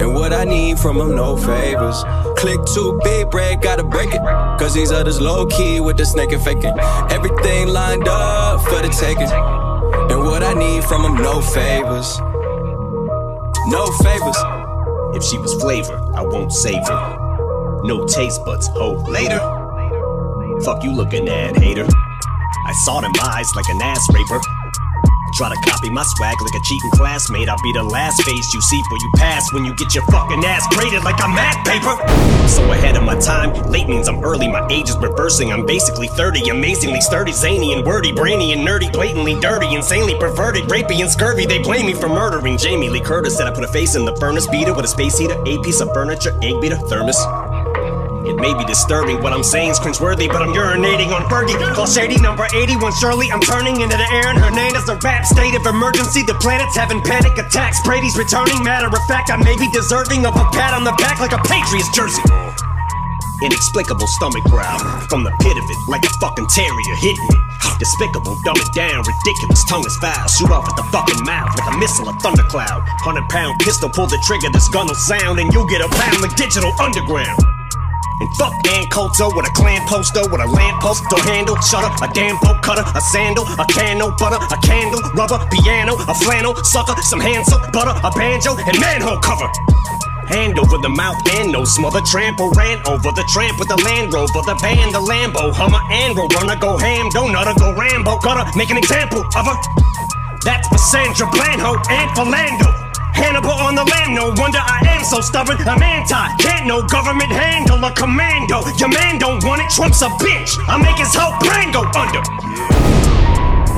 And 0.00 0.14
what 0.14 0.32
I 0.32 0.44
need 0.44 0.78
from 0.78 0.98
them, 0.98 1.14
no 1.14 1.36
favors. 1.36 2.02
Click 2.36 2.60
too 2.74 2.98
big, 3.04 3.30
bread, 3.30 3.62
gotta 3.62 3.84
break 3.84 4.12
it. 4.12 4.20
Cause 4.58 4.74
these 4.74 4.90
others 4.90 5.20
low 5.20 5.46
key 5.46 5.80
with 5.80 5.96
the 5.96 6.04
snake 6.04 6.32
and 6.32 6.42
faking. 6.42 6.74
Everything 7.10 7.68
lined 7.68 8.08
up 8.08 8.60
for 8.62 8.82
the 8.82 8.88
taking. 8.88 9.30
And 10.10 10.24
what 10.24 10.42
I 10.42 10.52
need 10.54 10.84
from 10.84 11.02
them, 11.02 11.14
no 11.14 11.40
favors. 11.40 12.18
No 13.68 13.86
favors. 14.02 14.36
If 15.16 15.22
she 15.22 15.38
was 15.38 15.54
flavor, 15.54 16.00
I 16.14 16.22
won't 16.22 16.52
save 16.52 16.86
her. 16.88 17.80
No 17.84 18.04
taste 18.04 18.44
buds, 18.44 18.66
hope 18.68 19.08
later. 19.08 19.38
Fuck 20.64 20.82
you 20.82 20.92
looking 20.92 21.28
at, 21.28 21.56
hater. 21.56 21.86
I 21.86 22.72
saw 22.84 23.00
them 23.00 23.12
eyes 23.22 23.54
like 23.54 23.68
an 23.68 23.80
ass 23.82 24.06
raper. 24.12 24.40
Try 25.34 25.48
to 25.52 25.60
copy 25.68 25.90
my 25.90 26.04
swag 26.04 26.40
like 26.40 26.54
a 26.54 26.62
cheating 26.62 26.90
classmate. 26.90 27.48
I'll 27.48 27.60
be 27.60 27.72
the 27.72 27.82
last 27.82 28.22
face 28.22 28.54
you 28.54 28.60
see 28.60 28.80
for 28.88 28.96
you 28.98 29.10
pass 29.16 29.52
when 29.52 29.64
you 29.64 29.74
get 29.74 29.92
your 29.92 30.04
fucking 30.06 30.44
ass 30.44 30.64
graded 30.70 31.02
like 31.02 31.20
I'm 31.20 31.34
math 31.34 31.66
paper. 31.66 31.98
So 32.46 32.70
ahead 32.70 32.96
of 32.96 33.02
my 33.02 33.18
time. 33.18 33.52
Late 33.68 33.88
means 33.88 34.06
I'm 34.06 34.22
early. 34.22 34.46
My 34.46 34.64
age 34.70 34.90
is 34.90 34.96
reversing. 34.96 35.52
I'm 35.52 35.66
basically 35.66 36.06
30. 36.06 36.50
Amazingly 36.50 37.00
sturdy, 37.00 37.32
zany 37.32 37.72
and 37.72 37.84
wordy, 37.84 38.12
brainy 38.12 38.52
and 38.52 38.66
nerdy, 38.66 38.92
blatantly 38.92 39.34
dirty, 39.40 39.74
insanely 39.74 40.16
perverted, 40.20 40.64
rapey 40.64 41.00
and 41.00 41.10
scurvy. 41.10 41.46
They 41.46 41.58
blame 41.58 41.86
me 41.86 41.94
for 41.94 42.08
murdering 42.08 42.56
Jamie 42.56 42.88
Lee 42.88 43.00
Curtis. 43.00 43.36
Said 43.36 43.48
I 43.48 43.50
put 43.52 43.64
a 43.64 43.68
face 43.68 43.96
in 43.96 44.04
the 44.04 44.14
furnace 44.16 44.46
beater 44.46 44.72
with 44.72 44.84
a 44.84 44.88
space 44.88 45.18
heater, 45.18 45.34
a 45.34 45.62
piece 45.62 45.80
of 45.80 45.92
furniture, 45.92 46.38
egg 46.42 46.60
beater, 46.60 46.76
thermos. 46.76 47.18
It 48.24 48.40
may 48.40 48.56
be 48.56 48.64
disturbing, 48.64 49.20
what 49.20 49.36
I'm 49.36 49.44
saying 49.44 49.76
is 49.76 49.78
cringeworthy, 49.78 50.32
but 50.32 50.40
I'm 50.40 50.56
urinating 50.56 51.12
on 51.12 51.28
Fergie. 51.28 51.60
Call 51.76 51.84
Shady 51.84 52.16
number 52.24 52.48
81 52.56 52.96
Shirley. 52.96 53.28
I'm 53.28 53.40
turning 53.44 53.84
into 53.84 54.00
the 54.00 54.08
air, 54.16 54.32
and 54.32 54.40
her 54.40 54.48
name 54.48 54.72
is 54.72 54.88
a 54.88 54.96
rap 55.04 55.28
state 55.28 55.52
of 55.52 55.66
emergency. 55.68 56.24
The 56.24 56.32
planet's 56.40 56.74
having 56.74 57.04
panic 57.04 57.36
attacks. 57.36 57.84
Brady's 57.84 58.16
returning. 58.16 58.64
Matter 58.64 58.88
of 58.88 59.04
fact, 59.04 59.28
I 59.28 59.36
may 59.36 59.52
be 59.60 59.68
deserving 59.68 60.24
of 60.24 60.32
a 60.36 60.44
pat 60.56 60.72
on 60.72 60.88
the 60.88 60.96
back 60.96 61.20
like 61.20 61.36
a 61.36 61.42
Patriots 61.44 61.92
jersey. 61.92 62.24
Inexplicable 63.44 64.08
stomach 64.16 64.44
growl 64.48 64.80
from 65.12 65.20
the 65.20 65.32
pit 65.44 65.56
of 65.60 65.68
it, 65.68 65.76
like 65.92 66.04
a 66.08 66.12
fucking 66.16 66.48
terrier 66.48 66.96
hitting 66.96 67.28
it. 67.28 67.42
Despicable, 67.76 68.40
dumb 68.40 68.56
it 68.56 68.72
down, 68.72 69.04
ridiculous, 69.04 69.60
tongue 69.68 69.84
is 69.84 69.96
foul. 70.00 70.28
Shoot 70.32 70.48
off 70.48 70.64
at 70.64 70.76
the 70.80 70.86
fucking 70.88 71.20
mouth 71.28 71.52
like 71.60 71.68
a 71.68 71.76
missile, 71.76 72.08
a 72.08 72.14
thundercloud. 72.24 72.88
Hundred 73.04 73.28
pound 73.28 73.60
pistol, 73.60 73.90
pull 73.92 74.06
the 74.06 74.16
trigger, 74.24 74.48
this 74.48 74.68
gun 74.72 74.88
will 74.88 74.96
sound, 74.96 75.40
and 75.40 75.52
you'll 75.52 75.68
get 75.68 75.84
a 75.84 75.88
pound 75.92 76.22
like 76.24 76.32
digital 76.36 76.72
underground. 76.80 77.53
And 78.20 78.30
fuck 78.36 78.54
Ann 78.70 78.86
Coulter 78.90 79.26
with 79.34 79.46
a 79.46 79.52
clan 79.58 79.82
poster 79.88 80.22
with 80.30 80.40
a 80.40 80.46
lamp 80.46 80.80
post 80.80 81.02
door 81.10 81.18
handle, 81.26 81.58
shutter, 81.66 81.90
a 81.98 82.06
damn 82.14 82.38
bolt 82.38 82.62
cutter, 82.62 82.86
a 82.94 83.00
sandal, 83.00 83.42
a 83.58 83.66
can 83.66 83.98
butter, 83.98 84.38
a 84.38 84.58
candle, 84.62 85.02
rubber, 85.18 85.42
piano, 85.50 85.98
a 85.98 86.14
flannel, 86.14 86.54
sucker, 86.62 86.94
some 87.02 87.20
hand 87.20 87.44
soap, 87.46 87.72
butter, 87.72 87.90
a 87.90 88.10
banjo, 88.14 88.54
and 88.54 88.78
manhole 88.78 89.18
cover. 89.18 89.50
Hand 90.30 90.58
over 90.58 90.78
the 90.78 90.88
mouth 90.88 91.18
and 91.34 91.52
no 91.52 91.64
smother 91.64 92.00
trample 92.00 92.50
ran 92.56 92.78
over 92.86 93.10
the 93.12 93.24
tramp 93.28 93.58
with 93.58 93.68
the 93.68 93.76
Land 93.76 94.12
Rover, 94.12 94.40
the 94.46 94.56
band, 94.62 94.94
the 94.94 95.00
Lambo, 95.00 95.52
Hummer 95.52 95.82
and 95.90 96.16
Runner 96.16 96.56
go 96.56 96.78
ham, 96.78 97.10
donut 97.10 97.58
go 97.58 97.74
Rambo, 97.74 98.18
gotta 98.20 98.46
make 98.56 98.70
an 98.70 98.78
example 98.78 99.20
of 99.20 99.44
her. 99.44 99.58
That's 100.44 100.68
for 100.68 100.78
Sandra 100.78 101.26
Blanho 101.26 101.76
and 101.90 102.10
Philando. 102.16 102.83
Hannibal 103.14 103.54
on 103.62 103.74
the 103.74 103.84
lamb, 103.84 104.14
no 104.14 104.34
wonder 104.36 104.58
I 104.58 104.82
am 104.86 105.04
so 105.04 105.20
stubborn. 105.20 105.56
I'm 105.66 105.82
anti, 105.82 106.36
can't 106.36 106.66
no 106.66 106.82
government 106.82 107.30
handle 107.30 107.82
a 107.84 107.92
commando. 107.94 108.66
Your 108.76 108.90
man 108.90 109.18
don't 109.18 109.42
want 109.44 109.62
it, 109.62 109.70
Trump's 109.70 110.02
a 110.02 110.08
bitch. 110.18 110.58
I 110.68 110.76
make 110.82 110.98
his 110.98 111.14
whole 111.14 111.32
plan 111.38 111.70
go 111.72 111.86
under. 111.94 112.22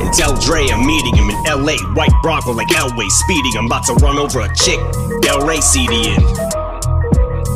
And 0.01 0.13
tell 0.13 0.35
Dre 0.41 0.69
I'm 0.69 0.87
meeting 0.87 1.17
him 1.17 1.31
in 1.31 1.37
LA. 1.45 1.77
White 1.95 2.15
Bronco 2.23 2.53
like 2.53 2.69
Elway, 2.69 3.09
speeding. 3.09 3.53
I'm 3.59 3.67
about 3.67 3.85
to 3.87 3.95
run 3.95 4.19
over 4.19 4.41
a 4.41 4.55
chick. 4.55 4.81
Del 5.21 5.47
Rey 5.47 5.61
CD. 5.61 6.17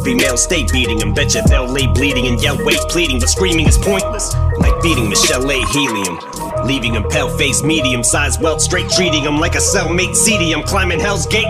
Female 0.05 0.37
state 0.37 0.73
beating 0.73 0.99
him, 0.99 1.13
betcha 1.13 1.43
they'll 1.47 1.69
lay 1.69 1.87
bleeding 1.87 2.27
and 2.27 2.43
yell 2.43 2.57
wait 2.65 2.79
pleading, 2.89 3.21
but 3.21 3.29
screaming 3.29 3.69
is 3.69 3.77
pointless. 3.77 4.35
Like 4.59 4.81
beating 4.83 5.09
Michelle 5.09 5.51
A. 5.51 5.65
Helium. 5.67 6.19
Leaving 6.65 6.95
him 6.95 7.05
pale 7.05 7.29
face, 7.37 7.63
medium 7.63 8.03
sized 8.03 8.43
welt, 8.43 8.61
straight 8.61 8.89
treating 8.91 9.23
him 9.23 9.39
like 9.39 9.55
a 9.55 9.61
cellmate 9.61 10.17
seedy. 10.17 10.53
I'm 10.53 10.63
climbing 10.63 11.01
Hell's 11.01 11.27
Gate. 11.27 11.47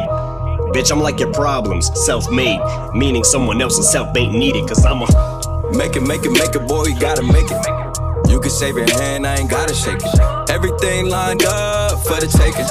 Bitch, 0.72 0.90
I'm 0.92 1.00
like 1.00 1.20
your 1.20 1.32
problems, 1.32 1.90
self 2.04 2.30
made. 2.30 2.60
Meaning 2.94 3.24
someone 3.24 3.60
else's 3.60 3.92
help 3.92 4.16
ain't 4.16 4.34
needed, 4.34 4.68
cause 4.68 4.84
I'm 4.84 5.02
a. 5.02 5.06
Make 5.76 5.96
it, 5.96 6.02
make 6.02 6.24
it, 6.24 6.32
make 6.32 6.54
it, 6.54 6.66
boy, 6.68 6.86
you 6.86 6.98
gotta 7.00 7.22
make 7.22 7.50
it. 7.50 8.30
You 8.30 8.40
can 8.40 8.50
save 8.50 8.76
your 8.76 8.90
hand, 8.90 9.26
I 9.26 9.36
ain't 9.36 9.50
gotta 9.50 9.74
shake 9.74 10.00
it. 10.00 10.50
Everything 10.50 11.08
lined 11.08 11.44
up 11.44 11.98
for 12.00 12.20
the 12.20 12.26
taking. 12.28 12.66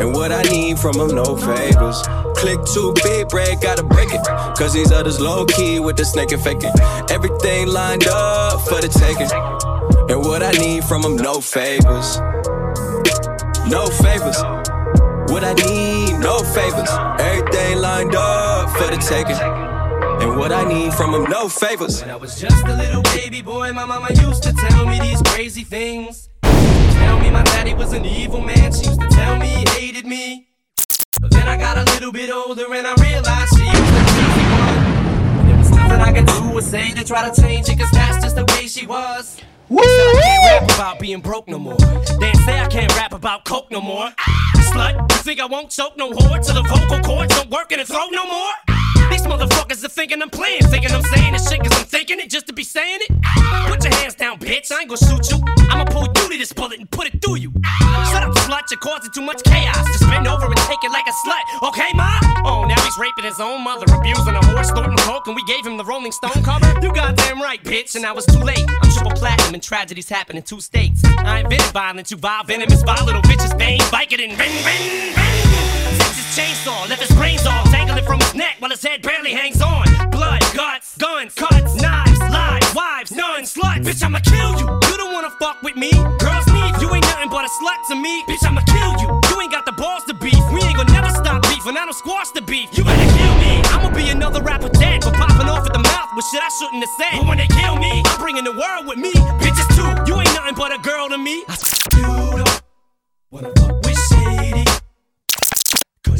And 0.00 0.14
what 0.14 0.32
I 0.32 0.42
need 0.42 0.78
from 0.78 0.94
them, 0.98 1.14
no 1.14 1.36
favors. 1.36 2.02
Click 2.36 2.58
too 2.64 2.92
big, 3.04 3.28
break, 3.28 3.60
gotta 3.60 3.84
break 3.84 4.12
it. 4.12 4.22
Cause 4.56 4.72
these 4.72 4.90
others 4.90 5.20
low 5.20 5.46
key 5.46 5.78
with 5.78 5.96
the 5.96 6.04
snake 6.04 6.32
and 6.32 6.42
faking. 6.42 6.72
Everything 7.10 7.68
lined 7.68 8.06
up 8.08 8.60
for 8.62 8.80
the 8.80 8.88
taking. 8.88 9.30
And 10.10 10.20
what 10.26 10.42
I 10.42 10.50
need 10.52 10.84
from 10.84 11.02
them, 11.02 11.16
no 11.16 11.40
favors. 11.40 12.18
No 13.68 13.86
favors. 13.86 14.61
What 15.32 15.44
I 15.44 15.54
need, 15.54 16.18
no 16.18 16.40
favors. 16.40 16.90
Everything 17.18 17.78
lined 17.78 18.14
up 18.14 18.68
for 18.76 18.84
the 18.94 18.98
taking. 18.98 19.40
And 20.22 20.38
what 20.38 20.52
I 20.52 20.62
need 20.62 20.92
from 20.92 21.12
them, 21.12 21.24
no 21.24 21.48
favors. 21.48 22.02
When 22.02 22.10
I 22.10 22.16
was 22.16 22.38
just 22.38 22.66
a 22.66 22.76
little 22.76 23.00
baby 23.00 23.40
boy, 23.40 23.72
my 23.72 23.86
mama 23.86 24.08
used 24.10 24.42
to 24.42 24.52
tell 24.52 24.84
me 24.86 25.00
these 25.00 25.22
crazy 25.22 25.64
things. 25.64 26.28
Tell 26.42 27.18
me 27.18 27.30
my 27.30 27.42
daddy 27.44 27.72
was 27.72 27.94
an 27.94 28.04
evil 28.04 28.42
man. 28.42 28.74
She 28.74 28.84
used 28.84 29.00
to 29.00 29.08
tell 29.08 29.38
me 29.38 29.46
he 29.46 29.64
hated 29.70 30.04
me. 30.04 30.48
But 31.18 31.30
then 31.30 31.48
I 31.48 31.56
got 31.56 31.78
a 31.78 31.84
little 31.94 32.12
bit 32.12 32.30
older 32.30 32.66
and 32.74 32.86
I 32.86 32.94
realized 33.02 33.56
she 33.56 33.64
was 33.64 33.90
the 33.96 34.04
crazy 34.12 34.46
one. 34.52 34.82
And 35.38 35.48
there 35.48 35.56
was 35.56 35.70
nothing 35.70 36.00
I 36.00 36.12
could 36.12 36.26
do 36.26 36.58
or 36.58 36.60
say 36.60 36.90
to 36.92 37.02
try 37.04 37.26
to 37.26 37.40
change 37.40 37.70
it, 37.70 37.78
cause 37.78 37.90
that's 37.90 38.22
just 38.22 38.36
the 38.36 38.44
way 38.44 38.66
she 38.66 38.84
was. 38.86 39.40
Woo! 39.72 39.80
I 39.80 40.20
can't 40.20 40.68
rap 40.68 40.76
about 40.76 41.00
being 41.00 41.20
broke 41.20 41.48
no 41.48 41.58
more. 41.58 41.76
They 42.20 42.32
say 42.44 42.60
I 42.60 42.68
can't 42.68 42.94
rap 42.94 43.14
about 43.14 43.46
coke 43.46 43.70
no 43.70 43.80
more. 43.80 44.12
Ah, 44.18 44.52
slut, 44.70 45.10
you 45.10 45.18
think 45.22 45.40
I 45.40 45.46
won't 45.46 45.70
choke 45.70 45.96
no 45.96 46.10
whore 46.10 46.44
till 46.44 46.56
the 46.56 46.62
vocal 46.62 47.00
cords 47.00 47.34
don't 47.34 47.48
work 47.48 47.72
in 47.72 47.78
the 47.78 47.86
throat 47.86 48.10
no 48.12 48.26
more? 48.26 48.81
These 49.12 49.26
motherfuckers 49.26 49.84
are 49.84 49.88
thinking 49.88 50.22
I'm 50.22 50.30
playing, 50.30 50.62
thinking 50.72 50.90
I'm 50.90 51.02
saying 51.02 51.34
this 51.34 51.46
shit 51.46 51.60
cause 51.60 51.78
I'm 51.78 51.84
thinking 51.84 52.18
it 52.18 52.30
just 52.30 52.46
to 52.46 52.54
be 52.54 52.64
saying 52.64 53.00
it. 53.02 53.10
Put 53.68 53.84
your 53.84 53.94
hands 53.96 54.14
down, 54.14 54.38
bitch, 54.38 54.72
I 54.72 54.80
ain't 54.80 54.88
gonna 54.88 55.04
shoot 55.04 55.30
you. 55.30 55.36
I'ma 55.68 55.84
pull 55.84 56.06
you 56.06 56.30
to 56.32 56.38
this 56.38 56.54
bullet 56.54 56.80
and 56.80 56.90
put 56.90 57.06
it 57.08 57.20
through 57.20 57.36
you. 57.36 57.52
Shut 58.08 58.22
up, 58.22 58.32
slut, 58.48 58.70
you're 58.70 58.80
causing 58.80 59.12
too 59.12 59.20
much 59.20 59.42
chaos. 59.44 59.84
Just 59.92 60.08
bend 60.08 60.26
over 60.26 60.46
and 60.46 60.56
take 60.64 60.82
it 60.82 60.90
like 60.90 61.04
a 61.06 61.12
slut, 61.28 61.68
okay, 61.68 61.92
ma? 61.94 62.08
Oh, 62.46 62.64
now 62.64 62.80
he's 62.80 62.96
raping 62.96 63.24
his 63.24 63.38
own 63.38 63.62
mother, 63.62 63.84
abusing 63.94 64.34
a 64.34 64.44
horse, 64.46 64.68
snorting 64.68 64.96
coke, 64.96 65.26
and 65.26 65.36
we 65.36 65.44
gave 65.44 65.66
him 65.66 65.76
the 65.76 65.84
Rolling 65.84 66.12
Stone 66.12 66.42
cover? 66.42 66.72
You 66.80 66.90
goddamn 66.94 67.42
right, 67.42 67.62
bitch, 67.62 67.94
and 67.96 68.06
I 68.06 68.12
was 68.12 68.24
too 68.24 68.40
late. 68.40 68.64
I'm 68.66 68.90
triple 68.92 69.12
platinum 69.12 69.52
and 69.52 69.62
tragedies 69.62 70.08
happen 70.08 70.38
in 70.38 70.42
two 70.42 70.62
states. 70.62 71.04
I 71.04 71.40
invented 71.40 71.70
violence, 71.72 72.10
you 72.10 72.16
vile 72.16 72.44
venomous, 72.44 72.82
vile 72.82 73.04
little 73.04 73.22
bitches, 73.22 73.52
bike 73.90 74.14
it 74.14 74.20
and 74.20 74.38
ring, 74.38 74.64
ring, 74.64 75.14
ring. 75.14 75.71
Chainsaw, 76.32 76.88
left 76.88 77.02
his 77.02 77.14
brains 77.14 77.44
off, 77.44 77.70
dangling 77.70 78.06
from 78.06 78.18
his 78.18 78.34
neck 78.34 78.56
while 78.58 78.70
his 78.70 78.82
head 78.82 79.02
barely 79.02 79.32
hangs 79.32 79.60
on. 79.60 79.84
Blood, 80.08 80.40
guts, 80.56 80.96
guns, 80.96 81.34
cuts, 81.34 81.76
knives, 81.76 82.18
lies, 82.20 82.64
wives, 82.74 83.12
nuns, 83.12 83.52
sluts. 83.52 83.84
Bitch, 83.84 84.02
I'ma 84.02 84.18
kill 84.24 84.56
you. 84.56 84.64
You 84.88 84.96
don't 84.96 85.12
wanna 85.12 85.28
fuck 85.38 85.60
with 85.60 85.76
me. 85.76 85.92
Girls 85.92 86.46
need 86.48 86.72
you 86.80 86.88
ain't 86.94 87.04
nothing 87.04 87.28
but 87.28 87.44
a 87.44 87.50
slut 87.60 87.76
to 87.88 87.96
me. 88.00 88.24
Bitch, 88.24 88.48
I'ma 88.48 88.62
kill 88.64 88.92
you. 89.04 89.20
You 89.28 89.42
ain't 89.42 89.52
got 89.52 89.66
the 89.66 89.72
balls 89.72 90.04
to 90.04 90.14
beef. 90.14 90.40
We 90.56 90.62
ain't 90.62 90.76
gonna 90.76 90.90
never 90.92 91.10
stop 91.10 91.42
beef, 91.42 91.66
and 91.66 91.76
I 91.76 91.84
don't 91.84 91.92
squash 91.92 92.30
the 92.30 92.40
beef. 92.40 92.72
You 92.72 92.84
better 92.84 93.12
kill 93.12 93.34
me. 93.36 93.60
I'ma 93.68 93.90
be 93.92 94.08
another 94.08 94.40
rapper 94.40 94.70
dead 94.70 95.04
for 95.04 95.12
popping 95.12 95.50
off 95.52 95.66
at 95.66 95.74
the 95.74 95.84
mouth 95.84 96.16
with 96.16 96.24
shit 96.32 96.40
I 96.40 96.48
shouldn't 96.48 96.80
have 96.80 96.94
said. 96.96 97.20
But 97.20 97.28
when 97.28 97.38
they 97.44 97.48
kill 97.60 97.76
me, 97.76 98.00
I'm 98.06 98.18
bringing 98.18 98.44
the 98.44 98.56
world 98.56 98.86
with 98.86 98.96
me. 98.96 99.12
Bitches 99.36 99.68
too. 99.76 99.90
You 100.08 100.18
ain't 100.18 100.32
nothing 100.32 100.54
but 100.56 100.72
a 100.72 100.78
girl 100.80 101.10
to 101.10 101.18
me. 101.18 101.44
I 101.46 101.56
You 101.92 102.40
don't 102.40 102.62
wanna 103.30 103.52
fuck 103.52 103.84
with 103.84 104.00
shady. 104.08 104.81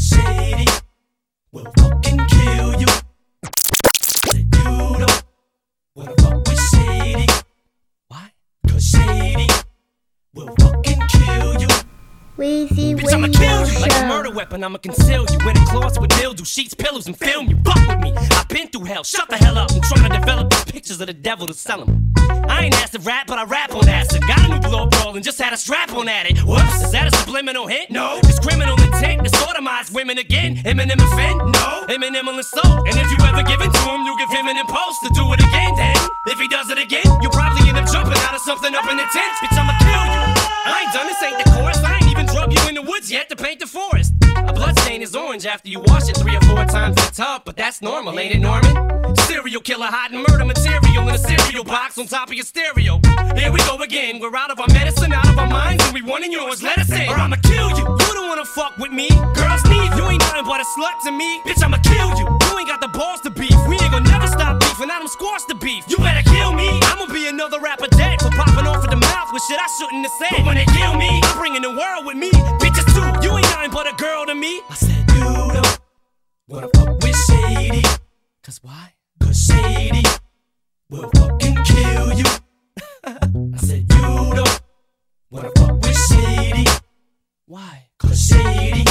Shady 0.02 0.66
will 1.52 1.70
fucking 1.78 2.18
kill 2.26 2.80
you. 2.80 2.86
Said 3.94 4.34
you 4.34 4.44
don't 4.50 5.22
wanna 5.94 6.14
fuck 6.18 6.48
with 6.48 6.60
shady. 6.70 7.26
Why? 8.08 8.32
Cause 8.68 8.84
shady 8.84 9.46
will 10.34 10.52
fucking 10.58 10.82
kill 10.82 11.00
you. 11.00 11.11
Weezy 12.38 12.96
Bitch, 12.96 13.12
I'ma 13.12 13.28
kill 13.28 13.68
you 13.68 13.78
like 13.80 13.92
a 13.92 14.08
murder 14.08 14.32
weapon. 14.32 14.64
I'ma 14.64 14.78
conceal 14.78 15.26
you 15.28 15.38
in 15.50 15.54
a 15.54 15.66
closet 15.66 16.00
with 16.00 16.16
mildew, 16.16 16.44
sheets, 16.44 16.72
pillows, 16.72 17.06
and 17.06 17.14
film 17.14 17.46
you. 17.50 17.58
Fuck 17.62 17.86
with 17.86 18.00
me. 18.00 18.12
I've 18.16 18.48
been 18.48 18.68
through 18.68 18.84
hell. 18.84 19.04
Shut 19.04 19.28
the 19.28 19.36
hell 19.36 19.58
up. 19.58 19.70
I'm 19.70 19.82
trying 19.82 20.10
to 20.10 20.18
develop 20.18 20.48
these 20.48 20.64
pictures 20.64 21.00
of 21.02 21.08
the 21.08 21.12
devil 21.12 21.46
to 21.46 21.52
sell 21.52 21.84
them. 21.84 22.14
I 22.48 22.64
ain't 22.64 22.74
asked 22.80 22.94
to 22.94 23.00
rap, 23.00 23.26
but 23.26 23.36
I 23.36 23.44
rap 23.44 23.74
on 23.74 23.86
acid. 23.86 24.22
Got 24.26 24.48
a 24.48 24.48
new 24.48 24.60
blow 24.60 24.88
roll 24.96 25.14
and 25.14 25.22
just 25.22 25.38
had 25.38 25.52
a 25.52 25.58
strap 25.58 25.92
on 25.92 26.08
at 26.08 26.24
it. 26.24 26.38
Whoops, 26.40 26.82
is 26.82 26.92
that 26.92 27.12
a 27.12 27.16
subliminal 27.18 27.66
hint? 27.66 27.90
No. 27.90 28.18
It's 28.24 28.40
criminal 28.40 28.80
intent 28.80 29.24
to 29.24 29.30
sodomize 29.30 29.92
women 29.92 30.16
again. 30.16 30.56
Eminem 30.64 31.04
offend? 31.04 31.36
No. 31.52 31.84
Eminem 31.92 32.24
will 32.24 32.38
insult. 32.38 32.88
And 32.88 32.96
if 32.96 33.10
you 33.12 33.18
ever 33.28 33.42
give 33.42 33.60
it 33.60 33.72
to 33.76 33.82
him, 33.92 34.08
you 34.08 34.16
give 34.16 34.30
him 34.30 34.48
an 34.48 34.56
impulse 34.56 34.96
to 35.04 35.10
do 35.12 35.30
it 35.34 35.40
again. 35.44 35.76
Then, 35.76 35.96
if 36.28 36.40
he 36.40 36.48
does 36.48 36.70
it 36.70 36.78
again, 36.78 37.04
you'll 37.20 37.36
probably 37.36 37.68
end 37.68 37.76
up 37.76 37.92
jumping 37.92 38.16
out 38.24 38.34
of 38.34 38.40
something 38.40 38.72
up 38.74 38.88
in 38.88 38.96
the 38.96 39.04
tent. 39.12 39.32
Bitch, 39.44 39.52
I'ma 39.52 39.76
kill 39.84 40.04
you. 40.16 40.22
I 40.64 40.80
ain't 40.80 40.92
done 40.94 41.06
this, 41.06 41.22
ain't 41.22 41.36
the 41.44 41.50
chorus. 41.52 41.76
I 41.84 41.92
ain't 41.96 42.01
woods 43.02 43.10
yet 43.10 43.28
to 43.28 43.36
paint 43.36 43.58
the 43.60 43.66
forest. 43.66 44.12
A 44.36 44.52
blood 44.52 44.78
stain 44.80 45.02
is 45.02 45.14
orange 45.14 45.46
after 45.46 45.68
you 45.68 45.80
wash 45.80 46.08
it 46.08 46.16
three 46.16 46.36
or 46.36 46.40
four 46.42 46.64
times 46.64 46.96
in 46.96 47.04
the 47.04 47.12
tub, 47.14 47.42
but 47.44 47.56
that's 47.56 47.82
normal, 47.82 48.18
ain't 48.18 48.34
it, 48.34 48.38
Norman? 48.38 48.74
Serial 49.26 49.60
killer 49.60 49.86
hiding 49.86 50.24
murder 50.28 50.44
material 50.44 51.08
in 51.08 51.14
a 51.14 51.18
cereal 51.18 51.64
box 51.64 51.98
on 51.98 52.06
top 52.06 52.28
of 52.28 52.34
your 52.34 52.44
stereo. 52.44 53.00
Here 53.34 53.50
we 53.50 53.58
go 53.66 53.76
again. 53.82 54.20
We're 54.20 54.34
out 54.36 54.50
of 54.50 54.60
our 54.60 54.68
medicine, 54.68 55.12
out 55.12 55.28
of 55.28 55.38
our 55.38 55.48
minds, 55.48 55.84
and 55.84 55.94
we 55.94 56.02
wanting 56.02 56.32
yours. 56.32 56.62
Let 56.62 56.78
us 56.78 56.90
in, 56.90 57.08
or 57.08 57.16
I'ma 57.16 57.36
kill 57.42 57.70
you. 57.70 57.84
You 57.84 58.12
don't 58.14 58.28
wanna 58.28 58.44
fuck 58.44 58.78
with 58.78 58.92
me. 58.92 59.08
Girls 59.34 59.64
need 59.66 59.90
you 59.98 60.04
ain't 60.08 60.22
nothing 60.22 60.44
but 60.44 60.60
a 60.60 60.66
slut 60.76 60.96
to 61.04 61.12
me. 61.12 61.40
Bitch, 61.42 61.62
I'ma 61.62 61.78
kill 61.82 62.10
you. 62.18 62.26
You 62.26 62.58
ain't 62.58 62.68
got 62.68 62.80
the 62.80 62.88
balls 62.88 63.20
to 63.22 63.30
beef. 63.30 63.56
We 63.68 63.74
ain't 63.82 63.92
gonna 63.92 64.08
never 64.08 64.26
stop 64.26 64.60
beef, 64.60 64.78
and 64.80 64.90
I 64.90 64.98
don't 64.98 65.10
squash 65.10 65.44
the 65.44 65.56
beef. 65.56 65.84
You 65.88 65.96
better 65.98 66.22
kill 66.30 66.52
me. 66.52 66.68
I'ma 66.90 67.06
be 67.12 67.26
another 67.26 67.58
rapper 67.60 67.88
shit 69.48 69.58
I 69.58 69.66
shouldn't 69.78 70.06
have 70.06 70.12
said. 70.18 70.44
But 70.44 70.54
they 70.54 70.64
kill 70.66 70.94
me, 70.96 71.20
I'm 71.22 71.38
bringing 71.38 71.62
the 71.62 71.70
world 71.70 72.06
with 72.06 72.16
me. 72.16 72.30
Bitches 72.60 72.86
too. 72.94 73.26
You 73.26 73.36
ain't 73.36 73.50
nothing 73.50 73.70
but 73.70 73.86
a 73.92 73.94
girl 73.96 74.26
to 74.26 74.34
me. 74.34 74.60
I 74.70 74.74
said 74.74 75.04
you 75.14 75.20
don't 75.20 75.80
wanna 76.48 76.68
fuck 76.74 77.02
with 77.02 77.16
shady. 77.26 77.82
Cause 78.42 78.60
why? 78.62 78.94
Cause 79.20 79.38
shady 79.38 80.04
will 80.90 81.10
fucking 81.16 81.56
kill 81.64 82.12
you. 82.12 82.24
I 83.04 83.56
said 83.58 83.86
you 83.92 84.34
don't 84.34 84.60
wanna 85.30 85.50
fuck 85.56 85.72
with 85.82 85.98
shady. 86.08 86.66
Why? 87.46 87.88
Cause 87.98 88.20
shady 88.20 88.84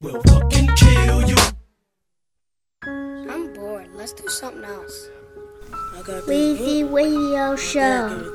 will 0.00 0.20
fucking 0.26 0.68
kill 0.76 1.28
you. 1.28 1.36
I'm 2.84 3.52
bored. 3.54 3.88
Let's 3.94 4.12
do 4.12 4.28
something 4.28 4.64
else. 4.64 5.08
Weezy 6.26 6.84
Radio 6.84 7.56
Show. 7.56 8.34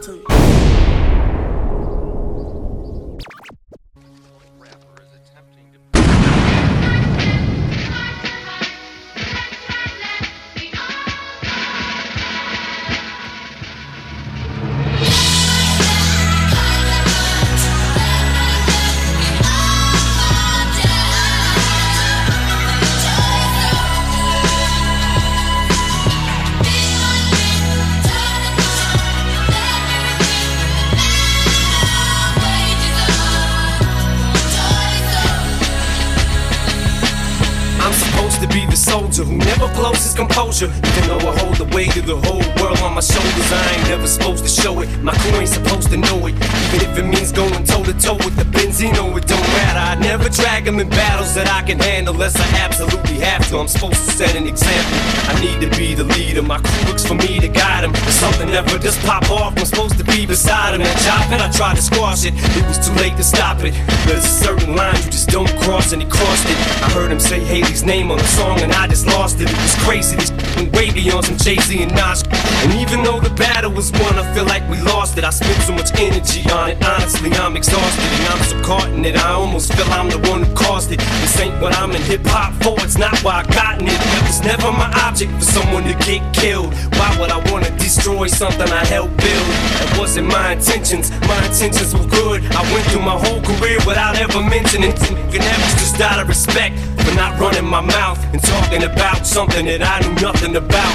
Composure. 40.18 40.66
Even 40.66 41.08
though 41.08 41.30
I 41.30 41.38
hold 41.40 41.56
the 41.58 41.76
weight 41.76 41.96
of 41.96 42.08
the 42.08 42.18
whole 42.18 42.57
world 42.68 42.80
on 42.84 42.94
my 42.96 43.02
shoulders, 43.02 43.52
I 43.52 43.76
ain't 43.76 43.88
never 43.88 44.08
supposed 44.08 44.44
to 44.44 44.50
show 44.50 44.80
it. 44.82 44.90
My 45.02 45.14
crew 45.14 45.40
ain't 45.40 45.50
supposed 45.50 45.90
to 45.92 45.98
know 45.98 46.28
it. 46.28 46.36
Even 46.74 46.90
if 46.90 46.98
it 46.98 47.06
means 47.06 47.32
going 47.32 47.64
toe 47.64 47.84
to 47.84 47.94
toe 47.94 48.18
with 48.26 48.36
the 48.36 48.44
Benzino, 48.44 49.16
it 49.18 49.26
don't 49.28 49.50
matter. 49.60 49.80
I 49.80 49.96
never 49.96 50.30
drag 50.30 50.66
them 50.66 50.80
in 50.80 50.90
battles 50.90 51.34
that 51.36 51.48
I 51.48 51.62
can 51.62 51.80
handle 51.80 52.14
unless 52.14 52.36
I 52.36 52.48
absolutely 52.60 53.20
have 53.20 53.48
to. 53.50 53.58
I'm 53.60 53.68
supposed 53.68 54.04
to 54.06 54.12
set 54.12 54.36
an 54.36 54.48
example. 54.48 54.98
I 55.32 55.34
need 55.40 55.60
to 55.62 55.70
be 55.78 55.94
the 55.94 56.04
leader. 56.04 56.42
My 56.42 56.60
crew 56.60 56.84
looks 56.88 57.06
for 57.06 57.16
me 57.16 57.40
to 57.40 57.48
guide 57.48 57.84
them. 57.84 57.92
If 57.94 58.12
something 58.12 58.50
ever 58.50 58.78
just 58.80 59.00
pop 59.06 59.30
off, 59.30 59.58
I'm 59.58 59.66
supposed 59.66 59.98
to 59.98 60.04
be 60.04 60.26
beside 60.26 60.76
him. 60.76 60.82
That 60.82 61.00
job 61.08 61.32
and 61.32 61.42
I 61.42 61.50
tried 61.52 61.76
to 61.76 61.82
squash 61.82 62.26
it. 62.26 62.34
It 62.36 62.66
was 62.68 62.80
too 62.86 62.94
late 62.96 63.16
to 63.18 63.24
stop 63.24 63.64
it. 63.64 63.74
There's 64.06 64.26
a 64.26 64.36
certain 64.46 64.76
line 64.76 64.96
you 65.04 65.12
just 65.12 65.30
don't 65.30 65.52
cross, 65.62 65.94
and 65.94 66.02
he 66.02 66.10
crossed 66.10 66.46
it. 66.46 66.58
I 66.84 66.90
heard 66.92 67.12
him 67.12 67.20
say 67.20 67.40
Hailie's 67.40 67.84
name 67.84 68.12
on 68.12 68.18
the 68.18 68.32
song, 68.40 68.60
and 68.62 68.72
I 68.74 68.88
just 68.88 69.08
lost 69.08 69.40
it. 69.40 69.50
It 69.50 69.62
was 69.62 69.76
crazy. 69.86 70.16
This 70.16 70.32
way 70.74 70.92
beyond 70.92 71.26
some 71.26 71.38
Jay 71.38 71.58
Z 71.58 71.84
and 71.84 71.94
Nas. 71.94 72.24
And 72.64 72.74
even 72.74 73.04
though 73.04 73.20
the 73.20 73.30
battle 73.36 73.72
was 73.72 73.92
won, 73.92 74.18
I 74.18 74.26
feel 74.34 74.46
like 74.46 74.68
we 74.70 74.82
lost 74.82 75.18
it. 75.18 75.24
I 75.24 75.30
spent 75.30 75.62
so 75.64 75.74
much 75.74 75.92
energy 76.00 76.50
on 76.50 76.72
it. 76.72 76.84
Honestly, 76.84 77.32
I'm 77.34 77.56
exhausted, 77.56 78.10
and 78.18 78.26
I'm 78.34 78.44
so 78.44 78.62
caught 78.64 78.90
in 78.90 79.06
it. 79.06 79.16
I 79.16 79.32
almost 79.32 79.74
feel 79.74 79.86
I'm 79.94 80.10
the 80.10 80.20
one 80.30 80.44
who 80.44 80.54
caused 80.56 80.92
it. 80.92 81.00
This 81.22 81.40
ain't 81.40 81.62
what 81.62 81.78
I'm 81.78 81.92
in 81.92 82.02
hip 82.02 82.26
hop 82.26 82.54
for. 82.64 82.76
It's 82.84 82.98
not 82.98 83.18
why 83.24 83.44
I 83.44 83.44
gotten 83.54 83.88
it. 83.88 84.00
It 84.18 84.24
was 84.24 84.42
never 84.42 84.72
my 84.72 84.90
object 85.06 85.32
for 85.34 85.46
someone 85.46 85.84
to 85.84 85.94
get 86.06 86.22
killed. 86.34 86.74
Why 86.98 87.16
would 87.20 87.30
I 87.30 87.40
wanna 87.52 87.70
destroy 87.78 88.28
something 88.28 88.68
I 88.68 88.86
helped 88.86 89.18
build? 89.18 89.48
That 89.80 89.96
wasn't 90.00 90.28
my 90.28 90.54
intentions. 90.54 91.12
My 91.28 91.38
intentions 91.46 91.94
were 91.94 92.08
good. 92.08 92.44
I 92.52 92.62
went 92.74 92.86
through 92.90 93.06
my 93.06 93.18
whole 93.18 93.42
career 93.42 93.78
without 93.86 94.18
ever 94.18 94.42
mentioning. 94.42 94.92
It. 94.92 94.98
That 94.98 95.60
was 95.62 95.76
just 95.78 96.02
out 96.02 96.20
of 96.20 96.28
respect 96.28 96.80
for 97.06 97.14
not 97.16 97.40
running 97.40 97.66
my 97.66 97.82
mouth 97.82 98.18
and 98.34 98.42
talking 98.42 98.84
about 98.84 99.28
something 99.28 99.66
that 99.66 99.84
I 99.84 100.02
knew 100.02 100.16
nothing 100.22 100.56
about. 100.56 100.88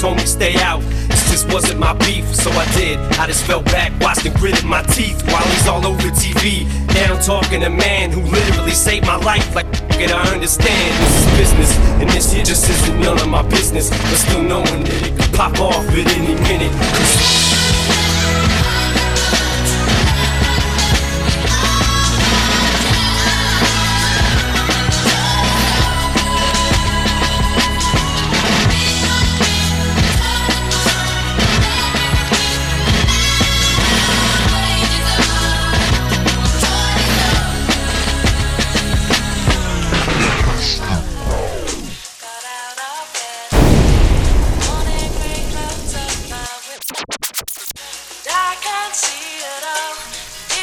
Told 0.00 0.18
me 0.18 0.26
stay 0.26 0.54
out. 0.60 0.83
This 1.08 1.30
just 1.30 1.52
wasn't 1.52 1.78
my 1.80 1.92
beef, 1.94 2.24
so 2.34 2.50
I 2.50 2.64
did. 2.76 2.98
I 3.18 3.26
just 3.26 3.44
fell 3.44 3.62
back, 3.62 3.92
watched 4.00 4.26
and 4.26 4.34
gritted 4.36 4.64
my 4.64 4.82
teeth 4.82 5.22
while 5.30 5.46
he's 5.48 5.66
all 5.66 5.86
over 5.86 6.08
TV. 6.10 6.66
Now 6.94 7.14
I'm 7.14 7.22
talking 7.22 7.60
to 7.60 7.66
a 7.66 7.70
man 7.70 8.10
who 8.10 8.22
literally 8.22 8.72
saved 8.72 9.06
my 9.06 9.16
life. 9.16 9.54
Like, 9.54 9.66
it, 10.00 10.10
I 10.10 10.32
understand 10.32 10.92
this 11.02 11.14
is 11.20 11.38
business, 11.38 11.78
and 12.00 12.10
this 12.10 12.32
here 12.32 12.44
just 12.44 12.68
isn't 12.68 13.00
none 13.00 13.18
of 13.20 13.28
my 13.28 13.42
business. 13.42 13.90
But 13.90 14.16
still 14.16 14.42
knowing 14.42 14.84
that 14.84 15.02
it 15.06 15.20
could 15.20 15.34
pop 15.34 15.58
off 15.60 15.88
at 15.88 16.06
any 16.16 16.34
minute. 16.34 17.53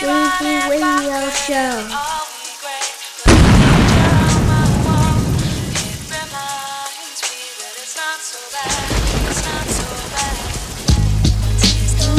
Weezy 0.01 0.67
Radio 0.67 1.29
Show. 1.29 1.77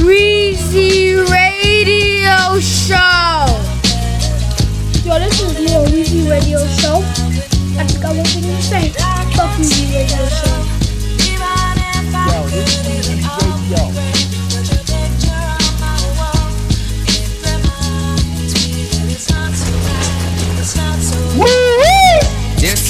Weezy 0.07 1.17
Radio 1.29 2.61
Show. 2.61 3.47
Yo, 5.05 5.19
this 5.19 5.43
is 5.43 5.59
Leo 5.59 5.85
Weezy 5.87 6.31
Radio 6.31 6.65
Show. 6.79 7.03
I 7.77 7.85
just 7.85 8.01
got 8.01 8.15
one 8.15 8.25
thing 8.27 8.43
to 8.45 8.63
say. 8.63 8.91
Fuck 9.35 9.51
Weezy 9.59 9.93
Radio 9.93 10.29
Show. 10.29 10.59
Yo, 12.31 12.47
this 12.47 12.79
is 12.79 13.09
Weezy 13.09 13.73
Radio. 13.73 14.12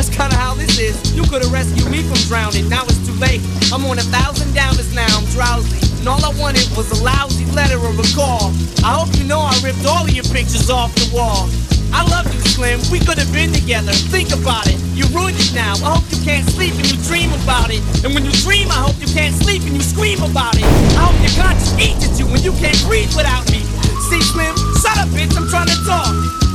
That's 0.00 0.16
kinda 0.16 0.32
how 0.32 0.54
this 0.54 0.80
is. 0.80 0.96
You 1.12 1.28
could 1.28 1.44
have 1.44 1.52
rescued 1.52 1.84
me 1.92 2.00
from 2.00 2.16
drowning. 2.24 2.72
Now 2.72 2.88
it's 2.88 3.04
too 3.04 3.12
late. 3.20 3.44
I'm 3.68 3.84
on 3.84 4.00
a 4.00 4.06
thousand 4.08 4.48
downers 4.56 4.88
now. 4.96 5.04
I'm 5.12 5.28
drowsy. 5.28 5.76
And 6.00 6.08
all 6.08 6.24
I 6.24 6.32
wanted 6.40 6.64
was 6.72 6.88
a 6.88 7.04
lousy 7.04 7.44
letter 7.52 7.76
or 7.76 7.92
a 7.92 8.08
call. 8.16 8.48
I 8.80 8.96
hope 8.96 9.12
you 9.20 9.28
know 9.28 9.44
I 9.44 9.52
ripped 9.60 9.84
all 9.84 10.00
of 10.00 10.08
your 10.08 10.24
pictures 10.32 10.72
off 10.72 10.88
the 10.96 11.04
wall. 11.12 11.52
I 11.92 12.00
love 12.08 12.24
you, 12.32 12.40
Slim. 12.48 12.80
We 12.88 12.96
could 13.04 13.20
have 13.20 13.28
been 13.28 13.52
together. 13.52 13.92
Think 14.08 14.32
about 14.32 14.64
it. 14.72 14.80
You 14.96 15.04
ruined 15.12 15.36
it 15.36 15.52
now. 15.52 15.76
I 15.84 16.00
hope 16.00 16.08
you 16.08 16.24
can't 16.24 16.48
sleep 16.48 16.72
and 16.80 16.88
you 16.88 16.96
dream 17.04 17.28
about 17.44 17.68
it. 17.68 17.84
And 18.00 18.16
when 18.16 18.24
you 18.24 18.32
dream, 18.40 18.72
I 18.72 18.80
hope 18.80 18.96
you 19.04 19.10
can't 19.12 19.36
sleep 19.36 19.68
and 19.68 19.76
you 19.76 19.84
scream 19.84 20.24
about 20.24 20.56
it. 20.56 20.64
I 20.96 21.12
hope 21.12 21.20
your 21.20 21.36
conscience 21.36 21.76
eats 21.76 22.08
at 22.08 22.16
you 22.16 22.24
when 22.24 22.40
you 22.40 22.56
can't 22.56 22.80
breathe 22.88 23.12
without 23.12 23.44
me. 23.52 23.60
See, 24.08 24.24
Slim, 24.32 24.56
shut 24.80 24.96
up, 24.96 25.12
bitch. 25.12 25.36
I'm 25.36 25.44
trying 25.52 25.68
to 25.68 25.76
talk. 25.84 26.40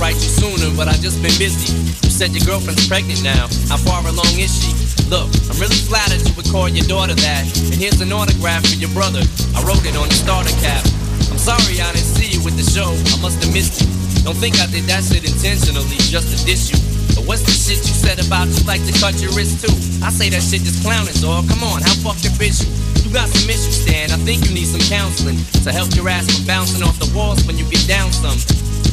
Write 0.00 0.16
you 0.16 0.32
sooner, 0.32 0.72
but 0.74 0.88
I 0.88 0.96
just 0.96 1.20
been 1.20 1.36
busy. 1.36 1.76
You 1.76 2.10
said 2.10 2.32
your 2.32 2.42
girlfriend's 2.48 2.88
pregnant 2.88 3.20
now. 3.20 3.52
How 3.68 3.76
far 3.76 4.00
along 4.00 4.32
is 4.40 4.48
she? 4.48 4.72
Look, 5.12 5.28
I'm 5.52 5.60
really 5.60 5.76
flattered 5.76 6.24
you 6.24 6.32
would 6.40 6.48
call 6.48 6.72
your 6.72 6.88
daughter 6.88 7.12
that. 7.12 7.44
And 7.68 7.76
here's 7.76 8.00
an 8.00 8.08
autograph 8.08 8.64
for 8.64 8.80
your 8.80 8.88
brother. 8.96 9.20
I 9.52 9.60
wrote 9.60 9.84
it 9.84 9.94
on 10.00 10.08
the 10.08 10.16
starter 10.16 10.56
cap. 10.64 10.80
I'm 11.28 11.36
sorry 11.36 11.76
I 11.84 11.92
didn't 11.92 12.08
see 12.16 12.32
you 12.32 12.40
with 12.40 12.56
the 12.56 12.64
show. 12.64 12.88
I 12.88 13.16
must 13.20 13.44
have 13.44 13.52
missed 13.52 13.84
you. 13.84 13.92
Don't 14.24 14.40
think 14.40 14.56
I 14.56 14.66
did 14.72 14.88
that 14.88 15.04
shit 15.04 15.20
intentionally 15.28 16.00
just 16.08 16.32
to 16.32 16.36
diss 16.48 16.72
you. 16.72 16.80
But 17.12 17.28
what's 17.28 17.44
the 17.44 17.52
shit 17.52 17.84
you 17.84 17.92
said 17.92 18.24
about 18.24 18.48
you 18.48 18.64
like 18.64 18.80
to 18.88 18.94
cut 18.96 19.20
your 19.20 19.36
wrist 19.36 19.60
too? 19.60 19.74
I 20.00 20.08
say 20.08 20.32
that 20.32 20.40
shit 20.40 20.64
just 20.64 20.80
clowning, 20.80 21.16
dog. 21.20 21.44
Come 21.52 21.60
on, 21.60 21.84
how 21.84 21.92
fucked 22.00 22.24
up 22.24 22.40
is 22.40 22.64
you? 22.64 22.72
You 23.04 23.12
got 23.12 23.28
some 23.28 23.44
issues, 23.52 23.84
Stan. 23.84 24.16
I 24.16 24.18
think 24.24 24.48
you 24.48 24.56
need 24.56 24.70
some 24.70 24.80
counseling 24.88 25.36
to 25.60 25.70
help 25.72 25.92
your 25.92 26.08
ass 26.08 26.24
from 26.24 26.48
bouncing 26.48 26.80
off 26.80 26.96
the 26.96 27.10
walls 27.12 27.44
when 27.44 27.60
you 27.60 27.68
get 27.68 27.84
down 27.84 28.12
some. 28.16 28.38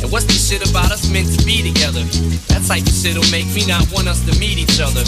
And 0.02 0.11
what's 0.11 0.26
this 0.26 0.49
shit 0.49 0.61
about 0.69 0.91
us 0.91 1.10
meant 1.10 1.28
to 1.34 1.45
be 1.45 1.64
together? 1.65 2.03
That 2.53 2.64
type 2.68 2.86
of 2.86 2.94
shit'll 2.94 3.26
make 3.32 3.48
me 3.53 3.65
not 3.65 3.86
want 3.91 4.07
us 4.07 4.22
to 4.30 4.34
meet 4.40 4.57
each 4.57 4.80
other. 4.80 5.03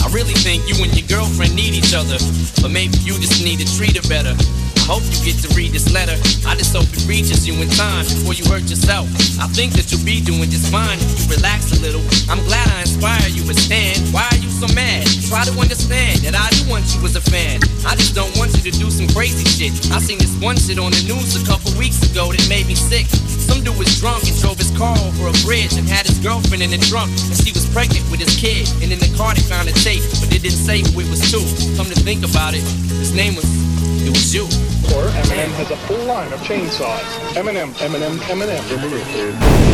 I 0.00 0.08
really 0.14 0.34
think 0.38 0.64
you 0.70 0.78
and 0.84 0.92
your 0.94 1.06
girlfriend 1.08 1.54
need 1.54 1.74
each 1.74 1.92
other, 1.92 2.16
but 2.62 2.70
maybe 2.70 2.96
you 3.02 3.18
just 3.18 3.42
need 3.42 3.58
to 3.60 3.68
treat 3.76 3.96
her 3.98 4.06
better. 4.08 4.38
I 4.86 4.94
hope 4.94 5.02
you 5.10 5.18
get 5.26 5.42
to 5.42 5.50
read 5.58 5.74
this 5.74 5.90
letter. 5.90 6.14
I 6.46 6.54
just 6.54 6.70
hope 6.70 6.86
it 6.94 7.02
reaches 7.10 7.42
you 7.42 7.58
in 7.58 7.66
time 7.74 8.06
before 8.06 8.38
you 8.38 8.46
hurt 8.46 8.70
yourself. 8.70 9.10
I 9.42 9.50
think 9.50 9.74
that 9.74 9.90
you'll 9.90 10.06
be 10.06 10.22
doing 10.22 10.46
just 10.46 10.70
fine 10.70 10.94
if 11.02 11.26
you 11.26 11.34
relax 11.34 11.74
a 11.74 11.82
little. 11.82 12.06
I'm 12.30 12.38
glad 12.46 12.70
I 12.70 12.86
inspire 12.86 13.26
you 13.34 13.42
with 13.50 13.58
Stan. 13.58 13.98
Why 14.14 14.30
are 14.30 14.38
you 14.38 14.46
so 14.46 14.70
mad? 14.78 15.02
Try 15.26 15.42
to 15.42 15.54
understand 15.58 16.22
that 16.22 16.38
I 16.38 16.46
do 16.54 16.70
want 16.70 16.86
you 16.94 17.02
as 17.02 17.18
a 17.18 17.24
fan. 17.26 17.58
I 17.82 17.98
just 17.98 18.14
don't 18.14 18.30
want 18.38 18.54
you 18.54 18.62
to 18.70 18.74
do 18.78 18.86
some 18.94 19.10
crazy 19.10 19.42
shit. 19.42 19.74
I 19.90 19.98
seen 19.98 20.22
this 20.22 20.38
one 20.38 20.54
shit 20.54 20.78
on 20.78 20.94
the 20.94 21.02
news 21.02 21.34
a 21.34 21.42
couple 21.42 21.74
weeks 21.74 21.98
ago 22.06 22.30
that 22.30 22.46
made 22.46 22.70
me 22.70 22.78
sick. 22.78 23.10
Some 23.46 23.62
dude 23.62 23.78
was 23.78 23.88
drunk 23.98 24.26
and 24.26 24.36
drove 24.40 24.58
his 24.58 24.70
car 24.76 24.98
over 24.98 25.30
a 25.30 25.36
bridge 25.46 25.78
and 25.78 25.88
had 25.88 26.06
his 26.06 26.18
girlfriend 26.18 26.62
in 26.62 26.70
the 26.70 26.82
trunk. 26.90 27.10
And 27.30 27.36
she 27.38 27.52
was 27.52 27.64
pregnant 27.70 28.04
with 28.10 28.20
his 28.20 28.34
kid. 28.36 28.68
And 28.82 28.92
in 28.92 28.98
the 28.98 29.12
car 29.16 29.34
they 29.34 29.42
found 29.42 29.68
a 29.68 29.76
tape, 29.86 30.02
but 30.20 30.28
they 30.28 30.38
didn't 30.38 30.60
say 30.60 30.82
who 30.82 31.00
it 31.00 31.08
was 31.08 31.22
to. 31.30 31.40
Come 31.76 31.86
to 31.86 31.98
think 32.02 32.24
about 32.26 32.54
it, 32.54 32.64
his 33.00 33.14
name 33.14 33.34
was, 33.34 33.46
it 34.02 34.10
was 34.10 34.34
you. 34.34 34.44
Or 34.94 35.08
Eminem 35.22 35.50
has 35.58 35.70
a 35.70 35.76
full 35.88 36.04
line 36.04 36.32
of 36.32 36.40
chainsaws. 36.40 37.06
Eminem, 37.34 37.72
Eminem, 37.78 38.18
Eminem. 38.30 39.66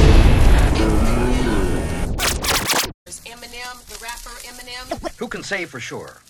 Who 5.22 5.28
can 5.28 5.44
say 5.44 5.66
for 5.66 5.78
sure? 5.78 6.20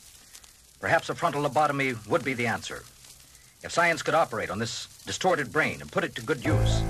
Perhaps 0.78 1.08
a 1.08 1.14
frontal 1.14 1.42
lobotomy 1.42 1.96
would 2.08 2.24
be 2.24 2.34
the 2.34 2.46
answer. 2.46 2.82
If 3.62 3.72
science 3.72 4.02
could 4.02 4.14
operate 4.14 4.50
on 4.50 4.58
this 4.58 4.86
distorted 5.06 5.52
brain 5.52 5.80
and 5.80 5.90
put 5.90 6.04
it 6.04 6.14
to 6.14 6.22
good 6.22 6.44
use, 6.44 6.82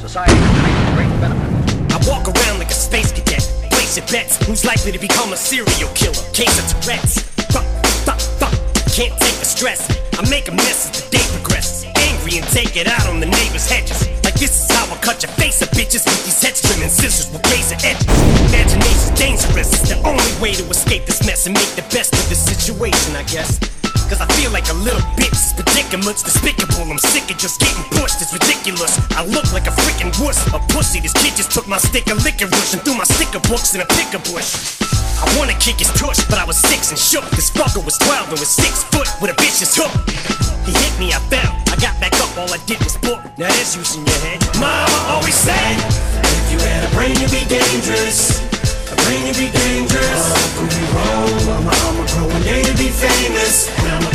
society 0.00 0.34
would 0.34 0.62
make 0.62 0.94
great 0.96 1.20
benefit. 1.20 1.92
I 1.92 1.98
walk 2.06 2.28
around 2.28 2.58
like 2.58 2.70
a 2.70 2.76
space 2.76 3.10
cadet, 3.10 3.42
placing 3.70 4.04
bets. 4.06 4.36
Who's 4.46 4.64
likely 4.64 4.92
to 4.92 4.98
become 4.98 5.32
a 5.32 5.36
serial 5.36 5.88
killer? 5.94 6.20
Case 6.32 6.58
of 6.60 6.68
Tourette's. 6.80 7.20
Fuck, 7.48 7.64
fuck, 8.04 8.20
fuck. 8.20 8.52
Can't 8.92 9.16
take 9.16 9.38
the 9.40 9.48
stress. 9.48 9.88
I 10.18 10.28
make 10.28 10.48
a 10.48 10.52
mess 10.52 10.90
as 10.90 11.04
the 11.04 11.16
day 11.16 11.24
progresses. 11.32 11.84
Angry 11.96 12.38
and 12.38 12.46
take 12.48 12.76
it 12.76 12.86
out 12.86 13.08
on 13.08 13.20
the 13.20 13.26
neighbor's 13.26 13.68
hedges. 13.68 14.06
Like 14.24 14.34
this 14.34 14.52
is 14.52 14.70
how 14.70 14.84
I 14.92 14.98
cut 15.00 15.22
your 15.22 15.32
face 15.32 15.62
up, 15.62 15.70
bitches 15.70 16.04
with 16.04 16.24
these 16.24 16.42
head 16.42 16.54
trimming 16.54 16.90
scissors 16.90 17.32
with 17.32 17.44
razor 17.50 17.80
edges. 17.80 18.06
Imagination's 18.52 19.18
dangerous. 19.18 19.72
It's 19.72 19.88
the 19.88 19.96
only 20.04 20.32
way 20.42 20.52
to 20.52 20.64
escape 20.68 21.06
this 21.06 21.24
mess 21.24 21.46
and 21.46 21.54
make 21.54 21.72
the 21.76 21.86
best 21.94 22.12
of 22.12 22.28
the 22.28 22.36
situation, 22.36 23.16
I 23.16 23.24
guess. 23.24 23.58
Cause 24.08 24.20
I 24.20 24.26
feel 24.40 24.50
like 24.50 24.68
a 24.70 24.74
little 24.74 25.04
bitch. 25.20 25.38
Predicament's 25.88 26.22
despicable. 26.22 26.84
I'm 26.84 26.98
sick 26.98 27.30
of 27.32 27.38
just 27.38 27.60
getting 27.60 27.82
pushed. 27.96 28.20
It's 28.20 28.32
ridiculous. 28.32 28.92
I 29.16 29.24
look 29.24 29.48
like 29.56 29.66
a 29.66 29.72
freaking 29.72 30.12
wuss. 30.20 30.36
A 30.52 30.60
pussy. 30.68 31.00
This 31.00 31.14
kid 31.14 31.32
just 31.32 31.50
took 31.50 31.66
my 31.66 31.78
stick 31.78 32.10
of 32.12 32.22
licorice 32.24 32.74
and 32.74 32.82
threw 32.82 32.94
my 32.94 33.04
sticker 33.04 33.40
books 33.48 33.74
in 33.74 33.80
a 33.80 33.86
picker 33.96 34.20
bush. 34.28 34.76
I 35.16 35.24
wanna 35.38 35.56
kick 35.56 35.80
his 35.80 35.88
tush, 35.96 36.20
but 36.28 36.36
I 36.36 36.44
was 36.44 36.58
six 36.58 36.90
and 36.90 36.98
shook. 36.98 37.24
This 37.32 37.50
fucker 37.50 37.82
was 37.82 37.96
12 38.04 38.28
and 38.28 38.38
was 38.38 38.50
six 38.52 38.84
foot 38.92 39.08
with 39.22 39.32
a 39.32 39.36
vicious 39.40 39.72
hook. 39.72 39.92
He 40.68 40.76
hit 40.76 40.92
me, 41.00 41.08
I 41.16 41.20
fell. 41.32 41.56
I 41.72 41.76
got 41.80 41.96
back 41.96 42.12
up, 42.20 42.28
all 42.36 42.52
I 42.52 42.60
did 42.68 42.84
was 42.84 42.98
book. 42.98 43.24
Now 43.38 43.48
there's 43.48 43.76
use 43.76 43.96
in 43.96 44.04
your 44.04 44.20
head. 44.28 44.44
Mama 44.60 44.98
always 45.08 45.34
said, 45.34 45.76
if 46.20 46.52
you 46.52 46.58
had 46.60 46.84
a 46.84 46.90
brain, 46.92 47.16
you'd 47.16 47.32
be 47.32 47.48
dangerous. 47.48 48.37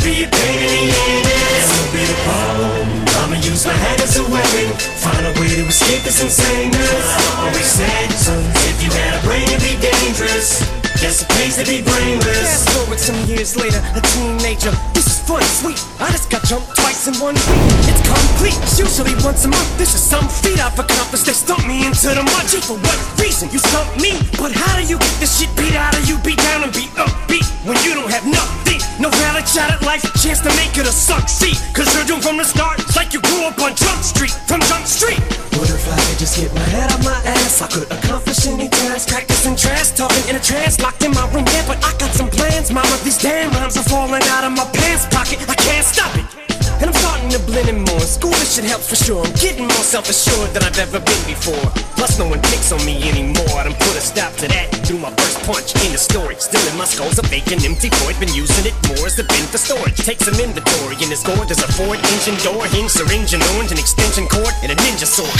Be 0.04 0.20
a 0.20 0.28
pain 0.28 0.60
in 0.60 0.68
the 0.68 1.00
anus. 1.08 1.64
That'll 1.64 1.92
be 1.96 2.04
the 2.04 2.18
problem. 2.28 2.84
I'ma 3.24 3.40
use 3.40 3.64
my 3.64 3.72
head 3.72 3.96
as 4.04 4.20
a 4.20 4.24
weapon. 4.28 4.68
Find 5.00 5.24
a 5.24 5.32
way 5.40 5.48
to 5.56 5.64
escape 5.64 6.04
this 6.04 6.20
insaneness. 6.20 7.08
Always 7.40 7.64
said, 7.64 8.12
if 8.12 8.84
you 8.84 8.92
had 8.92 9.16
a 9.16 9.20
brain, 9.24 9.48
it'd 9.48 9.64
be 9.64 9.80
dangerous. 9.80 10.60
Guess 11.00 11.24
it 11.24 11.28
pays 11.32 11.56
to 11.56 11.64
be 11.64 11.80
brainless. 11.80 12.36
Fast 12.36 12.68
forward 12.76 13.00
some 13.00 13.16
years 13.24 13.56
later, 13.56 13.80
a 13.96 14.00
teenager. 14.12 14.76
This 14.92 15.08
is 15.08 15.18
fun, 15.24 15.40
sweet. 15.40 15.80
I 15.96 16.12
just 16.12 16.28
got 16.28 16.44
jumped 16.44 16.76
twice 16.76 17.08
in 17.08 17.16
one 17.16 17.34
week. 17.48 17.64
It's 17.88 18.04
complete. 18.04 18.60
Usually 18.76 19.16
once 19.24 19.48
a 19.48 19.48
month. 19.48 19.72
This 19.80 19.96
is 19.96 20.04
some 20.04 20.28
feat 20.28 20.60
I've 20.60 20.76
accomplished. 20.76 21.24
They 21.24 21.32
stump 21.32 21.64
me 21.64 21.88
into 21.88 22.12
the 22.12 22.20
mud. 22.28 22.44
For 22.60 22.76
what 22.76 22.98
reason? 23.16 23.48
You 23.56 23.58
stump 23.58 23.88
me. 23.96 24.20
But 24.36 24.52
how 24.52 24.76
do 24.76 24.84
you 24.84 25.00
get 25.00 25.16
this 25.16 25.40
shit 25.40 25.48
beat 25.56 25.72
out 25.72 25.96
of 25.96 26.04
you? 26.04 26.20
Beat 26.20 26.44
down 26.44 26.60
and 26.60 26.72
beat 26.76 26.92
upbeat 27.00 27.48
when 27.64 27.80
you 27.80 27.96
don't 27.96 28.12
have 28.12 28.28
nothing. 28.28 28.63
No 28.98 29.10
valid 29.10 29.46
shot 29.46 29.70
at 29.70 29.82
life, 29.82 30.02
chance 30.22 30.40
to 30.40 30.50
make 30.56 30.76
it 30.78 30.86
or 30.86 30.94
succeed. 30.94 31.56
Cause 31.74 31.90
you're 31.94 32.04
doomed 32.04 32.24
from 32.24 32.36
the 32.36 32.44
start. 32.44 32.78
Like 32.96 33.12
you 33.12 33.20
grew 33.20 33.44
up 33.44 33.58
on 33.60 33.74
Jump 33.74 34.02
Street. 34.02 34.32
From 34.46 34.60
Jump 34.62 34.86
Street. 34.86 35.20
What 35.58 35.70
if 35.70 35.86
I 35.86 35.96
could 35.96 36.18
just 36.18 36.38
get 36.38 36.52
my 36.54 36.66
head 36.74 36.90
out 36.90 37.02
my 37.04 37.18
ass? 37.24 37.62
I 37.62 37.68
could 37.68 37.90
accomplish 37.90 38.46
any 38.46 38.68
task. 38.68 39.08
Practicing 39.08 39.56
trash, 39.56 39.92
talking 39.92 40.24
in 40.28 40.36
a 40.36 40.42
trance, 40.42 40.80
locked 40.80 41.02
in 41.04 41.12
my 41.12 41.26
room. 41.32 41.44
Yeah, 41.52 41.66
but 41.66 41.78
I 41.84 41.90
got 41.98 42.10
some 42.14 42.30
plans, 42.30 42.70
mama. 42.70 42.96
These 43.04 43.18
damn 43.18 43.50
rhymes 43.52 43.76
are 43.76 43.86
falling 43.86 44.22
out 44.34 44.44
of 44.44 44.52
my 44.52 44.66
pants 44.72 45.06
pocket. 45.10 45.38
I 45.48 45.54
can't 45.54 45.84
stop 45.84 46.14
it. 46.16 46.53
And 46.80 46.90
I'm 46.90 46.92
starting 46.92 47.30
to 47.30 47.38
blend 47.40 47.68
in 47.68 47.80
more. 47.82 48.00
School, 48.00 48.34
Motivation 48.44 48.70
helps 48.70 48.92
for 48.92 49.00
sure. 49.00 49.24
I'm 49.24 49.32
getting 49.42 49.66
more 49.66 49.82
self-assured 49.82 50.54
than 50.54 50.62
I've 50.62 50.78
ever 50.78 51.00
been 51.02 51.24
before. 51.26 51.66
Plus, 51.98 52.20
no 52.22 52.28
one 52.28 52.38
picks 52.54 52.70
on 52.70 52.78
me 52.86 53.02
anymore. 53.02 53.50
I 53.56 53.64
done 53.64 53.74
put 53.74 53.96
a 53.98 54.04
stop 54.04 54.30
to 54.44 54.46
that 54.46 54.70
through 54.86 55.02
my 55.02 55.10
first 55.16 55.42
punch 55.42 55.74
in 55.82 55.90
the 55.90 55.98
story. 55.98 56.36
Still 56.38 56.62
in 56.70 56.76
my 56.78 56.84
skull's 56.84 57.18
a 57.18 57.26
vacant, 57.26 57.66
empty 57.66 57.90
void. 58.04 58.14
Been 58.22 58.30
using 58.30 58.68
it 58.68 58.76
more 58.86 59.02
as 59.08 59.16
the 59.16 59.26
bin 59.26 59.42
for 59.48 59.58
storage. 59.58 59.96
Take 59.96 60.22
some 60.22 60.38
inventory 60.38 60.94
in 61.02 61.08
this 61.08 61.26
gourd. 61.26 61.50
There's 61.50 61.64
a 61.64 61.70
Ford 61.74 61.98
engine 61.98 62.38
door, 62.46 62.62
hinge, 62.70 62.94
syringe, 62.94 63.34
and 63.34 63.42
orange, 63.56 63.72
an 63.74 63.80
extension 63.80 64.30
cord, 64.30 64.54
and 64.62 64.70
a 64.70 64.76
ninja 64.86 65.08
sword. 65.08 65.34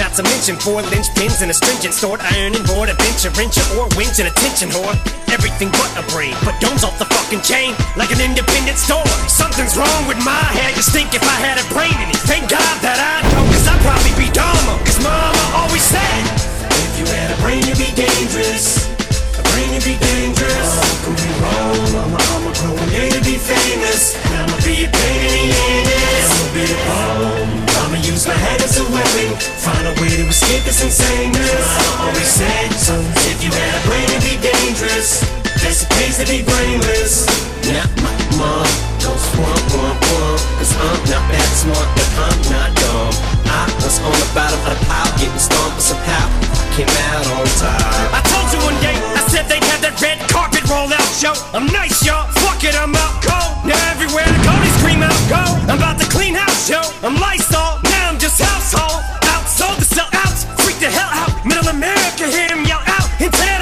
Not 0.00 0.16
to 0.16 0.22
mention 0.24 0.56
four 0.56 0.80
linchpins 0.88 1.42
and 1.42 1.50
a 1.50 1.54
stringent 1.54 1.92
sword, 1.92 2.22
iron 2.22 2.54
and 2.54 2.64
board, 2.64 2.88
a 2.88 2.96
bench, 2.96 3.28
a 3.28 3.30
wrench, 3.36 3.60
or 3.76 3.90
winch, 3.98 4.22
and 4.22 4.30
a 4.30 4.34
tension 4.40 4.70
whore. 4.70 4.96
Everything 5.34 5.68
but 5.74 5.90
a 5.98 6.04
brain, 6.14 6.32
but 6.46 6.54
domes 6.64 6.82
off 6.82 6.96
the 6.98 7.06
fucking 7.10 7.42
chain 7.42 7.74
like 7.98 8.14
an 8.14 8.22
independent 8.22 8.78
store. 8.78 9.06
Something's 9.26 9.76
wrong 9.76 10.02
with 10.06 10.18
my 10.22 10.46
head. 10.54 10.73
Just 10.74 10.90
think 10.90 11.14
if 11.14 11.22
I 11.22 11.38
had 11.38 11.56
a 11.62 11.66
brain 11.70 11.94
in 12.02 12.10
it. 12.10 12.18
Thank 12.26 12.50
God 12.50 12.74
that 12.82 12.98
I 12.98 13.22
don't, 13.30 13.46
cause 13.46 13.66
I'd 13.70 13.78
probably 13.86 14.10
be 14.18 14.26
dumber. 14.34 14.74
Cause 14.82 14.98
mama 14.98 15.38
always 15.54 15.86
said, 15.86 16.22
if 16.66 16.98
you 16.98 17.06
had 17.06 17.30
a 17.30 17.38
brain, 17.38 17.62
you'd 17.62 17.78
be 17.78 17.94
dangerous. 17.94 18.90
A 19.38 19.42
brain, 19.54 19.70
you'd 19.70 19.86
be 19.86 19.94
dangerous. 20.02 20.70
Oh, 20.74 21.06
could 21.06 21.18
be 21.22 21.30
wrong. 21.38 21.78
Mama, 21.94 22.18
I'ma 22.18 22.50
grow 22.58 22.74
one 22.74 22.90
day 22.90 23.06
to 23.06 23.22
be 23.22 23.38
famous. 23.38 24.18
And 24.34 24.50
I'ma 24.50 24.58
be 24.66 24.82
a 24.82 24.90
pain 24.90 25.54
in 25.54 25.82
the 25.86 25.94
ass. 25.94 26.26
I'ma 26.34 26.48
be 26.58 26.64
the 26.66 26.78
bomb. 26.90 27.50
I'ma 27.86 27.98
use 28.02 28.26
my 28.26 28.34
head 28.34 28.58
as 28.58 28.74
a 28.82 28.86
weapon. 28.90 29.30
Find 29.62 29.86
a 29.86 29.94
way 30.02 30.10
to 30.10 30.26
escape 30.26 30.66
this 30.66 30.82
insaneness. 30.82 31.70
I 31.70 32.10
always 32.10 32.26
said, 32.26 32.74
so 32.74 32.98
if 33.30 33.38
you 33.46 33.54
had 33.54 33.72
a 33.78 33.82
brain, 33.86 34.10
you'd 34.10 34.26
be 34.26 34.36
dangerous. 34.42 35.43
Best 35.64 35.88
it 35.88 35.90
pays 35.96 36.16
to 36.20 36.28
be 36.28 36.44
brainless. 36.44 37.24
Now 37.72 37.88
my 38.04 38.12
mom 38.36 38.68
goes 39.00 39.24
womp 39.32 39.64
womp 39.72 39.96
womp. 39.96 40.40
Cause 40.60 40.76
I'm 40.76 41.00
not 41.08 41.24
that 41.32 41.50
smart, 41.56 41.88
but 41.96 42.08
I'm 42.20 42.40
not 42.52 42.70
dumb. 42.76 43.14
I 43.48 43.64
was 43.80 43.96
on 44.04 44.12
the 44.12 44.28
bottom 44.36 44.60
of 44.68 44.76
the 44.76 44.80
pile, 44.84 45.08
getting 45.16 45.40
stomped, 45.40 45.80
but 45.80 45.84
somehow 45.88 46.28
I 46.28 46.64
came 46.76 46.92
out 47.16 47.24
on 47.32 47.48
top. 47.56 47.80
I 48.12 48.20
told 48.28 48.44
you 48.52 48.60
one 48.60 48.76
day, 48.84 48.92
I 48.92 49.24
said 49.32 49.48
they'd 49.48 49.64
have 49.72 49.80
that 49.88 49.96
red 50.04 50.20
carpet 50.28 50.68
roll 50.68 50.92
out 50.92 51.10
show. 51.16 51.32
I'm 51.56 51.64
nice, 51.72 52.04
y'all. 52.04 52.28
Fuck 52.44 52.60
it, 52.60 52.76
I'm 52.76 52.92
out 52.92 53.24
cold. 53.24 53.64
Now 53.64 53.80
everywhere 53.88 54.28
I 54.28 54.36
go, 54.44 54.52
they 54.60 54.72
scream 54.84 55.00
out 55.00 55.16
go. 55.32 55.40
I'm 55.72 55.80
about 55.80 55.96
to 55.96 56.06
clean 56.12 56.36
house, 56.36 56.68
yo. 56.68 56.84
I'm 57.00 57.16
Lysol. 57.16 57.80
Now 57.88 58.12
I'm 58.12 58.20
just 58.20 58.36
household. 58.36 59.00
Outsold 59.32 59.80
to 59.80 59.86
sell 59.88 60.10
out. 60.12 60.36
Freak 60.60 60.76
the 60.76 60.92
hell 60.92 61.08
out. 61.08 61.32
Middle 61.48 61.72
America, 61.72 62.28
hear 62.28 62.52
him 62.52 62.68
yell 62.68 62.84
out. 62.84 63.08
Until 63.16 63.53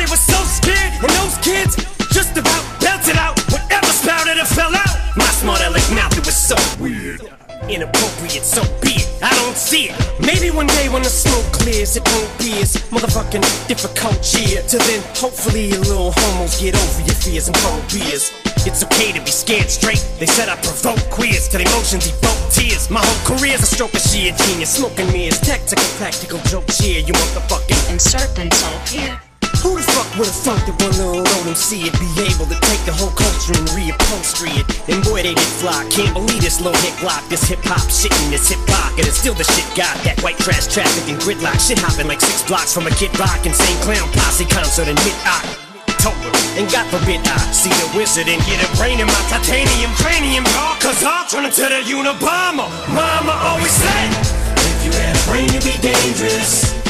And 1.03 1.11
those 1.19 1.37
kids 1.39 1.75
just 2.15 2.37
about 2.39 2.63
belted 2.81 3.17
out. 3.17 3.35
Whatever 3.51 3.87
spouted 3.87 4.39
or 4.39 4.47
fell 4.47 4.75
out. 4.75 4.95
My 5.17 5.27
smart 5.43 5.61
aleck 5.61 5.83
mouth, 5.91 6.17
it 6.17 6.25
was 6.25 6.37
so 6.37 6.57
weird. 6.81 7.21
Inappropriate, 7.69 8.43
so 8.47 8.63
be 8.81 9.03
it. 9.03 9.09
I 9.23 9.31
don't 9.43 9.57
see 9.57 9.91
it. 9.91 9.97
Maybe 10.21 10.51
one 10.51 10.67
day 10.67 10.89
when 10.89 11.03
the 11.03 11.09
smoke 11.11 11.47
clears, 11.53 11.97
it 11.97 12.03
won't 12.07 12.31
be 12.39 12.55
as 12.63 12.75
motherfucking 12.91 13.43
difficult 13.67 14.19
year. 14.35 14.63
Till 14.67 14.81
then, 14.87 15.03
hopefully, 15.15 15.67
you 15.67 15.79
little 15.81 16.13
homos 16.15 16.61
get 16.61 16.75
over 16.75 17.03
your 17.03 17.15
fears 17.15 17.49
and 17.49 17.57
phobias. 17.59 18.31
It's 18.67 18.83
okay 18.85 19.11
to 19.13 19.21
be 19.21 19.31
scared 19.31 19.71
straight. 19.71 20.07
They 20.19 20.27
said 20.27 20.49
I 20.49 20.57
provoke 20.57 21.03
queers 21.11 21.49
till 21.49 21.61
emotions 21.61 22.07
evoke 22.07 22.51
tears. 22.51 22.91
My 22.91 23.03
whole 23.03 23.37
career's 23.39 23.63
a 23.63 23.67
stroke 23.67 23.95
of 23.95 24.03
sheer 24.03 24.33
genius. 24.47 24.75
Smoking 24.75 25.11
me 25.13 25.27
is 25.27 25.41
tactical, 25.41 25.85
practical 25.99 26.39
joke 26.51 26.71
cheer. 26.71 27.01
You 27.01 27.13
motherfucking 27.15 27.91
insert 27.91 28.35
themselves 28.35 28.91
here. 28.91 29.21
Who 29.63 29.79
the 29.79 29.87
fuck 29.95 30.11
would've 30.19 30.35
thought 30.35 30.59
that 30.67 30.75
one 30.83 30.91
little 30.99 31.23
old 31.23 31.47
MC 31.47 31.87
would 31.87 31.95
be 31.95 32.11
able 32.27 32.51
to 32.51 32.59
take 32.67 32.83
the 32.83 32.91
whole 32.91 33.15
culture 33.15 33.55
and 33.55 33.63
reupholstery 33.71 34.59
it? 34.59 34.67
And 34.91 34.99
boy, 35.07 35.23
they 35.23 35.39
did 35.39 35.53
fly. 35.63 35.87
Can't 35.87 36.11
believe 36.11 36.43
this 36.43 36.59
low 36.59 36.75
hit 36.83 36.99
block, 36.99 37.23
this 37.31 37.47
hip 37.47 37.63
hop 37.63 37.87
shit 37.87 38.11
in 38.27 38.35
this 38.35 38.51
hip 38.51 38.59
pocket. 38.67 39.07
And 39.07 39.15
still 39.15 39.39
the 39.39 39.47
shit 39.47 39.67
got 39.79 39.95
that 40.03 40.19
white 40.19 40.35
trash 40.43 40.67
traffic 40.67 41.07
and 41.07 41.15
gridlock. 41.23 41.63
Shit 41.63 41.79
hopping 41.79 42.11
like 42.11 42.19
six 42.19 42.43
blocks 42.43 42.75
from 42.75 42.91
a 42.91 42.93
Kid 42.99 43.15
Rock 43.23 43.47
Insane 43.47 43.79
Clown 43.87 44.11
Posse 44.11 44.51
concert 44.51 44.91
in 44.91 44.99
mid 45.07 45.15
-oc. 45.23 45.47
October. 45.87 46.35
And 46.59 46.67
God 46.67 46.91
forbid 46.91 47.23
I 47.23 47.39
see 47.55 47.71
the 47.71 47.87
wizard 47.95 48.27
and 48.27 48.43
get 48.43 48.59
a 48.59 48.69
brain 48.75 48.99
in 48.99 49.07
my 49.07 49.23
titanium 49.31 49.95
cranium, 50.03 50.43
dog. 50.59 50.83
Cause 50.83 51.07
I'll 51.07 51.23
turn 51.31 51.47
into 51.47 51.63
the 51.63 51.87
Unabomber. 51.87 52.67
Mama 52.91 53.35
always 53.47 53.71
said, 53.71 54.11
if 54.59 54.79
you 54.83 54.91
had 54.91 55.15
a 55.15 55.23
brain, 55.31 55.47
you'd 55.55 55.63
be 55.63 55.79
dangerous. 55.79 56.82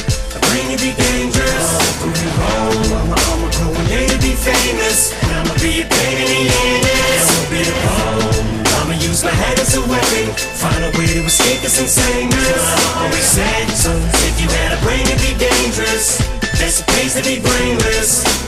A 0.53 0.55
brain, 0.55 0.69
you'd 0.69 0.81
be 0.81 0.93
dangerous. 0.93 1.69
Oh, 2.37 2.93
I'ma 2.93 3.49
grow 3.49 3.73
one 3.73 3.85
day 3.87 4.05
to 4.05 4.17
be 4.19 4.33
famous. 4.37 5.11
And 5.23 5.33
I'ma 5.33 5.53
be 5.57 5.81
a 5.81 5.85
pain 5.85 6.17
in 6.21 6.45
the. 6.45 6.93
I'ma 7.25 7.49
be 7.49 7.63
bomb. 7.81 8.21
Oh, 8.21 8.81
I'ma 8.85 8.93
use 9.01 9.23
my 9.23 9.31
head 9.31 9.59
as 9.59 9.75
a 9.75 9.81
weapon. 9.81 10.29
Find 10.61 10.83
a 10.83 10.91
way 10.97 11.07
to 11.07 11.25
escape 11.25 11.61
this 11.61 11.81
insaneness. 11.81 12.95
Always 12.95 13.25
said 13.25 13.67
so. 13.69 13.91
If 14.29 14.41
you 14.41 14.47
had 14.49 14.77
a 14.77 14.81
brain, 14.85 15.01
you'd 15.07 15.21
be 15.25 15.33
dangerous. 15.41 16.21
Best 16.59 16.81
it 16.81 16.87
pays 16.87 17.15
to 17.15 17.23
be 17.23 17.41
brainless. 17.41 18.42